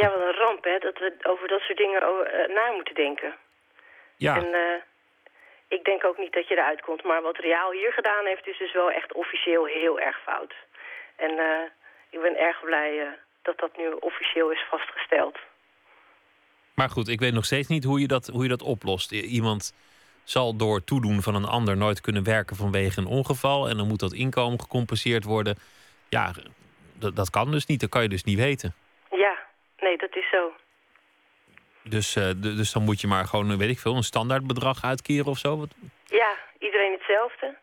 Ja, 0.00 0.08
wat 0.10 0.20
een 0.28 0.40
ramp, 0.44 0.64
hè, 0.64 0.78
dat 0.78 0.98
we 0.98 1.08
over 1.22 1.48
dat 1.48 1.60
soort 1.60 1.78
dingen 1.78 2.02
o- 2.02 2.22
eh, 2.22 2.54
na 2.54 2.70
moeten 2.70 2.94
denken. 2.94 3.34
Ja, 4.16 4.36
En 4.36 4.48
eh, 4.54 4.78
ik 5.68 5.84
denk 5.84 6.04
ook 6.04 6.18
niet 6.18 6.32
dat 6.32 6.48
je 6.48 6.54
eruit 6.54 6.80
komt. 6.80 7.02
Maar 7.04 7.22
wat 7.22 7.36
Reaal 7.38 7.72
hier 7.72 7.92
gedaan 7.92 8.24
heeft, 8.26 8.46
is 8.46 8.58
dus 8.58 8.72
wel 8.72 8.90
echt 8.90 9.12
officieel 9.12 9.64
heel 9.64 10.00
erg 10.00 10.18
fout. 10.22 10.54
En 11.16 11.38
eh, 11.38 11.64
ik 12.10 12.20
ben 12.20 12.36
erg 12.38 12.60
blij 12.64 13.18
dat 13.42 13.58
dat 13.58 13.76
nu 13.76 13.88
officieel 14.00 14.50
is 14.50 14.64
vastgesteld. 14.70 15.36
maar 16.74 16.90
goed, 16.90 17.08
ik 17.08 17.20
weet 17.20 17.32
nog 17.32 17.44
steeds 17.44 17.68
niet 17.68 17.84
hoe 17.84 18.00
je 18.00 18.06
dat, 18.06 18.26
hoe 18.26 18.42
je 18.42 18.48
dat 18.48 18.62
oplost. 18.62 19.12
Iemand 19.12 19.74
zal 20.24 20.56
door 20.56 20.84
toedoen 20.84 21.22
van 21.22 21.34
een 21.34 21.44
ander 21.44 21.76
nooit 21.76 22.00
kunnen 22.00 22.24
werken 22.24 22.56
vanwege 22.56 23.00
een 23.00 23.06
ongeval. 23.06 23.68
En 23.68 23.76
dan 23.76 23.86
moet 23.88 24.00
dat 24.00 24.12
inkomen 24.12 24.60
gecompenseerd 24.60 25.24
worden. 25.24 25.56
Ja, 26.08 26.32
dat, 26.98 27.16
dat 27.16 27.30
kan 27.30 27.50
dus 27.50 27.66
niet. 27.66 27.80
Dat 27.80 27.90
kan 27.90 28.02
je 28.02 28.08
dus 28.08 28.24
niet 28.24 28.38
weten. 28.38 28.74
Nee, 29.88 29.96
dat 29.98 30.16
is 30.16 30.28
zo. 30.30 30.52
Dus, 31.82 32.16
eh, 32.16 32.30
dus 32.36 32.72
dan 32.72 32.82
moet 32.82 33.00
je 33.00 33.06
maar 33.06 33.24
gewoon, 33.26 33.58
weet 33.58 33.70
ik 33.70 33.78
veel, 33.78 33.96
een 33.96 34.02
standaardbedrag 34.02 34.84
uitkeren 34.84 35.26
of 35.26 35.38
zo. 35.38 35.58
Wat, 35.58 35.68
Ja, 36.06 36.36
iedereen 36.58 36.92
hetzelfde. 36.92 37.56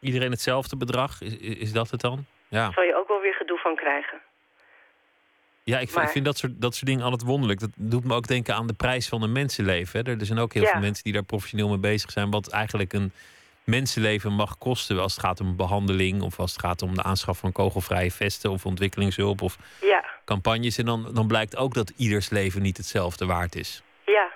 iedereen 0.00 0.30
hetzelfde 0.30 0.76
bedrag, 0.76 1.20
is, 1.22 1.36
is 1.36 1.72
dat 1.72 1.90
het 1.90 2.00
dan? 2.00 2.26
Ja, 2.48 2.72
Zal 2.72 2.82
je 2.82 2.96
ook 2.96 3.08
wel 3.08 3.20
weer 3.20 3.34
gedoe 3.34 3.58
van 3.58 3.74
krijgen. 3.76 4.18
ja 5.62 5.74
ik, 5.78 5.82
vind, 5.82 5.94
Maar- 5.94 6.04
ik 6.04 6.10
vind 6.10 6.24
dat 6.24 6.36
soort, 6.38 6.52
dat 6.60 6.74
soort 6.74 6.86
dingen 6.86 7.02
altijd 7.04 7.22
wonderlijk. 7.22 7.60
Dat 7.60 7.70
doet 7.76 8.04
me 8.04 8.14
ook 8.14 8.26
denken 8.26 8.54
aan 8.54 8.66
de 8.66 8.72
prijs 8.74 9.08
van 9.08 9.22
een 9.22 9.32
mensenleven. 9.32 10.04
Hè. 10.04 10.10
Er 10.12 10.18
er 10.20 10.26
zijn 10.26 10.38
ook 10.38 10.52
heel 10.52 10.62
Ja. 10.62 10.70
veel 10.70 10.80
mensen 10.80 11.04
die 11.04 11.12
daar 11.12 11.22
professioneel 11.24 11.68
mee 11.68 11.78
bezig 11.78 12.10
zijn. 12.10 12.30
Wat 12.30 12.50
eigenlijk 12.50 12.92
een 12.92 13.12
mensenleven 13.64 14.32
mag 14.32 14.58
kosten 14.58 14.98
als 15.00 15.12
het 15.14 15.24
gaat 15.24 15.40
om 15.40 15.56
behandeling... 15.56 16.22
of 16.22 16.38
als 16.38 16.52
het 16.52 16.60
gaat 16.60 16.82
om 16.82 16.94
de 16.94 17.02
aanschaf 17.02 17.38
van 17.38 17.52
kogelvrije 17.52 18.10
vesten... 18.10 18.50
of 18.50 18.66
ontwikkelingshulp 18.66 19.42
of 19.42 19.56
Ja, 19.80 20.04
campagnes. 20.26 20.78
En 20.78 20.84
dan, 20.84 21.14
dan 21.14 21.26
blijkt 21.26 21.56
ook 21.56 21.74
dat 21.74 21.92
ieders 21.96 22.30
leven 22.30 22.62
niet 22.62 22.76
hetzelfde 22.76 23.26
waard 23.26 23.54
is. 23.54 23.82
ja, 24.06 24.30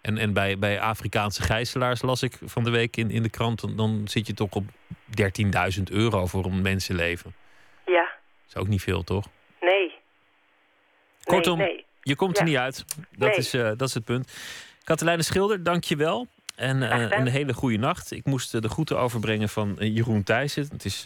En, 0.00 0.18
en 0.18 0.32
bij, 0.32 0.58
bij 0.58 0.80
Afrikaanse 0.80 1.42
gijzelaars 1.42 2.02
las 2.02 2.22
ik 2.22 2.38
van 2.44 2.64
de 2.64 2.70
week 2.70 2.96
in, 2.96 3.10
in 3.10 3.22
de 3.22 3.30
krant... 3.30 3.60
Dan, 3.60 3.76
dan 3.76 4.02
zit 4.04 4.26
je 4.26 4.34
toch 4.34 4.50
op 4.50 4.64
13.000 5.76 5.82
euro 5.90 6.26
voor 6.26 6.44
een 6.44 6.62
mensenleven. 6.62 7.34
ja. 7.86 8.10
Dat 8.46 8.60
is 8.60 8.66
ook 8.66 8.68
niet 8.68 8.82
veel, 8.82 9.02
toch? 9.04 9.26
Nee. 9.60 9.92
Kortom, 11.24 11.58
nee, 11.58 11.66
nee. 11.66 11.84
je 12.02 12.16
komt 12.16 12.36
er 12.38 12.44
Ja. 12.44 12.48
niet 12.50 12.58
uit. 12.58 12.84
Dat, 13.10 13.28
Nee. 13.28 13.36
is, 13.38 13.54
eh, 13.54 13.62
dat 13.76 13.88
is 13.88 13.94
het 13.94 14.04
punt. 14.04 14.32
Katelijne 14.84 15.22
Schilder, 15.22 15.62
dank 15.62 15.84
je 15.84 15.96
wel. 15.96 16.26
En 16.56 16.90
eh, 16.90 17.18
een 17.18 17.26
hele 17.26 17.52
goede 17.54 17.76
nacht. 17.76 18.10
Ik 18.12 18.24
moest 18.24 18.54
eh, 18.54 18.60
de 18.60 18.68
groeten 18.68 18.98
overbrengen 18.98 19.48
van 19.48 19.76
Jeroen 19.78 20.22
Thijssen. 20.22 20.68
Het 20.72 20.84
is, 20.84 21.04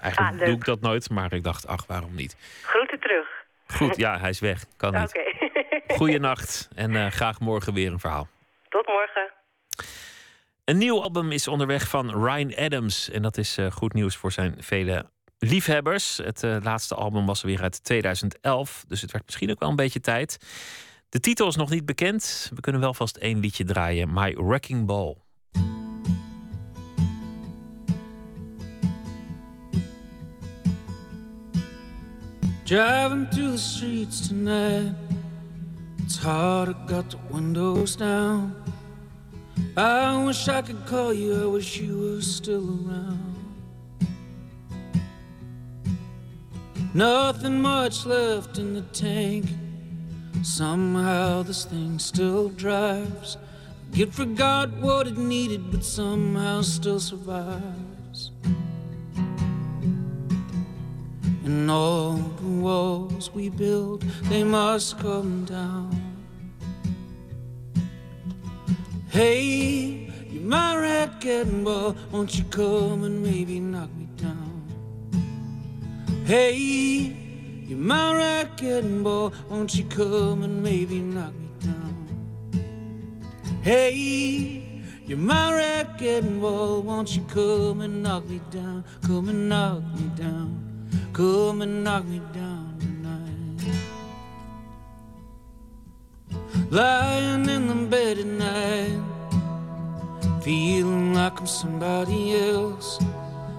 eigenlijk 0.00 0.40
Ah, 0.40 0.46
doe 0.46 0.54
ik 0.56 0.64
dat 0.64 0.80
nooit, 0.80 1.10
maar 1.10 1.32
ik 1.32 1.42
dacht, 1.42 1.66
ach, 1.66 1.86
waarom 1.86 2.14
niet? 2.14 2.36
Groeten 2.62 3.00
terug. 3.00 3.37
Goed, 3.74 3.96
ja, 3.96 4.18
hij 4.18 4.30
is 4.30 4.40
weg. 4.40 4.64
Kan 4.76 4.94
niet. 4.94 5.14
Oké. 5.16 5.24
Goeie 5.98 6.18
nacht 6.18 6.68
en 6.74 6.96
eh, 6.96 7.10
graag 7.10 7.40
morgen 7.40 7.74
weer 7.74 7.92
een 7.92 8.00
verhaal. 8.00 8.28
Tot 8.68 8.86
morgen. 8.86 9.32
Een 10.64 10.78
nieuw 10.78 11.02
album 11.02 11.32
is 11.32 11.48
onderweg 11.48 11.88
van 11.88 12.24
Ryan 12.24 12.54
Adams. 12.56 13.10
En 13.10 13.22
dat 13.22 13.36
is 13.36 13.58
eh, 13.58 13.70
goed 13.70 13.92
nieuws 13.92 14.16
voor 14.16 14.32
zijn 14.32 14.54
vele 14.58 15.10
liefhebbers. 15.38 16.16
Het 16.16 16.42
eh, 16.42 16.56
laatste 16.62 16.94
album 16.94 17.26
was 17.26 17.42
weer 17.42 17.62
uit 17.62 17.84
2011. 17.84 18.84
Dus 18.88 19.00
het 19.00 19.12
werd 19.12 19.24
misschien 19.24 19.50
ook 19.50 19.60
wel 19.60 19.68
een 19.68 19.76
beetje 19.76 20.00
tijd. 20.00 20.38
De 21.08 21.20
titel 21.20 21.48
is 21.48 21.56
nog 21.56 21.70
niet 21.70 21.86
bekend. 21.86 22.50
We 22.54 22.60
kunnen 22.60 22.80
wel 22.80 22.94
vast 22.94 23.16
één 23.16 23.40
liedje 23.40 23.64
draaien. 23.64 24.12
My 24.12 24.34
Wrecking 24.34 24.86
Ball. 24.86 25.16
Driving 32.68 33.24
through 33.28 33.52
the 33.52 33.56
streets 33.56 34.28
tonight. 34.28 34.92
It's 36.00 36.18
hard, 36.18 36.68
I 36.68 36.72
got 36.86 37.08
the 37.08 37.16
windows 37.30 37.96
down. 37.96 38.62
I 39.74 40.22
wish 40.22 40.46
I 40.48 40.60
could 40.60 40.84
call 40.84 41.14
you, 41.14 41.44
I 41.44 41.46
wish 41.46 41.78
you 41.78 41.98
were 41.98 42.20
still 42.20 42.68
around. 42.68 43.36
Nothing 46.92 47.62
much 47.62 48.04
left 48.04 48.58
in 48.58 48.74
the 48.74 48.82
tank. 48.92 49.46
Somehow 50.42 51.44
this 51.44 51.64
thing 51.64 51.98
still 51.98 52.50
drives. 52.50 53.38
It 53.94 54.12
forgot 54.12 54.70
what 54.74 55.06
it 55.06 55.16
needed, 55.16 55.70
but 55.70 55.82
somehow 55.82 56.60
still 56.60 57.00
survives. 57.00 58.30
And 61.48 61.70
all 61.70 62.12
the 62.12 62.46
walls 62.60 63.30
we 63.32 63.48
build, 63.48 64.02
they 64.28 64.44
must 64.44 64.98
come 64.98 65.46
down. 65.46 65.90
Hey, 69.08 70.12
you're 70.30 70.42
my 70.42 70.76
racquet 70.76 71.64
ball, 71.64 71.96
won't 72.12 72.36
you 72.36 72.44
come 72.44 73.04
and 73.04 73.22
maybe 73.22 73.60
knock 73.60 73.88
me 73.96 74.08
down? 74.18 74.62
Hey, 76.26 77.16
you're 77.66 77.78
my 77.78 78.14
racquet 78.14 79.02
ball, 79.02 79.32
won't 79.48 79.74
you 79.74 79.84
come 79.84 80.42
and 80.42 80.62
maybe 80.62 80.98
knock 81.00 81.32
me 81.32 81.48
down? 81.60 82.08
Hey, 83.62 84.82
you're 85.06 85.16
my 85.16 85.54
wrecking 85.54 86.42
ball, 86.42 86.82
won't 86.82 87.16
you 87.16 87.22
come 87.22 87.80
and 87.80 88.02
knock 88.02 88.26
me 88.28 88.42
down? 88.50 88.84
Come 89.06 89.30
and 89.30 89.48
knock 89.48 89.82
me 89.94 90.10
down, 90.14 90.67
come 91.18 91.62
and 91.62 91.82
knock 91.82 92.04
me 92.04 92.20
down 92.32 92.76
tonight. 92.78 93.60
Lying 96.70 97.48
in 97.48 97.66
the 97.66 97.74
bed 97.90 98.18
at 98.18 98.26
night, 98.26 99.02
feeling 100.44 101.14
like 101.14 101.40
I'm 101.40 101.46
somebody 101.48 102.36
else. 102.36 103.00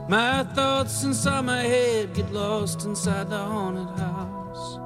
My 0.07 0.45
thoughts 0.55 1.03
inside 1.03 1.41
my 1.41 1.63
head 1.63 2.13
get 2.13 2.31
lost 2.31 2.85
inside 2.85 3.29
the 3.29 3.37
haunted 3.37 3.93
house. 3.99 4.79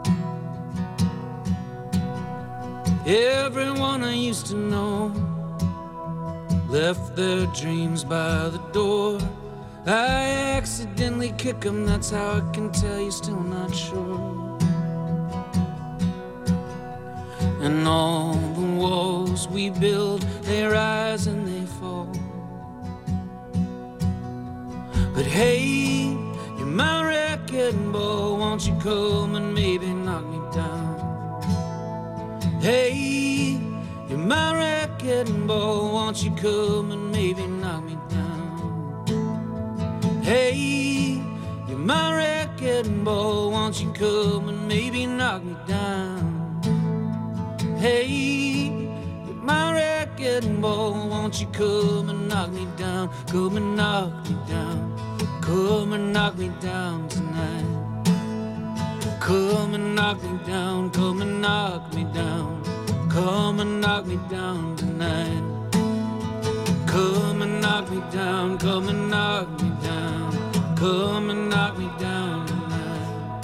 Everyone 3.06 4.04
I 4.04 4.16
used 4.16 4.48
to 4.48 4.56
know 4.56 5.14
left 6.70 7.16
their 7.16 7.46
dreams 7.62 8.04
by 8.04 8.50
the 8.50 8.62
door. 8.72 9.20
I 9.86 10.56
accidentally 10.56 11.34
kick 11.38 11.60
them, 11.60 11.86
that's 11.86 12.12
how 12.12 12.38
I 12.38 12.52
can 12.54 12.72
tell 12.72 13.02
you're 13.02 13.12
still 13.12 13.42
not 13.42 13.76
sure. 13.76 14.58
And 17.60 17.86
all 17.86 18.34
the 18.34 18.78
walls 18.78 19.50
we 19.50 19.72
build, 19.72 20.22
they 20.44 20.64
rise 20.64 21.28
and 21.28 21.46
they 21.46 21.66
fall. 21.66 22.08
But 25.14 25.26
hey, 25.26 26.16
you're 26.58 26.66
my 26.66 27.06
wrecking 27.06 27.92
ball, 27.92 28.38
won't 28.38 28.66
you 28.66 28.76
come 28.80 29.36
and 29.36 29.54
maybe 29.54 29.88
knock 29.88 30.26
me 30.26 30.40
down? 30.54 31.42
Hey, 32.62 33.60
you're 34.08 34.18
my 34.18 34.56
wrecking 34.58 35.46
ball, 35.46 35.92
won't 35.94 36.24
you 36.24 36.32
come 36.36 36.92
and 36.94 37.12
maybe 37.12 37.46
knock 37.46 37.52
me 37.52 37.58
down? 37.58 37.63
Hey, 40.24 41.22
you're 41.68 41.78
my 41.78 42.16
wrecking 42.16 43.04
ball, 43.04 43.52
won't 43.52 43.84
you 43.84 43.92
come 43.92 44.48
and 44.48 44.70
maybe 44.70 45.06
knock 45.06 45.44
me 45.44 45.54
down? 45.68 46.62
Hey, 47.78 48.08
you're 49.28 49.36
my 49.36 49.74
wrecking 49.74 50.62
ball, 50.62 51.10
won't 51.10 51.42
you 51.42 51.48
come 51.48 52.10
and 52.10 52.30
knock 52.30 52.52
me 52.52 52.66
down? 52.78 53.10
Come 53.28 53.58
and 53.58 53.76
knock 53.76 54.14
me 54.30 54.38
down, 54.48 54.98
come 55.42 55.92
and 55.92 56.14
knock 56.14 56.38
me 56.38 56.50
down 56.62 57.10
tonight. 57.10 58.14
Come 59.20 59.74
and 59.74 59.94
knock 59.94 60.24
me 60.24 60.40
down, 60.48 60.90
come 60.92 61.22
and 61.22 61.42
knock 61.42 61.94
me 61.94 62.06
down. 62.14 62.64
Come 63.10 63.60
and 63.60 63.82
knock 63.82 64.06
me 64.06 64.18
down 64.30 64.78
tonight. 64.78 65.44
Come 66.88 67.42
and 67.42 67.62
knock 67.62 67.92
me 67.92 68.02
down, 68.10 68.58
come 68.58 68.88
and 68.88 69.10
knock 69.10 69.50
me 69.62 69.70
down. 69.70 69.73
Come 70.84 71.30
and 71.30 71.50
knock 71.50 71.78
me 71.78 71.90
down 71.98 72.46
tonight. 72.46 73.42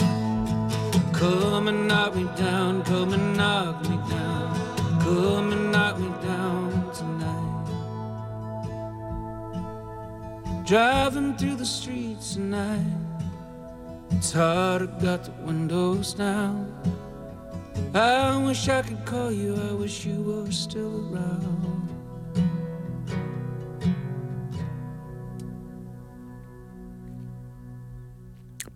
Come 1.13 1.69
and 1.69 1.87
knock 1.87 2.13
me 2.13 2.27
down, 2.35 2.83
come 2.83 3.13
and 3.13 3.37
knock 3.37 3.81
me 3.89 3.95
down. 4.09 4.99
Come 4.99 5.53
and 5.53 5.71
knock 5.71 5.97
me 5.99 6.09
down 6.21 6.91
tonight. 6.93 7.63
Driving 10.65 11.37
through 11.37 11.55
the 11.55 11.65
streets 11.65 12.33
tonight. 12.33 12.83
It's 14.11 14.33
hard, 14.33 14.81
I 14.81 14.87
got 15.01 15.23
the 15.23 15.31
windows 15.45 16.13
down. 16.13 16.73
I 17.93 18.35
wish 18.45 18.67
I 18.67 18.81
could 18.81 19.05
call 19.05 19.31
you, 19.31 19.55
I 19.55 19.71
wish 19.75 20.05
you 20.05 20.21
were 20.23 20.51
still 20.51 21.15
around. 21.15 21.68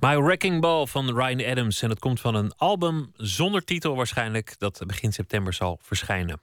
My 0.04 0.22
Wrecking 0.22 0.62
Ball 0.62 0.86
van 0.86 1.16
Ryan 1.16 1.52
Adams. 1.52 1.82
En 1.82 1.90
het 1.90 2.00
komt 2.00 2.20
van 2.20 2.36
een 2.36 2.52
album 2.58 3.12
zonder 3.16 3.64
titel 3.64 3.96
waarschijnlijk... 3.96 4.56
dat 4.58 4.84
begin 4.88 5.14
september 5.14 5.54
zal 5.54 5.80
verschijnen. 5.82 6.42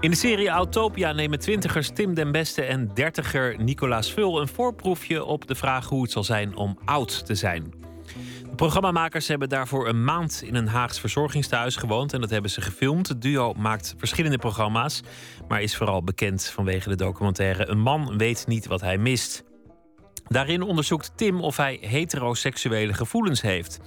In 0.00 0.10
de 0.10 0.16
serie 0.16 0.48
Autopia 0.48 1.12
nemen 1.12 1.38
twintigers 1.38 1.90
Tim 1.90 2.14
den 2.14 2.32
Beste 2.32 2.62
en 2.62 2.90
dertiger 2.94 3.62
Nicolaas 3.62 4.12
Vul... 4.12 4.40
een 4.40 4.48
voorproefje 4.48 5.24
op 5.24 5.46
de 5.46 5.54
vraag 5.54 5.88
hoe 5.88 6.02
het 6.02 6.10
zal 6.10 6.24
zijn 6.24 6.56
om 6.56 6.78
oud 6.84 7.26
te 7.26 7.34
zijn. 7.34 7.79
Programmamakers 8.60 9.28
hebben 9.28 9.48
daarvoor 9.48 9.88
een 9.88 10.04
maand 10.04 10.42
in 10.42 10.54
een 10.54 10.68
Haags 10.68 11.00
verzorgingstehuis 11.00 11.76
gewoond... 11.76 12.12
en 12.12 12.20
dat 12.20 12.30
hebben 12.30 12.50
ze 12.50 12.60
gefilmd. 12.60 13.08
Het 13.08 13.22
duo 13.22 13.52
maakt 13.52 13.94
verschillende 13.98 14.38
programma's... 14.38 15.00
maar 15.48 15.62
is 15.62 15.76
vooral 15.76 16.02
bekend 16.02 16.44
vanwege 16.44 16.88
de 16.88 16.96
documentaire... 16.96 17.68
Een 17.68 17.80
man 17.80 18.16
weet 18.16 18.46
niet 18.46 18.66
wat 18.66 18.80
hij 18.80 18.98
mist. 18.98 19.44
Daarin 20.28 20.62
onderzoekt 20.62 21.12
Tim 21.16 21.40
of 21.40 21.56
hij 21.56 21.78
heteroseksuele 21.80 22.92
gevoelens 22.92 23.40
heeft. 23.40 23.80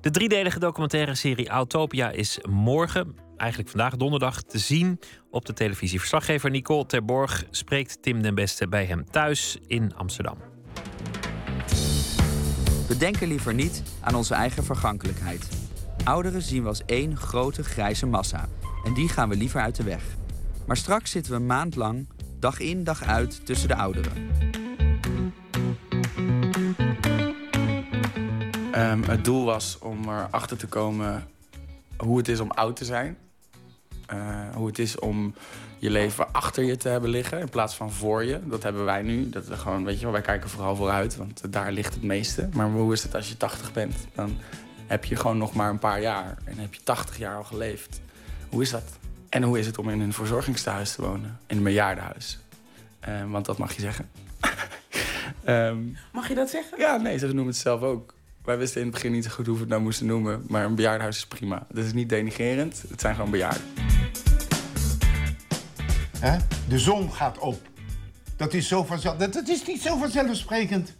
De 0.00 0.10
driedelige 0.10 0.58
documentaire 0.58 1.14
serie 1.14 1.48
Autopia 1.48 2.10
is 2.10 2.38
morgen, 2.48 3.14
eigenlijk 3.36 3.70
vandaag 3.70 3.96
donderdag, 3.96 4.42
te 4.42 4.58
zien 4.58 5.00
op 5.30 5.46
de 5.46 5.52
televisie. 5.52 5.98
Verslaggever 5.98 6.50
Nicole 6.50 6.86
Terborg 6.86 7.44
spreekt 7.50 8.02
Tim 8.02 8.22
den 8.22 8.34
Beste 8.34 8.68
bij 8.68 8.84
hem 8.84 9.10
thuis 9.10 9.58
in 9.66 9.94
Amsterdam. 9.96 10.38
We 12.88 12.96
denken 12.96 13.28
liever 13.28 13.54
niet 13.54 13.82
aan 14.00 14.14
onze 14.14 14.34
eigen 14.34 14.64
vergankelijkheid. 14.64 15.48
Ouderen 16.04 16.42
zien 16.42 16.62
we 16.62 16.68
als 16.68 16.84
één 16.84 17.16
grote 17.16 17.64
grijze 17.64 18.06
massa. 18.06 18.48
En 18.84 18.94
die 18.94 19.08
gaan 19.08 19.28
we 19.28 19.36
liever 19.36 19.60
uit 19.60 19.76
de 19.76 19.82
weg. 19.82 20.02
Maar 20.66 20.76
straks 20.76 21.10
zitten 21.10 21.32
we 21.32 21.38
een 21.38 21.46
maand 21.46 21.76
lang, 21.76 22.08
dag 22.38 22.60
in 22.60 22.84
dag 22.84 23.02
uit, 23.02 23.46
tussen 23.46 23.68
de 23.68 23.74
ouderen. 23.74 24.12
Ehm, 28.72 29.02
het 29.02 29.24
doel 29.24 29.44
was 29.44 29.78
om 29.78 30.08
erachter 30.08 30.56
te 30.56 30.66
komen 30.66 31.28
hoe 31.96 32.18
het 32.18 32.28
is 32.28 32.40
om 32.40 32.50
oud 32.50 32.76
te 32.76 32.84
zijn. 32.84 33.16
Eh, 34.06 34.54
hoe 34.54 34.66
het 34.66 34.78
is 34.78 34.98
om 34.98 35.34
je 35.78 35.90
leven 35.90 36.32
achter 36.32 36.64
je 36.64 36.76
te 36.76 36.88
hebben 36.88 37.10
liggen 37.10 37.38
in 37.40 37.48
plaats 37.48 37.74
van 37.74 37.92
voor 37.92 38.24
je. 38.24 38.40
Dat 38.44 38.62
hebben 38.62 38.84
wij 38.84 39.02
nu. 39.02 39.28
Dat 39.30 39.46
we 39.46 39.56
gewoon, 39.56 39.84
weet 39.84 39.96
je 39.96 40.02
wel, 40.02 40.12
wij 40.12 40.20
kijken 40.20 40.50
vooral 40.50 40.76
vooruit, 40.76 41.16
want 41.16 41.52
daar 41.52 41.72
ligt 41.72 41.94
het 41.94 42.02
meeste. 42.02 42.48
Maar 42.52 42.70
hoe 42.70 42.92
is 42.92 43.02
het 43.02 43.14
als 43.14 43.28
je 43.28 43.36
80 43.36 43.72
bent? 43.72 43.94
Dan 44.14 44.36
heb 44.86 45.04
je 45.04 45.16
gewoon 45.16 45.38
nog 45.38 45.54
maar 45.54 45.70
een 45.70 45.78
paar 45.78 46.00
jaar 46.00 46.36
en 46.44 46.58
heb 46.58 46.74
je 46.74 46.80
80 46.82 47.18
jaar 47.18 47.36
al 47.36 47.44
geleefd. 47.44 48.00
Hoe 48.48 48.62
is 48.62 48.70
dat? 48.70 48.84
En 49.28 49.42
hoe 49.42 49.58
is 49.58 49.66
het 49.66 49.78
om 49.78 49.88
in 49.88 50.00
een 50.00 50.12
verzorgingstehuis 50.12 50.92
te 50.94 51.02
wonen? 51.02 51.38
In 51.46 51.56
een 51.56 51.62
bejaardenhuis? 51.62 52.38
Eh, 53.00 53.12
want 53.30 53.46
dat 53.46 53.58
mag 53.58 53.72
je 53.72 53.80
zeggen. 53.80 54.08
Ehm, 55.44 55.78
Mag 56.12 56.28
je 56.28 56.34
dat 56.34 56.50
zeggen? 56.50 56.78
ja, 56.78 56.96
nee, 56.96 57.18
ze 57.18 57.26
noemen 57.26 57.46
het 57.46 57.56
zelf 57.56 57.82
ook. 57.82 58.14
Wij 58.44 58.58
wisten 58.58 58.80
in 58.80 58.86
het 58.86 58.94
begin 58.94 59.12
niet 59.12 59.24
zo 59.24 59.30
goed 59.30 59.46
hoe 59.46 59.54
we 59.54 59.60
het 59.60 59.70
nou 59.70 59.82
moesten 59.82 60.06
noemen. 60.06 60.44
Maar 60.48 60.64
een 60.64 60.74
bejaardenhuis 60.74 61.16
is 61.16 61.26
prima. 61.26 61.66
Dat 61.72 61.84
is 61.84 61.92
niet 61.92 62.08
denigrerend. 62.08 62.84
Het 62.88 63.00
zijn 63.00 63.14
gewoon 63.14 63.30
bejaarden. 63.30 63.62
De 66.68 66.78
zon 66.78 67.12
gaat 67.12 67.38
op. 67.38 67.60
Dat 68.36 68.54
is, 68.54 68.68
zo 68.68 68.84
vanzelf, 68.84 69.16
dat, 69.16 69.32
dat 69.32 69.48
is 69.48 69.66
niet 69.66 69.82
zo 69.82 69.98
vanzelfsprekend. 69.98 70.96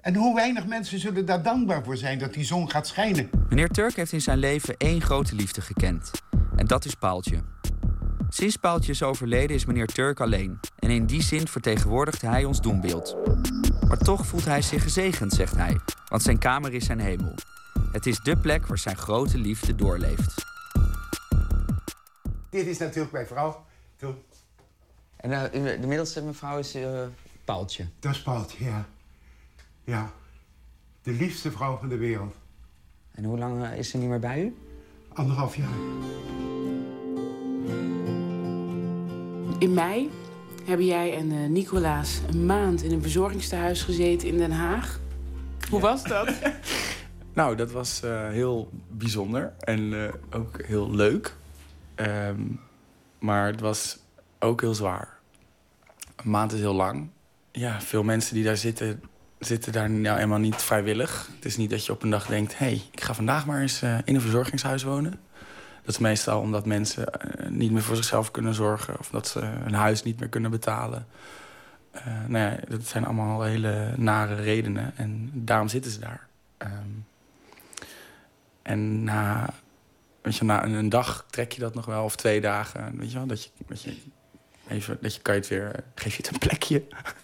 En 0.00 0.14
hoe 0.14 0.34
weinig 0.34 0.66
mensen 0.66 0.98
zullen 0.98 1.26
daar 1.26 1.42
dankbaar 1.42 1.84
voor 1.84 1.96
zijn 1.96 2.18
dat 2.18 2.34
die 2.34 2.44
zon 2.44 2.70
gaat 2.70 2.86
schijnen. 2.86 3.30
Meneer 3.48 3.68
Turk 3.68 3.96
heeft 3.96 4.12
in 4.12 4.20
zijn 4.20 4.38
leven 4.38 4.76
één 4.76 5.00
grote 5.00 5.34
liefde 5.34 5.60
gekend. 5.60 6.10
En 6.56 6.66
dat 6.66 6.84
is 6.84 6.94
Paaltje. 6.94 7.42
Sinds 8.28 8.56
Paaltje 8.56 8.92
is 8.92 9.02
overleden 9.02 9.56
is 9.56 9.64
meneer 9.64 9.86
Turk 9.86 10.20
alleen. 10.20 10.60
En 10.78 10.90
in 10.90 11.06
die 11.06 11.22
zin 11.22 11.48
vertegenwoordigt 11.48 12.22
hij 12.22 12.44
ons 12.44 12.60
doembeeld. 12.60 13.16
Maar 13.88 13.98
toch 13.98 14.26
voelt 14.26 14.44
hij 14.44 14.62
zich 14.62 14.82
gezegend, 14.82 15.32
zegt 15.32 15.56
hij. 15.56 15.78
Want 16.08 16.22
zijn 16.22 16.38
kamer 16.38 16.74
is 16.74 16.84
zijn 16.84 17.00
hemel. 17.00 17.34
Het 17.92 18.06
is 18.06 18.20
dé 18.20 18.36
plek 18.36 18.66
waar 18.66 18.78
zijn 18.78 18.96
grote 18.96 19.38
liefde 19.38 19.74
doorleeft. 19.74 20.53
Dit 22.54 22.66
is 22.66 22.78
natuurlijk 22.78 23.12
mijn 23.12 23.26
vrouw. 23.26 23.64
Toe. 23.96 24.14
En 25.16 25.32
eh, 25.32 25.80
de 25.80 25.86
middelste 25.86 26.22
mevrouw 26.22 26.58
is 26.58 26.76
uh, 26.76 27.00
Paaltje. 27.44 27.86
Dat 28.00 28.14
is 28.14 28.22
Paaltje, 28.22 28.64
ja. 28.64 28.86
Ja. 29.84 30.12
De 31.02 31.10
liefste 31.10 31.50
vrouw 31.50 31.76
van 31.76 31.88
de 31.88 31.96
wereld. 31.96 32.34
En 33.10 33.24
hoe 33.24 33.38
lang 33.38 33.64
eh, 33.64 33.78
is 33.78 33.90
ze 33.90 33.98
niet 33.98 34.08
meer 34.08 34.20
bij 34.20 34.42
u? 34.42 34.56
Anderhalf 35.12 35.56
jaar. 35.56 35.74
In 39.58 39.74
mei 39.74 40.10
hebben 40.64 40.86
jij 40.86 41.16
en 41.16 41.32
eh, 41.32 41.48
Nicolaas 41.48 42.20
een 42.30 42.46
maand 42.46 42.82
in 42.82 42.92
een 42.92 43.02
verzorgingstehuis 43.02 43.82
gezeten 43.82 44.28
in 44.28 44.36
Den 44.36 44.52
Haag. 44.52 45.00
Hoe 45.70 45.80
was 45.80 46.02
dat? 46.02 46.32
Nou, 47.34 47.56
dat 47.56 47.72
was 47.72 48.02
eh, 48.02 48.28
heel 48.28 48.70
bijzonder 48.88 49.52
en 49.58 50.04
eh, 50.04 50.12
ook 50.30 50.62
heel 50.62 50.90
leuk. 50.90 51.34
Ehm, 51.94 52.40
maar 53.18 53.46
het 53.46 53.60
was 53.60 53.98
ook 54.38 54.60
heel 54.60 54.74
zwaar. 54.74 55.18
Een 56.16 56.30
maand 56.30 56.52
is 56.52 56.60
heel 56.60 56.74
lang. 56.74 57.08
Ja, 57.52 57.80
veel 57.80 58.02
mensen 58.02 58.34
die 58.34 58.44
daar 58.44 58.56
zitten, 58.56 59.02
zitten 59.38 59.72
daar 59.72 59.90
nou 59.90 60.16
helemaal 60.16 60.38
niet 60.38 60.62
vrijwillig. 60.62 61.28
Het 61.34 61.44
is 61.44 61.56
niet 61.56 61.70
dat 61.70 61.86
je 61.86 61.92
op 61.92 62.02
een 62.02 62.10
dag 62.10 62.26
denkt... 62.26 62.58
hé, 62.58 62.66
hey, 62.66 62.82
ik 62.92 63.00
ga 63.00 63.14
vandaag 63.14 63.46
maar 63.46 63.60
eens 63.60 63.82
in 63.82 64.14
een 64.14 64.20
verzorgingshuis 64.20 64.82
wonen. 64.82 65.20
Dat 65.84 65.94
is 65.94 65.98
meestal 65.98 66.40
omdat 66.40 66.66
mensen 66.66 67.20
eh, 67.20 67.48
niet 67.48 67.72
meer 67.72 67.82
voor 67.82 67.96
zichzelf 67.96 68.30
kunnen 68.30 68.54
zorgen... 68.54 68.98
of 68.98 69.08
dat 69.08 69.28
ze 69.28 69.40
hun 69.40 69.74
huis 69.74 70.02
niet 70.02 70.20
meer 70.20 70.28
kunnen 70.28 70.50
betalen. 70.50 71.06
Uh, 71.96 72.02
nou 72.26 72.50
ja, 72.50 72.58
dat 72.68 72.86
zijn 72.86 73.04
allemaal 73.04 73.42
hele 73.42 73.92
nare 73.96 74.34
redenen 74.34 74.92
en 74.96 75.30
daarom 75.34 75.68
zitten 75.68 75.90
ze 75.90 76.00
daar. 76.00 76.26
Um, 76.58 77.06
en 78.62 79.04
na, 79.04 79.48
weet 80.24 80.36
je, 80.36 80.44
na 80.44 80.64
een, 80.64 80.72
een 80.72 80.88
dag 80.88 81.26
trek 81.30 81.52
je 81.52 81.60
dat 81.60 81.74
nog 81.74 81.84
wel, 81.84 82.04
of 82.04 82.16
twee 82.16 82.40
dagen. 82.40 82.98
Weet 82.98 83.10
je 83.10 83.18
wel, 83.18 83.26
dat 83.26 83.42
je, 83.42 83.50
dat 83.66 83.82
je 83.82 83.96
even, 84.68 84.98
dat 85.00 85.14
je 85.14 85.20
kan 85.20 85.34
je 85.34 85.40
het 85.40 85.48
weer, 85.48 85.84
geef 85.94 86.16
je 86.16 86.22
het 86.22 86.32
een 86.32 86.38
plekje. 86.38 86.82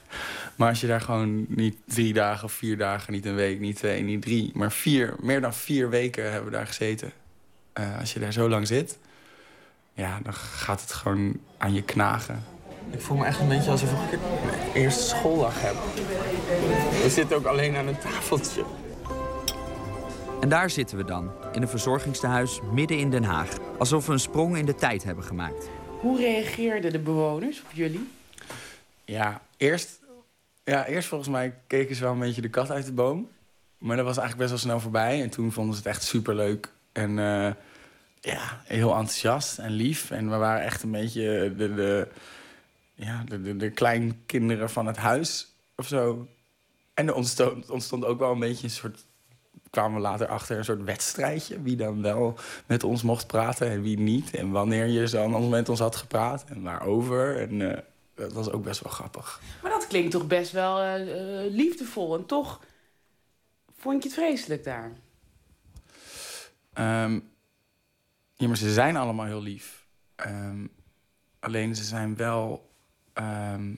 maar 0.57 0.69
als 0.69 0.81
je 0.81 0.87
daar 0.87 1.01
gewoon 1.01 1.45
niet 1.49 1.77
drie 1.85 2.13
dagen 2.13 2.45
of 2.45 2.53
vier 2.53 2.77
dagen, 2.77 3.13
niet 3.13 3.27
een 3.27 3.35
week, 3.35 3.61
niet 3.61 3.77
twee, 3.77 4.03
niet 4.03 4.23
drie, 4.23 4.51
maar 4.55 4.73
vier, 4.73 5.15
meer 5.21 5.41
dan 5.41 5.55
vier 5.55 5.91
weken 5.91 6.33
hebben 6.33 6.51
we 6.51 6.57
daar 6.57 6.67
gezeten. 6.67 7.13
Eh, 7.73 7.99
als 7.99 8.13
je 8.13 8.21
daar 8.21 8.33
zo 8.33 8.49
lang 8.49 8.67
zit, 8.67 8.99
ja, 9.93 10.21
dan 10.23 10.35
gaat 10.35 10.81
het 10.81 10.93
gewoon 10.93 11.41
aan 11.59 11.75
je 11.75 11.83
knagen. 11.83 12.45
Ik 12.91 13.01
voel 13.01 13.17
me 13.17 13.25
echt 13.25 13.41
een 13.41 13.49
beetje 13.49 13.71
alsof 13.71 13.93
ik 14.13 14.19
mijn 14.45 14.73
eerste 14.75 15.03
schooldag 15.03 15.55
heb. 15.61 15.75
We 17.03 17.11
zitten 17.11 17.37
ook 17.37 17.45
alleen 17.45 17.77
aan 17.77 17.87
een 17.87 17.99
tafeltje. 17.99 18.65
En 20.41 20.49
daar 20.49 20.71
zitten 20.71 20.97
we 20.97 21.05
dan, 21.05 21.31
in 21.53 21.63
een 21.63 21.69
verzorgingstehuis 21.69 22.61
midden 22.73 22.99
in 22.99 23.11
Den 23.11 23.25
Haag. 23.25 23.49
Alsof 23.79 24.07
we 24.07 24.13
een 24.13 24.21
sprong 24.21 24.57
in 24.57 24.67
de 24.67 24.75
tijd 24.75 25.05
hebben 25.05 25.25
gemaakt. 25.25 25.69
Hoe 26.01 26.19
reageerden 26.19 26.93
de 26.93 26.99
bewoners 26.99 27.61
op 27.61 27.73
jullie? 27.73 28.09
Ja, 29.05 29.43
eerst, 29.57 30.01
ja, 30.65 30.87
eerst 30.87 31.09
volgens 31.09 31.31
mij 31.31 31.55
keken 31.67 31.95
ze 31.95 32.03
wel 32.03 32.13
een 32.13 32.19
beetje 32.19 32.43
de 32.43 32.49
kat 32.49 32.71
uit 32.71 32.87
de 32.87 32.93
boom. 32.93 33.29
Maar 33.79 33.97
dat 33.97 34.05
was 34.05 34.17
eigenlijk 34.17 34.51
best 34.51 34.51
wel 34.51 34.71
snel 34.71 34.81
voorbij. 34.81 35.23
En 35.23 35.31
toen 35.31 35.53
vonden 35.53 35.75
ze 35.75 35.81
het 35.81 35.89
echt 35.89 36.03
superleuk. 36.03 36.73
En 36.93 37.19
eh, 37.19 37.53
ja, 38.21 38.63
heel 38.65 38.91
enthousiast 38.91 39.59
en 39.59 39.71
lief. 39.71 40.11
En 40.11 40.31
we 40.31 40.37
waren 40.37 40.63
echt 40.63 40.83
een 40.83 40.91
beetje 40.91 41.55
de, 41.57 41.75
de, 41.75 42.09
ja, 42.95 43.25
de, 43.29 43.43
de, 43.43 43.57
de 43.57 43.71
kleinkinderen 43.71 44.71
van 44.71 44.87
het 44.87 44.97
huis 44.97 45.55
of 45.77 45.87
zo. 45.87 46.29
En 46.95 47.07
er 47.07 47.15
ontstond, 47.15 47.71
ontstond 47.71 48.05
ook 48.05 48.19
wel 48.19 48.33
een 48.33 48.39
beetje 48.39 48.65
een 48.65 48.71
soort 48.71 49.07
kwamen 49.71 49.95
we 49.95 50.01
later 50.01 50.27
achter 50.27 50.59
een 50.59 50.65
soort 50.65 50.85
wedstrijdje. 50.85 51.63
Wie 51.63 51.77
dan 51.77 52.03
wel 52.03 52.39
met 52.67 52.85
ons 52.85 53.03
mocht 53.03 53.27
praten 53.27 53.71
en 53.71 53.83
wie 53.83 53.99
niet. 53.99 54.35
En 54.35 54.51
wanneer 54.51 54.87
je 54.87 55.09
zo 55.09 55.25
aan 55.25 55.49
met 55.49 55.69
ons 55.69 55.79
had 55.79 55.97
gepraat 55.97 56.45
en 56.45 56.63
waarover. 56.63 57.37
En 57.41 57.71
eh, 57.71 57.79
dat 58.15 58.33
was 58.33 58.51
ook 58.51 58.63
best 58.63 58.83
wel 58.83 58.93
grappig. 58.93 59.41
Maar 59.63 59.71
dat 59.71 59.87
klinkt 59.87 60.11
toch 60.11 60.27
best 60.27 60.53
wel 60.53 60.81
eh, 60.81 61.45
eh, 61.45 61.53
liefdevol. 61.53 62.17
En 62.17 62.27
toch 62.27 62.61
vond 63.77 64.03
je 64.03 64.09
het 64.09 64.19
vreselijk 64.19 64.65
daar? 64.65 64.93
Ehm, 66.73 67.21
ja, 68.35 68.47
maar 68.47 68.57
ze 68.57 68.73
zijn 68.73 68.97
allemaal 68.97 69.27
heel 69.27 69.43
lief. 69.43 69.87
Ehm, 70.15 70.67
alleen 71.41 71.75
ze 71.75 71.85
zijn 71.85 72.17
wel... 72.17 72.71
ehm, 73.13 73.75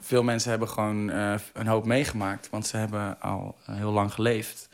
veel 0.00 0.22
mensen 0.22 0.50
hebben 0.50 0.68
gewoon 0.68 1.08
een 1.52 1.66
hoop 1.66 1.84
meegemaakt. 1.84 2.50
Want 2.50 2.66
ze 2.66 2.76
hebben 2.76 3.20
al 3.20 3.56
heel 3.64 3.90
lang 3.90 4.12
geleefd. 4.12 4.67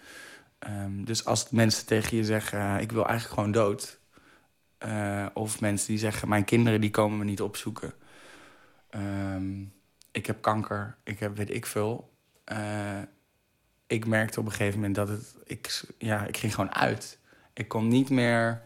Ehm, 0.64 1.04
dus 1.04 1.24
als 1.24 1.50
mensen 1.50 1.86
tegen 1.86 2.16
je 2.16 2.24
zeggen... 2.24 2.80
ik 2.80 2.92
wil 2.92 3.06
eigenlijk 3.06 3.34
gewoon 3.34 3.52
dood... 3.52 3.98
eh, 4.78 5.26
of 5.34 5.60
mensen 5.60 5.86
die 5.86 5.98
zeggen... 5.98 6.28
mijn 6.28 6.44
kinderen 6.44 6.80
die 6.80 6.90
komen 6.90 7.18
me 7.18 7.24
niet 7.24 7.40
opzoeken. 7.40 7.92
Ehm, 8.90 9.62
ik 10.10 10.26
heb 10.26 10.42
kanker, 10.42 10.96
ik 11.02 11.18
heb 11.18 11.36
weet 11.36 11.50
ik 11.50 11.66
veel. 11.66 12.12
Eh, 12.44 13.00
ik 13.86 14.06
merkte 14.06 14.40
op 14.40 14.46
een 14.46 14.52
gegeven 14.52 14.74
moment 14.74 14.94
dat 14.94 15.08
het... 15.08 15.36
Ik, 15.44 15.84
ja, 15.98 16.26
ik 16.26 16.36
ging 16.36 16.54
gewoon 16.54 16.74
uit. 16.74 17.18
Ik 17.52 17.68
kon 17.68 17.88
niet 17.88 18.10
meer... 18.10 18.62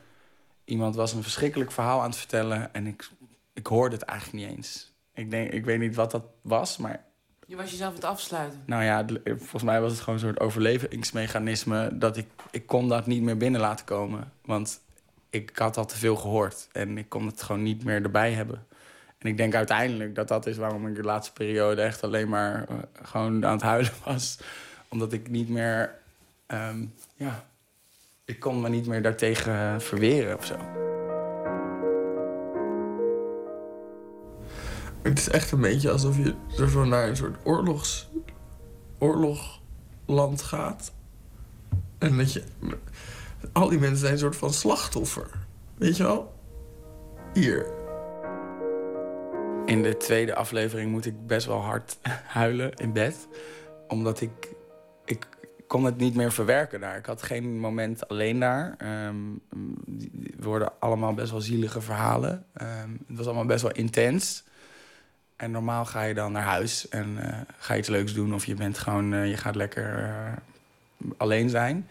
Iemand 0.64 0.94
was 0.94 1.12
een 1.12 1.22
verschrikkelijk 1.22 1.72
verhaal 1.72 2.00
aan 2.00 2.08
het 2.10 2.18
vertellen... 2.18 2.74
en 2.74 2.86
ik, 2.86 3.10
ik 3.52 3.66
hoorde 3.66 3.96
het 3.96 4.04
eigenlijk 4.04 4.44
niet 4.44 4.56
eens. 4.56 4.94
Ik, 5.14 5.30
denk, 5.30 5.52
ik 5.52 5.64
weet 5.64 5.78
niet 5.78 5.94
wat 5.94 6.10
dat 6.10 6.24
was, 6.42 6.76
maar 6.76 7.04
Je 7.50 7.56
was 7.56 7.70
jezelf 7.70 7.88
aan 7.88 7.94
het 7.94 8.04
afsluiten. 8.04 8.62
nou 8.66 8.82
ja, 8.84 9.04
d- 9.04 9.20
volgens 9.24 9.62
mij 9.62 9.80
was 9.80 9.92
het 9.92 10.00
gewoon 10.00 10.14
een 10.14 10.24
soort 10.24 10.40
overlevingsmechanisme... 10.40 11.98
dat 11.98 12.16
ik, 12.16 12.26
ik 12.50 12.66
kon 12.66 12.88
dat 12.88 13.06
niet 13.06 13.22
meer 13.22 13.36
binnen 13.36 13.60
laten 13.60 13.84
komen. 13.84 14.32
Want 14.44 14.80
ik 15.30 15.50
had 15.54 15.76
al 15.76 15.86
te 15.86 15.96
veel 15.96 16.16
gehoord 16.16 16.68
en 16.72 16.98
ik 16.98 17.08
kon 17.08 17.26
het 17.26 17.42
gewoon 17.42 17.62
niet 17.62 17.84
meer 17.84 18.02
erbij 18.02 18.32
hebben. 18.32 18.66
En 19.18 19.28
ik 19.28 19.36
denk 19.36 19.54
uiteindelijk 19.54 20.14
dat 20.14 20.28
dat 20.28 20.46
is 20.46 20.56
waarom 20.56 20.86
ik 20.86 20.94
de 20.94 21.02
laatste 21.02 21.32
periode... 21.32 21.82
echt 21.82 22.02
alleen 22.02 22.28
maar 22.28 22.64
eh, 22.68 22.74
gewoon 23.02 23.46
aan 23.46 23.52
het 23.52 23.62
huilen 23.62 23.92
was. 24.04 24.38
Omdat 24.88 25.12
ik 25.12 25.30
niet 25.30 25.48
meer... 25.48 25.94
ehm, 26.46 26.84
ja, 27.16 27.44
ik 28.24 28.40
kon 28.40 28.60
me 28.60 28.68
niet 28.68 28.86
meer 28.86 29.02
daartegen 29.02 29.80
verweren 29.80 30.36
of 30.38 30.44
zo. 30.46 30.56
Het 35.02 35.18
is 35.18 35.28
echt 35.28 35.52
een 35.52 35.60
beetje 35.60 35.90
alsof 35.90 36.16
je 36.16 36.34
er 36.58 36.86
naar 36.86 37.08
een 37.08 37.16
soort 37.16 37.36
oorlogs... 37.44 38.08
oorlogland 38.98 40.42
gaat. 40.42 40.92
En 41.98 42.16
dat 42.16 42.32
je... 42.32 42.42
Al 43.52 43.68
die 43.68 43.78
mensen 43.78 43.98
zijn 43.98 44.12
een 44.12 44.18
soort 44.18 44.36
van 44.36 44.52
slachtoffer. 44.52 45.30
Weet 45.74 45.96
je 45.96 46.02
wel? 46.02 46.34
Hier. 47.32 47.66
In 49.66 49.82
de 49.82 49.96
tweede 49.96 50.34
aflevering 50.34 50.90
moet 50.90 51.06
ik 51.06 51.26
best 51.26 51.46
wel 51.46 51.60
hard 51.60 51.98
huilen 52.38 52.74
in 52.74 52.92
bed. 52.92 53.28
Omdat 53.88 54.20
ik... 54.20 54.56
Ik 55.04 55.26
kon 55.66 55.84
het 55.84 55.96
niet 55.96 56.14
meer 56.14 56.32
verwerken 56.32 56.80
daar. 56.80 56.96
Ik 56.96 57.06
had 57.06 57.22
geen 57.22 57.58
moment 57.58 58.08
alleen 58.08 58.40
daar. 58.40 58.74
We 60.36 60.44
hoorden 60.44 60.72
allemaal 60.78 61.14
best 61.14 61.30
wel 61.30 61.40
zielige 61.40 61.80
verhalen. 61.80 62.44
Ehm, 62.52 62.90
het 63.06 63.16
was 63.16 63.26
allemaal 63.26 63.44
best 63.44 63.62
wel 63.62 63.72
intens. 63.72 64.44
En 65.38 65.50
normaal 65.50 65.84
ga 65.84 66.02
je 66.02 66.14
dan 66.14 66.32
naar 66.32 66.42
huis 66.42 66.88
en 66.88 67.18
eh, 67.18 67.40
ga 67.58 67.72
je 67.74 67.78
iets 67.78 67.88
leuks 67.88 68.14
doen... 68.14 68.34
of 68.34 68.44
je 68.44 68.54
bent 68.54 68.78
gewoon... 68.78 69.12
eh, 69.12 69.30
je 69.30 69.36
gaat 69.36 69.54
lekker 69.54 70.04
eh, 70.04 70.32
alleen 71.16 71.48
zijn. 71.48 71.88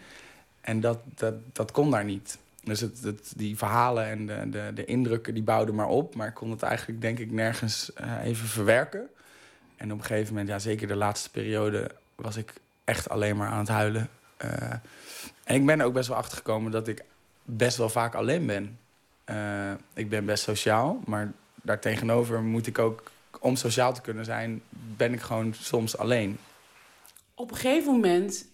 En 0.60 0.80
dat, 0.80 0.98
dat, 1.14 1.34
dat 1.52 1.70
kon 1.70 1.90
daar 1.90 2.04
niet. 2.04 2.38
Dus 2.62 2.80
het, 2.80 3.02
het, 3.02 3.32
die 3.36 3.56
verhalen 3.56 4.06
en 4.06 4.26
de, 4.26 4.48
de, 4.50 4.70
de 4.74 4.84
indrukken 4.84 5.34
die 5.34 5.42
bouwden 5.42 5.74
maar 5.74 5.88
op. 5.88 6.14
Maar 6.14 6.28
ik 6.28 6.34
kon 6.34 6.50
het 6.50 6.62
eigenlijk 6.62 7.00
denk 7.00 7.18
ik 7.18 7.30
nergens 7.30 7.90
even 8.22 8.48
verwerken. 8.48 9.08
En 9.76 9.92
op 9.92 9.98
een 9.98 10.04
gegeven 10.04 10.28
moment, 10.28 10.48
ja, 10.48 10.58
zeker 10.58 10.88
de 10.88 10.96
laatste 10.96 11.30
periode... 11.30 11.90
was 12.14 12.36
ik 12.36 12.52
echt 12.84 13.08
alleen 13.08 13.36
maar 13.36 13.48
aan 13.48 13.58
het 13.58 13.68
huilen. 13.68 14.08
En 15.44 15.54
ik 15.54 15.66
ben 15.66 15.80
ook 15.80 15.92
best 15.92 16.08
wel 16.08 16.16
achtergekomen 16.16 16.72
dat 16.72 16.88
ik 16.88 17.04
best 17.44 17.76
wel 17.76 17.88
vaak 17.88 18.14
alleen 18.14 18.46
ben. 18.46 18.78
Ik 19.94 20.08
ben 20.08 20.24
best 20.24 20.42
sociaal, 20.42 21.00
maar 21.04 21.32
daartegenover 21.62 22.42
moet 22.42 22.66
ik 22.66 22.78
ook... 22.78 23.10
om 23.38 23.56
sociaal 23.56 23.94
te 23.94 24.00
kunnen 24.00 24.24
zijn, 24.24 24.62
ben 24.96 25.12
ik 25.12 25.20
gewoon 25.20 25.54
soms 25.54 25.96
alleen. 25.96 26.38
Op 27.34 27.50
een 27.50 27.56
gegeven 27.56 27.92
moment 27.92 28.46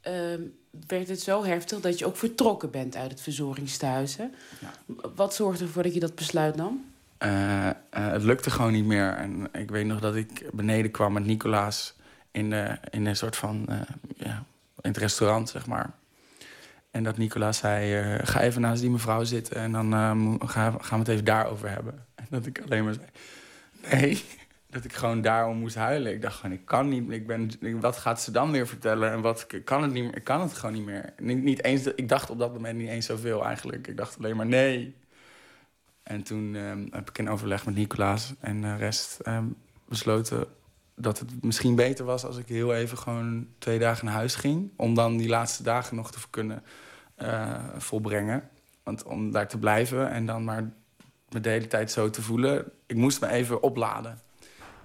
ehm, 0.00 0.40
werd 0.86 1.08
het 1.08 1.20
zo 1.20 1.44
heftig 1.44 1.80
dat 1.80 1.98
je 1.98 2.06
ook 2.06 2.16
vertrokken 2.16 2.70
bent 2.70 2.96
uit 2.96 3.10
het 3.10 3.20
verzorgingstehuis. 3.20 4.16
Hè? 4.16 4.26
Wat 5.14 5.34
zorgde 5.34 5.64
ervoor 5.64 5.82
dat 5.82 5.94
je 5.94 6.00
dat 6.00 6.14
besluit 6.14 6.56
nam? 6.56 6.84
Eh, 7.18 7.68
eh, 7.68 7.74
het 7.90 8.22
lukte 8.22 8.50
gewoon 8.50 8.72
niet 8.72 8.84
meer. 8.84 9.14
En 9.14 9.48
ik 9.52 9.70
weet 9.70 9.86
nog 9.86 10.00
dat 10.00 10.14
ik 10.14 10.50
beneden 10.52 10.90
kwam 10.90 11.12
met 11.12 11.24
Nicolaas 11.24 11.94
in, 12.30 12.50
de, 12.50 12.78
in 12.90 13.06
een 13.06 13.16
soort 13.16 13.36
van, 13.36 13.64
eh, 13.68 13.80
ja, 14.16 14.44
in 14.80 14.90
het 14.90 14.96
restaurant, 14.96 15.48
zeg 15.48 15.66
maar. 15.66 15.90
En 16.90 17.02
dat 17.02 17.16
Nicolaas 17.16 17.58
zei, 17.58 18.18
ga 18.24 18.40
even 18.40 18.60
naast 18.60 18.80
die 18.80 18.90
mevrouw 18.90 19.24
zitten 19.24 19.56
en 19.56 19.72
dan 19.72 19.92
gaan, 20.48 20.84
gaan 20.84 20.98
we 20.98 21.04
het 21.04 21.08
even 21.08 21.24
daarover 21.24 21.70
hebben. 21.70 22.06
En 22.14 22.26
dat 22.36 22.46
ik 22.46 22.60
alleen 22.64 22.84
maar 22.84 22.94
zei, 22.94 23.06
nee, 23.90 24.24
dat 24.70 24.84
ik 24.84 24.92
gewoon 24.92 25.20
daarom 25.20 25.58
moest 25.58 25.74
huilen. 25.74 26.12
Ik 26.12 26.22
dacht 26.22 26.36
gewoon, 26.36 26.56
ik 26.56 26.64
kan 26.64 26.88
niet, 26.88 27.10
ik 27.10 27.26
ben, 27.26 27.50
wat 27.80 27.96
gaat 27.96 28.20
ze 28.20 28.30
dan 28.30 28.50
weer 28.50 28.66
vertellen? 28.66 29.10
En 29.10 29.20
wat, 29.20 29.46
ik 29.48 29.64
kan 29.64 29.82
het 29.82 29.92
niet 29.92 30.04
meer, 30.04 30.16
ik 30.16 30.24
kan 30.24 30.40
het 30.40 30.52
gewoon 30.52 30.74
niet 30.74 30.84
meer. 30.84 31.12
Niet, 31.18 31.42
niet 31.42 31.64
eens, 31.64 31.86
ik 31.86 32.08
dacht 32.08 32.30
op 32.30 32.38
dat 32.38 32.52
moment 32.52 32.78
niet 32.78 32.88
eens 32.88 33.06
zoveel 33.06 33.44
eigenlijk. 33.44 33.86
Ik 33.86 33.96
dacht 33.96 34.18
alleen 34.18 34.36
maar, 34.36 34.46
nee, 34.46 34.96
en 36.06 36.22
toen 36.22 36.54
ehm, 36.54 36.86
heb 36.90 37.08
ik 37.08 37.18
in 37.18 37.28
overleg 37.28 37.66
met 37.66 37.74
Nicolaas 37.74 38.34
en 38.40 38.60
de 38.60 38.76
rest 38.76 39.20
ehm, 39.20 39.46
besloten 39.88 40.46
dat 40.94 41.18
het 41.18 41.42
misschien 41.42 41.74
beter 41.74 42.04
was 42.04 42.24
als 42.24 42.36
ik 42.36 42.48
heel 42.48 42.74
even 42.74 42.98
gewoon 42.98 43.46
twee 43.58 43.78
dagen 43.78 44.04
naar 44.04 44.14
huis 44.14 44.34
ging. 44.34 44.70
Om 44.76 44.94
dan 44.94 45.16
die 45.16 45.28
laatste 45.28 45.62
dagen 45.62 45.96
nog 45.96 46.10
te 46.10 46.18
kunnen 46.30 46.62
eh, 47.14 47.64
volbrengen. 47.76 48.48
Want 48.82 49.04
om 49.04 49.30
daar 49.30 49.48
te 49.48 49.58
blijven 49.58 50.10
en 50.10 50.26
dan 50.26 50.44
maar 50.44 50.72
me 51.36 51.42
de 51.42 51.48
hele 51.48 51.66
tijd 51.66 51.90
zo 51.90 52.10
te 52.10 52.22
voelen. 52.22 52.72
Ik 52.86 52.96
moest 52.96 53.20
me 53.20 53.28
even 53.28 53.62
opladen. 53.62 54.20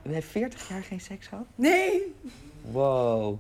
U 0.03 0.13
heeft 0.13 0.27
40 0.27 0.69
jaar 0.69 0.83
geen 0.83 1.01
seks 1.01 1.27
gehad? 1.27 1.45
Nee, 1.55 2.15
Wow. 2.61 3.39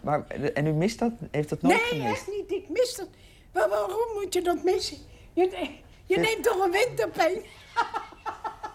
Maar, 0.00 0.26
en 0.54 0.66
u 0.66 0.72
mist 0.72 0.98
dat? 0.98 1.12
Heeft 1.30 1.48
dat 1.48 1.62
nooit 1.62 1.90
nee, 1.90 2.00
gemist? 2.00 2.12
echt 2.12 2.28
niet. 2.28 2.50
Ik 2.50 2.68
mis 2.68 2.94
dat. 2.96 3.08
Maar 3.52 3.68
waarom 3.68 4.12
moet 4.14 4.34
je 4.34 4.42
dat 4.42 4.64
missen? 4.64 4.96
Je, 5.32 5.68
je 6.06 6.18
neemt 6.18 6.42
toch 6.42 6.64
een 6.64 6.70
winterpijn? 6.70 7.38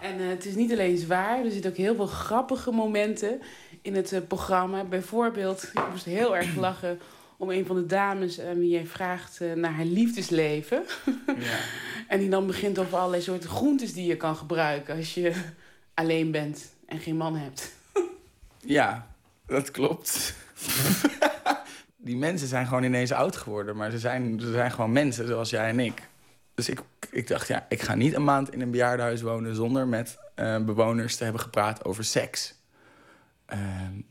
En 0.02 0.20
eh, 0.20 0.28
het 0.28 0.46
is 0.46 0.56
niet 0.56 0.72
alleen 0.72 0.98
zwaar, 0.98 1.46
er 1.46 1.52
zitten 1.52 1.72
ook 1.72 1.78
heel 1.78 1.96
veel 1.96 2.06
grappige 2.06 2.72
momenten 2.72 3.42
in 3.82 3.96
het 3.96 4.12
eh, 4.12 4.22
programma. 4.28 4.84
Bijvoorbeeld, 4.84 5.64
ik 5.64 5.90
moest 5.92 6.06
heel 6.06 6.36
erg 6.36 6.56
lachen 6.56 7.00
om 7.38 7.49
een 7.49 7.65
van 7.65 7.76
de 7.76 7.85
dames 7.85 8.41
aan 8.41 8.59
wie 8.59 8.69
jij 8.69 8.85
vraagt 8.85 9.41
eh, 9.41 9.53
naar 9.53 9.72
haar 9.72 9.85
liefdesleven. 9.85 10.84
en 12.07 12.19
die 12.19 12.30
dan 12.30 12.47
begint 12.47 12.80
over 12.80 12.97
allerlei 12.97 13.22
soorten 13.22 13.49
groentes 13.49 13.93
die 13.93 14.05
je 14.05 14.18
kan 14.18 14.35
gebruiken 14.35 14.95
als 14.95 15.14
je 15.14 15.34
alleen 15.93 16.31
bent 16.31 16.73
en 16.85 16.99
geen 16.99 17.18
man 17.18 17.35
hebt. 17.35 17.72
Ja, 18.59 19.07
dat 19.45 19.72
klopt. 19.72 20.35
die 21.97 22.18
mensen 22.18 22.47
zijn 22.47 22.68
gewoon 22.68 22.84
ineens 22.84 23.11
oud 23.11 23.35
geworden. 23.35 23.76
Maar 23.76 23.91
ze 23.91 23.99
zijn, 23.99 24.39
ze 24.39 24.51
zijn 24.51 24.72
gewoon 24.72 24.91
mensen, 24.91 25.27
zoals 25.27 25.49
jij 25.49 25.69
en 25.69 25.80
ik. 25.80 26.01
Dus 26.53 26.69
ik, 26.69 26.81
ik 27.11 27.27
dacht, 27.27 27.47
ja, 27.47 27.65
ik 27.69 27.81
ga 27.81 27.95
niet 27.95 28.14
een 28.14 28.23
maand 28.23 28.53
in 28.53 28.61
een 28.61 28.72
bejaardenhuis 28.72 29.22
wonen... 29.22 29.55
zonder 29.55 29.88
met 29.88 30.18
eh, 30.35 30.57
bewoners 30.57 31.15
te 31.15 31.23
hebben 31.23 31.41
gepraat 31.41 31.85
over 31.85 32.03
seks. 32.03 32.55
Uh, 33.53 33.60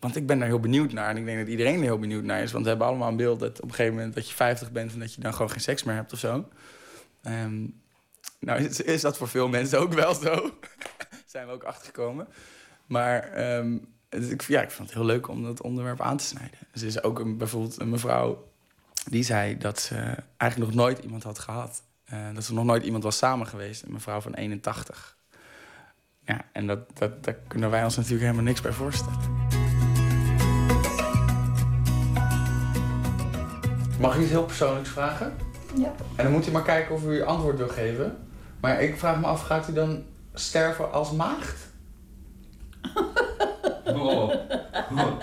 want 0.01 0.17
ik 0.17 0.27
ben 0.27 0.39
daar 0.39 0.49
heel 0.49 0.61
benieuwd 0.61 0.93
naar. 0.93 1.11
En 1.11 1.17
ik 1.17 1.25
denk 1.25 1.39
dat 1.39 1.49
iedereen 1.49 1.77
er 1.77 1.83
heel 1.83 1.99
benieuwd 1.99 2.25
naar 2.25 2.43
is. 2.43 2.53
Want 2.53 2.63
we 2.65 2.71
hebben 2.71 2.87
allemaal 2.87 3.09
een 3.09 3.17
beeld 3.17 3.41
dat 3.41 3.61
op 3.61 3.69
een 3.69 3.75
gegeven 3.75 3.95
moment... 3.95 4.15
dat 4.15 4.29
je 4.29 4.35
50 4.35 4.73
bent 4.73 4.93
en 4.93 4.99
dat 4.99 5.15
je 5.15 5.21
dan 5.21 5.33
gewoon 5.33 5.51
geen 5.51 5.61
seks 5.61 5.83
meer 5.83 5.95
hebt 5.95 6.13
of 6.13 6.19
zo. 6.19 6.49
Um, 7.23 7.81
nou, 8.41 8.61
is, 8.61 8.81
is, 8.81 9.01
dat 9.01 9.17
voor 9.17 9.29
veel 9.29 9.49
mensen 9.49 9.81
ook 9.81 9.93
wel 9.93 10.15
zo. 10.15 10.51
zijn 11.27 11.47
we 11.47 11.53
ook 11.53 11.65
achtergekomen. 11.65 12.29
Maar 12.87 13.49
um, 13.57 13.87
ik, 14.09 14.43
ja, 14.43 14.63
ik 14.63 14.71
vond 14.71 14.89
het 14.89 14.99
heel 14.99 15.07
leuk 15.07 15.29
om 15.29 15.43
dat 15.43 15.63
onderwerp 15.63 16.01
aan 16.01 16.17
te 16.17 16.25
snijden. 16.25 16.59
Dus 16.73 16.81
er 16.83 16.89
is 16.89 17.03
ook 17.03 17.19
een, 17.19 17.37
bijvoorbeeld 17.37 17.81
een 17.81 17.91
mevrouw 17.91 18.49
die 19.11 19.23
zei 19.23 19.59
dat 19.59 19.81
ze 19.81 19.95
eigenlijk 20.37 20.73
nog 20.73 20.85
nooit 20.85 20.99
iemand 20.99 21.23
had 21.23 21.39
gehad. 21.39 21.83
Uh, 22.13 22.35
dat 22.35 22.45
ze 22.45 22.55
nog 22.55 22.65
nooit 22.65 22.85
iemand 22.85 23.03
was 23.03 23.17
samen 23.17 23.47
geweest. 23.47 23.83
Een 23.83 23.93
mevrouw 23.93 24.21
van 24.21 24.35
81. 24.35 25.16
Ja, 26.27 26.41
en 26.53 26.67
dat, 26.67 26.99
dat, 26.99 27.25
daar 27.25 27.37
kunnen 27.49 27.71
wij 27.71 27.85
ons 27.85 27.97
natuurlijk 27.97 28.23
helemaal 28.23 28.45
niks 28.45 28.61
bij 28.61 28.73
voorstellen. 28.73 29.19
Mag 34.01 34.15
ik 34.15 34.21
iets 34.21 34.31
heel 34.31 34.45
persoonlijks 34.45 34.89
vragen? 34.89 35.37
Ja. 35.77 35.93
En 36.17 36.25
dan 36.25 36.33
moet 36.33 36.49
u 36.49 36.51
maar 36.51 36.63
kijken 36.63 36.95
of 36.95 37.05
u 37.05 37.23
antwoord 37.23 37.57
wil 37.57 37.69
geven. 37.69 38.17
Maar 38.61 38.83
ik 38.83 38.99
vraag 38.99 39.21
me 39.21 39.27
af, 39.27 39.43
gaat 39.43 39.69
u 39.69 39.73
dan 39.73 40.03
sterven 40.35 40.93
als 40.93 41.13
maagd? 41.13 41.65
Oh, 43.87 44.33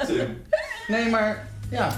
Tim. 0.06 0.42
Nee, 0.88 1.10
maar 1.10 1.48
ja. 1.70 1.94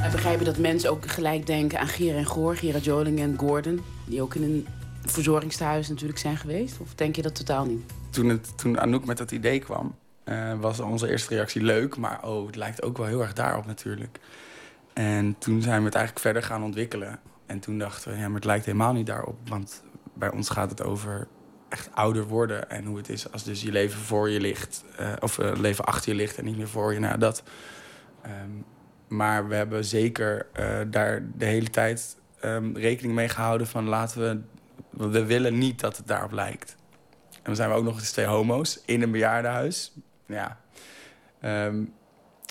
Wij 0.00 0.10
begrijpen 0.10 0.44
dat 0.44 0.58
mensen 0.58 0.90
ook 0.90 1.06
gelijk 1.06 1.46
denken 1.46 1.78
aan 1.78 1.86
Ger 1.86 2.16
en 2.16 2.26
Goor, 2.26 2.56
Gerard 2.56 2.84
Joling 2.84 3.20
en 3.20 3.34
Gordon. 3.38 3.80
Die 4.04 4.22
ook 4.22 4.34
in 4.34 4.42
een 4.42 4.66
verzorgingstehuis 5.04 5.88
natuurlijk 5.88 6.18
zijn 6.18 6.36
geweest. 6.36 6.80
Of 6.80 6.94
denk 6.94 7.16
je 7.16 7.22
dat 7.22 7.34
totaal 7.34 7.64
niet? 7.64 7.82
Toen, 8.10 8.28
het, 8.28 8.58
toen 8.58 8.80
Anouk 8.80 9.04
met 9.04 9.18
dat 9.18 9.30
idee 9.30 9.58
kwam, 9.58 9.96
uh, 10.24 10.60
was 10.60 10.80
onze 10.80 11.10
eerste 11.10 11.34
reactie 11.34 11.62
leuk. 11.62 11.96
Maar 11.96 12.24
oh, 12.24 12.46
het 12.46 12.56
lijkt 12.56 12.82
ook 12.82 12.96
wel 12.96 13.06
heel 13.06 13.20
erg 13.20 13.32
daarop 13.32 13.66
natuurlijk. 13.66 14.20
En 14.92 15.36
toen 15.38 15.62
zijn 15.62 15.78
we 15.78 15.84
het 15.84 15.94
eigenlijk 15.94 16.24
verder 16.24 16.42
gaan 16.42 16.62
ontwikkelen. 16.62 17.18
En 17.46 17.60
toen 17.60 17.78
dachten 17.78 18.12
we, 18.12 18.18
ja, 18.18 18.26
maar 18.26 18.34
het 18.34 18.44
lijkt 18.44 18.64
helemaal 18.64 18.92
niet 18.92 19.06
daarop. 19.06 19.48
Want 19.48 19.82
bij 20.14 20.30
ons 20.30 20.48
gaat 20.48 20.70
het 20.70 20.82
over 20.82 21.28
echt 21.68 21.88
ouder 21.94 22.26
worden. 22.26 22.70
En 22.70 22.84
hoe 22.84 22.96
het 22.96 23.08
is 23.08 23.32
als 23.32 23.44
dus 23.44 23.62
je 23.62 23.72
leven 23.72 24.00
voor 24.00 24.30
je 24.30 24.40
ligt. 24.40 24.84
Uh, 25.00 25.12
of 25.20 25.38
uh, 25.38 25.52
leven 25.56 25.84
achter 25.84 26.10
je 26.10 26.16
ligt 26.16 26.38
en 26.38 26.44
niet 26.44 26.56
meer 26.56 26.68
voor 26.68 26.92
je. 26.92 26.98
Nou, 26.98 27.18
dat. 27.18 27.42
Um, 28.26 28.64
maar 29.08 29.48
we 29.48 29.54
hebben 29.54 29.84
zeker 29.84 30.46
daar 30.90 31.26
de 31.36 31.44
hele 31.44 31.70
tijd 31.70 32.16
um, 32.44 32.76
rekening 32.76 33.14
mee 33.14 33.28
gehouden 33.28 33.66
van 33.66 33.84
laten 33.84 34.20
we... 34.20 34.40
We 34.90 35.24
willen 35.24 35.58
niet 35.58 35.80
dat 35.80 35.96
het 35.96 36.06
daarop 36.06 36.32
lijkt. 36.32 36.76
En 37.30 37.40
dan 37.42 37.56
zijn 37.56 37.70
we 37.70 37.76
ook 37.76 37.84
nog 37.84 37.98
eens 37.98 38.12
twee 38.12 38.26
homo's 38.26 38.80
in 38.84 39.02
een 39.02 39.10
bejaardenhuis. 39.10 39.92
Ja. 40.26 40.60
Um, 41.44 41.92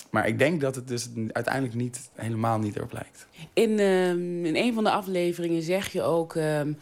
maar 0.10 0.28
ik 0.28 0.40
denk 0.40 0.62
dat 0.62 0.76
het 0.76 0.88
dus 0.88 1.10
uiteindelijk 1.32 1.76
niet, 1.76 2.10
helemaal 2.16 2.60
niet 2.60 2.76
erop 2.76 2.92
lijkt. 2.92 3.28
In, 3.54 3.80
um, 3.80 4.46
in 4.46 4.56
een 4.56 4.74
van 4.74 4.84
de 4.84 4.92
afleveringen 4.92 5.62
zeg 5.62 5.92
je 5.92 6.02
ook 6.02 6.36
um, 6.36 6.78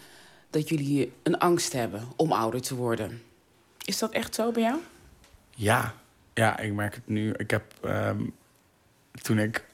dat 0.50 0.70
jullie 0.70 1.14
een 1.24 1.38
angst 1.38 1.74
hebben 1.74 2.04
om 2.16 2.32
ouder 2.32 2.62
te 2.62 2.76
worden. 2.76 3.22
Is 3.86 4.00
dat 4.00 4.12
echt 4.12 4.36
zo 4.36 4.52
bij 4.52 4.62
jou? 4.62 4.80
Ja, 5.50 5.94
ja 6.34 6.60
ik 6.60 6.74
merk 6.74 6.96
het 6.96 7.08
nu. 7.08 7.34
Ik 7.34 7.52
heb 7.52 7.64
toen 9.22 9.40
ik 9.40 9.66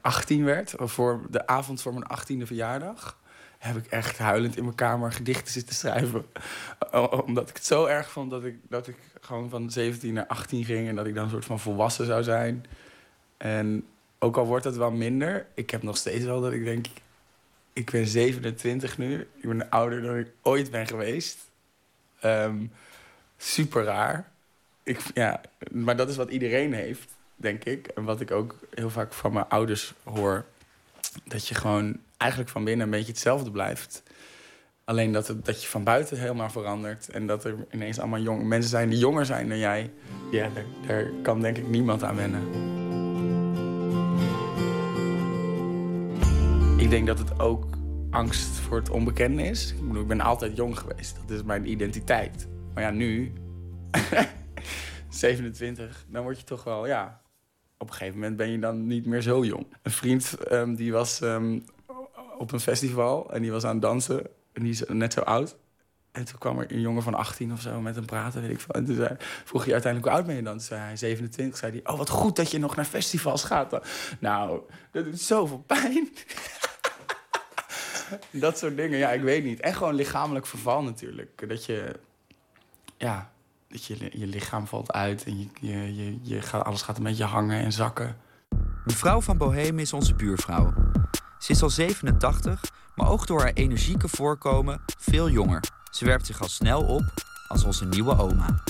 18 0.00 0.44
werd, 0.44 0.74
voor 0.76 1.20
de 1.30 1.46
avond 1.46 1.82
voor 1.82 1.94
mijn 1.94 2.06
18e 2.20 2.46
verjaardag, 2.46 3.18
heb 3.66 3.76
ik 3.76 3.86
echt 3.86 4.18
huilend 4.18 4.56
in 4.56 4.64
mijn 4.64 4.74
kamer 4.74 5.12
gedichten 5.12 5.52
zitten 5.52 5.74
schrijven. 5.74 6.26
Omdat 7.26 7.48
ik 7.48 7.56
het 7.56 7.64
zo 7.64 7.84
erg 7.84 8.10
vond 8.10 8.30
dat 8.30 8.44
ik, 8.44 8.56
dat 8.68 8.86
ik 8.88 8.96
gewoon 9.20 9.50
van 9.50 9.70
17 9.70 10.14
naar 10.14 10.26
18 10.26 10.64
ging 10.64 10.88
en 10.88 10.96
dat 10.96 11.06
ik 11.06 11.14
dan 11.14 11.24
een 11.24 11.30
soort 11.30 11.44
van 11.44 11.60
volwassen 11.60 12.06
zou 12.06 12.22
zijn. 12.22 12.66
En 13.36 13.86
ook 14.18 14.36
al 14.36 14.46
wordt 14.46 14.64
het 14.64 14.76
wel 14.76 14.90
minder, 14.90 15.46
ik 15.54 15.70
heb 15.70 15.82
nog 15.82 15.96
steeds 15.96 16.24
wel 16.24 16.40
dat 16.40 16.52
ik 16.52 16.64
denk, 16.64 16.86
ik 17.72 17.90
ben 17.90 18.06
27 18.06 18.98
nu, 18.98 19.20
ik 19.36 19.48
ben 19.48 19.70
ouder 19.70 20.02
dan 20.02 20.16
ik 20.16 20.32
ooit 20.42 20.70
ben 20.70 20.86
geweest. 20.86 21.38
Um, 22.24 22.72
super 23.36 23.84
raar. 23.84 24.30
Ik, 24.82 25.00
ja, 25.14 25.40
maar 25.70 25.96
dat 25.96 26.08
is 26.08 26.16
wat 26.16 26.30
iedereen 26.30 26.72
heeft, 26.72 27.14
denk 27.36 27.64
ik. 27.64 27.86
En 27.86 28.04
wat 28.04 28.20
ik 28.20 28.30
ook 28.30 28.56
heel 28.74 28.90
vaak 28.90 29.12
van 29.12 29.32
mijn 29.32 29.48
ouders 29.48 29.94
hoor. 30.04 30.44
Dat 31.24 31.48
je 31.48 31.54
gewoon 31.54 31.98
eigenlijk 32.16 32.50
van 32.50 32.64
binnen 32.64 32.84
een 32.84 32.92
beetje 32.92 33.12
hetzelfde 33.12 33.50
blijft. 33.50 34.02
Alleen 34.84 35.12
dat, 35.12 35.28
het, 35.28 35.44
dat 35.44 35.62
je 35.62 35.68
van 35.68 35.84
buiten 35.84 36.18
helemaal 36.18 36.50
verandert. 36.50 37.08
En 37.08 37.26
dat 37.26 37.44
er 37.44 37.66
ineens 37.72 37.98
allemaal 37.98 38.20
jonge 38.20 38.44
mensen 38.44 38.70
zijn 38.70 38.88
die 38.88 38.98
jonger 38.98 39.26
zijn 39.26 39.48
dan 39.48 39.58
jij. 39.58 39.92
Ja, 40.30 40.48
daar, 40.86 41.10
kan 41.22 41.40
denk 41.40 41.56
ik 41.56 41.68
niemand 41.68 42.02
aan 42.02 42.16
wennen. 42.16 42.74
Ik 46.78 46.90
denk 46.90 47.06
dat 47.06 47.18
het 47.18 47.40
ook 47.40 47.64
angst 48.10 48.58
voor 48.58 48.76
het 48.76 48.90
onbekende 48.90 49.42
is. 49.42 49.72
Ik 49.72 49.86
bedoel, 49.86 50.02
ik 50.02 50.08
ben 50.08 50.20
altijd 50.20 50.56
jong 50.56 50.78
geweest. 50.78 51.16
Dat 51.26 51.36
is 51.36 51.42
mijn 51.42 51.70
identiteit. 51.70 52.48
Maar 52.74 52.82
ja, 52.82 52.90
nu, 52.90 53.32
27, 55.08 56.06
dan 56.08 56.22
word 56.22 56.38
je 56.38 56.44
toch 56.44 56.64
wel, 56.64 56.86
ja... 56.86 57.24
Op 57.78 57.88
een 57.88 57.94
gegeven 57.94 58.18
moment 58.18 58.36
ben 58.36 58.50
je 58.50 58.58
dan 58.58 58.86
niet 58.86 59.06
meer 59.06 59.20
zo 59.20 59.44
jong. 59.44 59.66
Een 59.82 59.90
vriend 59.90 60.36
um, 60.52 60.74
die 60.74 60.92
was 60.92 61.20
um, 61.20 61.64
op 62.38 62.52
een 62.52 62.60
festival 62.60 63.32
en 63.32 63.42
die 63.42 63.52
was 63.52 63.64
aan 63.64 63.72
het 63.72 63.82
dansen. 63.82 64.26
En 64.52 64.62
die 64.62 64.72
is 64.72 64.82
net 64.88 65.12
zo 65.12 65.20
oud. 65.20 65.56
En 66.12 66.24
toen 66.24 66.38
kwam 66.38 66.58
er 66.58 66.72
een 66.72 66.80
jongen 66.80 67.02
van 67.02 67.14
18 67.14 67.52
of 67.52 67.60
zo 67.60 67.80
met 67.80 67.94
hem 67.94 68.06
praten, 68.06 68.40
weet 68.40 68.50
ik 68.50 68.60
veel. 68.60 68.74
En 68.74 68.84
toen 68.84 68.94
zei, 68.94 69.16
vroeg 69.44 69.64
hij 69.64 69.72
uiteindelijk 69.72 70.12
hoe 70.12 70.20
oud 70.20 70.26
ben 70.26 70.36
je 70.36 70.42
dan? 70.42 70.56
Toen 70.56 70.66
zei 70.66 70.80
hij 70.80 70.96
27. 70.96 71.58
Zei 71.58 71.72
hij, 71.72 71.92
oh 71.92 71.98
wat 71.98 72.08
goed 72.08 72.36
dat 72.36 72.50
je 72.50 72.58
nog 72.58 72.76
naar 72.76 72.84
festivals 72.84 73.44
gaat. 73.44 73.70
Dan. 73.70 73.80
Nou, 74.18 74.60
dat 74.90 75.04
doet 75.04 75.20
zoveel 75.20 75.64
pijn. 75.66 76.08
dat 78.30 78.58
soort 78.58 78.76
dingen, 78.76 78.98
ja, 78.98 79.10
ik 79.10 79.22
weet 79.22 79.44
niet. 79.44 79.60
En 79.60 79.74
gewoon 79.74 79.94
lichamelijk 79.94 80.46
verval 80.46 80.82
natuurlijk. 80.82 81.48
Dat 81.48 81.64
je, 81.64 81.92
ja, 82.96 83.32
dat 83.68 83.84
je, 83.84 84.10
je 84.12 84.26
lichaam 84.26 84.66
valt 84.66 84.92
uit 84.92 85.24
en 85.24 85.38
je, 85.38 85.48
je, 85.60 85.94
je, 85.96 86.18
je 86.22 86.42
gaat, 86.42 86.64
alles 86.64 86.82
gaat 86.82 86.96
een 86.96 87.02
beetje 87.02 87.24
hangen 87.24 87.60
en 87.60 87.72
zakken. 87.72 88.16
Mevrouw 88.84 89.20
van 89.20 89.38
Bohemen 89.38 89.80
is 89.80 89.92
onze 89.92 90.14
buurvrouw. 90.14 90.72
Ze 91.38 91.52
is 91.52 91.62
al 91.62 91.70
87, 91.70 92.60
maar 92.94 93.08
ook 93.08 93.26
door 93.26 93.40
haar 93.40 93.52
energieke 93.52 94.08
voorkomen 94.08 94.80
veel 94.98 95.30
jonger. 95.30 95.62
Ze 95.90 96.04
werpt 96.04 96.26
zich 96.26 96.40
al 96.40 96.48
snel 96.48 96.82
op 96.82 97.04
als 97.48 97.64
onze 97.64 97.84
nieuwe 97.84 98.18
oma. 98.18 98.62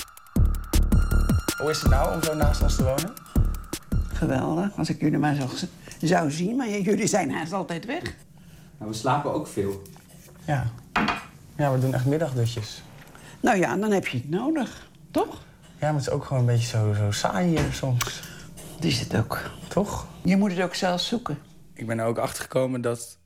Hoe 1.57 1.69
is 1.69 1.81
het 1.81 1.89
nou 1.89 2.15
om 2.15 2.23
zo 2.23 2.35
naast 2.35 2.61
ons 2.61 2.75
te 2.75 2.83
wonen? 2.83 3.13
Geweldig, 4.13 4.77
als 4.77 4.89
ik 4.89 5.01
jullie 5.01 5.17
maar 5.17 5.35
zo 5.35 5.47
zou 6.01 6.31
zien. 6.31 6.55
Maar 6.55 6.69
jullie 6.69 7.07
zijn 7.07 7.31
haast 7.31 7.53
altijd 7.53 7.85
weg. 7.85 8.01
Nou, 8.77 8.91
we 8.91 8.97
slapen 8.97 9.33
ook 9.33 9.47
veel. 9.47 9.81
Ja. 10.45 10.67
Ja, 11.55 11.71
we 11.73 11.79
doen 11.79 11.93
echt 11.93 12.05
middagdutjes. 12.05 12.81
Nou 13.39 13.57
ja, 13.57 13.75
dan 13.75 13.91
heb 13.91 14.07
je 14.07 14.17
het 14.17 14.29
nodig, 14.29 14.89
toch? 15.11 15.41
Ja, 15.79 15.91
maar 15.91 15.93
het 15.93 16.01
is 16.01 16.09
ook 16.09 16.25
gewoon 16.25 16.39
een 16.39 16.45
beetje 16.55 16.67
zo, 16.67 16.93
zo 16.93 17.11
saai 17.11 17.47
hier 17.47 17.73
soms. 17.73 18.21
Dat 18.75 18.83
is 18.83 18.99
het 18.99 19.15
ook. 19.15 19.39
Toch? 19.67 20.07
Je 20.23 20.37
moet 20.37 20.51
het 20.51 20.61
ook 20.61 20.75
zelf 20.75 21.01
zoeken. 21.01 21.37
Ik 21.77 21.87
ben 21.87 21.99
er 21.99 22.05
ook 22.05 22.17
achter 22.17 22.41
gekomen 22.41 22.81
dat 22.81 23.19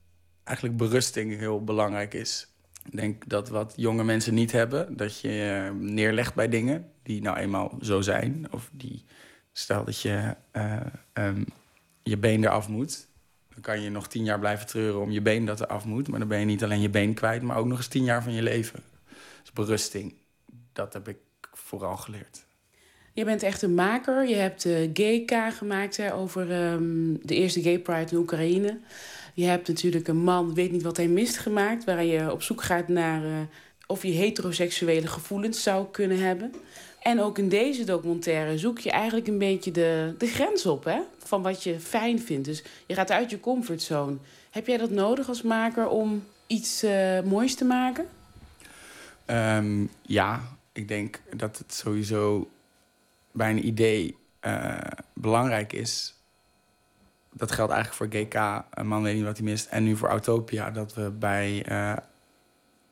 eigenlijk 0.43 0.77
berusting 0.77 1.37
heel 1.37 1.63
belangrijk 1.63 2.13
is. 2.13 2.47
Ik 2.85 2.95
denk 2.95 3.29
dat 3.29 3.49
wat 3.49 3.73
jonge 3.75 4.03
mensen 4.03 4.33
niet 4.33 4.51
hebben, 4.51 4.97
dat 4.97 5.19
je 5.19 5.69
neerlegt 5.79 6.33
bij 6.33 6.49
dingen 6.49 6.91
die 7.03 7.21
nou 7.21 7.37
eenmaal 7.37 7.77
zo 7.81 8.01
zijn. 8.01 8.47
Of 8.51 8.69
die, 8.73 9.05
stel 9.51 9.83
dat 9.83 10.01
je 10.01 10.35
uh, 10.53 10.81
um, 11.13 11.45
je 12.03 12.17
been 12.17 12.43
eraf 12.43 12.67
moet. 12.67 13.07
Dan 13.49 13.61
kan 13.61 13.81
je 13.81 13.89
nog 13.89 14.07
tien 14.07 14.23
jaar 14.23 14.39
blijven 14.39 14.67
treuren 14.67 15.01
om 15.01 15.11
je 15.11 15.21
been 15.21 15.45
dat 15.45 15.61
eraf 15.61 15.85
moet. 15.85 16.07
Maar 16.07 16.19
dan 16.19 16.27
ben 16.27 16.39
je 16.39 16.45
niet 16.45 16.63
alleen 16.63 16.81
je 16.81 16.89
been 16.89 17.13
kwijt, 17.13 17.41
maar 17.41 17.57
ook 17.57 17.65
nog 17.65 17.77
eens 17.77 17.87
tien 17.87 18.03
jaar 18.03 18.23
van 18.23 18.33
je 18.33 18.41
leven. 18.41 18.83
Dus 19.41 19.51
berusting, 19.53 20.13
dat 20.73 20.93
heb 20.93 21.07
ik 21.07 21.17
vooral 21.51 21.97
geleerd. 21.97 22.45
Je 23.13 23.25
bent 23.25 23.43
echt 23.43 23.61
een 23.61 23.73
maker. 23.73 24.27
Je 24.27 24.35
hebt 24.35 24.63
de 24.63 24.89
Gay-K 24.93 25.53
gemaakt 25.53 25.97
hè, 25.97 26.13
over 26.13 26.71
um, 26.71 27.19
de 27.23 27.35
eerste 27.35 27.61
Gay 27.61 27.79
Pride 27.79 28.11
in 28.11 28.17
Oekraïne. 28.17 28.79
Je 29.33 29.45
hebt 29.45 29.67
natuurlijk 29.67 30.07
een 30.07 30.23
man, 30.23 30.53
weet 30.53 30.71
niet 30.71 30.83
wat 30.83 30.97
hij 30.97 31.07
mist 31.07 31.37
gemaakt... 31.37 31.83
waar 31.83 32.03
je 32.03 32.31
op 32.31 32.41
zoek 32.41 32.63
gaat 32.63 32.87
naar 32.87 33.23
uh, 33.23 33.31
of 33.87 34.03
je 34.03 34.11
heteroseksuele 34.11 35.07
gevoelens 35.07 35.63
zou 35.63 35.85
kunnen 35.91 36.19
hebben. 36.19 36.53
En 37.01 37.21
ook 37.21 37.37
in 37.37 37.49
deze 37.49 37.83
documentaire 37.83 38.57
zoek 38.57 38.79
je 38.79 38.91
eigenlijk 38.91 39.27
een 39.27 39.37
beetje 39.37 39.71
de, 39.71 40.15
de 40.17 40.27
grens 40.27 40.65
op... 40.65 40.83
Hè, 40.83 40.99
van 41.31 41.41
wat 41.41 41.63
je 41.63 41.79
fijn 41.79 42.19
vindt. 42.19 42.45
Dus 42.45 42.63
je 42.85 42.93
gaat 42.93 43.11
uit 43.11 43.29
je 43.29 43.39
comfortzone. 43.39 44.17
Heb 44.49 44.67
jij 44.67 44.77
dat 44.77 44.89
nodig 44.89 45.27
als 45.27 45.41
maker 45.41 45.87
om 45.87 46.23
iets 46.47 46.83
uh, 46.83 47.21
moois 47.21 47.55
te 47.55 47.65
maken? 47.65 48.05
Um, 49.25 49.89
ja, 50.01 50.41
ik 50.73 50.87
denk 50.87 51.21
dat 51.35 51.57
het 51.57 51.73
sowieso 51.73 52.49
bij 53.31 53.49
een 53.49 53.65
idee 53.65 54.17
eh, 54.39 54.77
belangrijk 55.13 55.73
is... 55.73 56.21
dat 57.33 57.51
geldt 57.51 57.71
eigenlijk 57.71 58.11
voor 58.11 58.21
GK, 58.21 58.65
een 58.69 58.87
man 58.87 59.03
weet 59.03 59.15
niet 59.15 59.23
wat 59.23 59.37
hij 59.37 59.45
mist... 59.45 59.67
en 59.67 59.83
nu 59.83 59.95
voor 59.95 60.09
Autopia, 60.09 60.71
dat 60.71 60.93
we 60.93 61.11
bij 61.11 61.65
eh, 61.65 61.97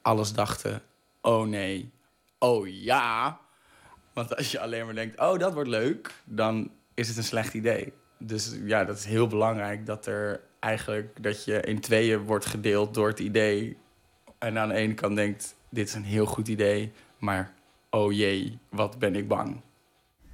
alles 0.01 0.33
dachten... 0.33 0.81
oh 1.21 1.47
nee, 1.47 1.91
oh 2.39 2.67
ja... 2.67 3.39
Want 4.13 4.35
als 4.35 4.51
je 4.51 4.59
alleen 4.59 4.85
maar 4.85 4.95
denkt, 4.95 5.19
oh, 5.19 5.39
dat 5.39 5.53
wordt 5.53 5.69
leuk... 5.69 6.13
dan 6.23 6.71
is 6.93 7.07
het 7.07 7.17
een 7.17 7.23
slecht 7.23 7.53
idee. 7.53 7.93
Dus 8.17 8.55
ja, 8.63 8.85
dat 8.85 8.97
is 8.97 9.05
heel 9.05 9.27
belangrijk 9.27 9.85
dat 9.85 10.05
er 10.05 10.41
eigenlijk... 10.59 11.23
dat 11.23 11.45
je 11.45 11.61
in 11.61 11.79
tweeën 11.79 12.19
wordt 12.19 12.45
gedeeld 12.45 12.93
door 12.93 13.07
het 13.07 13.19
idee... 13.19 13.77
en 14.37 14.57
aan 14.57 14.67
de 14.67 14.75
ene 14.75 14.93
kant 14.93 15.15
denkt, 15.15 15.55
dit 15.69 15.87
is 15.87 15.93
een 15.93 16.03
heel 16.03 16.25
goed 16.25 16.47
idee... 16.47 16.91
maar 17.17 17.53
oh 17.89 18.11
jee, 18.13 18.59
wat 18.69 18.99
ben 18.99 19.15
ik 19.15 19.27
bang. 19.27 19.61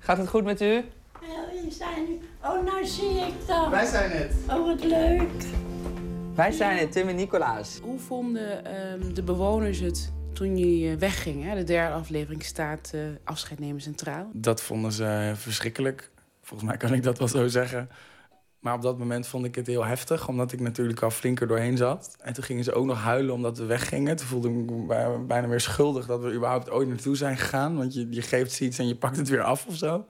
Gaat 0.06 0.18
het 0.18 0.28
goed 0.28 0.44
met 0.44 0.62
u? 0.62 0.66
Ja, 0.66 1.46
we 1.52 1.68
zijn 1.70 2.06
nu... 2.08 2.20
Oh, 2.44 2.64
nou 2.66 2.86
zie 2.86 3.10
ik 3.10 3.34
dat. 3.48 3.70
Wij 3.70 3.86
zijn 3.86 4.12
het. 4.12 4.34
Oh, 4.50 4.66
wat 4.66 4.84
leuk. 4.84 5.30
Wij 6.36 6.52
zijn 6.52 6.78
het, 6.78 6.92
Tim 6.92 7.08
en 7.08 7.16
Nicolaas. 7.16 7.80
Hoe 7.84 8.00
vonden 8.00 8.66
ehm, 8.66 9.14
de 9.14 9.24
bewoners 9.24 9.80
het 9.80 10.12
toen 10.34 10.58
jullie 10.58 10.92
eh, 10.92 10.98
weggingen? 10.98 11.50
hè? 11.50 11.56
De 11.56 11.64
derde 11.64 11.94
aflevering 11.94 12.44
staat 12.44 12.92
eh, 12.94 13.02
afscheid 13.24 13.60
nemen 13.60 13.82
centraal. 13.82 14.30
Dat 14.34 14.62
vonden 14.62 14.92
ze 14.92 15.32
verschrikkelijk. 15.36 16.12
Volgens 16.42 16.70
mij 16.70 16.78
kan 16.78 16.94
ik 16.94 17.04
dat 17.04 17.18
wel 17.18 17.28
zo 17.28 17.48
zeggen. 17.48 17.90
Maar 18.66 18.74
op 18.74 18.82
dat 18.82 18.98
moment 18.98 19.28
vond 19.28 19.46
ik 19.46 19.56
het 19.56 19.68
heel 19.68 19.86
heftig, 19.86 20.28
omdat 20.28 20.52
ik 20.52 20.60
natuurlijk 20.60 21.02
al 21.02 21.10
flinker 21.10 21.48
doorheen 21.48 21.78
zat. 21.78 22.16
En 22.20 22.34
toen 22.34 22.44
gingen 22.44 22.64
ze 22.64 22.74
ook 22.74 22.86
nog 22.86 23.02
huilen 23.02 23.34
omdat 23.34 23.58
we 23.58 23.66
weggingen. 23.66 24.16
Toen 24.16 24.28
voelde 24.28 24.50
ik 24.50 24.54
me 24.56 24.86
bij- 24.86 25.26
bijna 25.26 25.48
weer 25.48 25.60
schuldig 25.60 26.06
dat 26.06 26.22
we 26.22 26.34
überhaupt 26.34 26.70
ooit 26.70 26.88
naartoe 26.88 27.16
zijn 27.16 27.38
gegaan. 27.38 27.78
Want 27.78 27.94
je, 27.94 28.08
je 28.10 28.22
geeft 28.22 28.52
ze 28.52 28.64
iets 28.66 28.80
en 28.80 28.88
je 28.88 28.96
pakt 28.96 29.18
het 29.18 29.30
weer 29.30 29.42
af 29.42 29.66
of 29.66 29.76
zo. 29.76 30.06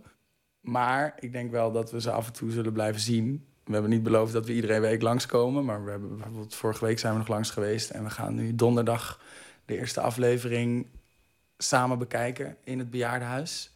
Maar 0.61 1.17
ik 1.19 1.31
denk 1.31 1.51
wel 1.51 1.71
dat 1.71 1.91
we 1.91 2.01
ze 2.01 2.11
af 2.11 2.27
en 2.27 2.33
toe 2.33 2.51
zullen 2.51 2.73
blijven 2.73 3.01
zien. 3.01 3.45
We 3.63 3.73
hebben 3.73 3.91
niet 3.91 4.03
beloofd 4.03 4.33
dat 4.33 4.45
we 4.45 4.53
iedere 4.53 4.79
week 4.79 5.01
langskomen. 5.01 5.65
Maar 5.65 5.83
we 5.83 5.91
hebben 5.91 6.17
bijvoorbeeld 6.17 6.55
vorige 6.55 6.85
week 6.85 6.99
zijn 6.99 7.13
we 7.13 7.19
nog 7.19 7.27
langs 7.27 7.49
geweest. 7.49 7.89
En 7.89 8.03
we 8.03 8.09
gaan 8.09 8.35
nu 8.35 8.55
donderdag 8.55 9.21
de 9.65 9.77
eerste 9.77 10.01
aflevering 10.01 10.87
samen 11.57 11.97
bekijken 11.99 12.57
in 12.63 12.79
het 12.79 12.89
bejaardenhuis. 12.89 13.73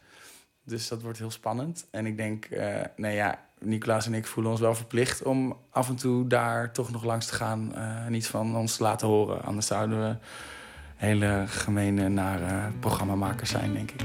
Dus 0.64 0.88
dat 0.88 1.02
wordt 1.02 1.18
heel 1.18 1.32
spannend. 1.32 1.88
En 1.92 2.06
ik 2.06 2.18
denk, 2.18 2.46
eh 2.46 2.82
nee 2.96 3.16
ja, 3.16 3.48
Nicolaas 3.60 4.06
en 4.06 4.14
ik 4.14 4.28
voelen 4.28 4.52
ons 4.52 4.62
wel 4.62 4.76
verplicht 4.76 5.24
om 5.24 5.58
af 5.72 5.90
en 5.90 5.96
toe 5.96 6.28
daar 6.28 6.72
toch 6.72 6.92
nog 6.92 7.04
langs 7.04 7.26
te 7.26 7.34
gaan. 7.34 7.76
eh, 7.76 8.06
en 8.06 8.14
iets 8.14 8.28
van 8.28 8.56
ons 8.56 8.76
te 8.76 8.84
laten 8.84 9.08
horen. 9.08 9.44
Anders 9.44 9.68
zouden 9.68 10.00
we 10.00 10.16
hele 10.96 11.44
gemene, 11.48 12.10
nare 12.10 12.72
programmamakers 12.80 13.50
zijn, 13.50 13.74
denk 13.74 13.92
ik. 13.92 14.04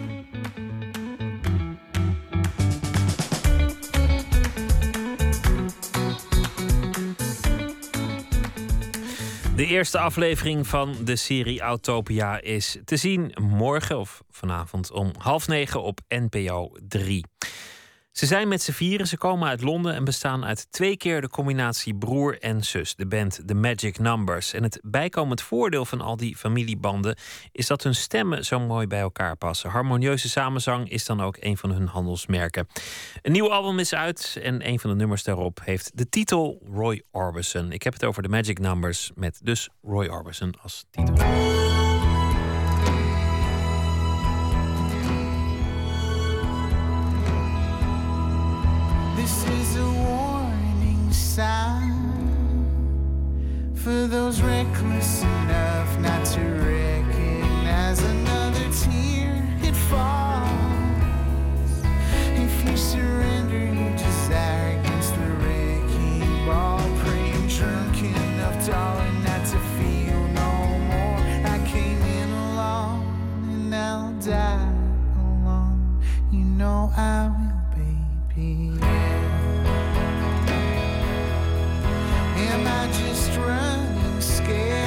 De 9.57 9.67
eerste 9.67 9.99
aflevering 9.99 10.67
van 10.67 10.97
de 11.05 11.17
serie 11.17 11.61
Autopia 11.61 12.41
is 12.41 12.79
te 12.85 12.97
zien 12.97 13.35
morgen 13.41 13.99
of 13.99 14.23
vanavond 14.31 14.91
om 14.93 15.13
half 15.19 15.49
negen 15.49 15.83
op 15.83 16.01
NPO 16.09 16.73
3. 16.89 17.25
Ze 18.15 18.27
zijn 18.27 18.49
met 18.49 18.63
z'n 18.63 18.73
vieren, 18.73 19.07
ze 19.07 19.17
komen 19.17 19.49
uit 19.49 19.63
Londen 19.63 19.95
en 19.95 20.05
bestaan 20.05 20.45
uit 20.45 20.67
twee 20.73 20.97
keer 20.97 21.21
de 21.21 21.29
combinatie 21.29 21.95
broer 21.95 22.39
en 22.41 22.65
zus, 22.65 22.95
de 22.95 23.07
band 23.07 23.41
The 23.47 23.55
Magic 23.55 23.99
Numbers. 23.99 24.53
En 24.53 24.63
het 24.63 24.81
bijkomend 24.83 25.43
voordeel 25.43 25.85
van 25.85 26.01
al 26.01 26.17
die 26.17 26.37
familiebanden 26.37 27.17
is 27.53 27.67
dat 27.67 27.83
hun 27.83 27.95
stemmen 27.95 28.45
zo 28.45 28.61
mooi 28.61 28.87
bij 28.87 29.01
elkaar 29.01 29.37
passen. 29.37 29.71
Harmonieuze 29.71 30.29
samenzang 30.29 30.91
is 30.91 31.05
dan 31.05 31.21
ook 31.21 31.37
een 31.41 31.57
van 31.57 31.71
hun 31.71 31.87
handelsmerken. 31.87 32.67
Een 33.23 33.33
nieuw 33.33 33.53
album 33.53 33.79
is 33.79 33.95
uit 33.95 34.39
en 34.43 34.69
een 34.69 34.81
van 34.81 34.91
de 34.91 34.97
nummers 34.97 35.23
daarop 35.23 35.61
heeft 35.65 35.91
de 35.95 36.09
titel 36.09 36.63
Roy 36.73 37.03
Orbison. 37.11 37.73
Ik 37.73 37.83
heb 37.83 37.93
het 37.93 38.05
over 38.05 38.23
The 38.23 38.29
Magic 38.29 38.59
Numbers 38.59 39.11
met 39.15 39.41
dus 39.43 39.69
Roy 39.83 40.07
Orbison 40.07 40.55
als 40.63 40.85
titel. 40.91 41.84
This 49.25 49.49
is 49.49 49.77
a 49.77 49.91
warning 49.91 51.11
sign 51.11 51.97
for 53.75 54.07
those 54.07 54.43
reckless 54.43 55.23
enough 55.23 55.99
not 55.99 56.27
to 56.35 56.41
recognize 56.41 58.03
another 58.03 58.69
tear. 58.71 59.43
It 59.63 59.75
falls 59.89 60.45
if 62.37 62.69
you 62.69 62.77
surrender 62.77 63.65
your 63.65 63.97
desire 63.97 64.79
against 64.79 65.15
the 65.15 65.31
wrecking 65.41 66.47
ball. 66.47 66.85
Praying 66.99 67.49
drunk 67.49 67.97
enough, 68.03 68.67
darling, 68.67 69.25
not 69.25 69.47
to 69.47 69.59
feel 69.79 70.21
no 70.43 70.51
more. 70.91 71.19
I 71.49 71.59
came 71.67 72.03
in 72.21 72.31
alone 72.31 73.07
and 73.49 73.75
I'll 73.75 74.13
die 74.21 74.69
alone. 75.17 76.03
You 76.31 76.45
know 76.45 76.93
I 76.95 77.29
will, 77.29 77.54
scared? 84.25 84.84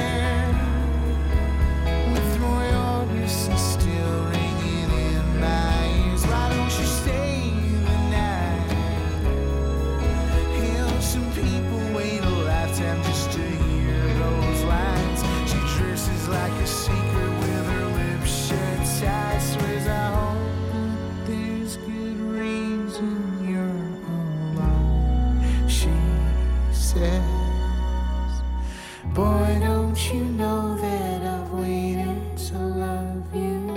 Boy, 29.18 29.58
don't 29.60 30.14
you 30.14 30.22
know 30.22 30.76
that 30.76 31.22
I've 31.22 31.50
waited 31.50 32.36
to 32.36 32.56
love 32.56 33.34
you? 33.34 33.74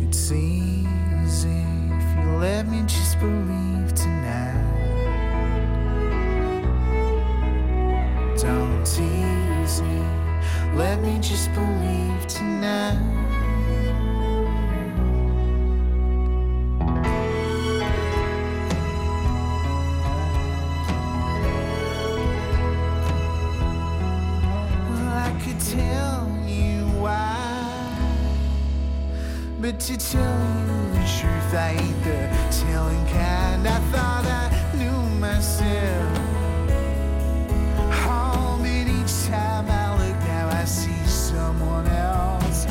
It's 0.00 0.32
easy 0.32 1.66
if 2.00 2.18
you 2.18 2.30
let 2.40 2.66
me 2.66 2.82
just 2.88 3.20
believe 3.20 3.94
tonight. 3.94 4.58
Don't 8.36 8.84
tease 8.84 9.82
me, 9.82 10.02
let 10.74 11.00
me 11.00 11.20
just 11.20 11.54
believe 11.54 12.26
tonight. 12.26 13.13
But 29.74 29.80
to 29.80 29.96
tell 29.96 30.22
you 30.22 30.90
the 30.92 31.04
truth, 31.18 31.54
I 31.54 31.76
ain't 31.80 32.04
the 32.04 32.28
telling 32.64 33.06
kind. 33.06 33.66
I 33.66 33.78
thought 33.90 34.24
I 34.24 34.76
knew 34.76 35.18
myself. 35.18 36.18
Oh, 38.06 38.58
but 38.60 38.86
each 38.98 39.26
time 39.26 39.66
I 39.68 39.86
look 39.98 40.18
now, 40.26 40.48
I 40.48 40.64
see 40.64 41.04
someone 41.06 41.86
else. 41.88 42.66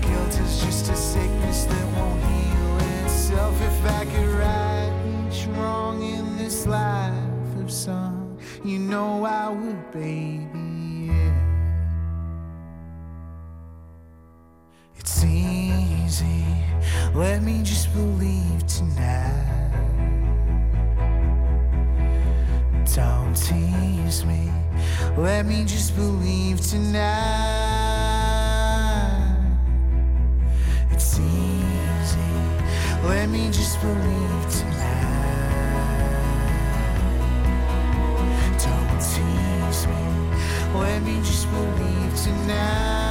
Guilt 0.00 0.40
is 0.40 0.60
just 0.60 0.90
a 0.90 0.96
sickness 0.96 1.64
that 1.64 1.86
won't 1.96 2.22
heal 2.24 3.04
itself. 3.04 3.54
If 3.60 3.84
I 3.86 4.04
could 4.04 4.28
right 4.28 4.92
each 5.28 5.46
wrong 5.56 6.02
in 6.02 6.36
this 6.38 6.66
life 6.66 7.14
of 7.60 7.70
song, 7.70 8.38
you 8.64 8.78
know 8.78 9.24
I 9.24 9.50
would, 9.50 9.92
baby. 9.92 10.57
Easy. 16.22 16.44
Let 17.14 17.42
me 17.42 17.62
just 17.62 17.92
believe 17.92 18.66
tonight. 18.66 19.44
Don't 22.94 23.34
tease 23.34 24.24
me. 24.24 24.50
Let 25.16 25.46
me 25.46 25.64
just 25.64 25.94
believe 25.94 26.60
tonight. 26.60 27.08
It's 30.90 31.18
easy. 31.18 32.34
Let 33.04 33.28
me 33.28 33.50
just 33.50 33.80
believe 33.80 34.50
tonight. 34.50 34.88
Don't 38.58 39.00
tease 39.00 39.86
me. 39.86 40.02
Let 40.74 41.02
me 41.02 41.18
just 41.18 41.46
believe 41.50 42.14
tonight. 42.22 43.07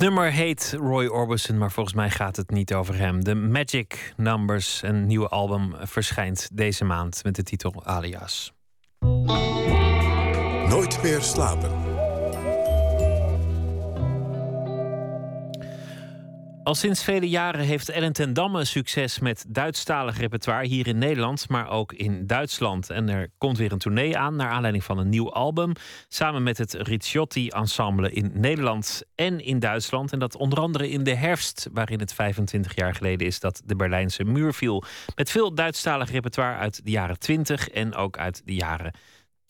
Het 0.00 0.08
nummer 0.08 0.32
heet 0.32 0.74
Roy 0.78 1.06
Orbison, 1.06 1.58
maar 1.58 1.70
volgens 1.70 1.94
mij 1.94 2.10
gaat 2.10 2.36
het 2.36 2.50
niet 2.50 2.74
over 2.74 2.98
hem. 2.98 3.24
De 3.24 3.34
Magic 3.34 4.12
Numbers, 4.16 4.82
een 4.82 5.06
nieuwe 5.06 5.28
album, 5.28 5.74
verschijnt 5.80 6.48
deze 6.52 6.84
maand 6.84 7.24
met 7.24 7.34
de 7.34 7.42
titel 7.42 7.84
Alias. 7.84 8.52
Nooit 10.68 11.02
meer 11.02 11.20
slapen. 11.20 11.89
Al 16.70 16.76
sinds 16.76 17.04
vele 17.04 17.28
jaren 17.28 17.64
heeft 17.64 17.88
Ellen 17.88 18.12
ten 18.12 18.32
Damme 18.32 18.64
succes 18.64 19.18
met 19.18 19.44
Duitsstalig 19.48 20.18
repertoire 20.18 20.66
hier 20.66 20.86
in 20.86 20.98
Nederland, 20.98 21.48
maar 21.48 21.70
ook 21.70 21.92
in 21.92 22.26
Duitsland. 22.26 22.90
En 22.90 23.08
er 23.08 23.30
komt 23.38 23.58
weer 23.58 23.72
een 23.72 23.78
tournee 23.78 24.18
aan 24.18 24.36
naar 24.36 24.50
aanleiding 24.50 24.84
van 24.84 24.98
een 24.98 25.08
nieuw 25.08 25.32
album, 25.32 25.72
samen 26.08 26.42
met 26.42 26.58
het 26.58 26.72
Ricciotti 26.72 27.48
Ensemble 27.48 28.10
in 28.10 28.30
Nederland 28.34 29.02
en 29.14 29.44
in 29.44 29.58
Duitsland. 29.58 30.12
En 30.12 30.18
dat 30.18 30.36
onder 30.36 30.60
andere 30.60 30.90
in 30.90 31.02
de 31.04 31.14
herfst, 31.14 31.68
waarin 31.72 32.00
het 32.00 32.14
25 32.14 32.74
jaar 32.74 32.94
geleden 32.94 33.26
is 33.26 33.40
dat 33.40 33.62
de 33.64 33.76
Berlijnse 33.76 34.24
muur 34.24 34.52
viel. 34.52 34.82
Met 35.14 35.30
veel 35.30 35.54
Duitsstalig 35.54 36.10
repertoire 36.10 36.56
uit 36.56 36.84
de 36.84 36.90
jaren 36.90 37.18
20 37.18 37.68
en 37.68 37.94
ook 37.94 38.18
uit 38.18 38.42
de 38.44 38.54
jaren 38.54 38.92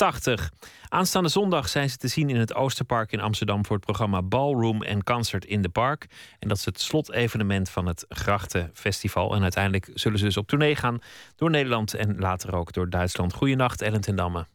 80. 0.01 0.51
Aanstaande 0.89 1.29
zondag 1.29 1.69
zijn 1.69 1.91
ze 1.91 1.97
te 1.97 2.09
zien 2.09 2.29
in 2.31 2.37
het 2.37 2.55
Oosterpark 2.55 3.13
in 3.13 3.21
Amsterdam 3.21 3.67
voor 3.67 3.77
het 3.77 3.85
programma 3.85 4.23
Ballroom 4.23 4.83
en 4.83 5.05
Concert 5.05 5.45
in 5.45 5.63
the 5.63 5.69
Park. 5.69 6.07
En 6.39 6.49
dat 6.49 6.57
is 6.57 6.65
het 6.65 6.81
slotevenement 6.81 7.71
van 7.71 7.87
het 7.87 8.07
Grachtenfestival. 8.09 9.35
En 9.35 9.43
uiteindelijk 9.43 9.89
zullen 9.95 10.19
ze 10.19 10.25
dus 10.25 10.37
op 10.37 10.47
tournee 10.47 10.77
gaan 10.77 10.99
door 11.37 11.51
Nederland 11.51 11.95
en 11.95 12.19
later 12.19 12.57
ook 12.57 12.73
door 12.73 12.89
Duitsland. 12.91 13.35
Goedenacht, 13.35 13.83
Ellen 13.83 14.01
ten 14.01 14.17
Damme. 14.17 14.47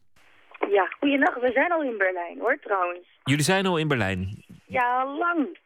Ja, 0.70 0.86
goeienacht. 0.98 1.40
We 1.40 1.50
zijn 1.52 1.72
al 1.72 1.82
in 1.82 1.98
Berlijn 1.98 2.38
hoor, 2.38 2.58
trouwens. 2.62 3.06
Jullie 3.24 3.44
zijn 3.44 3.66
al 3.66 3.76
in 3.76 3.88
Berlijn. 3.88 4.44
Ja, 4.66 5.04
lang. 5.06 5.58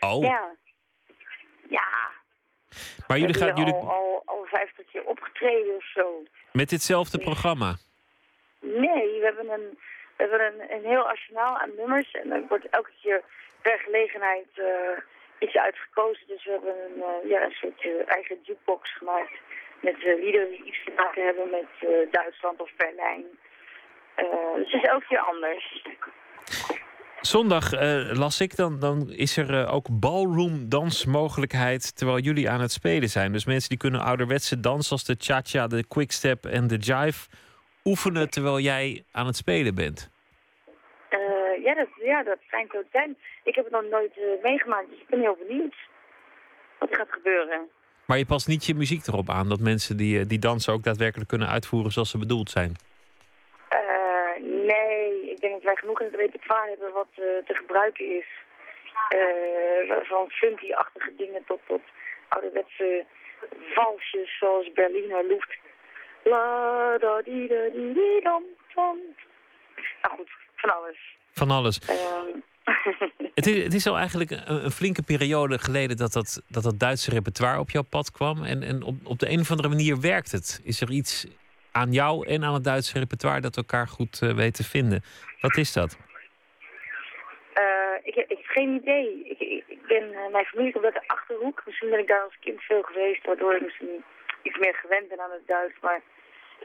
Oh, 0.00 0.22
Ja. 0.22 0.54
Ja. 1.68 1.86
maar 3.06 3.18
jullie 3.18 3.34
gaan 3.34 3.56
jullie 3.56 3.72
al, 3.72 3.90
al, 3.90 4.22
al 4.24 4.44
50 4.50 4.86
keer 4.92 5.04
opgetreden 5.04 5.76
of 5.76 5.84
zo. 5.94 6.22
met 6.52 6.68
ditzelfde 6.68 7.18
programma. 7.18 7.76
Nee, 8.74 9.18
we 9.18 9.24
hebben 9.24 9.50
een, 9.50 9.78
we 10.16 10.22
hebben 10.24 10.40
een, 10.46 10.76
een 10.76 10.84
heel 10.84 11.08
arsenaal 11.08 11.58
aan 11.58 11.70
nummers. 11.76 12.10
En 12.10 12.32
er 12.32 12.42
wordt 12.48 12.68
elke 12.70 12.90
keer 13.02 13.22
per 13.62 13.78
gelegenheid 13.78 14.50
eh, 14.54 14.96
iets 15.38 15.56
uitgekozen. 15.56 16.26
Dus 16.26 16.44
we 16.44 16.50
hebben 16.50 16.74
een, 16.84 17.02
eh, 17.02 17.30
ja, 17.30 17.42
een 17.42 17.58
soort 17.60 17.80
eh, 17.80 18.14
eigen 18.16 18.38
jukebox 18.42 18.96
gemaakt. 18.96 19.34
Met 19.80 19.96
liederen 20.02 20.50
die 20.50 20.64
iets 20.64 20.84
te 20.84 20.92
maken 20.96 21.24
hebben 21.24 21.50
met 21.50 21.70
Duitsland 22.10 22.60
of 22.60 22.70
Berlijn. 22.76 23.24
Dus 24.56 24.72
het 24.72 24.82
is 24.82 24.88
elke 24.88 25.06
keer 25.06 25.18
anders. 25.18 25.84
Zondag 27.20 27.70
las 28.16 28.40
ik, 28.40 28.56
dan, 28.56 28.78
dan 28.78 29.10
is 29.10 29.36
er 29.36 29.70
ook 29.70 29.86
ballroom 29.90 30.68
dansmogelijkheid 30.68 31.96
terwijl 31.96 32.18
jullie 32.18 32.50
aan 32.50 32.60
het 32.60 32.72
spelen 32.72 33.08
zijn. 33.08 33.32
Dus 33.32 33.44
mensen 33.44 33.68
die 33.68 33.78
kunnen 33.78 34.00
ouderwetse 34.00 34.60
dansen 34.60 34.92
als 34.92 35.04
de 35.04 35.14
cha-cha, 35.18 35.66
de 35.66 35.86
quickstep 35.86 36.44
en 36.44 36.66
de 36.66 36.76
jive 36.76 37.28
oefenen 37.86 38.30
terwijl 38.30 38.58
jij 38.58 39.04
aan 39.12 39.26
het 39.26 39.36
spelen 39.36 39.74
bent. 39.74 40.10
Eh, 41.08 41.64
ja, 41.64 41.74
dat, 41.74 41.88
ja, 42.00 42.22
dat 42.22 42.38
schijnt 42.46 42.70
zo 42.72 42.80
te 42.80 42.88
zijn. 42.92 43.16
Ik 43.44 43.54
heb 43.54 43.64
het 43.64 43.72
nog 43.72 43.90
nooit 43.90 44.12
eh, 44.16 44.42
meegemaakt, 44.42 44.90
dus 44.90 45.00
ik 45.00 45.08
ben 45.08 45.20
heel 45.20 45.38
benieuwd 45.46 45.74
wat 46.78 46.90
er 46.90 46.96
gaat 46.96 47.12
gebeuren. 47.12 47.68
Maar 48.06 48.18
je 48.18 48.26
past 48.26 48.48
niet 48.48 48.66
je 48.66 48.74
muziek 48.74 49.06
erop 49.06 49.30
aan 49.30 49.48
dat 49.48 49.60
mensen 49.60 49.96
die, 49.96 50.18
eh, 50.18 50.26
die 50.26 50.38
dansen 50.38 50.72
ook 50.72 50.82
daadwerkelijk 50.82 51.28
kunnen 51.28 51.48
uitvoeren 51.48 51.92
zoals 51.92 52.10
ze 52.10 52.18
bedoeld 52.18 52.50
zijn. 52.50 52.72
Eh, 53.68 54.42
nee, 54.42 55.30
ik 55.30 55.40
denk 55.40 55.52
dat 55.52 55.62
wij 55.62 55.76
genoeg 55.76 56.00
in 56.00 56.06
het 56.06 56.16
repertoire 56.16 56.68
hebben 56.68 56.92
wat 56.92 57.12
te 57.14 57.54
gebruiken 57.54 58.16
is. 58.16 58.26
Van 60.02 60.30
funky-achtige 60.30 61.12
dingen 61.16 61.44
tot, 61.46 61.60
tot 61.66 61.80
ouderwetse 62.28 63.04
valsjes 63.74 64.38
zoals 64.38 64.72
Berliner 64.72 65.24
Luft. 65.24 65.58
La 66.30 66.98
da 66.98 67.22
di 67.22 67.46
da 67.46 67.68
di 67.74 67.92
di 67.92 68.20
dam 68.22 68.42
dam. 68.74 68.98
Nou 70.02 70.16
goed, 70.16 70.30
van 70.56 70.70
alles. 70.70 70.98
Van 71.32 71.50
alles. 71.50 71.78
Ehm, 71.78 72.40
Het 73.34 73.46
is, 73.46 73.62
het 73.62 73.74
is 73.74 73.86
al 73.86 73.96
eigenlijk 73.96 74.30
een, 74.30 74.64
een 74.64 74.70
flinke 74.70 75.02
periode 75.02 75.58
geleden 75.58 75.96
dat 75.96 76.12
dat, 76.12 76.42
dat 76.48 76.62
dat 76.62 76.78
Duitse 76.78 77.10
repertoire 77.10 77.58
op 77.58 77.70
jouw 77.70 77.82
pad 77.82 78.10
kwam. 78.10 78.44
En, 78.44 78.62
en 78.62 78.82
op, 78.82 78.94
op 79.04 79.18
de 79.18 79.30
een 79.30 79.40
of 79.40 79.50
andere 79.50 79.68
manier 79.68 80.00
werkt 80.00 80.32
het. 80.32 80.60
Is 80.64 80.80
er 80.80 80.90
iets 80.90 81.26
aan 81.72 81.92
jou 81.92 82.26
en 82.26 82.44
aan 82.44 82.54
het 82.54 82.64
Duitse 82.64 82.98
repertoire 82.98 83.40
dat 83.40 83.56
elkaar 83.56 83.88
goed 83.88 84.22
eh, 84.22 84.34
weet 84.34 84.54
te 84.54 84.64
vinden? 84.64 85.02
Wat 85.40 85.56
is 85.56 85.72
dat? 85.72 85.98
Eh, 87.52 87.64
ik, 88.02 88.14
heb, 88.14 88.30
ik 88.30 88.36
heb 88.36 88.46
geen 88.46 88.74
idee. 88.74 89.24
Ik, 89.24 89.38
ik, 89.38 89.64
ik 89.66 89.86
ben, 89.86 90.12
eh, 90.12 90.32
mijn 90.32 90.44
familie 90.44 90.72
komt 90.72 90.84
uit 90.84 90.94
de 90.94 91.08
Achterhoek. 91.08 91.62
Misschien 91.66 91.90
ben 91.90 91.98
ik 91.98 92.08
daar 92.08 92.22
als 92.22 92.38
kind 92.40 92.60
veel 92.60 92.82
geweest, 92.82 93.26
waardoor 93.26 93.54
ik 93.54 93.62
misschien 93.62 94.04
iets 94.42 94.58
meer 94.58 94.74
gewend 94.74 95.08
ben 95.08 95.20
aan 95.20 95.30
het 95.30 95.46
Duits. 95.46 95.74
Maar 95.80 96.00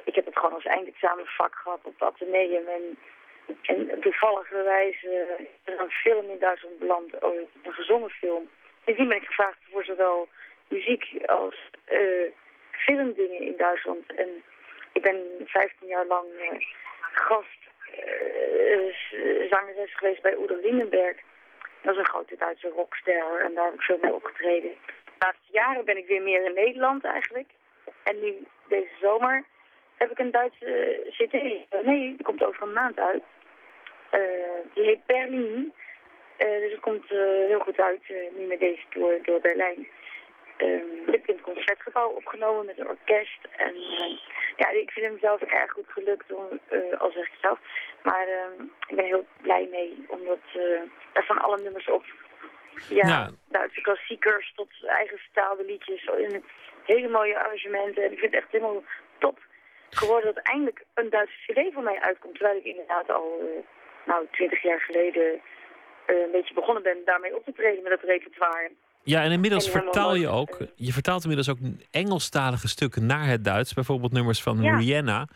ik 0.04 0.16
heb 0.16 0.26
het 0.26 0.38
gewoon 0.38 0.54
als 0.56 0.66
eindexamenvak 0.66 1.56
gehad 1.56 1.80
op 1.84 1.94
het 2.00 2.08
ateneum. 2.14 2.68
En, 2.68 2.98
en 3.62 4.00
toevalligerwijs 4.02 5.04
uh, 5.04 5.12
is 5.40 5.48
er 5.64 5.80
een 5.80 5.90
film 5.92 6.30
in 6.30 6.40
Duitsland 6.40 6.80
beland, 6.80 7.24
ooit, 7.24 7.50
een 7.64 7.74
gezongen 7.74 8.10
film. 8.10 8.50
Sindsdien 8.86 9.08
ben 9.08 9.18
ik 9.18 9.26
gevraagd 9.28 9.58
voor 9.72 9.84
zowel 9.84 10.28
muziek 10.68 11.26
als 11.26 11.56
eh, 11.86 12.00
filmdingen 12.72 13.40
in 13.42 13.58
Duitsland. 13.58 14.14
En 14.16 14.44
ik 14.94 15.02
ben 15.02 15.26
15 15.46 15.88
jaar 15.88 16.06
lang 16.06 16.26
eh, 16.40 16.60
gast 17.12 17.60
eh, 17.96 18.94
z- 18.94 19.50
zangeres 19.50 19.96
geweest 19.96 20.22
bij 20.22 20.34
Udo 20.38 20.56
Lindenberg. 20.62 21.18
Dat 21.82 21.94
is 21.94 22.00
een 22.00 22.10
grote 22.10 22.36
Duitse 22.38 22.68
rockster 22.70 23.40
en 23.42 23.54
daar 23.54 23.66
heb 23.66 23.74
ik 23.74 23.82
veel 23.82 23.98
mee 24.02 24.14
opgetreden. 24.14 24.72
De 25.06 25.12
laatste 25.20 25.52
jaren 25.52 25.86
ben 25.86 25.98
ik 25.98 26.08
weer 26.08 26.22
meer 26.22 26.46
in 26.46 26.54
Nederland 26.54 27.04
eigenlijk. 27.04 27.50
En 28.04 28.20
nu 28.20 28.46
deze 28.68 28.92
zomer 29.02 29.44
heb 30.02 30.12
ik 30.12 30.20
een 30.20 30.32
Duitse 30.32 30.66
eh, 30.66 31.12
cd. 31.12 31.34
Eh, 31.34 31.80
nee, 31.84 32.16
die 32.16 32.24
komt 32.24 32.44
over 32.44 32.64
een 32.64 32.74
maand 32.74 33.00
uit. 33.00 33.24
Eh, 34.10 34.20
die 34.74 34.84
heet 34.84 35.06
Berlin. 35.06 35.74
Dus 36.38 36.72
het 36.72 36.80
komt 36.80 37.08
heel 37.48 37.60
goed 37.60 37.80
uit 37.80 38.02
nu 38.38 38.46
met 38.46 38.60
deze 38.60 38.84
tour 38.90 39.24
door 39.24 39.40
Berlijn. 39.40 39.88
Ehm, 40.58 41.08
ik 41.08 41.12
heb 41.12 41.28
in 41.28 41.36
het 41.36 41.44
concertgebouw 41.44 42.10
opgenomen 42.10 42.66
met 42.66 42.80
een 42.80 42.88
orkest. 42.88 43.48
En 43.58 43.74
ja, 44.58 44.70
ik 44.70 44.92
vind 44.92 45.06
hem 45.06 45.18
zelf 45.20 45.42
erg 45.42 45.72
goed 45.72 45.88
gelukt, 45.88 46.34
om, 46.34 46.60
eh, 46.68 47.00
al 47.00 47.12
zeg 47.12 47.26
ik 47.26 47.32
het 47.32 47.42
zelf. 47.42 47.60
Maar 48.04 48.28
ehm, 48.28 48.64
ik 48.88 48.96
ben 48.96 49.06
heel 49.06 49.26
blij 49.42 49.68
mee, 49.72 50.06
omdat 50.08 50.44
daar 51.14 51.24
staan 51.24 51.42
alle 51.42 51.62
nummers 51.62 51.90
op. 51.90 52.06
Ja. 52.90 53.30
Duitse 53.48 53.82
klassiekers 53.82 54.54
tot 54.56 54.70
eigen 54.86 55.18
vertaalde 55.18 55.64
liedjes. 55.66 56.06
In 56.06 56.44
hele 56.84 57.10
mooie 57.10 57.40
arrangementen. 57.40 58.04
En 58.04 58.12
ik 58.12 58.20
vind 58.20 58.34
het 58.34 58.44
echt 58.44 58.52
helemaal 58.52 58.84
top 59.18 59.40
geworden 59.98 60.34
dat 60.34 60.44
eindelijk 60.44 60.86
een 60.94 61.10
Duitse 61.10 61.36
cd 61.46 61.74
van 61.74 61.84
mij 61.84 62.00
uitkomt. 62.00 62.36
Terwijl 62.36 62.58
ik 62.58 62.64
inderdaad 62.66 63.10
al, 63.10 63.40
eh, 63.40 63.46
nou, 64.06 64.26
twintig 64.32 64.64
jaar 64.64 64.82
geleden 64.82 65.42
eh, 66.06 66.16
een 66.16 66.32
beetje 66.32 66.54
begonnen 66.54 66.84
ben 66.84 66.98
daarmee 67.06 67.36
op 67.36 67.46
te 67.46 67.54
treden 67.54 67.84
met 67.84 67.92
dat 67.92 68.10
repertoire. 68.10 68.72
Ja, 69.04 69.24
en 69.24 69.32
inmiddels 69.32 69.66
En 69.66 69.72
vertaal 69.72 70.16
je 70.16 70.28
ook. 70.28 70.58
Je 70.76 70.92
vertaalt 70.94 71.22
inmiddels 71.22 71.50
ook 71.50 71.58
Engelstalige 71.92 72.68
stukken 72.68 73.06
naar 73.06 73.26
het 73.28 73.44
Duits. 73.44 73.74
Bijvoorbeeld 73.74 74.12
nummers 74.12 74.42
van 74.42 74.62
Ja. 74.62 74.78
Rihanna. 74.78 75.28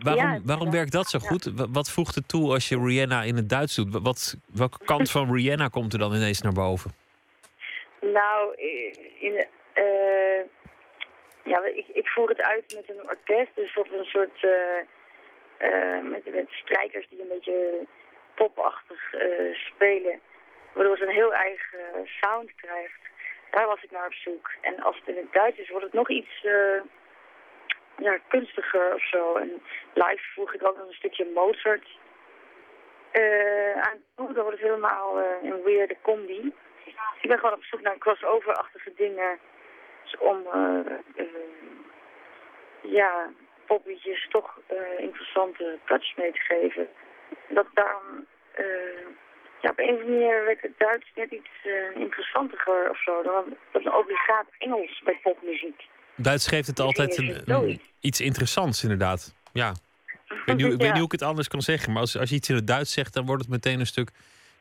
Waarom, 0.00 0.24
Ja, 0.32 0.40
waarom 0.44 0.70
werkt 0.70 0.92
dat 0.92 1.06
zo 1.08 1.18
goed? 1.18 1.44
Wa- 1.44 1.66
Wat 1.70 1.90
voegt 1.90 2.14
het 2.14 2.28
toe 2.28 2.52
als 2.52 2.68
je 2.68 2.78
Rihanna 2.84 3.22
in 3.22 3.36
het 3.36 3.48
Duits 3.48 3.74
doet? 3.74 3.92
Wa- 3.92 4.00
Wat, 4.00 4.36
welke 4.54 4.84
kant 4.84 5.10
van 5.10 5.34
Rihanna 5.34 5.68
komt 5.68 5.92
er 5.92 5.98
dan 5.98 6.14
ineens 6.14 6.40
naar 6.40 6.52
boven? 6.52 6.90
Nou, 8.00 8.54
in, 9.20 9.46
eh, 9.72 9.84
ja, 11.50 11.64
ik, 11.64 11.86
ik 11.88 12.08
voer 12.08 12.28
het 12.28 12.40
uit 12.40 12.74
met 12.74 12.88
een 12.88 13.08
orkest, 13.08 13.54
dus 13.54 13.74
we 13.74 13.98
een 13.98 14.04
soort, 14.04 14.44
eh, 14.44 14.78
eh, 15.56 16.04
met, 16.04 16.48
strijkers 16.50 17.08
die 17.08 17.20
een 17.20 17.28
beetje 17.28 17.86
popachtig 18.34 19.14
eh, 19.14 19.54
spelen, 19.54 20.20
waardoor 20.72 20.92
het 20.92 21.02
een 21.02 21.14
heel 21.14 21.34
eigen 21.34 21.80
sound 22.04 22.54
krijgt. 22.54 23.00
Daar 23.50 23.66
was 23.66 23.82
ik 23.82 23.90
naar 23.90 24.06
op 24.06 24.12
zoek. 24.12 24.50
En 24.60 24.82
als 24.82 24.96
het 24.96 25.08
in 25.08 25.16
het 25.16 25.32
Duits 25.32 25.58
is, 25.58 25.70
wordt 25.70 25.84
het 25.84 25.94
nog 25.94 26.10
iets 26.10 26.40
ja, 27.96 28.18
kunstiger 28.28 28.94
of 28.94 29.08
zo. 29.08 29.34
En 29.34 29.62
live 29.94 30.32
voeg 30.34 30.54
ik 30.54 30.66
ook 30.66 30.76
nog 30.76 30.86
een 30.86 31.02
stukje 31.02 31.30
Mozart 31.34 31.88
eh, 33.10 33.80
aan. 33.80 33.98
Dan 34.14 34.34
wordt 34.34 34.50
het 34.50 34.68
helemaal 34.68 35.18
eh, 35.18 35.50
een 35.50 35.62
weirde 35.62 35.96
combi. 36.02 36.54
Ik 37.20 37.28
ben 37.28 37.38
gewoon 37.38 37.54
op 37.54 37.64
zoek 37.64 37.80
naar 37.80 37.98
crossover-achtige 37.98 38.92
dingen. 38.96 39.38
Dus 40.10 40.20
om 40.20 40.38
eh, 40.52 40.92
eh, 41.16 41.26
ja, 42.82 43.30
popliedjes 43.66 44.26
toch 44.30 44.58
eh, 44.66 44.76
interessante 45.04 45.78
touch 45.86 46.16
mee 46.16 46.32
te 46.32 46.40
geven. 46.40 46.88
Dat 47.48 47.66
daarom, 47.74 48.26
ja, 49.60 49.70
op 49.70 49.78
een 49.78 49.84
of 49.94 50.00
andere 50.00 50.08
manier 50.10 50.44
werd 50.44 50.60
het 50.62 50.78
Duits 50.78 51.06
net 51.14 51.30
iets 51.30 51.48
interessanter 51.94 52.90
of 52.90 53.02
zo. 53.02 53.22
Dan 53.22 53.56
dat 53.72 53.84
een 53.84 53.94
obligaat 53.94 54.46
Engels 54.58 55.00
bij 55.04 55.18
popmuziek. 55.22 55.82
Duits 56.14 56.46
geeft 56.48 56.66
het 56.66 56.80
altijd 56.80 57.18
een, 57.18 57.42
een- 57.44 57.80
iets 58.00 58.20
interessants, 58.20 58.82
inderdaad. 58.82 59.34
Ja. 59.52 59.70
Ik 59.70 60.42
weet, 60.46 60.56
niet, 60.56 60.64
hoe- 60.64 60.74
ik 60.74 60.78
weet 60.80 60.88
niet 60.88 60.96
hoe 60.96 61.04
ik 61.06 61.12
het 61.12 61.22
anders 61.22 61.48
kan 61.48 61.60
zeggen. 61.60 61.92
Maar 61.92 62.00
als, 62.00 62.18
als 62.18 62.28
je 62.30 62.34
iets 62.36 62.48
in 62.48 62.54
het 62.54 62.66
Duits 62.66 62.92
zegt, 62.92 63.14
dan 63.14 63.26
wordt 63.26 63.42
het 63.42 63.50
meteen 63.50 63.80
een 63.80 63.86
stuk, 63.86 64.10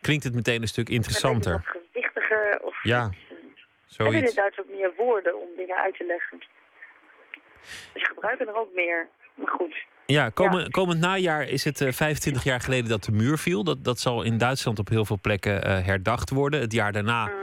klinkt 0.01 0.23
het 0.23 0.33
meteen 0.35 0.61
een 0.61 0.67
stuk 0.67 0.89
interessanter. 0.89 1.61
Gewist 1.65 2.13
zeggen. 2.13 2.63
Of 2.63 2.83
Ja, 2.83 3.09
zoiets. 3.95 4.25
het 4.25 4.35
Duits 4.35 4.59
ook 4.59 4.69
meer 4.69 4.91
woorden 4.97 5.39
om 5.41 5.47
dingen 5.57 5.75
uit 5.77 5.97
te 5.97 6.05
leggen? 6.05 6.37
Dus 7.93 8.03
ze 8.03 8.05
gebruiken 8.05 8.47
er 8.47 8.55
ook 8.55 8.73
meer. 8.73 9.07
Maar 9.35 9.47
goed. 9.47 9.75
Ja, 10.05 10.29
komend, 10.29 10.71
komend 10.71 10.99
najaar 10.99 11.47
is 11.47 11.63
het 11.63 11.81
eh, 11.81 11.91
25 11.91 12.43
jaar 12.43 12.59
geleden 12.59 12.89
dat 12.89 13.03
de 13.03 13.11
muur 13.11 13.37
viel. 13.37 13.63
Dat, 13.63 13.83
dat 13.83 13.99
zal 13.99 14.23
in 14.23 14.37
Duitsland 14.37 14.79
op 14.79 14.89
heel 14.89 15.05
veel 15.05 15.19
plekken 15.21 15.63
eh, 15.63 15.85
herdacht 15.85 16.29
worden. 16.29 16.59
Het 16.59 16.71
jaar 16.73 16.91
daarna 16.91 17.25
Mhm. 17.25 17.35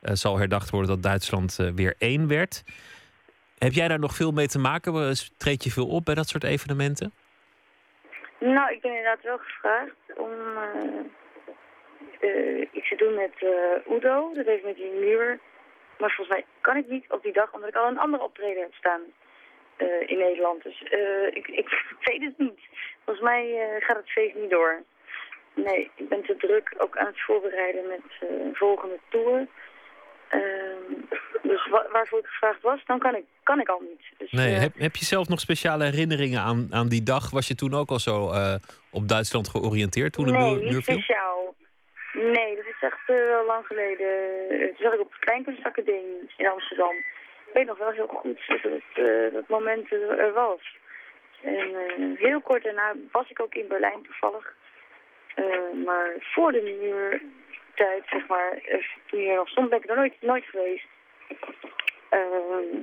eh, 0.00 0.14
zal 0.14 0.38
herdacht 0.38 0.70
worden 0.70 0.88
dat 0.90 1.02
Duitsland 1.02 1.58
eh, 1.58 1.68
weer 1.74 1.94
één 1.98 2.28
werd. 2.28 2.62
Heb 3.58 3.72
jij 3.72 3.88
daar 3.88 3.98
nog 3.98 4.14
veel 4.14 4.30
mee 4.32 4.46
te 4.46 4.58
maken? 4.58 4.94
Eh, 4.94 5.10
Treed 5.36 5.64
je 5.64 5.70
veel 5.70 5.88
op 5.88 6.04
bij 6.04 6.14
dat 6.14 6.28
soort 6.28 6.44
evenementen? 6.44 7.12
Nou, 8.40 8.72
ik 8.72 8.80
ben 8.80 8.90
inderdaad 8.90 9.22
wel 9.22 9.38
gevraagd 9.38 9.94
om 10.16 10.30
eh, 10.56 11.00
eh, 12.60 12.68
iets 12.72 12.88
te 12.88 12.96
doen 12.96 13.14
met 13.14 13.32
eh 13.38 13.94
Udo. 13.96 14.32
Dat 14.34 14.46
heeft 14.46 14.64
met 14.64 14.76
die 14.76 14.92
muur. 15.00 15.38
Maar 15.98 16.10
volgens 16.14 16.36
mij 16.36 16.44
kan 16.60 16.76
ik 16.76 16.88
niet 16.88 17.04
op 17.08 17.22
die 17.22 17.32
dag, 17.32 17.52
omdat 17.52 17.68
ik 17.68 17.76
al 17.76 17.88
een 17.88 17.98
andere 17.98 18.22
optreden 18.22 18.62
heb 18.62 18.74
staan 18.74 19.00
eh, 19.76 19.86
in 20.10 20.18
Nederland. 20.18 20.62
Dus 20.62 20.82
eh, 20.82 21.26
ik, 21.26 21.46
ik 21.48 21.68
weet 22.08 22.22
het 22.22 22.38
niet. 22.38 22.60
Volgens 23.04 23.24
mij 23.26 23.42
eh, 23.60 23.86
gaat 23.86 23.96
het 23.96 24.10
feest 24.10 24.34
niet 24.34 24.50
door. 24.50 24.82
Nee, 25.54 25.90
ik 25.94 26.08
ben 26.08 26.22
te 26.22 26.36
druk 26.36 26.74
ook 26.78 26.96
aan 26.96 27.06
het 27.06 27.20
voorbereiden 27.20 27.86
met 27.88 28.28
een 28.30 28.54
volgende 28.54 28.98
tour. 29.08 29.46
Ehm, 30.28 30.92
dus 31.42 31.66
wa- 31.68 31.86
waarvoor 31.92 32.18
ik 32.18 32.26
gevraagd 32.26 32.62
was, 32.62 32.80
dan 32.86 32.98
kan 32.98 33.14
ik, 33.14 33.24
kan 33.42 33.60
ik 33.60 33.68
al 33.68 33.80
niet. 33.80 34.02
Dus, 34.18 34.30
Nee, 34.32 34.52
heb, 34.54 34.72
heb 34.76 34.96
je 34.96 35.04
zelf 35.04 35.28
nog 35.28 35.40
speciale 35.40 35.84
herinneringen 35.84 36.40
aan, 36.40 36.68
aan 36.70 36.88
die 36.88 37.02
dag? 37.02 37.30
Was 37.30 37.48
je 37.48 37.54
toen 37.54 37.74
ook 37.74 37.90
al 37.90 37.98
zo 37.98 38.32
op 38.90 39.08
Duitsland 39.08 39.48
georiënteerd 39.48 40.12
toen 40.12 40.24
de 40.24 40.30
nee, 40.32 40.40
muur, 40.50 40.62
muur 40.62 40.74
niet 40.74 40.84
viel? 40.84 40.94
speciaal. 40.94 41.23
Nee, 42.14 42.56
dat 42.56 42.66
is 42.66 42.80
echt 42.80 43.08
eh, 43.08 43.46
lang 43.46 43.66
geleden. 43.66 44.08
Toen 44.48 44.76
zat 44.78 44.92
ik 44.92 45.00
op 45.00 45.12
het 45.12 45.20
Kleinkunstacademie 45.20 46.30
in 46.36 46.46
Amsterdam. 46.46 46.96
Ik 47.46 47.52
weet 47.52 47.66
nog 47.66 47.78
wel 47.78 47.90
heel 47.90 48.06
goed 48.06 48.46
dat 48.46 48.62
het, 48.62 48.82
eh, 48.94 49.32
dat 49.32 49.48
moment 49.48 49.92
er, 49.92 50.32
was. 50.32 50.76
En 51.42 51.74
eh, 51.74 52.18
heel 52.18 52.40
kort 52.40 52.62
daarna 52.62 52.94
was 53.12 53.30
ik 53.30 53.40
ook 53.40 53.54
in 53.54 53.68
Berlijn 53.68 54.02
toevallig. 54.02 54.54
Maar 55.84 56.14
voor 56.18 56.52
de 56.52 56.62
muurtijd, 56.62 58.02
zeg 58.06 58.26
maar, 58.26 58.58
toen 59.06 59.20
je 59.20 59.34
nog 59.34 59.48
stond, 59.48 59.68
ben 59.68 59.78
ik 59.78 59.90
er 59.90 59.96
nooit, 59.96 60.14
nooit 60.20 60.44
geweest. 60.44 60.86
Ehm, 62.08 62.82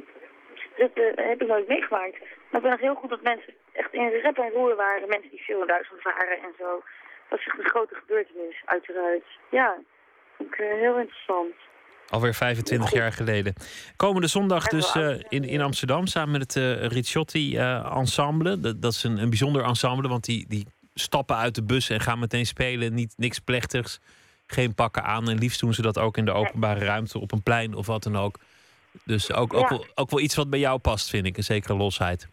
dat 0.75 0.91
heb 1.15 1.41
ik 1.41 1.47
nooit 1.47 1.67
meegemaakt. 1.67 2.19
Maar 2.19 2.61
ik 2.61 2.61
ben 2.61 2.71
nog 2.71 2.79
heel 2.79 2.95
goed 2.95 3.09
dat 3.09 3.21
mensen 3.21 3.53
echt 3.71 3.93
in 3.93 4.09
rep 4.09 4.37
en 4.37 4.49
roer 4.49 4.75
waren. 4.75 5.09
Mensen 5.09 5.29
die 5.29 5.43
veel 5.43 5.61
in 5.61 5.67
Duitsland 5.67 6.01
varen 6.01 6.37
en 6.37 6.53
zo. 6.57 6.83
Dat 7.31 7.39
is 7.39 7.47
echt 7.47 7.59
een 7.59 7.69
grote 7.69 7.95
gebeurtenis, 7.95 8.61
uiteraard. 8.65 9.23
Ja, 9.51 9.77
vond 10.37 10.53
ik 10.53 10.59
eh, 10.59 10.79
heel 10.79 10.97
interessant. 10.99 11.53
Alweer 12.09 12.33
25 12.33 12.91
jaar 12.91 13.11
geleden. 13.11 13.53
Komende 13.95 14.27
zondag 14.27 14.67
dus 14.67 14.95
eh, 14.95 15.19
in, 15.29 15.43
in 15.43 15.61
Amsterdam 15.61 16.07
samen 16.07 16.31
met 16.31 16.41
het 16.41 16.55
eh 16.55 16.87
Ricciotti 16.87 17.57
eh, 17.57 17.95
Ensemble. 17.95 18.59
Dat, 18.59 18.81
dat 18.81 18.91
is 18.91 19.03
een, 19.03 19.17
een 19.17 19.29
bijzonder 19.29 19.63
ensemble, 19.63 20.07
want 20.07 20.23
die, 20.25 20.45
die 20.47 20.65
stappen 20.93 21.35
uit 21.35 21.55
de 21.55 21.63
bus 21.63 21.89
en 21.89 21.99
gaan 21.99 22.19
meteen 22.19 22.45
spelen. 22.45 22.93
Niet, 22.93 23.13
niks 23.17 23.39
plechtigs, 23.39 23.99
geen 24.47 24.75
pakken 24.75 25.03
aan. 25.03 25.29
En 25.29 25.37
liefst 25.37 25.59
doen 25.59 25.73
ze 25.73 25.81
dat 25.81 25.99
ook 25.99 26.17
in 26.17 26.25
de 26.25 26.31
openbare 26.33 26.85
ruimte, 26.85 27.19
op 27.19 27.31
een 27.31 27.43
plein 27.43 27.73
of 27.73 27.85
wat 27.87 28.03
dan 28.03 28.15
ook. 28.15 28.35
Dus 29.05 29.33
ook, 29.33 29.53
ook, 29.53 29.69
Ja. 29.69 29.75
wel, 29.75 29.85
ook 29.95 30.09
wel 30.09 30.19
iets 30.19 30.35
wat 30.35 30.49
bij 30.49 30.59
jou 30.59 30.79
past, 30.79 31.09
vind 31.09 31.25
ik. 31.25 31.37
Een 31.37 31.43
zekere 31.43 31.75
losheid. 31.75 32.27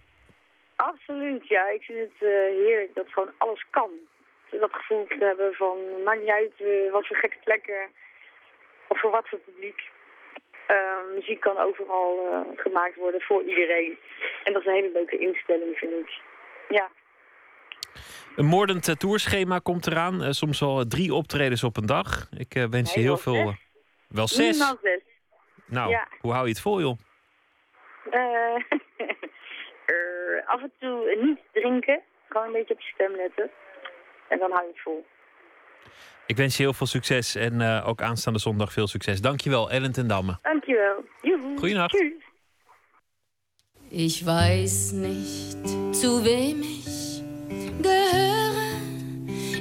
Absoluut, 0.77 1.49
ja. 1.49 1.69
Ik 1.71 1.83
vind 1.83 1.99
het 1.99 2.29
heerlijk 2.65 2.91
dat 2.95 3.07
gewoon 3.09 3.31
alles 3.39 3.65
kan. 3.71 3.91
Dat 4.51 4.73
gevoel 4.73 5.07
te 5.07 5.25
hebben 5.25 5.55
van, 5.55 6.03
maakt 6.05 6.21
niet 6.21 6.29
uit 6.31 6.53
eh, 6.59 6.93
wat 6.93 7.07
voor 7.07 7.17
gekke 7.17 7.37
plekken 7.45 7.89
of 8.89 9.01
voor 9.01 9.11
wat 9.11 9.29
voor 9.29 9.39
publiek. 9.39 9.81
Eh, 10.67 10.77
muziek 11.15 11.41
kan 11.41 11.59
overal 11.59 12.29
eh, 12.33 12.41
gemaakt 12.63 12.97
worden 12.97 13.21
voor 13.21 13.43
iedereen. 13.43 13.99
En 14.45 14.53
dat 14.53 14.63
is 14.63 14.69
een 14.69 14.75
hele 14.75 14.91
leuke 14.93 15.19
instelling, 15.19 15.77
vind 15.77 15.93
ik. 15.93 16.21
Ja. 16.69 16.89
Een 18.37 18.47
moordend 18.47 18.89
eh, 18.89 18.95
tourschema 18.95 19.59
komt 19.59 19.87
eraan. 19.87 20.35
Soms 20.35 20.61
wel 20.61 20.87
drie 20.87 21.15
optredens 21.15 21.65
op 21.65 21.77
een 21.77 21.87
dag. 21.87 22.29
Ik 22.39 22.67
wens 22.71 22.95
je 22.95 23.01
heel 23.01 23.17
veel. 23.17 23.35
zes. 23.47 23.57
wel 24.09 24.29
zes? 24.29 24.47
Minimaal 24.47 24.79
zes. 24.83 25.01
Nou, 25.67 25.91
Ja. 25.91 26.09
hoe 26.21 26.33
hou 26.33 26.45
je 26.45 26.51
het 26.51 26.61
vol, 26.61 26.81
joh? 26.81 26.99
Af 30.55 30.63
en 30.63 30.73
toe 30.79 31.17
niet 31.21 31.39
drinken. 31.53 32.01
Gewoon 32.29 32.47
een 32.47 32.53
beetje 32.53 32.75
op 32.75 32.81
je 32.81 32.91
stem 32.95 33.13
letten. 33.17 33.51
En 34.29 34.39
dan 34.39 34.51
hou 34.51 34.63
je 34.63 34.69
het 34.69 34.83
vol. 34.83 35.07
Ik 36.27 36.37
wens 36.37 36.57
je 36.57 36.63
heel 36.63 36.73
veel 36.73 36.87
succes 36.87 37.35
en 37.35 37.61
eh, 37.61 37.89
ook 37.89 38.03
aanstaande 38.03 38.39
zondag 38.39 38.73
veel 38.73 38.87
succes. 38.87 39.21
Dankjewel, 39.21 39.71
Ellen 39.71 39.93
ten 39.93 40.07
Damme. 40.07 40.39
Dankjewel. 40.43 41.05
Joehoe. 41.23 41.59
Goeienacht. 41.59 41.95
Tschüss. 41.95 42.13
Ich 43.91 44.27
weiß 44.27 44.93
nicht, 44.93 45.69
zu 45.95 46.25
wem 46.25 46.61
ich 46.61 47.23
gehöre. 47.83 48.69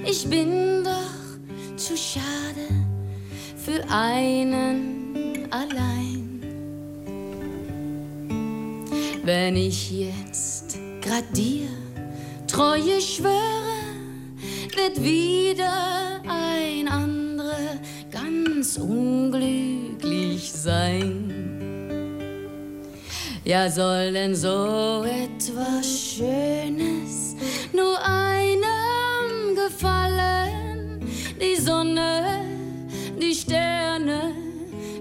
Ich 0.06 0.30
bin 0.30 0.84
doch 0.84 1.78
zu 1.78 1.96
schade 1.96 2.68
für 3.56 3.84
einen 3.90 5.48
allein. 5.50 6.42
Wenn 9.24 9.56
ich 9.56 9.92
jetzt 9.92 10.78
grad 11.02 11.26
dir 11.34 11.70
Treue 12.48 13.00
schwöre, 13.02 13.77
wird 14.78 15.04
wieder 15.04 16.22
ein 16.28 16.88
anderer 16.88 17.80
ganz 18.12 18.78
unglücklich 18.78 20.52
sein. 20.52 21.34
Ja, 23.44 23.70
soll 23.70 24.14
denn 24.14 24.36
so 24.36 25.04
etwas 25.04 25.88
Schönes 25.88 27.36
nur 27.74 27.98
einem 28.04 29.56
gefallen? 29.56 31.00
Die 31.42 31.60
Sonne, 31.60 32.42
die 33.22 33.34
Sterne 33.34 34.34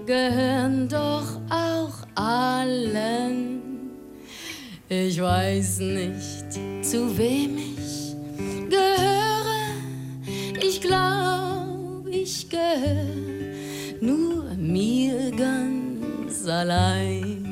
gehören 0.05 0.87
doch 0.87 1.41
auch 1.49 1.93
allen. 2.15 3.61
Ich 4.89 5.21
weiß 5.21 5.79
nicht, 5.79 6.53
zu 6.81 7.17
wem 7.17 7.57
ich 7.57 8.15
gehöre. 8.69 9.36
Ich 10.61 10.81
glaub, 10.81 12.07
ich 12.09 12.49
gehöre 12.49 13.05
nur 14.01 14.45
mir 14.55 15.31
ganz 15.31 16.47
allein. 16.47 17.43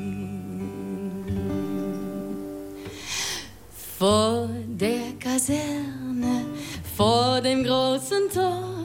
Vor 3.98 4.50
der 4.66 5.12
Kaserne, 5.18 6.44
vor 6.96 7.40
dem 7.40 7.64
großen 7.64 8.28
Tor, 8.32 8.84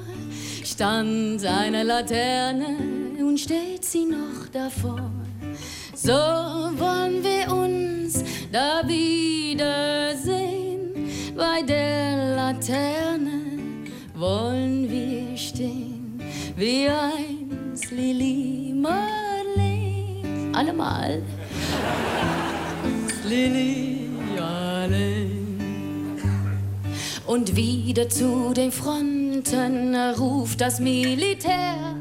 stand 0.63 1.45
eine 1.45 1.83
Laterne 1.83 2.77
und 3.19 3.39
steht 3.39 3.83
sie 3.83 4.05
noch 4.05 4.47
davor. 4.51 5.11
So 5.95 6.11
wollen 6.11 7.23
wir 7.23 7.53
uns 7.53 8.23
da 8.51 8.81
wiedersehen. 8.87 10.51
Bei 11.35 11.61
der 11.61 12.35
Laterne 12.35 13.60
wollen 14.21 14.87
wir 14.87 15.35
stehen, 15.35 16.21
wie 16.55 16.87
einst 16.87 17.89
Lili 17.89 18.71
Marleen. 18.71 20.53
Alle 20.53 20.73
mal. 20.73 21.23
Lili 23.27 24.07
Marleen. 24.37 26.19
Und 27.25 27.55
wieder 27.55 28.09
zu 28.09 28.53
den 28.53 28.71
Fronten 28.71 29.95
ruft 30.19 30.61
das 30.61 30.79
Militär. 30.79 31.95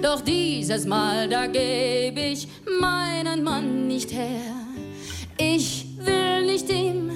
Doch 0.00 0.20
dieses 0.20 0.86
Mal, 0.86 1.28
da 1.28 1.48
geb 1.48 2.16
ich 2.16 2.46
meinen 2.80 3.42
Mann 3.42 3.88
nicht 3.88 4.12
her. 4.12 4.54
Ich 5.38 5.86
will 5.98 6.46
nicht 6.46 6.70
im 6.70 7.10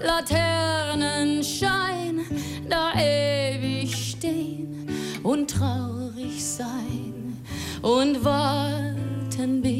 Laternenschein 0.00 2.20
da 2.68 2.92
ewig 2.94 3.94
stehen 3.94 4.88
und 5.22 5.48
traurig 5.50 6.44
sein 6.44 7.38
und 7.82 8.24
warten, 8.24 9.62
bis 9.62 9.78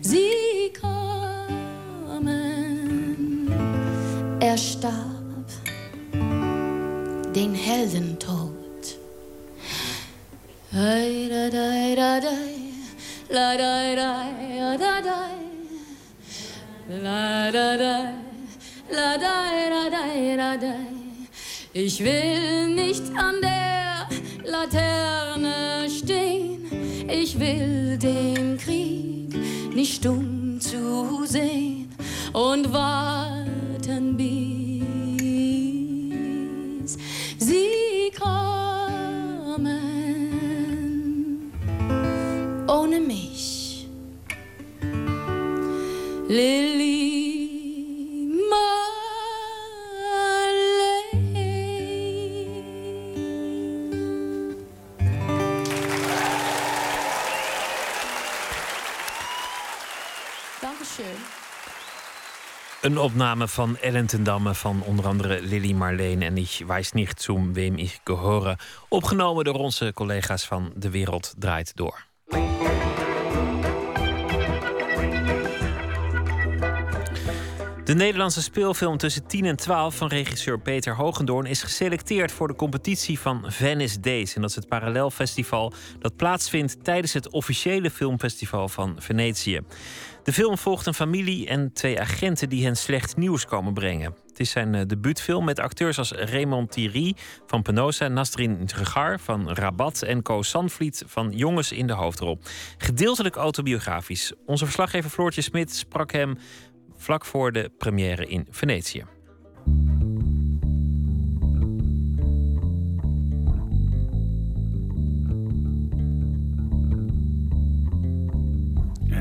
sie 0.00 0.72
kommen. 0.80 2.28
Er 4.40 4.56
starb 4.56 4.94
den 7.34 7.52
Heldentod. 7.54 8.54
Ei, 10.72 11.28
da, 11.28 11.50
da, 11.50 11.94
da, 11.96 12.20
da, 12.20 12.30
la, 13.30 13.56
da, 13.56 13.96
da, 13.96 14.24
da, 14.76 15.00
da, 15.02 15.47
la, 16.88 17.50
da, 17.50 17.76
da, 17.76 18.14
la, 18.90 19.18
da, 19.18 20.56
da. 20.56 20.74
Ich 21.72 22.02
will 22.02 22.74
nicht 22.74 23.02
an 23.14 23.36
der 23.42 24.08
Laterne 24.44 25.88
stehen. 25.90 26.66
Ich 27.08 27.38
will 27.38 27.98
den 27.98 28.56
Krieg 28.56 29.34
nicht 29.74 29.96
stumm 29.96 30.60
zu 30.60 31.24
sehen 31.26 31.94
und 32.32 32.72
warten, 32.72 34.16
bis 34.16 34.37
Opname 63.00 63.48
van 63.48 63.76
Ellen 63.76 64.06
ten 64.06 64.24
Damme 64.24 64.54
van 64.54 64.82
onder 64.82 65.06
andere 65.06 65.42
Lily 65.42 65.72
Marleen 65.72 66.22
en 66.22 66.36
Ich 66.36 66.62
weiß 66.66 66.92
nicht 66.92 67.20
zum 67.20 67.54
wem 67.54 67.78
ich 67.78 68.00
gehöre. 68.04 68.56
Opgenomen 68.88 69.44
door 69.44 69.54
onze 69.54 69.92
collega's 69.94 70.44
van 70.44 70.72
De 70.74 70.90
Wereld 70.90 71.34
Draait 71.38 71.76
Door. 71.76 72.06
De 77.88 77.94
Nederlandse 77.94 78.42
speelfilm 78.42 78.96
tussen 78.96 79.26
10 79.26 79.44
en 79.44 79.56
12 79.56 79.96
van 79.96 80.08
regisseur 80.08 80.58
Peter 80.60 80.96
Hogendoorn 80.96 81.46
is 81.46 81.62
geselecteerd 81.62 82.32
voor 82.32 82.48
de 82.48 82.54
competitie 82.54 83.18
van 83.18 83.42
Venice 83.46 84.00
Days. 84.00 84.34
En 84.34 84.40
dat 84.40 84.50
is 84.50 84.56
het 84.56 84.68
parallelfestival 84.68 85.72
dat 85.98 86.16
plaatsvindt 86.16 86.84
tijdens 86.84 87.12
het 87.12 87.30
officiële 87.30 87.90
filmfestival 87.90 88.68
van 88.68 88.96
Venetië. 88.98 89.60
De 90.28 90.34
film 90.34 90.58
volgt 90.58 90.86
een 90.86 90.94
familie 90.94 91.46
en 91.46 91.72
twee 91.72 92.00
agenten 92.00 92.48
die 92.48 92.64
hen 92.64 92.76
slecht 92.76 93.16
nieuws 93.16 93.46
komen 93.46 93.74
brengen. 93.74 94.14
Het 94.26 94.40
is 94.40 94.50
zijn 94.50 94.74
eh, 94.74 94.86
debuutfilm 94.86 95.44
met 95.44 95.58
acteurs 95.58 95.98
als 95.98 96.12
Raymond 96.12 96.72
Thierry 96.72 97.14
van 97.46 97.62
Penosa, 97.62 98.08
Nasrin 98.08 98.66
Dregar 98.66 99.20
van 99.20 99.50
Rabat 99.50 100.02
en 100.02 100.22
Co 100.22 100.42
Sandvliet 100.42 101.02
van 101.06 101.30
Jongens 101.30 101.72
in 101.72 101.86
de 101.86 101.92
hoofdrol. 101.92 102.38
Gedeeltelijk 102.78 103.36
autobiografisch. 103.36 104.32
Onze 104.46 104.64
verslaggever 104.64 105.10
Floortje 105.10 105.42
Smit 105.42 105.74
sprak 105.74 106.12
hem 106.12 106.38
vlak 106.96 107.24
voor 107.24 107.52
de 107.52 107.70
première 107.78 108.26
in 108.26 108.46
Venetië. 108.50 109.04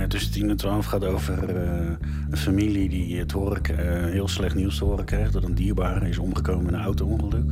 Tussen 0.07 0.31
10 0.31 0.49
en 0.49 0.57
12 0.57 0.85
gaat 0.85 1.05
over 1.05 1.55
eh, 1.55 1.91
een 2.29 2.37
familie 2.37 2.89
die 2.89 3.19
het 3.19 3.31
horen, 3.31 3.63
eh, 3.63 4.11
heel 4.11 4.27
slecht 4.27 4.55
nieuws 4.55 4.77
te 4.77 4.83
horen 4.83 5.05
krijgt 5.05 5.33
dat 5.33 5.43
een 5.43 5.55
dierbare 5.55 6.09
is 6.09 6.17
omgekomen 6.17 6.67
in 6.67 6.73
een 6.73 6.83
auto-ongeluk. 6.83 7.51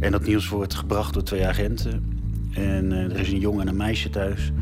En 0.00 0.12
dat 0.12 0.26
nieuws 0.26 0.48
wordt 0.48 0.74
gebracht 0.74 1.14
door 1.14 1.22
twee 1.22 1.46
agenten. 1.46 2.20
En 2.52 2.92
eh, 2.92 3.04
er 3.04 3.18
is 3.18 3.32
een 3.32 3.40
jongen 3.40 3.60
en 3.60 3.68
een 3.68 3.76
meisje 3.76 4.10
thuis. 4.10 4.52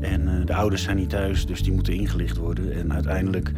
En 0.00 0.28
eh, 0.28 0.46
de 0.46 0.54
ouders 0.54 0.82
zijn 0.82 0.96
niet 0.96 1.10
thuis, 1.10 1.46
dus 1.46 1.62
die 1.62 1.72
moeten 1.72 1.94
ingelicht 1.94 2.36
worden. 2.36 2.72
En 2.72 2.92
uiteindelijk 2.92 3.52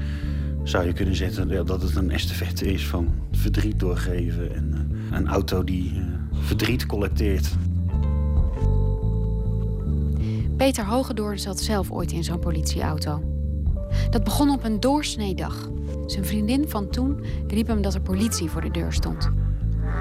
zou 0.63 0.87
je 0.87 0.93
kunnen 0.93 1.15
zetten 1.15 1.67
dat 1.67 1.83
het 1.83 1.97
een 1.97 2.11
estafette 2.11 2.73
is 2.73 2.87
van 2.87 3.09
verdriet 3.33 3.79
doorgeven. 3.79 4.55
En 4.55 4.75
eh, 4.75 5.19
een 5.19 5.29
auto 5.29 5.65
die 5.65 5.93
eh, 5.95 6.03
verdriet 6.41 6.87
collecteert. 6.87 7.49
Peter 10.57 10.87
Hogedoorn 10.87 11.39
zat 11.39 11.61
zelf 11.61 11.91
ooit 11.91 12.13
in 12.13 12.25
zo'n 12.25 12.39
politieauto. 12.39 13.23
Dat 14.11 14.25
begon 14.25 14.51
op 14.51 14.65
een 14.65 14.81
doorsnee 14.81 15.35
dag. 15.35 15.69
Zijn 16.07 16.25
vriendin 16.25 16.69
van 16.69 16.91
toen 16.91 17.21
riep 17.47 17.67
hem 17.67 17.83
dat 17.83 17.95
er 17.95 18.01
politie 18.01 18.51
voor 18.51 18.61
de 18.61 18.71
deur 18.71 18.93
stond. 18.93 19.31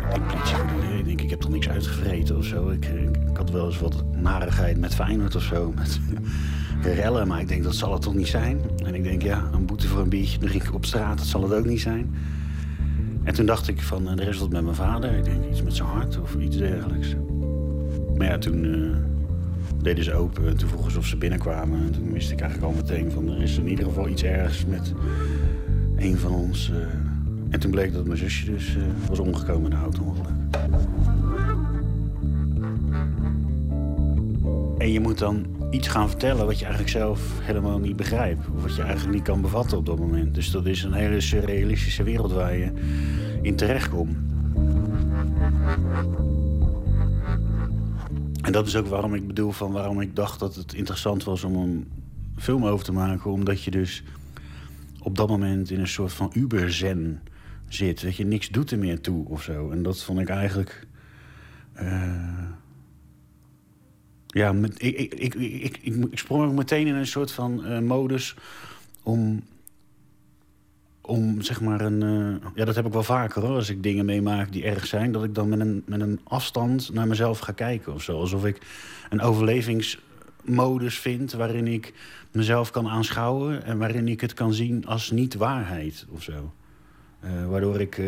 Politie 0.10 0.56
voor 0.56 0.68
de 0.68 0.88
deur. 0.88 0.98
Ik 0.98 1.06
denk, 1.06 1.22
ik 1.22 1.30
heb 1.30 1.40
toch 1.40 1.52
niks 1.52 1.70
uitgevreten 1.70 2.38
of 2.38 2.46
zo. 2.46 2.70
Ik, 2.70 2.86
eh, 2.86 3.04
ik 3.04 3.38
had 3.38 3.50
wel 3.50 3.66
eens 3.66 3.80
wat 3.80 4.04
narigheid 4.16 4.78
met 4.78 4.96
Feyenoord 4.96 5.36
of 5.36 5.44
zo. 5.44 5.74
Met 5.76 6.00
rellen, 6.96 7.28
maar 7.28 7.40
ik 7.40 7.48
denk, 7.48 7.64
dat 7.64 7.76
zal 7.76 7.94
het 7.94 8.02
toch 8.02 8.16
niet 8.16 8.28
zijn? 8.28 8.62
En 8.86 8.96
ik 8.96 9.04
denk, 9.04 9.22
ja, 9.22 9.50
een 9.54 9.66
boete 9.66 9.88
voor 9.88 10.02
een 10.02 10.10
biertje 10.10 10.74
op 10.74 10.86
straat, 10.86 11.18
dat 11.18 11.28
zal 11.28 11.44
het 11.44 11.54
ook 11.54 11.66
niet 11.66 11.82
zijn. 11.82 12.16
En 13.30 13.36
toen 13.36 13.46
dacht 13.46 13.68
ik 13.68 13.82
van, 13.82 14.08
eh, 14.10 14.20
er 14.20 14.28
is 14.28 14.38
wat 14.38 14.50
met 14.50 14.64
mijn 14.64 14.76
vader. 14.76 15.18
Ik 15.18 15.24
denk, 15.24 15.46
iets 15.50 15.64
met 15.64 15.76
zijn 15.76 15.88
hart 15.88 16.20
of 16.22 16.36
iets 16.36 16.58
dergelijks. 16.58 17.16
Maar 18.18 18.28
ja, 18.28 18.38
toen 18.38 18.64
eh, 18.66 18.98
deden 19.84 20.04
ze 20.04 20.14
open. 20.14 20.48
En 20.48 20.58
toen 20.58 20.70
vroegen 20.70 20.92
ze 20.92 20.98
of 20.98 21.06
ze 21.06 21.18
binnenkwamen. 21.18 21.80
En 21.80 21.92
toen 21.92 22.12
wist 22.12 22.32
ik 22.32 22.42
eigenlijk 22.42 22.72
al 22.74 22.78
meteen 22.82 23.12
van, 23.12 23.30
er 23.30 23.42
is 23.42 23.58
in 23.58 23.68
ieder 23.68 23.86
geval 23.86 24.08
iets 24.08 24.24
ergs 24.24 24.66
met 24.66 24.94
een 25.98 26.18
van 26.18 26.32
ons. 26.32 26.72
eh. 26.72 26.78
En 27.50 27.60
toen 27.60 27.72
bleek 27.72 27.94
dat 27.94 28.06
mijn 28.06 28.18
zusje 28.18 28.46
dus 28.52 28.76
eh, 28.76 28.82
was 29.08 29.20
omgekomen 29.20 29.72
in 29.72 29.78
een 29.78 29.84
auto-ongeluk. 29.84 30.36
En 34.78 34.92
je 34.92 35.00
moet 35.00 35.18
dan 35.18 35.46
iets 35.70 35.88
gaan 35.88 36.10
vertellen 36.10 36.46
wat 36.46 36.60
je 36.60 36.66
eigenlijk 36.66 36.94
zelf 36.94 37.40
helemaal 37.42 37.80
niet 37.80 37.96
begrijpt. 37.96 38.48
Of 38.56 38.62
wat 38.62 38.76
je 38.76 38.82
eigenlijk 38.82 39.14
niet 39.14 39.24
kan 39.24 39.42
bevatten 39.42 39.78
op 39.78 39.86
dat 39.86 40.00
moment. 40.00 40.36
Dus 40.36 40.52
dat 40.52 40.66
is 40.66 40.84
een 40.84 40.94
hele 40.94 41.22
surrealistische 41.22 42.04
wereld 42.04 42.32
waar 42.32 42.58
je 42.58 42.72
in 43.42 43.56
terechtkomt. 43.56 44.18
En 48.42 48.52
dat 48.52 48.68
is 48.68 48.76
ook 48.76 48.88
waarom 48.88 49.14
ik 49.14 49.28
bedoel 49.28 49.52
van 49.52 49.72
waarom 49.72 50.02
ik 50.02 50.16
dacht 50.16 50.40
dat 50.40 50.56
het 50.56 50.74
interessant 50.74 51.24
was 51.24 51.44
om 51.44 51.56
een 51.56 51.88
film 52.36 52.66
over 52.66 52.86
te 52.86 52.92
maken. 52.92 53.32
Omdat 53.32 53.64
je 53.64 53.72
dus 53.72 54.04
op 55.00 55.16
dat 55.16 55.28
moment 55.30 55.72
in 55.72 55.80
een 55.80 55.88
soort 55.88 56.14
van 56.14 56.32
uberzen 56.34 57.22
zit. 57.68 58.02
Dat 58.02 58.16
je 58.16 58.26
niks 58.26 58.50
doet 58.50 58.72
er 58.72 58.80
meer 58.80 59.02
toe 59.02 59.28
of 59.28 59.44
zo. 59.44 59.70
En 59.72 59.84
dat 59.84 60.04
vond 60.04 60.20
ik 60.20 60.30
eigenlijk. 60.30 60.88
eh, 61.74 62.59
ja, 64.30 64.54
ik, 64.78 64.78
ik, 64.78 65.14
ik, 65.14 65.34
ik, 65.34 65.78
ik, 65.82 65.96
ik 66.12 66.18
sprong 66.18 66.46
ook 66.50 66.56
meteen 66.56 66.88
in 66.88 66.96
een 66.96 67.08
soort 67.08 67.32
van 67.32 67.66
eh, 67.66 67.80
modus 67.80 68.36
om. 69.04 69.42
Om 71.02 71.42
zeg 71.42 71.62
maar 71.62 71.82
een. 71.82 72.04
eh, 72.04 72.50
ja, 72.56 72.66
dat 72.66 72.76
heb 72.76 72.86
ik 72.86 72.94
wel 72.94 73.04
vaker 73.04 73.42
hoor. 73.42 73.56
Als 73.56 73.70
ik 73.70 73.84
dingen 73.84 74.06
meemaak 74.06 74.52
die 74.52 74.64
erg 74.64 74.86
zijn, 74.86 75.12
dat 75.12 75.24
ik 75.24 75.36
dan 75.36 75.50
met 75.50 75.60
een, 75.60 75.84
met 75.86 76.02
een 76.02 76.20
afstand 76.24 76.94
naar 76.94 77.08
mezelf 77.08 77.40
ga 77.40 77.52
kijken 77.52 77.94
of 77.94 78.02
zo. 78.04 78.20
Alsof 78.20 78.46
ik 78.46 78.62
een 79.10 79.22
overlevingsmodus 79.22 81.00
vind 81.00 81.32
waarin 81.32 81.68
ik 81.68 81.94
mezelf 82.32 82.72
kan 82.72 82.88
aanschouwen 82.88 83.64
en 83.64 83.78
waarin 83.78 84.08
ik 84.08 84.22
het 84.22 84.34
kan 84.34 84.54
zien 84.54 84.86
als 84.86 85.12
niet-waarheid 85.12 86.06
of 86.10 86.24
zo. 86.24 86.54
Eh, 87.20 87.48
waardoor 87.48 87.80
ik. 87.80 88.02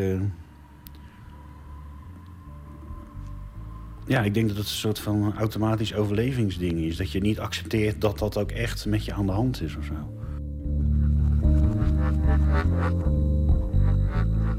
Ja, 4.11 4.23
ik 4.23 4.33
denk 4.33 4.47
dat 4.47 4.57
het 4.57 4.65
een 4.65 4.71
soort 4.71 4.99
van 4.99 5.33
automatisch 5.38 5.95
overlevingsding 5.95 6.79
is. 6.79 6.97
Dat 6.97 7.11
je 7.11 7.19
niet 7.19 7.39
accepteert 7.39 8.01
dat 8.01 8.19
dat 8.19 8.38
ook 8.38 8.51
echt 8.51 8.85
met 8.85 9.05
je 9.05 9.13
aan 9.13 9.25
de 9.25 9.31
hand 9.31 9.61
is 9.61 9.75
of 9.75 9.85
zo. 9.85 9.93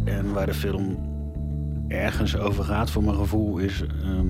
En 0.05 0.33
waar 0.33 0.47
de 0.47 0.55
film 0.55 0.99
ergens 1.89 2.37
over 2.37 2.65
gaat, 2.65 2.91
voor 2.91 3.05
mijn 3.05 3.17
gevoel, 3.17 3.59
is... 3.59 3.85
ehm, 4.03 4.27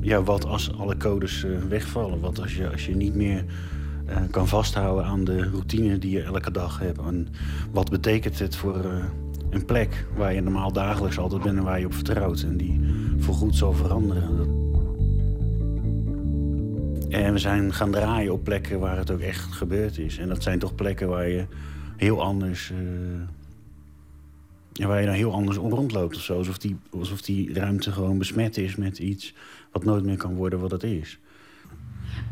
ja, 0.00 0.22
wat 0.22 0.44
als 0.44 0.72
alle 0.78 0.96
codes 0.96 1.44
eh, 1.44 1.50
wegvallen? 1.68 2.20
Wat 2.20 2.40
als 2.40 2.54
je, 2.54 2.70
als 2.70 2.86
je 2.86 2.96
niet 2.96 3.14
meer 3.14 3.44
eh, 4.06 4.16
kan 4.30 4.48
vasthouden 4.48 5.04
aan 5.04 5.24
de 5.24 5.42
routine 5.42 5.98
die 5.98 6.10
je 6.10 6.22
elke 6.22 6.50
dag 6.50 6.78
hebt? 6.78 6.98
En 6.98 7.28
wat 7.72 7.90
betekent 7.90 8.38
het 8.38 8.56
voor 8.56 8.84
eh, 8.84 9.04
een 9.50 9.64
plek 9.64 10.06
waar 10.16 10.34
je 10.34 10.40
normaal 10.40 10.72
dagelijks 10.72 11.18
altijd 11.18 11.42
bent 11.42 11.58
en 11.58 11.64
waar 11.64 11.80
je 11.80 11.86
op 11.86 11.94
vertrouwt? 11.94 12.42
En 12.42 12.56
die 12.56 12.80
voorgoed 13.18 13.56
zal 13.56 13.72
veranderen. 13.72 14.56
En 17.08 17.32
we 17.32 17.38
zijn 17.38 17.72
gaan 17.72 17.90
draaien 17.90 18.32
op 18.32 18.44
plekken 18.44 18.80
waar 18.80 18.96
het 18.96 19.10
ook 19.10 19.20
echt 19.20 19.52
gebeurd 19.52 19.98
is. 19.98 20.18
En 20.18 20.28
dat 20.28 20.42
zijn 20.42 20.58
toch 20.58 20.74
plekken 20.74 21.08
waar 21.08 21.28
je 21.28 21.46
heel 21.96 22.22
anders... 22.22 22.72
ja, 24.72 24.86
waar 24.86 25.00
je 25.00 25.06
dan 25.06 25.14
heel 25.14 25.32
anders 25.32 25.56
om 25.56 25.70
rondloopt 25.70 26.16
of 26.16 26.22
zo. 26.22 26.36
Alsof 26.36 26.58
die, 26.58 26.76
alsof 26.90 27.20
die 27.20 27.54
ruimte 27.54 27.92
gewoon 27.92 28.18
besmet 28.18 28.56
is 28.56 28.76
met 28.76 28.98
iets... 28.98 29.34
wat 29.72 29.84
nooit 29.84 30.04
meer 30.04 30.16
kan 30.16 30.34
worden 30.34 30.60
wat 30.60 30.70
het 30.70 30.82
is. 30.82 31.18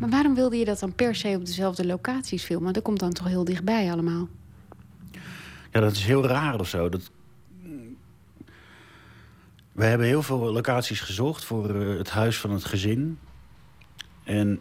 Maar 0.01 0.11
waarom 0.11 0.35
wilde 0.35 0.57
je 0.57 0.65
dat 0.65 0.79
dan 0.79 0.93
per 0.93 1.15
se 1.15 1.35
op 1.37 1.47
dezelfde 1.47 1.87
locaties 1.87 2.45
filmen? 2.45 2.73
Dat 2.73 2.83
komt 2.83 3.01
dan 3.01 3.13
toch 3.13 3.27
heel 3.27 3.45
dichtbij 3.45 3.93
allemaal. 3.93 4.29
Ja, 5.77 5.83
dat 5.83 5.93
is 5.93 6.05
heel 6.05 6.27
raar 6.27 6.61
of 6.61 6.69
zo. 6.69 6.89
Dat... 6.89 7.11
We 9.73 9.85
hebben 9.85 10.07
heel 10.07 10.23
veel 10.23 10.53
locaties 10.53 11.01
gezocht 11.01 11.45
voor 11.45 11.71
eh, 11.75 11.99
het 11.99 12.11
huis 12.11 12.39
van 12.39 12.51
het 12.51 12.65
gezin. 12.65 13.19
En 14.25 14.61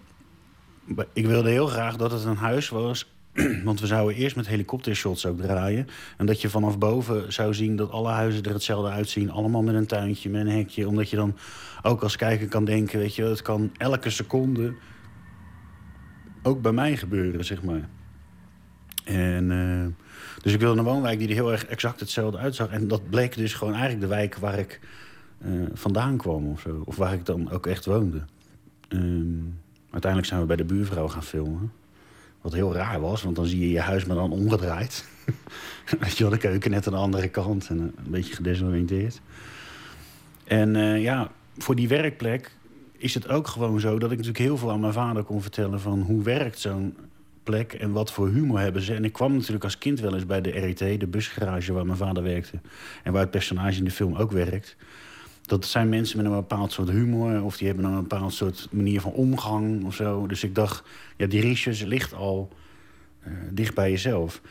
ik 1.14 1.26
wilde 1.26 1.50
heel 1.50 1.68
graag 1.68 1.96
dat 1.96 2.12
het 2.12 2.24
een 2.24 2.36
huis 2.36 2.70
was 2.70 3.12
Want 3.64 3.80
we 3.80 3.88
zouden 3.88 4.16
eerst 4.16 4.36
met 4.36 4.48
helikoptershots 4.48 5.26
ook 5.26 5.42
draaien. 5.42 5.88
En 6.18 6.26
dat 6.26 6.42
je 6.42 6.50
vanaf 6.50 6.78
boven 6.78 7.34
zou 7.34 7.54
zien 7.54 7.76
dat 7.76 7.92
alle 7.92 8.12
huizen 8.12 8.44
er 8.44 8.54
hetzelfde 8.54 8.90
uitzien. 8.90 9.32
Allemaal 9.32 9.64
met 9.64 9.76
een 9.76 9.88
tuintje, 9.88 10.30
met 10.30 10.42
een 10.42 10.52
hekje. 10.52 10.88
Omdat 10.88 11.10
je 11.10 11.16
dan 11.16 11.38
ook 11.82 12.04
als 12.04 12.16
kijker 12.16 12.48
kan 12.48 12.66
denken, 12.66 13.00
weet 13.00 13.16
je, 13.16 13.24
het 13.24 13.42
kan 13.42 13.72
elke 13.78 14.10
seconde 14.10 14.74
ook 16.44 16.62
bij 16.62 16.72
mij 16.72 16.98
gebeuren, 16.98 17.46
zeg 17.46 17.64
maar. 17.64 17.90
En, 19.04 19.52
eh, 19.52 20.05
dus 20.41 20.53
ik 20.53 20.60
wilde 20.60 20.80
een 20.80 20.85
woonwijk 20.85 21.19
die 21.19 21.27
er 21.27 21.34
heel 21.34 21.52
erg 21.52 21.65
exact 21.65 21.99
hetzelfde 21.99 22.38
uitzag. 22.38 22.69
En 22.69 22.88
dat 22.88 23.10
bleek 23.10 23.35
dus 23.35 23.53
gewoon 23.53 23.73
eigenlijk 23.73 24.02
de 24.02 24.15
wijk 24.15 24.35
waar 24.35 24.60
ik 24.60 24.80
eh, 25.38 25.52
vandaan 25.73 26.18
kwam 26.18 26.47
of 26.47 26.60
zo. 26.60 26.81
Of 26.85 26.95
waar 26.95 27.14
ik 27.14 27.26
dan 27.26 27.52
ook 27.52 27.68
echt 27.68 27.85
woonde. 27.85 28.22
Ehm, 28.88 29.39
uiteindelijk 29.89 30.26
zijn 30.26 30.41
we 30.41 30.47
bij 30.47 30.56
de 30.56 30.64
buurvrouw 30.64 31.07
gaan 31.07 31.23
filmen. 31.23 31.72
Wat 32.41 32.53
heel 32.53 32.73
raar 32.73 32.99
was, 32.99 33.23
want 33.23 33.35
dan 33.35 33.45
zie 33.45 33.60
je 33.60 33.72
je 33.72 33.80
huis 33.80 34.06
maar 34.06 34.15
dan 34.15 34.31
omgedraaid. 34.31 35.06
Weet 35.99 36.18
je 36.18 36.23
wel, 36.23 36.34
de 36.34 36.38
keuken 36.38 36.72
net 36.72 36.88
aan 36.88 36.93
de 36.93 36.99
andere 36.99 37.27
kant 37.27 37.68
en 37.69 37.77
een 37.80 37.93
beetje 38.11 38.35
gedesoriënteerd. 38.35 39.22
En 40.43 40.76
eh, 40.76 41.02
ja, 41.02 41.31
voor 41.57 41.76
die 41.76 41.88
werkplek 41.88 42.52
is 42.97 43.14
het 43.14 43.27
ook 43.27 43.47
gewoon 43.47 43.80
zo 43.80 43.99
dat 43.99 44.11
ik 44.11 44.18
natuurlijk 44.18 44.45
heel 44.45 44.57
veel 44.57 44.72
aan 44.72 44.80
mijn 44.80 44.93
vader 44.93 45.23
kon 45.23 45.41
vertellen 45.41 45.80
van 45.80 46.02
hoe 46.02 46.23
werkt 46.23 46.60
zo'n 46.60 46.97
plek 47.46 47.74
en 47.74 47.92
wat 47.92 48.12
voor 48.12 48.30
humor 48.30 48.60
hebben 48.60 48.82
ze. 48.82 48.94
En 48.94 49.06
ik 49.06 49.14
kwam 49.14 49.34
natuurlijk 49.34 49.64
als 49.64 49.78
kind 49.78 50.00
wel 50.00 50.14
eens 50.14 50.26
bij 50.26 50.42
de 50.42 50.50
RET, 50.50 51.00
de 51.00 51.08
busgarage 51.08 51.74
waar 51.74 51.86
mijn 51.86 51.98
vader 51.98 52.24
werkte. 52.24 52.60
En 53.04 53.12
waar 53.12 53.22
het 53.22 53.32
personage 53.32 53.78
in 53.78 53.84
de 53.84 53.92
film 53.92 54.16
ook 54.16 54.32
werkt. 54.32 54.76
Dat 55.42 55.66
zijn 55.66 55.90
mensen 55.90 56.18
met 56.18 56.26
een 56.26 56.32
bepaald 56.32 56.72
soort 56.72 56.90
humor 56.90 57.44
of 57.44 57.58
die 57.58 57.68
hebben 57.68 57.86
een 57.86 58.02
bepaald 58.02 58.34
soort 58.34 58.68
manier 58.72 59.02
van 59.02 59.12
omgang 59.12 59.86
of 59.86 59.96
zo. 59.96 60.28
Dus 60.28 60.44
ik 60.44 60.56
dacht, 60.56 60.84
ja, 61.18 61.28
die 61.28 61.42
research 61.42 61.82
ligt 61.82 62.14
al 62.14 62.54
uh, 63.28 63.34
dicht 63.52 63.76
bij 63.76 63.92
jezelf. 63.92 64.42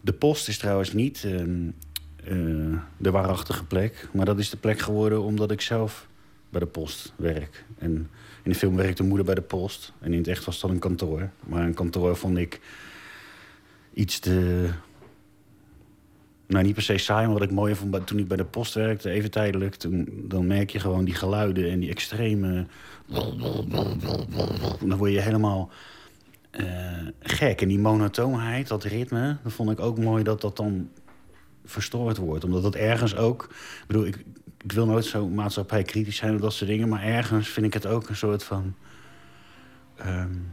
De 0.00 0.12
post 0.12 0.48
is 0.48 0.58
trouwens 0.58 0.92
niet 0.92 1.22
uh, 1.26 1.40
uh, 1.40 2.78
de 2.96 3.10
waarachtige 3.10 3.64
plek, 3.64 4.08
maar 4.12 4.26
dat 4.26 4.38
is 4.38 4.50
de 4.50 4.56
plek 4.56 4.78
geworden 4.78 5.22
omdat 5.22 5.50
ik 5.50 5.60
zelf 5.60 6.08
bij 6.50 6.60
de 6.60 6.66
post 6.66 7.12
werk. 7.16 7.64
En 7.78 8.10
in 8.44 8.50
de 8.50 8.56
film 8.56 8.76
werkt 8.76 8.96
de 8.96 9.02
moeder 9.02 9.26
bij 9.26 9.34
de 9.34 9.42
post. 9.42 9.92
En 10.00 10.12
in 10.12 10.18
het 10.18 10.28
echt 10.28 10.44
was 10.44 10.60
dat 10.60 10.70
een 10.70 10.78
kantoor. 10.78 11.30
Maar 11.40 11.62
een 11.62 11.74
kantoor 11.74 12.16
vond 12.16 12.38
ik 12.38 12.60
iets 13.94 14.18
te... 14.18 14.68
Nou, 16.46 16.64
niet 16.64 16.74
per 16.74 16.82
se 16.82 16.98
saai, 16.98 17.24
maar 17.24 17.34
wat 17.34 17.42
ik 17.42 17.50
mooi 17.50 17.74
vond 17.74 18.06
toen 18.06 18.18
ik 18.18 18.28
bij 18.28 18.36
de 18.36 18.44
post 18.44 18.74
werkte, 18.74 19.10
even 19.10 19.30
tijdelijk, 19.30 19.74
toen, 19.74 20.24
dan 20.28 20.46
merk 20.46 20.70
je 20.70 20.80
gewoon 20.80 21.04
die 21.04 21.14
geluiden 21.14 21.70
en 21.70 21.80
die 21.80 21.90
extreme. 21.90 22.66
Dan 24.80 24.96
word 24.96 25.12
je 25.12 25.20
helemaal 25.20 25.70
uh, 26.60 26.66
gek. 27.20 27.60
En 27.60 27.68
die 27.68 27.78
monotoonheid, 27.78 28.68
dat 28.68 28.84
ritme, 28.84 29.36
dat 29.42 29.52
vond 29.52 29.70
ik 29.70 29.80
ook 29.80 29.98
mooi 29.98 30.22
dat 30.22 30.40
dat 30.40 30.56
dan 30.56 30.88
verstoord 31.64 32.16
wordt. 32.16 32.44
Omdat 32.44 32.62
dat 32.62 32.74
ergens 32.74 33.16
ook. 33.16 33.54
Bedoel, 33.86 34.06
ik, 34.06 34.24
ik 34.64 34.72
wil 34.72 34.86
nooit 34.86 35.04
zo 35.04 35.28
maatschappij 35.28 35.82
kritisch 35.82 36.16
zijn 36.16 36.34
of 36.34 36.40
dat 36.40 36.52
soort 36.52 36.70
dingen. 36.70 36.88
Maar 36.88 37.02
ergens 37.02 37.48
vind 37.48 37.66
ik 37.66 37.74
het 37.74 37.86
ook 37.86 38.08
een 38.08 38.16
soort 38.16 38.42
van. 38.42 38.74
Um, 40.06 40.52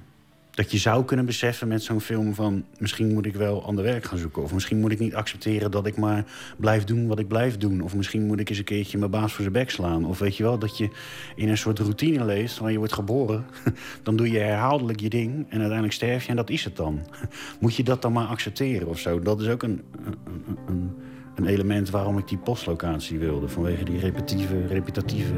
dat 0.51 0.71
je 0.71 0.77
zou 0.77 1.05
kunnen 1.05 1.25
beseffen 1.25 1.67
met 1.67 1.83
zo'n 1.83 2.01
film 2.01 2.35
van... 2.35 2.65
misschien 2.77 3.13
moet 3.13 3.25
ik 3.25 3.35
wel 3.35 3.63
ander 3.63 3.83
werk 3.83 4.03
gaan 4.03 4.17
zoeken. 4.17 4.43
Of 4.43 4.53
misschien 4.53 4.79
moet 4.79 4.91
ik 4.91 4.99
niet 4.99 5.15
accepteren 5.15 5.71
dat 5.71 5.85
ik 5.85 5.97
maar 5.97 6.25
blijf 6.57 6.83
doen 6.83 7.07
wat 7.07 7.19
ik 7.19 7.27
blijf 7.27 7.57
doen. 7.57 7.81
Of 7.81 7.95
misschien 7.95 8.25
moet 8.25 8.39
ik 8.39 8.49
eens 8.49 8.57
een 8.57 8.63
keertje 8.63 8.97
mijn 8.97 9.11
baas 9.11 9.31
voor 9.31 9.41
zijn 9.41 9.53
bek 9.53 9.69
slaan. 9.69 10.05
Of 10.05 10.19
weet 10.19 10.37
je 10.37 10.43
wel, 10.43 10.59
dat 10.59 10.77
je 10.77 10.89
in 11.35 11.49
een 11.49 11.57
soort 11.57 11.79
routine 11.79 12.25
leeft... 12.25 12.57
waar 12.57 12.71
je 12.71 12.77
wordt 12.77 12.93
geboren. 12.93 13.45
dan 14.03 14.15
doe 14.15 14.31
je 14.31 14.39
herhaaldelijk 14.39 14.99
je 14.99 15.09
ding 15.09 15.33
en 15.33 15.57
uiteindelijk 15.57 15.93
sterf 15.93 16.23
je 16.23 16.29
en 16.29 16.35
dat 16.35 16.49
is 16.49 16.63
het 16.63 16.75
dan. 16.75 16.99
moet 17.59 17.75
je 17.75 17.83
dat 17.83 18.01
dan 18.01 18.13
maar 18.13 18.27
accepteren 18.27 18.87
of 18.87 18.99
zo? 18.99 19.19
Dat 19.19 19.41
is 19.41 19.47
ook 19.47 19.63
een, 19.63 19.81
een, 20.05 20.57
een, 20.67 20.91
een 21.35 21.45
element 21.45 21.89
waarom 21.89 22.17
ik 22.17 22.27
die 22.27 22.37
postlocatie 22.37 23.19
wilde. 23.19 23.47
Vanwege 23.47 23.83
die 23.83 23.99
repetitieve, 23.99 24.67
repetitieve 24.67 25.35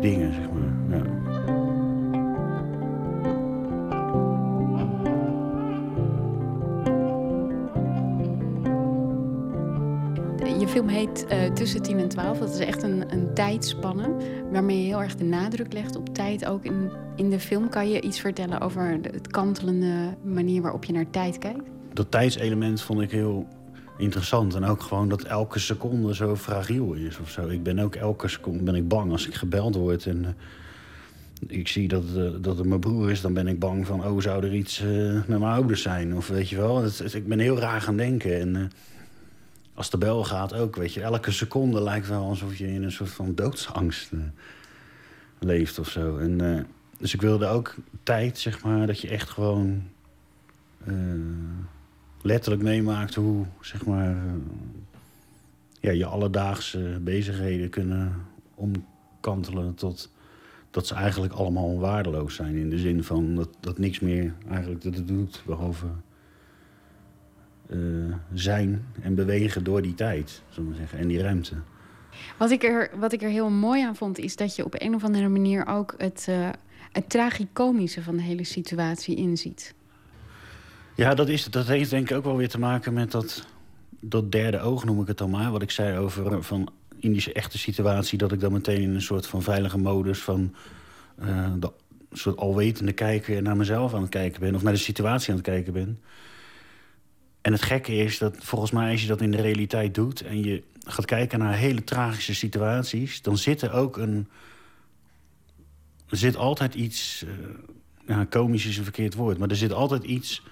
dingen, 0.00 0.32
zeg 0.32 0.50
maar. 0.50 0.98
Ja. 0.98 1.32
Je 10.58 10.68
film 10.70 10.88
heet 10.88 11.26
uh, 11.32 11.52
Tussen 11.52 11.82
10 11.82 11.98
en 11.98 12.08
12. 12.08 12.38
Dat 12.38 12.50
is 12.50 12.58
echt 12.58 12.82
een, 12.82 13.12
een 13.12 13.34
tijdspanne 13.34 14.16
waarmee 14.50 14.78
je 14.78 14.86
heel 14.86 15.02
erg 15.02 15.16
de 15.16 15.24
nadruk 15.24 15.72
legt 15.72 15.96
op 15.96 16.14
tijd. 16.14 16.46
Ook 16.46 16.64
in, 16.64 16.90
in 17.16 17.30
de 17.30 17.40
film 17.40 17.68
kan 17.68 17.88
je 17.88 18.00
iets 18.00 18.20
vertellen 18.20 18.60
over 18.60 19.02
de, 19.02 19.08
het 19.08 19.28
kantelende 19.28 20.16
manier 20.22 20.62
waarop 20.62 20.84
je 20.84 20.92
naar 20.92 21.10
tijd 21.10 21.38
kijkt. 21.38 21.62
Dat 21.92 22.10
tijdselement 22.10 22.82
vond 22.82 23.00
ik 23.00 23.10
heel 23.10 23.46
interessant. 23.96 24.54
En 24.54 24.64
ook 24.64 24.82
gewoon 24.82 25.08
dat 25.08 25.22
elke 25.22 25.58
seconde 25.58 26.14
zo 26.14 26.36
fragiel 26.36 26.92
is 26.92 27.18
of 27.18 27.30
zo. 27.30 27.48
Ik 27.48 27.62
ben 27.62 27.78
ook 27.78 27.94
elke 27.94 28.28
seconde 28.28 28.62
ben 28.62 28.74
ik 28.74 28.88
bang 28.88 29.12
als 29.12 29.26
ik 29.26 29.34
gebeld 29.34 29.74
word. 29.74 30.06
En 30.06 30.22
uh, 30.22 31.58
ik 31.58 31.68
zie 31.68 31.88
dat, 31.88 32.04
uh, 32.16 32.30
dat 32.40 32.58
het 32.58 32.66
mijn 32.66 32.80
broer 32.80 33.10
is, 33.10 33.20
dan 33.20 33.34
ben 33.34 33.46
ik 33.46 33.58
bang 33.58 33.86
van... 33.86 34.04
oh, 34.06 34.20
zou 34.20 34.44
er 34.44 34.54
iets 34.54 34.82
uh, 34.82 35.12
met 35.12 35.28
mijn 35.28 35.42
ouders 35.42 35.82
zijn? 35.82 36.16
Of 36.16 36.28
weet 36.28 36.48
je 36.48 36.56
wel, 36.56 36.84
ik 37.12 37.28
ben 37.28 37.38
heel 37.38 37.58
raar 37.58 37.80
gaan 37.80 37.96
denken. 37.96 38.40
En 38.40 38.70
als 39.74 39.90
de 39.90 39.98
bel 39.98 40.24
gaat 40.24 40.54
ook, 40.54 40.76
weet 40.76 40.92
je. 40.92 41.00
Elke 41.00 41.30
seconde 41.30 41.82
lijkt 41.82 42.08
wel 42.08 42.24
alsof 42.24 42.56
je 42.56 42.72
in 42.72 42.82
een 42.82 42.92
soort 42.92 43.10
van 43.10 43.34
doodsangst 43.34 44.10
leeft 45.38 45.78
of 45.78 45.88
zo. 45.88 46.16
En, 46.16 46.66
dus 46.98 47.14
ik 47.14 47.20
wilde 47.20 47.46
ook 47.46 47.74
tijd, 48.02 48.38
zeg 48.38 48.62
maar, 48.62 48.86
dat 48.86 49.00
je 49.00 49.08
echt 49.08 49.30
gewoon 49.30 49.82
letterlijk 52.24 52.62
meemaakt 52.62 53.14
hoe 53.14 53.44
zeg 53.60 53.86
maar, 53.86 54.16
ja, 55.80 55.90
je 55.90 56.06
alledaagse 56.06 57.00
bezigheden 57.02 57.70
kunnen 57.70 58.12
omkantelen 58.54 59.74
tot 59.74 60.10
dat 60.70 60.86
ze 60.86 60.94
eigenlijk 60.94 61.32
allemaal 61.32 61.78
waardeloos 61.78 62.34
zijn. 62.34 62.56
In 62.56 62.70
de 62.70 62.78
zin 62.78 63.04
van 63.04 63.34
dat, 63.34 63.48
dat 63.60 63.78
niks 63.78 64.00
meer 64.00 64.34
eigenlijk 64.48 64.82
dat 64.82 64.94
het 64.94 65.08
doet, 65.08 65.42
behalve 65.46 65.86
uh, 67.70 68.14
zijn 68.34 68.84
en 69.00 69.14
bewegen 69.14 69.64
door 69.64 69.82
die 69.82 69.94
tijd, 69.94 70.42
zullen 70.48 70.70
we 70.70 70.76
zeggen, 70.76 70.98
en 70.98 71.08
die 71.08 71.20
ruimte. 71.20 71.54
Wat 72.38 72.50
ik, 72.50 72.62
er, 72.62 72.90
wat 72.98 73.12
ik 73.12 73.22
er 73.22 73.28
heel 73.28 73.50
mooi 73.50 73.82
aan 73.82 73.96
vond, 73.96 74.18
is 74.18 74.36
dat 74.36 74.56
je 74.56 74.64
op 74.64 74.74
een 74.78 74.94
of 74.94 75.04
andere 75.04 75.28
manier 75.28 75.66
ook 75.66 75.94
het, 75.98 76.26
uh, 76.30 76.48
het 76.92 77.10
tragicomische 77.10 78.02
van 78.02 78.16
de 78.16 78.22
hele 78.22 78.44
situatie 78.44 79.16
inziet. 79.16 79.74
Ja, 80.96 81.14
dat, 81.14 81.28
is, 81.28 81.44
dat 81.44 81.66
heeft 81.66 81.90
denk 81.90 82.10
ik 82.10 82.16
ook 82.16 82.24
wel 82.24 82.36
weer 82.36 82.48
te 82.48 82.58
maken 82.58 82.92
met 82.92 83.10
dat, 83.10 83.46
dat 84.00 84.32
derde 84.32 84.60
oog, 84.60 84.84
noem 84.84 85.00
ik 85.00 85.06
het 85.06 85.18
dan 85.18 85.30
maar. 85.30 85.50
Wat 85.50 85.62
ik 85.62 85.70
zei 85.70 85.98
over 85.98 86.42
van 86.42 86.68
in 86.98 87.12
die 87.12 87.32
echte 87.32 87.58
situatie... 87.58 88.18
dat 88.18 88.32
ik 88.32 88.40
dan 88.40 88.52
meteen 88.52 88.80
in 88.80 88.94
een 88.94 89.02
soort 89.02 89.26
van 89.26 89.42
veilige 89.42 89.78
modus 89.78 90.18
van... 90.18 90.54
Uh, 91.22 91.52
de, 91.58 91.72
een 92.10 92.20
soort 92.20 92.36
alwetende 92.36 92.92
kijken 92.92 93.42
naar 93.42 93.56
mezelf 93.56 93.94
aan 93.94 94.00
het 94.00 94.10
kijken 94.10 94.40
ben... 94.40 94.54
of 94.54 94.62
naar 94.62 94.72
de 94.72 94.78
situatie 94.78 95.30
aan 95.30 95.36
het 95.36 95.46
kijken 95.46 95.72
ben. 95.72 96.00
En 97.40 97.52
het 97.52 97.62
gekke 97.62 97.96
is 97.96 98.18
dat 98.18 98.36
volgens 98.38 98.70
mij 98.70 98.90
als 98.90 99.02
je 99.02 99.08
dat 99.08 99.20
in 99.20 99.30
de 99.30 99.40
realiteit 99.40 99.94
doet... 99.94 100.20
en 100.20 100.44
je 100.44 100.62
gaat 100.84 101.04
kijken 101.04 101.38
naar 101.38 101.54
hele 101.54 101.84
tragische 101.84 102.34
situaties... 102.34 103.22
dan 103.22 103.38
zit 103.38 103.62
er 103.62 103.72
ook 103.72 103.96
een... 103.96 104.28
Er 106.08 106.16
zit 106.16 106.36
altijd 106.36 106.74
iets... 106.74 107.24
Uh, 107.26 107.30
ja, 108.06 108.24
komisch 108.24 108.66
is 108.66 108.76
een 108.76 108.82
verkeerd 108.84 109.14
woord, 109.14 109.38
maar 109.38 109.48
er 109.48 109.56
zit 109.56 109.72
altijd 109.72 110.04
iets 110.04 110.42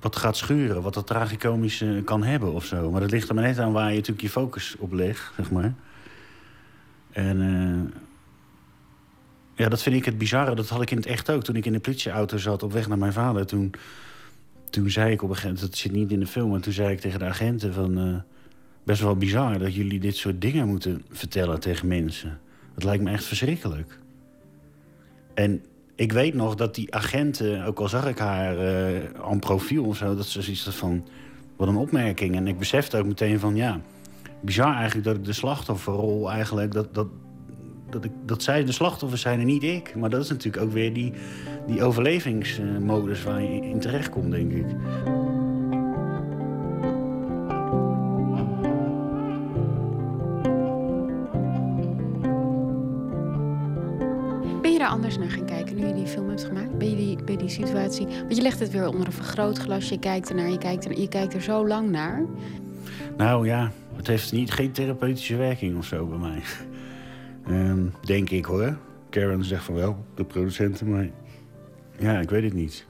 wat 0.00 0.16
gaat 0.16 0.36
schuren, 0.36 0.82
wat 0.82 0.94
dat 0.94 1.06
tragicomische 1.06 2.02
kan 2.04 2.22
hebben 2.22 2.52
of 2.52 2.64
zo. 2.64 2.90
Maar 2.90 3.00
dat 3.00 3.10
ligt 3.10 3.28
er 3.28 3.34
maar 3.34 3.44
net 3.44 3.58
aan 3.58 3.72
waar 3.72 3.88
je 3.88 3.94
natuurlijk 3.94 4.20
je 4.20 4.30
focus 4.30 4.76
op 4.78 4.92
legt, 4.92 5.32
zeg 5.36 5.50
maar. 5.50 5.74
En 7.10 7.40
uh, 7.40 8.00
ja, 9.54 9.68
dat 9.68 9.82
vind 9.82 9.96
ik 9.96 10.04
het 10.04 10.18
bizarre. 10.18 10.54
Dat 10.54 10.68
had 10.68 10.82
ik 10.82 10.90
in 10.90 10.96
het 10.96 11.06
echt 11.06 11.30
ook. 11.30 11.44
Toen 11.44 11.56
ik 11.56 11.66
in 11.66 11.72
de 11.72 11.80
politieauto 11.80 12.36
zat 12.36 12.62
op 12.62 12.72
weg 12.72 12.88
naar 12.88 12.98
mijn 12.98 13.12
vader... 13.12 13.46
toen, 13.46 13.72
toen 14.70 14.90
zei 14.90 15.12
ik 15.12 15.22
op 15.22 15.28
een 15.28 15.34
gegeven 15.34 15.54
moment... 15.54 15.70
dat 15.70 15.80
zit 15.80 15.92
niet 15.92 16.10
in 16.10 16.20
de 16.20 16.26
film, 16.26 16.50
maar 16.50 16.60
toen 16.60 16.72
zei 16.72 16.92
ik 16.92 17.00
tegen 17.00 17.18
de 17.18 17.24
agenten 17.24 17.74
van... 17.74 18.08
Uh, 18.08 18.16
best 18.84 19.02
wel 19.02 19.16
bizar 19.16 19.58
dat 19.58 19.74
jullie 19.74 20.00
dit 20.00 20.16
soort 20.16 20.40
dingen 20.40 20.68
moeten 20.68 21.04
vertellen 21.10 21.60
tegen 21.60 21.88
mensen. 21.88 22.40
Dat 22.74 22.84
lijkt 22.84 23.02
me 23.02 23.10
echt 23.10 23.24
verschrikkelijk. 23.24 23.98
En 25.34 25.64
ik 26.00 26.12
weet 26.12 26.34
nog 26.34 26.54
dat 26.54 26.74
die 26.74 26.94
agenten, 26.94 27.64
ook 27.64 27.78
al 27.78 27.88
zag 27.88 28.08
ik 28.08 28.18
haar 28.18 28.54
uh, 28.54 29.00
aan 29.24 29.38
profiel 29.38 29.84
of 29.84 29.96
zo, 29.96 30.14
dat 30.14 30.26
ze 30.26 30.42
zoiets 30.42 30.68
van. 30.68 31.04
Wat 31.56 31.68
een 31.68 31.76
opmerking. 31.76 32.36
En 32.36 32.46
ik 32.46 32.58
besefte 32.58 32.98
ook 32.98 33.06
meteen 33.06 33.38
van 33.38 33.56
ja. 33.56 33.80
Bizar 34.40 34.74
eigenlijk 34.74 35.06
dat 35.06 35.16
ik 35.16 35.24
de 35.24 35.32
slachtofferrol 35.32 36.30
eigenlijk. 36.30 36.72
Dat, 36.72 36.94
dat, 36.94 37.06
dat, 37.90 38.04
ik, 38.04 38.12
dat 38.26 38.42
zij 38.42 38.64
de 38.64 38.72
slachtoffers 38.72 39.20
zijn 39.20 39.40
en 39.40 39.46
niet 39.46 39.62
ik. 39.62 39.94
Maar 39.96 40.10
dat 40.10 40.22
is 40.22 40.28
natuurlijk 40.28 40.64
ook 40.64 40.72
weer 40.72 40.92
die, 40.92 41.12
die 41.66 41.82
overlevingsmodus 41.82 43.22
waar 43.22 43.42
je 43.42 43.60
in 43.60 43.80
terecht 43.80 44.10
komt, 44.10 44.30
denk 44.30 44.52
ik. 44.52 44.66
Anders 54.90 55.18
naar 55.18 55.30
gaan 55.30 55.46
kijken 55.46 55.76
nu 55.76 55.86
je 55.86 55.94
die 55.94 56.06
film 56.06 56.28
hebt 56.28 56.44
gemaakt? 56.44 56.70
Je 56.72 56.96
die, 56.96 57.18
je 57.26 57.36
die 57.36 57.48
situatie... 57.48 58.06
Want 58.06 58.36
je 58.36 58.42
legt 58.42 58.58
het 58.58 58.70
weer 58.70 58.88
onder 58.88 59.06
een 59.06 59.12
vergrootglas, 59.12 59.88
je 59.88 59.98
kijkt 59.98 60.28
ernaar, 60.28 60.50
je 60.50 60.58
kijkt 60.58 60.84
er, 60.84 61.00
je 61.00 61.08
kijkt 61.08 61.34
er 61.34 61.42
zo 61.42 61.66
lang 61.66 61.90
naar. 61.90 62.24
Nou 63.16 63.46
ja, 63.46 63.72
het 63.96 64.06
heeft 64.06 64.32
niet, 64.32 64.50
geen 64.50 64.72
therapeutische 64.72 65.36
werking 65.36 65.76
of 65.76 65.86
zo 65.86 66.06
bij 66.06 66.18
mij. 66.18 66.42
Ehm, 67.46 67.86
denk 68.04 68.30
ik 68.30 68.44
hoor. 68.44 68.76
Karen 69.10 69.44
zegt 69.44 69.64
van 69.64 69.74
wel, 69.74 70.04
de 70.14 70.24
producenten, 70.24 70.90
maar 70.90 71.10
ja, 71.98 72.20
ik 72.20 72.30
weet 72.30 72.42
het 72.42 72.52
niet. 72.52 72.86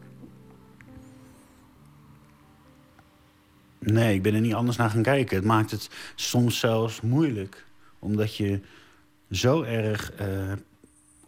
Nee, 3.79 4.15
ik 4.15 4.23
ben 4.23 4.35
er 4.35 4.41
niet 4.41 4.55
anders 4.55 4.77
naar 4.77 4.91
gaan 4.91 5.03
kijken. 5.03 5.37
Het 5.37 5.45
maakt 5.45 5.71
het 5.71 5.91
soms 6.15 6.59
zelfs 6.59 7.01
moeilijk. 7.01 7.65
Omdat 7.99 8.37
je 8.37 8.61
zo 9.31 9.63
erg 9.63 10.13
eh, 10.13 10.53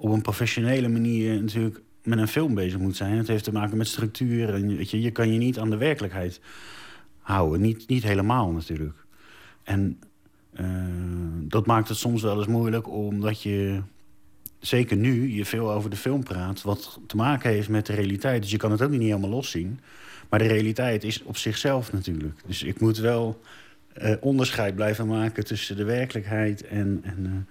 op 0.03 0.11
een 0.11 0.23
professionele 0.23 0.89
manier 0.89 1.41
natuurlijk 1.41 1.81
met 2.03 2.19
een 2.19 2.29
film 2.29 2.55
bezig 2.55 2.79
moet 2.79 2.97
zijn. 2.97 3.17
Het 3.17 3.29
heeft 3.29 3.45
te 3.45 3.53
maken 3.53 3.77
met 3.77 3.87
structuur. 3.87 4.55
En 4.55 4.77
weet 4.77 4.91
je, 4.91 5.01
je 5.01 5.11
kan 5.11 5.33
je 5.33 5.39
niet 5.39 5.59
aan 5.59 5.71
de 5.71 5.77
werkelijkheid 5.77 6.41
houden. 7.19 7.61
Niet, 7.61 7.89
niet 7.89 8.03
helemaal 8.03 8.51
natuurlijk. 8.51 9.05
En 9.63 9.99
eh, 10.53 10.67
dat 11.41 11.67
maakt 11.67 11.89
het 11.89 11.97
soms 11.97 12.23
wel 12.23 12.39
eens 12.39 12.47
moeilijk 12.47 12.89
omdat 12.89 13.43
je 13.43 13.81
zeker 14.59 14.97
nu 14.97 15.33
je 15.33 15.45
veel 15.45 15.73
over 15.73 15.91
de 15.91 15.97
film 15.97 16.25
praat... 16.25 16.63
wat 16.63 17.01
te 17.07 17.17
maken 17.17 17.51
heeft 17.51 17.69
met 17.69 17.87
de 17.87 17.95
realiteit. 17.95 18.43
Dus 18.43 18.51
je 18.51 18.57
kan 18.57 18.71
het 18.71 18.83
ook 18.83 18.91
niet 18.91 19.01
helemaal 19.01 19.31
loszien. 19.31 19.81
Maar 20.31 20.39
de 20.39 20.47
realiteit 20.47 21.05
is 21.05 21.23
op 21.23 21.37
zichzelf 21.37 21.93
natuurlijk. 21.93 22.41
Dus 22.47 22.63
ik 22.63 22.81
moet 22.81 22.99
wel 22.99 23.41
uh, 24.03 24.15
onderscheid 24.21 24.75
blijven 24.75 25.07
maken 25.07 25.45
tussen 25.45 25.77
de 25.77 25.85
werkelijkheid 25.85 26.67
en, 26.67 27.01
en, 27.03 27.47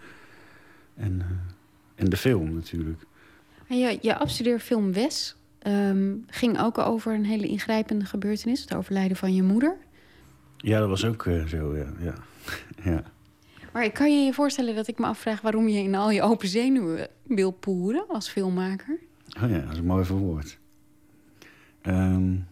uh, 0.98 1.06
en, 1.06 1.22
en 2.02 2.10
de 2.10 2.18
film 2.18 2.54
natuurlijk. 2.54 3.04
En 3.68 3.80
je, 3.80 3.98
je 4.02 4.18
afstudeerfilm 4.18 4.94
Wes 4.94 5.36
um, 5.68 6.26
ging 6.28 6.60
ook 6.60 6.78
over 6.78 7.14
een 7.14 7.26
hele 7.26 7.48
ingrijpende 7.48 8.06
gebeurtenis. 8.06 8.62
Het 8.62 8.76
overlijden 8.76 9.18
van 9.18 9.34
je 9.34 9.44
moeder. 9.44 9.78
Ja, 10.58 10.80
dat 10.80 10.90
was 10.90 11.06
ook 11.06 11.28
zo, 11.48 11.76
ja. 11.76 11.94
ja. 12.00 12.14
ja. 12.92 13.04
Maar 13.74 13.92
kan 13.92 14.18
je 14.18 14.26
je 14.26 14.34
voorstellen 14.34 14.76
dat 14.76 14.88
ik 14.88 15.00
me 15.00 15.06
afvraag... 15.06 15.42
waarom 15.42 15.68
je 15.68 15.80
in 15.80 15.96
al 15.96 16.12
je 16.12 16.22
open 16.22 16.48
zenuwen 16.48 17.08
wil 17.24 17.52
poeren 17.52 18.06
als 18.08 18.30
filmmaker? 18.30 19.00
Oh 19.44 19.50
ja, 19.50 19.60
dat 19.60 19.72
is 19.72 19.78
een 19.78 19.86
mooi 19.86 20.06
verwoord. 20.06 20.58
Um, 21.84 22.48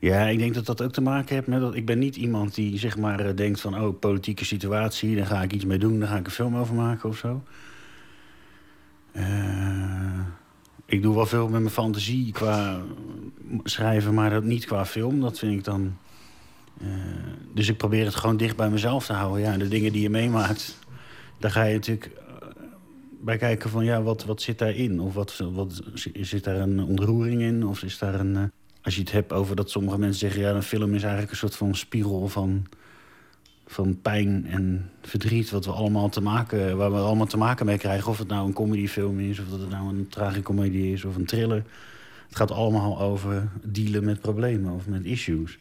Ja, 0.00 0.26
ik 0.26 0.38
denk 0.38 0.54
dat 0.54 0.66
dat 0.66 0.82
ook 0.82 0.92
te 0.92 1.00
maken 1.00 1.34
heeft 1.34 1.46
met 1.46 1.60
dat 1.60 1.74
ik 1.74 1.86
ben 1.86 1.98
niet 1.98 2.16
iemand 2.16 2.54
die 2.54 2.78
zeg 2.78 2.96
maar 2.96 3.36
denkt 3.36 3.60
van 3.60 3.80
oh 3.80 3.98
politieke 3.98 4.44
situatie, 4.44 5.16
daar 5.16 5.26
ga 5.26 5.42
ik 5.42 5.52
iets 5.52 5.64
mee 5.64 5.78
doen, 5.78 5.98
daar 5.98 6.08
ga 6.08 6.16
ik 6.16 6.26
een 6.26 6.32
film 6.32 6.56
over 6.56 6.74
maken 6.74 7.08
of 7.08 7.16
zo. 7.16 7.42
Uh, 9.12 10.20
ik 10.86 11.02
doe 11.02 11.14
wel 11.14 11.26
veel 11.26 11.48
met 11.48 11.60
mijn 11.60 11.72
fantasie 11.72 12.32
qua 12.32 12.80
schrijven, 13.64 14.14
maar 14.14 14.30
dat 14.30 14.44
niet 14.44 14.66
qua 14.66 14.86
film. 14.86 15.20
Dat 15.20 15.38
vind 15.38 15.52
ik 15.52 15.64
dan. 15.64 15.96
Uh, 16.82 16.88
dus 17.54 17.68
ik 17.68 17.76
probeer 17.76 18.04
het 18.04 18.14
gewoon 18.14 18.36
dicht 18.36 18.56
bij 18.56 18.70
mezelf 18.70 19.06
te 19.06 19.12
houden. 19.12 19.40
Ja, 19.40 19.56
de 19.56 19.68
dingen 19.68 19.92
die 19.92 20.02
je 20.02 20.10
meemaakt, 20.10 20.78
daar 21.38 21.50
ga 21.50 21.62
je 21.62 21.74
natuurlijk 21.74 22.10
bij 23.20 23.36
kijken 23.36 23.70
van 23.70 23.84
ja, 23.84 24.02
wat, 24.02 24.24
wat 24.24 24.42
zit 24.42 24.58
daarin? 24.58 25.00
Of 25.00 25.14
wat, 25.14 25.42
wat, 25.52 25.82
zit 26.12 26.44
daar 26.44 26.56
een 26.56 26.84
ontroering 26.84 27.42
in? 27.42 27.66
Of 27.66 27.82
is 27.82 27.98
daar 27.98 28.20
een. 28.20 28.52
Als 28.82 28.94
je 28.94 29.00
het 29.00 29.12
hebt 29.12 29.32
over 29.32 29.56
dat 29.56 29.70
sommige 29.70 29.98
mensen 29.98 30.18
zeggen... 30.18 30.40
ja, 30.40 30.50
een 30.50 30.62
film 30.62 30.94
is 30.94 31.02
eigenlijk 31.02 31.30
een 31.30 31.36
soort 31.36 31.56
van 31.56 31.74
spiegel 31.74 32.28
van, 32.28 32.66
van 33.66 34.00
pijn 34.00 34.46
en 34.46 34.90
verdriet... 35.02 35.50
Wat 35.50 35.64
we 35.64 35.72
allemaal 35.72 36.08
te 36.08 36.20
maken, 36.20 36.76
waar 36.76 36.92
we 36.92 36.98
allemaal 36.98 37.26
te 37.26 37.36
maken 37.36 37.66
mee 37.66 37.78
krijgen. 37.78 38.10
Of 38.10 38.18
het 38.18 38.28
nou 38.28 38.46
een 38.46 38.52
comedyfilm 38.52 39.20
is, 39.20 39.38
of 39.38 39.48
dat 39.48 39.60
het 39.60 39.70
nou 39.70 39.88
een 39.88 40.08
tragicomedie 40.08 40.92
is 40.92 41.04
of 41.04 41.16
een 41.16 41.26
thriller. 41.26 41.64
Het 42.26 42.36
gaat 42.36 42.50
allemaal 42.50 43.00
over 43.00 43.48
dealen 43.62 44.04
met 44.04 44.20
problemen 44.20 44.72
of 44.72 44.86
met 44.86 45.04
issues. 45.04 45.58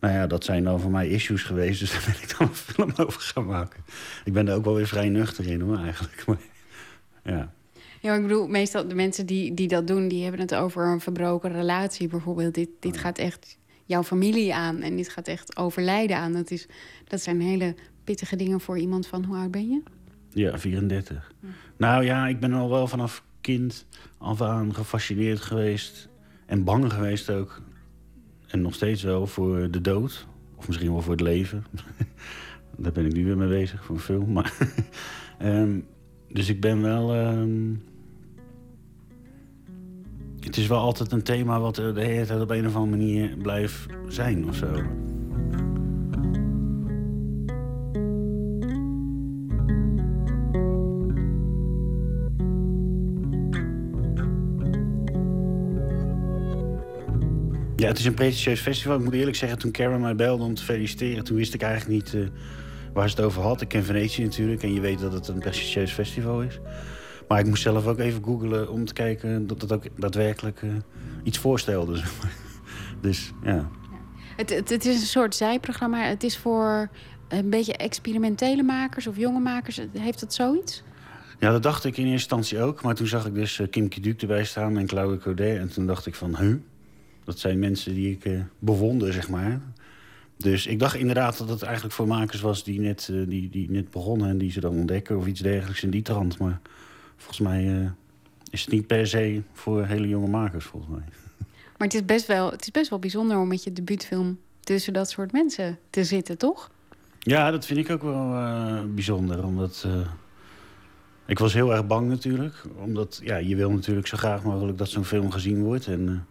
Nou 0.00 0.14
ja, 0.14 0.26
dat 0.26 0.44
zijn 0.44 0.64
dan 0.64 0.80
voor 0.80 0.90
mij 0.90 1.08
issues 1.08 1.42
geweest, 1.42 1.80
dus 1.80 1.92
daar 1.92 2.02
ben 2.06 2.22
ik 2.22 2.38
dan 2.38 2.48
een 2.48 2.54
film 2.54 2.92
over 2.96 3.20
gaan 3.20 3.46
maken. 3.46 3.84
Ik 4.24 4.32
ben 4.32 4.48
er 4.48 4.54
ook 4.54 4.64
wel 4.64 4.74
weer 4.74 4.86
vrij 4.86 5.08
nuchter 5.08 5.46
in, 5.46 5.60
hoor, 5.60 5.78
eigenlijk. 5.78 6.24
Maar, 6.26 6.38
ja. 7.24 7.52
Ja, 8.00 8.14
ik 8.14 8.22
bedoel, 8.22 8.46
meestal 8.46 8.88
de 8.88 8.94
mensen 8.94 9.26
die, 9.26 9.54
die 9.54 9.68
dat 9.68 9.86
doen... 9.86 10.08
die 10.08 10.22
hebben 10.22 10.40
het 10.40 10.54
over 10.54 10.86
een 10.86 11.00
verbroken 11.00 11.52
relatie 11.52 12.08
bijvoorbeeld. 12.08 12.54
Dit, 12.54 12.68
dit 12.80 12.96
gaat 12.96 13.18
echt 13.18 13.58
jouw 13.84 14.02
familie 14.02 14.54
aan 14.54 14.80
en 14.80 14.96
dit 14.96 15.08
gaat 15.08 15.28
echt 15.28 15.56
overlijden 15.56 16.16
aan. 16.16 16.32
Dat, 16.32 16.50
is, 16.50 16.66
dat 17.04 17.20
zijn 17.20 17.40
hele 17.40 17.74
pittige 18.04 18.36
dingen 18.36 18.60
voor 18.60 18.78
iemand 18.78 19.06
van... 19.06 19.24
hoe 19.24 19.36
oud 19.36 19.50
ben 19.50 19.68
je? 19.68 19.82
Ja, 20.30 20.58
34. 20.58 21.32
Hm. 21.40 21.46
Nou 21.76 22.04
ja, 22.04 22.26
ik 22.26 22.40
ben 22.40 22.52
al 22.52 22.70
wel 22.70 22.86
vanaf 22.86 23.24
kind 23.40 23.86
af 24.18 24.42
aan 24.42 24.74
gefascineerd 24.74 25.40
geweest... 25.40 26.08
en 26.46 26.64
bang 26.64 26.92
geweest 26.92 27.30
ook. 27.30 27.62
En 28.46 28.62
nog 28.62 28.74
steeds 28.74 29.02
wel 29.02 29.26
voor 29.26 29.70
de 29.70 29.80
dood. 29.80 30.26
Of 30.56 30.66
misschien 30.66 30.92
wel 30.92 31.02
voor 31.02 31.12
het 31.12 31.20
leven. 31.20 31.64
Daar 32.78 32.92
ben 32.92 33.06
ik 33.06 33.12
nu 33.12 33.24
weer 33.24 33.36
mee 33.36 33.48
bezig 33.48 33.84
voor 33.84 33.94
een 33.94 34.00
film. 34.00 34.32
Maar, 34.32 34.52
um, 35.42 35.86
dus 36.36 36.48
ik 36.48 36.60
ben 36.60 36.82
wel... 36.82 37.16
Um, 37.16 37.82
het 40.40 40.56
is 40.56 40.66
wel 40.66 40.78
altijd 40.78 41.12
een 41.12 41.22
thema 41.22 41.60
wat 41.60 41.74
de 41.74 41.92
hele 41.96 42.26
tijd 42.26 42.40
op 42.40 42.50
een 42.50 42.66
of 42.66 42.74
andere 42.74 42.96
manier 42.96 43.36
blijft 43.36 43.86
zijn 44.08 44.48
of 44.48 44.56
zo. 44.56 44.66
Ja, 57.76 57.88
het 57.88 57.98
is 57.98 58.04
een 58.04 58.14
pretentieus 58.14 58.60
festival. 58.60 58.96
Ik 58.96 59.04
moet 59.04 59.14
eerlijk 59.14 59.36
zeggen, 59.36 59.58
toen 59.58 59.70
Karen 59.70 60.00
mij 60.00 60.14
belde 60.14 60.44
om 60.44 60.54
te 60.54 60.64
feliciteren... 60.64 61.24
toen 61.24 61.36
wist 61.36 61.54
ik 61.54 61.62
eigenlijk 61.62 61.92
niet 61.92 62.14
uh, 62.14 62.28
waar 62.96 63.08
ze 63.10 63.16
het 63.16 63.24
over 63.24 63.42
had. 63.42 63.60
Ik 63.60 63.68
ken 63.68 63.84
Venetië 63.84 64.22
natuurlijk 64.22 64.62
en 64.62 64.74
je 64.74 64.80
weet 64.80 64.98
dat 64.98 65.12
het 65.12 65.28
een 65.28 65.38
prestigieus 65.38 65.92
festival 65.92 66.42
is. 66.42 66.58
Maar 67.28 67.38
ik 67.38 67.46
moest 67.46 67.62
zelf 67.62 67.86
ook 67.86 67.98
even 67.98 68.24
googlen 68.24 68.70
om 68.70 68.84
te 68.84 68.92
kijken 68.92 69.46
dat 69.46 69.60
het 69.60 69.72
ook 69.72 69.84
daadwerkelijk 69.96 70.62
uh, 70.62 70.70
iets 71.22 71.38
voorstelde. 71.38 72.02
dus 73.00 73.32
ja. 73.42 73.68
Het, 74.36 74.50
het, 74.50 74.68
het, 74.68 74.84
is 74.84 75.00
een 75.00 75.06
soort 75.06 75.34
zijprogramma. 75.34 76.02
Het 76.02 76.22
is 76.22 76.38
voor 76.38 76.90
een 77.28 77.50
beetje 77.50 77.76
experimentele 77.76 78.62
makers 78.62 79.06
of 79.06 79.16
jonge 79.16 79.40
makers. 79.40 79.80
Heeft 79.92 80.20
het 80.20 80.34
zoiets? 80.34 80.82
Ja, 81.38 81.52
dat 81.52 81.62
dacht 81.62 81.84
ik 81.84 81.96
in 81.96 82.02
eerste 82.02 82.12
instantie 82.12 82.60
ook. 82.60 82.82
Maar 82.82 82.94
toen 82.94 83.06
zag 83.06 83.26
ik 83.26 83.34
dus 83.34 83.58
uh, 83.58 83.68
Kim 83.70 83.88
Kiduk 83.88 84.20
erbij 84.20 84.44
staan 84.44 84.78
en 84.78 84.86
Claude 84.86 85.18
Codet. 85.18 85.58
En 85.58 85.72
toen 85.72 85.86
dacht 85.86 86.06
ik 86.06 86.14
van, 86.14 86.36
huh? 86.36 86.54
Dat 87.24 87.38
zijn 87.38 87.58
mensen 87.58 87.94
die 87.94 88.10
ik 88.10 88.24
uh, 88.24 88.40
bewonder, 88.58 89.12
zeg 89.12 89.28
maar. 89.28 89.60
Dus 90.36 90.66
ik 90.66 90.78
dacht 90.78 90.94
inderdaad 90.94 91.38
dat 91.38 91.48
het 91.48 91.62
eigenlijk 91.62 91.94
voor 91.94 92.06
makers 92.06 92.40
was 92.40 92.64
die 92.64 92.80
net, 92.80 93.08
uh, 93.10 93.28
die, 93.28 93.50
die 93.50 93.70
net 93.70 93.90
begonnen... 93.90 94.28
en 94.28 94.38
die 94.38 94.50
ze 94.50 94.60
dan 94.60 94.74
ontdekken 94.74 95.16
of 95.16 95.26
iets 95.26 95.40
dergelijks 95.40 95.82
in 95.82 95.90
die 95.90 96.02
trant. 96.02 96.38
Maar 96.38 96.60
volgens 97.16 97.40
mij 97.40 97.64
uh, 97.64 97.90
is 98.50 98.60
het 98.60 98.70
niet 98.70 98.86
per 98.86 99.06
se 99.06 99.42
voor 99.52 99.84
hele 99.84 100.08
jonge 100.08 100.28
makers, 100.28 100.64
volgens 100.64 100.92
mij. 100.92 101.04
Maar 101.78 101.86
het 101.86 101.96
is 101.96 102.04
best 102.04 102.26
wel, 102.26 102.50
het 102.50 102.62
is 102.62 102.70
best 102.70 102.90
wel 102.90 102.98
bijzonder 102.98 103.38
om 103.38 103.48
met 103.48 103.64
je 103.64 103.72
debuutfilm 103.72 104.38
tussen 104.60 104.92
dat 104.92 105.10
soort 105.10 105.32
mensen 105.32 105.78
te 105.90 106.04
zitten, 106.04 106.38
toch? 106.38 106.70
Ja, 107.18 107.50
dat 107.50 107.66
vind 107.66 107.78
ik 107.78 107.90
ook 107.90 108.02
wel 108.02 108.32
uh, 108.32 108.80
bijzonder. 108.94 109.44
Omdat 109.44 109.86
ik 111.26 111.38
was 111.38 111.52
heel 111.52 111.72
erg 111.72 111.86
bang 111.86 112.08
natuurlijk. 112.08 112.62
Omdat 112.76 113.20
ja, 113.22 113.36
je 113.36 113.56
wil 113.56 113.70
natuurlijk 113.70 114.06
zo 114.06 114.16
graag 114.16 114.42
mogelijk 114.42 114.78
dat 114.78 114.88
zo'n 114.88 115.04
film 115.04 115.30
gezien 115.30 115.62
wordt. 115.62 115.86
En 115.86 116.26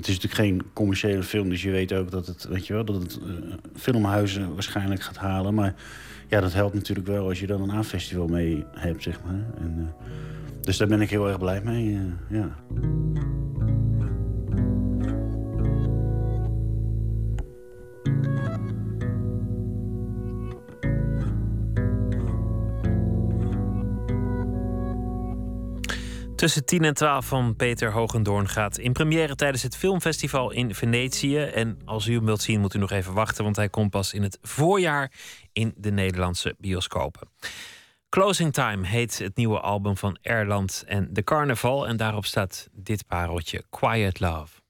het 0.00 0.08
is 0.08 0.20
natuurlijk 0.20 0.48
geen 0.48 0.70
commerciële 0.72 1.22
film, 1.22 1.48
dus 1.48 1.62
je 1.62 1.70
weet 1.70 1.92
ook 1.92 2.10
dat 2.10 2.26
het, 2.26 2.46
weet 2.48 2.66
je 2.66 2.72
wel, 2.72 2.84
dat 2.84 3.02
het 3.02 3.18
filmhuizen 3.76 4.54
waarschijnlijk 4.54 5.02
gaat 5.02 5.16
halen. 5.16 5.54
Maar 5.54 5.74
ja, 6.28 6.40
dat 6.40 6.52
helpt 6.52 6.74
natuurlijk 6.74 7.08
wel 7.08 7.28
als 7.28 7.40
je 7.40 7.46
dan 7.46 7.62
een 7.62 7.76
A-festival 7.76 8.26
mee 8.26 8.64
hebt, 8.72 9.02
zeg 9.02 9.22
maar. 9.24 9.44
En, 9.58 9.74
uh, 9.78 10.08
dus 10.60 10.76
daar 10.76 10.88
ben 10.88 11.00
ik 11.00 11.10
heel 11.10 11.28
erg 11.28 11.38
blij 11.38 11.60
mee, 11.64 11.86
uh, 11.86 12.00
ja. 12.28 12.48
Tussen 26.40 26.64
10 26.64 26.84
en 26.84 26.94
12 26.94 27.26
van 27.26 27.56
Peter 27.56 27.92
Hogendoorn 27.92 28.48
gaat 28.48 28.78
in 28.78 28.92
première 28.92 29.34
tijdens 29.34 29.62
het 29.62 29.76
filmfestival 29.76 30.50
in 30.50 30.74
Venetië. 30.74 31.38
En 31.38 31.78
als 31.84 32.06
u 32.06 32.14
hem 32.14 32.24
wilt 32.24 32.42
zien, 32.42 32.60
moet 32.60 32.74
u 32.74 32.78
nog 32.78 32.90
even 32.90 33.12
wachten, 33.12 33.44
want 33.44 33.56
hij 33.56 33.68
komt 33.68 33.90
pas 33.90 34.12
in 34.12 34.22
het 34.22 34.38
voorjaar 34.42 35.12
in 35.52 35.74
de 35.76 35.90
Nederlandse 35.90 36.54
bioscopen. 36.58 37.28
Closing 38.08 38.52
Time 38.52 38.86
heet 38.86 39.18
het 39.18 39.36
nieuwe 39.36 39.60
album 39.60 39.96
van 39.96 40.18
Erland 40.22 40.84
en 40.86 41.08
de 41.10 41.24
Carnaval. 41.24 41.86
En 41.86 41.96
daarop 41.96 42.26
staat 42.26 42.68
dit 42.72 43.06
pareltje: 43.06 43.64
Quiet 43.70 44.20
Love. 44.20 44.60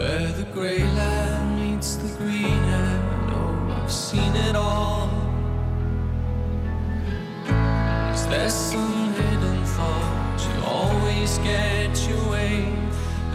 Where 0.00 0.32
the 0.32 0.44
grey 0.54 0.78
land 0.78 1.60
meets 1.60 1.96
the 1.96 2.08
green, 2.16 2.64
and 2.80 3.34
oh, 3.34 3.82
I've 3.82 3.92
seen 3.92 4.34
it 4.48 4.56
all. 4.56 5.10
Is 8.14 8.26
there 8.28 8.48
some 8.48 9.12
hidden 9.12 9.62
thought 9.76 10.38
you 10.48 10.56
always 10.64 11.36
get 11.38 11.92
your 12.08 12.30
way? 12.30 12.72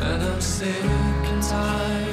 And 0.07 0.23
I'm 0.23 0.41
sick 0.41 0.85
and 1.33 1.43
tired, 1.43 2.04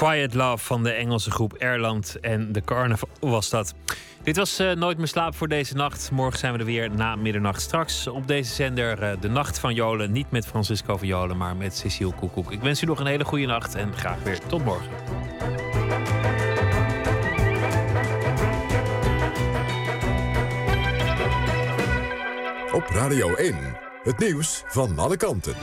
Quiet 0.00 0.34
Love 0.34 0.64
van 0.64 0.82
de 0.82 0.90
Engelse 0.90 1.30
groep 1.30 1.54
Erland 1.54 2.20
en 2.20 2.52
de 2.52 2.60
Carnaval 2.60 3.08
was 3.20 3.50
dat. 3.50 3.74
Dit 4.22 4.36
was 4.36 4.58
eh, 4.58 4.72
Nooit 4.72 4.98
meer 4.98 5.06
slaap 5.06 5.34
voor 5.34 5.48
deze 5.48 5.74
nacht. 5.74 6.10
Morgen 6.10 6.38
zijn 6.38 6.52
we 6.52 6.58
er 6.58 6.64
weer 6.64 6.90
na 6.90 7.16
middernacht. 7.16 7.60
Straks 7.60 8.06
op 8.06 8.26
deze 8.26 8.54
zender 8.54 9.02
eh, 9.02 9.20
de 9.20 9.28
Nacht 9.28 9.58
van 9.58 9.74
Jolen. 9.74 10.12
Niet 10.12 10.30
met 10.30 10.46
Francisco 10.46 10.96
van 10.96 11.06
Jolen, 11.06 11.36
maar 11.36 11.56
met 11.56 11.76
Cecile 11.76 12.12
Koekoek. 12.12 12.52
Ik 12.52 12.60
wens 12.60 12.82
u 12.82 12.86
nog 12.86 13.00
een 13.00 13.06
hele 13.06 13.24
goede 13.24 13.46
nacht 13.46 13.74
en 13.74 13.92
graag 13.96 14.22
weer 14.22 14.38
tot 14.46 14.64
morgen. 14.64 14.90
Op 22.72 22.86
Radio 22.88 23.34
1, 23.34 23.56
het 24.02 24.18
nieuws 24.18 24.62
van 24.66 24.98
alle 24.98 25.16
kanten. 25.16 25.54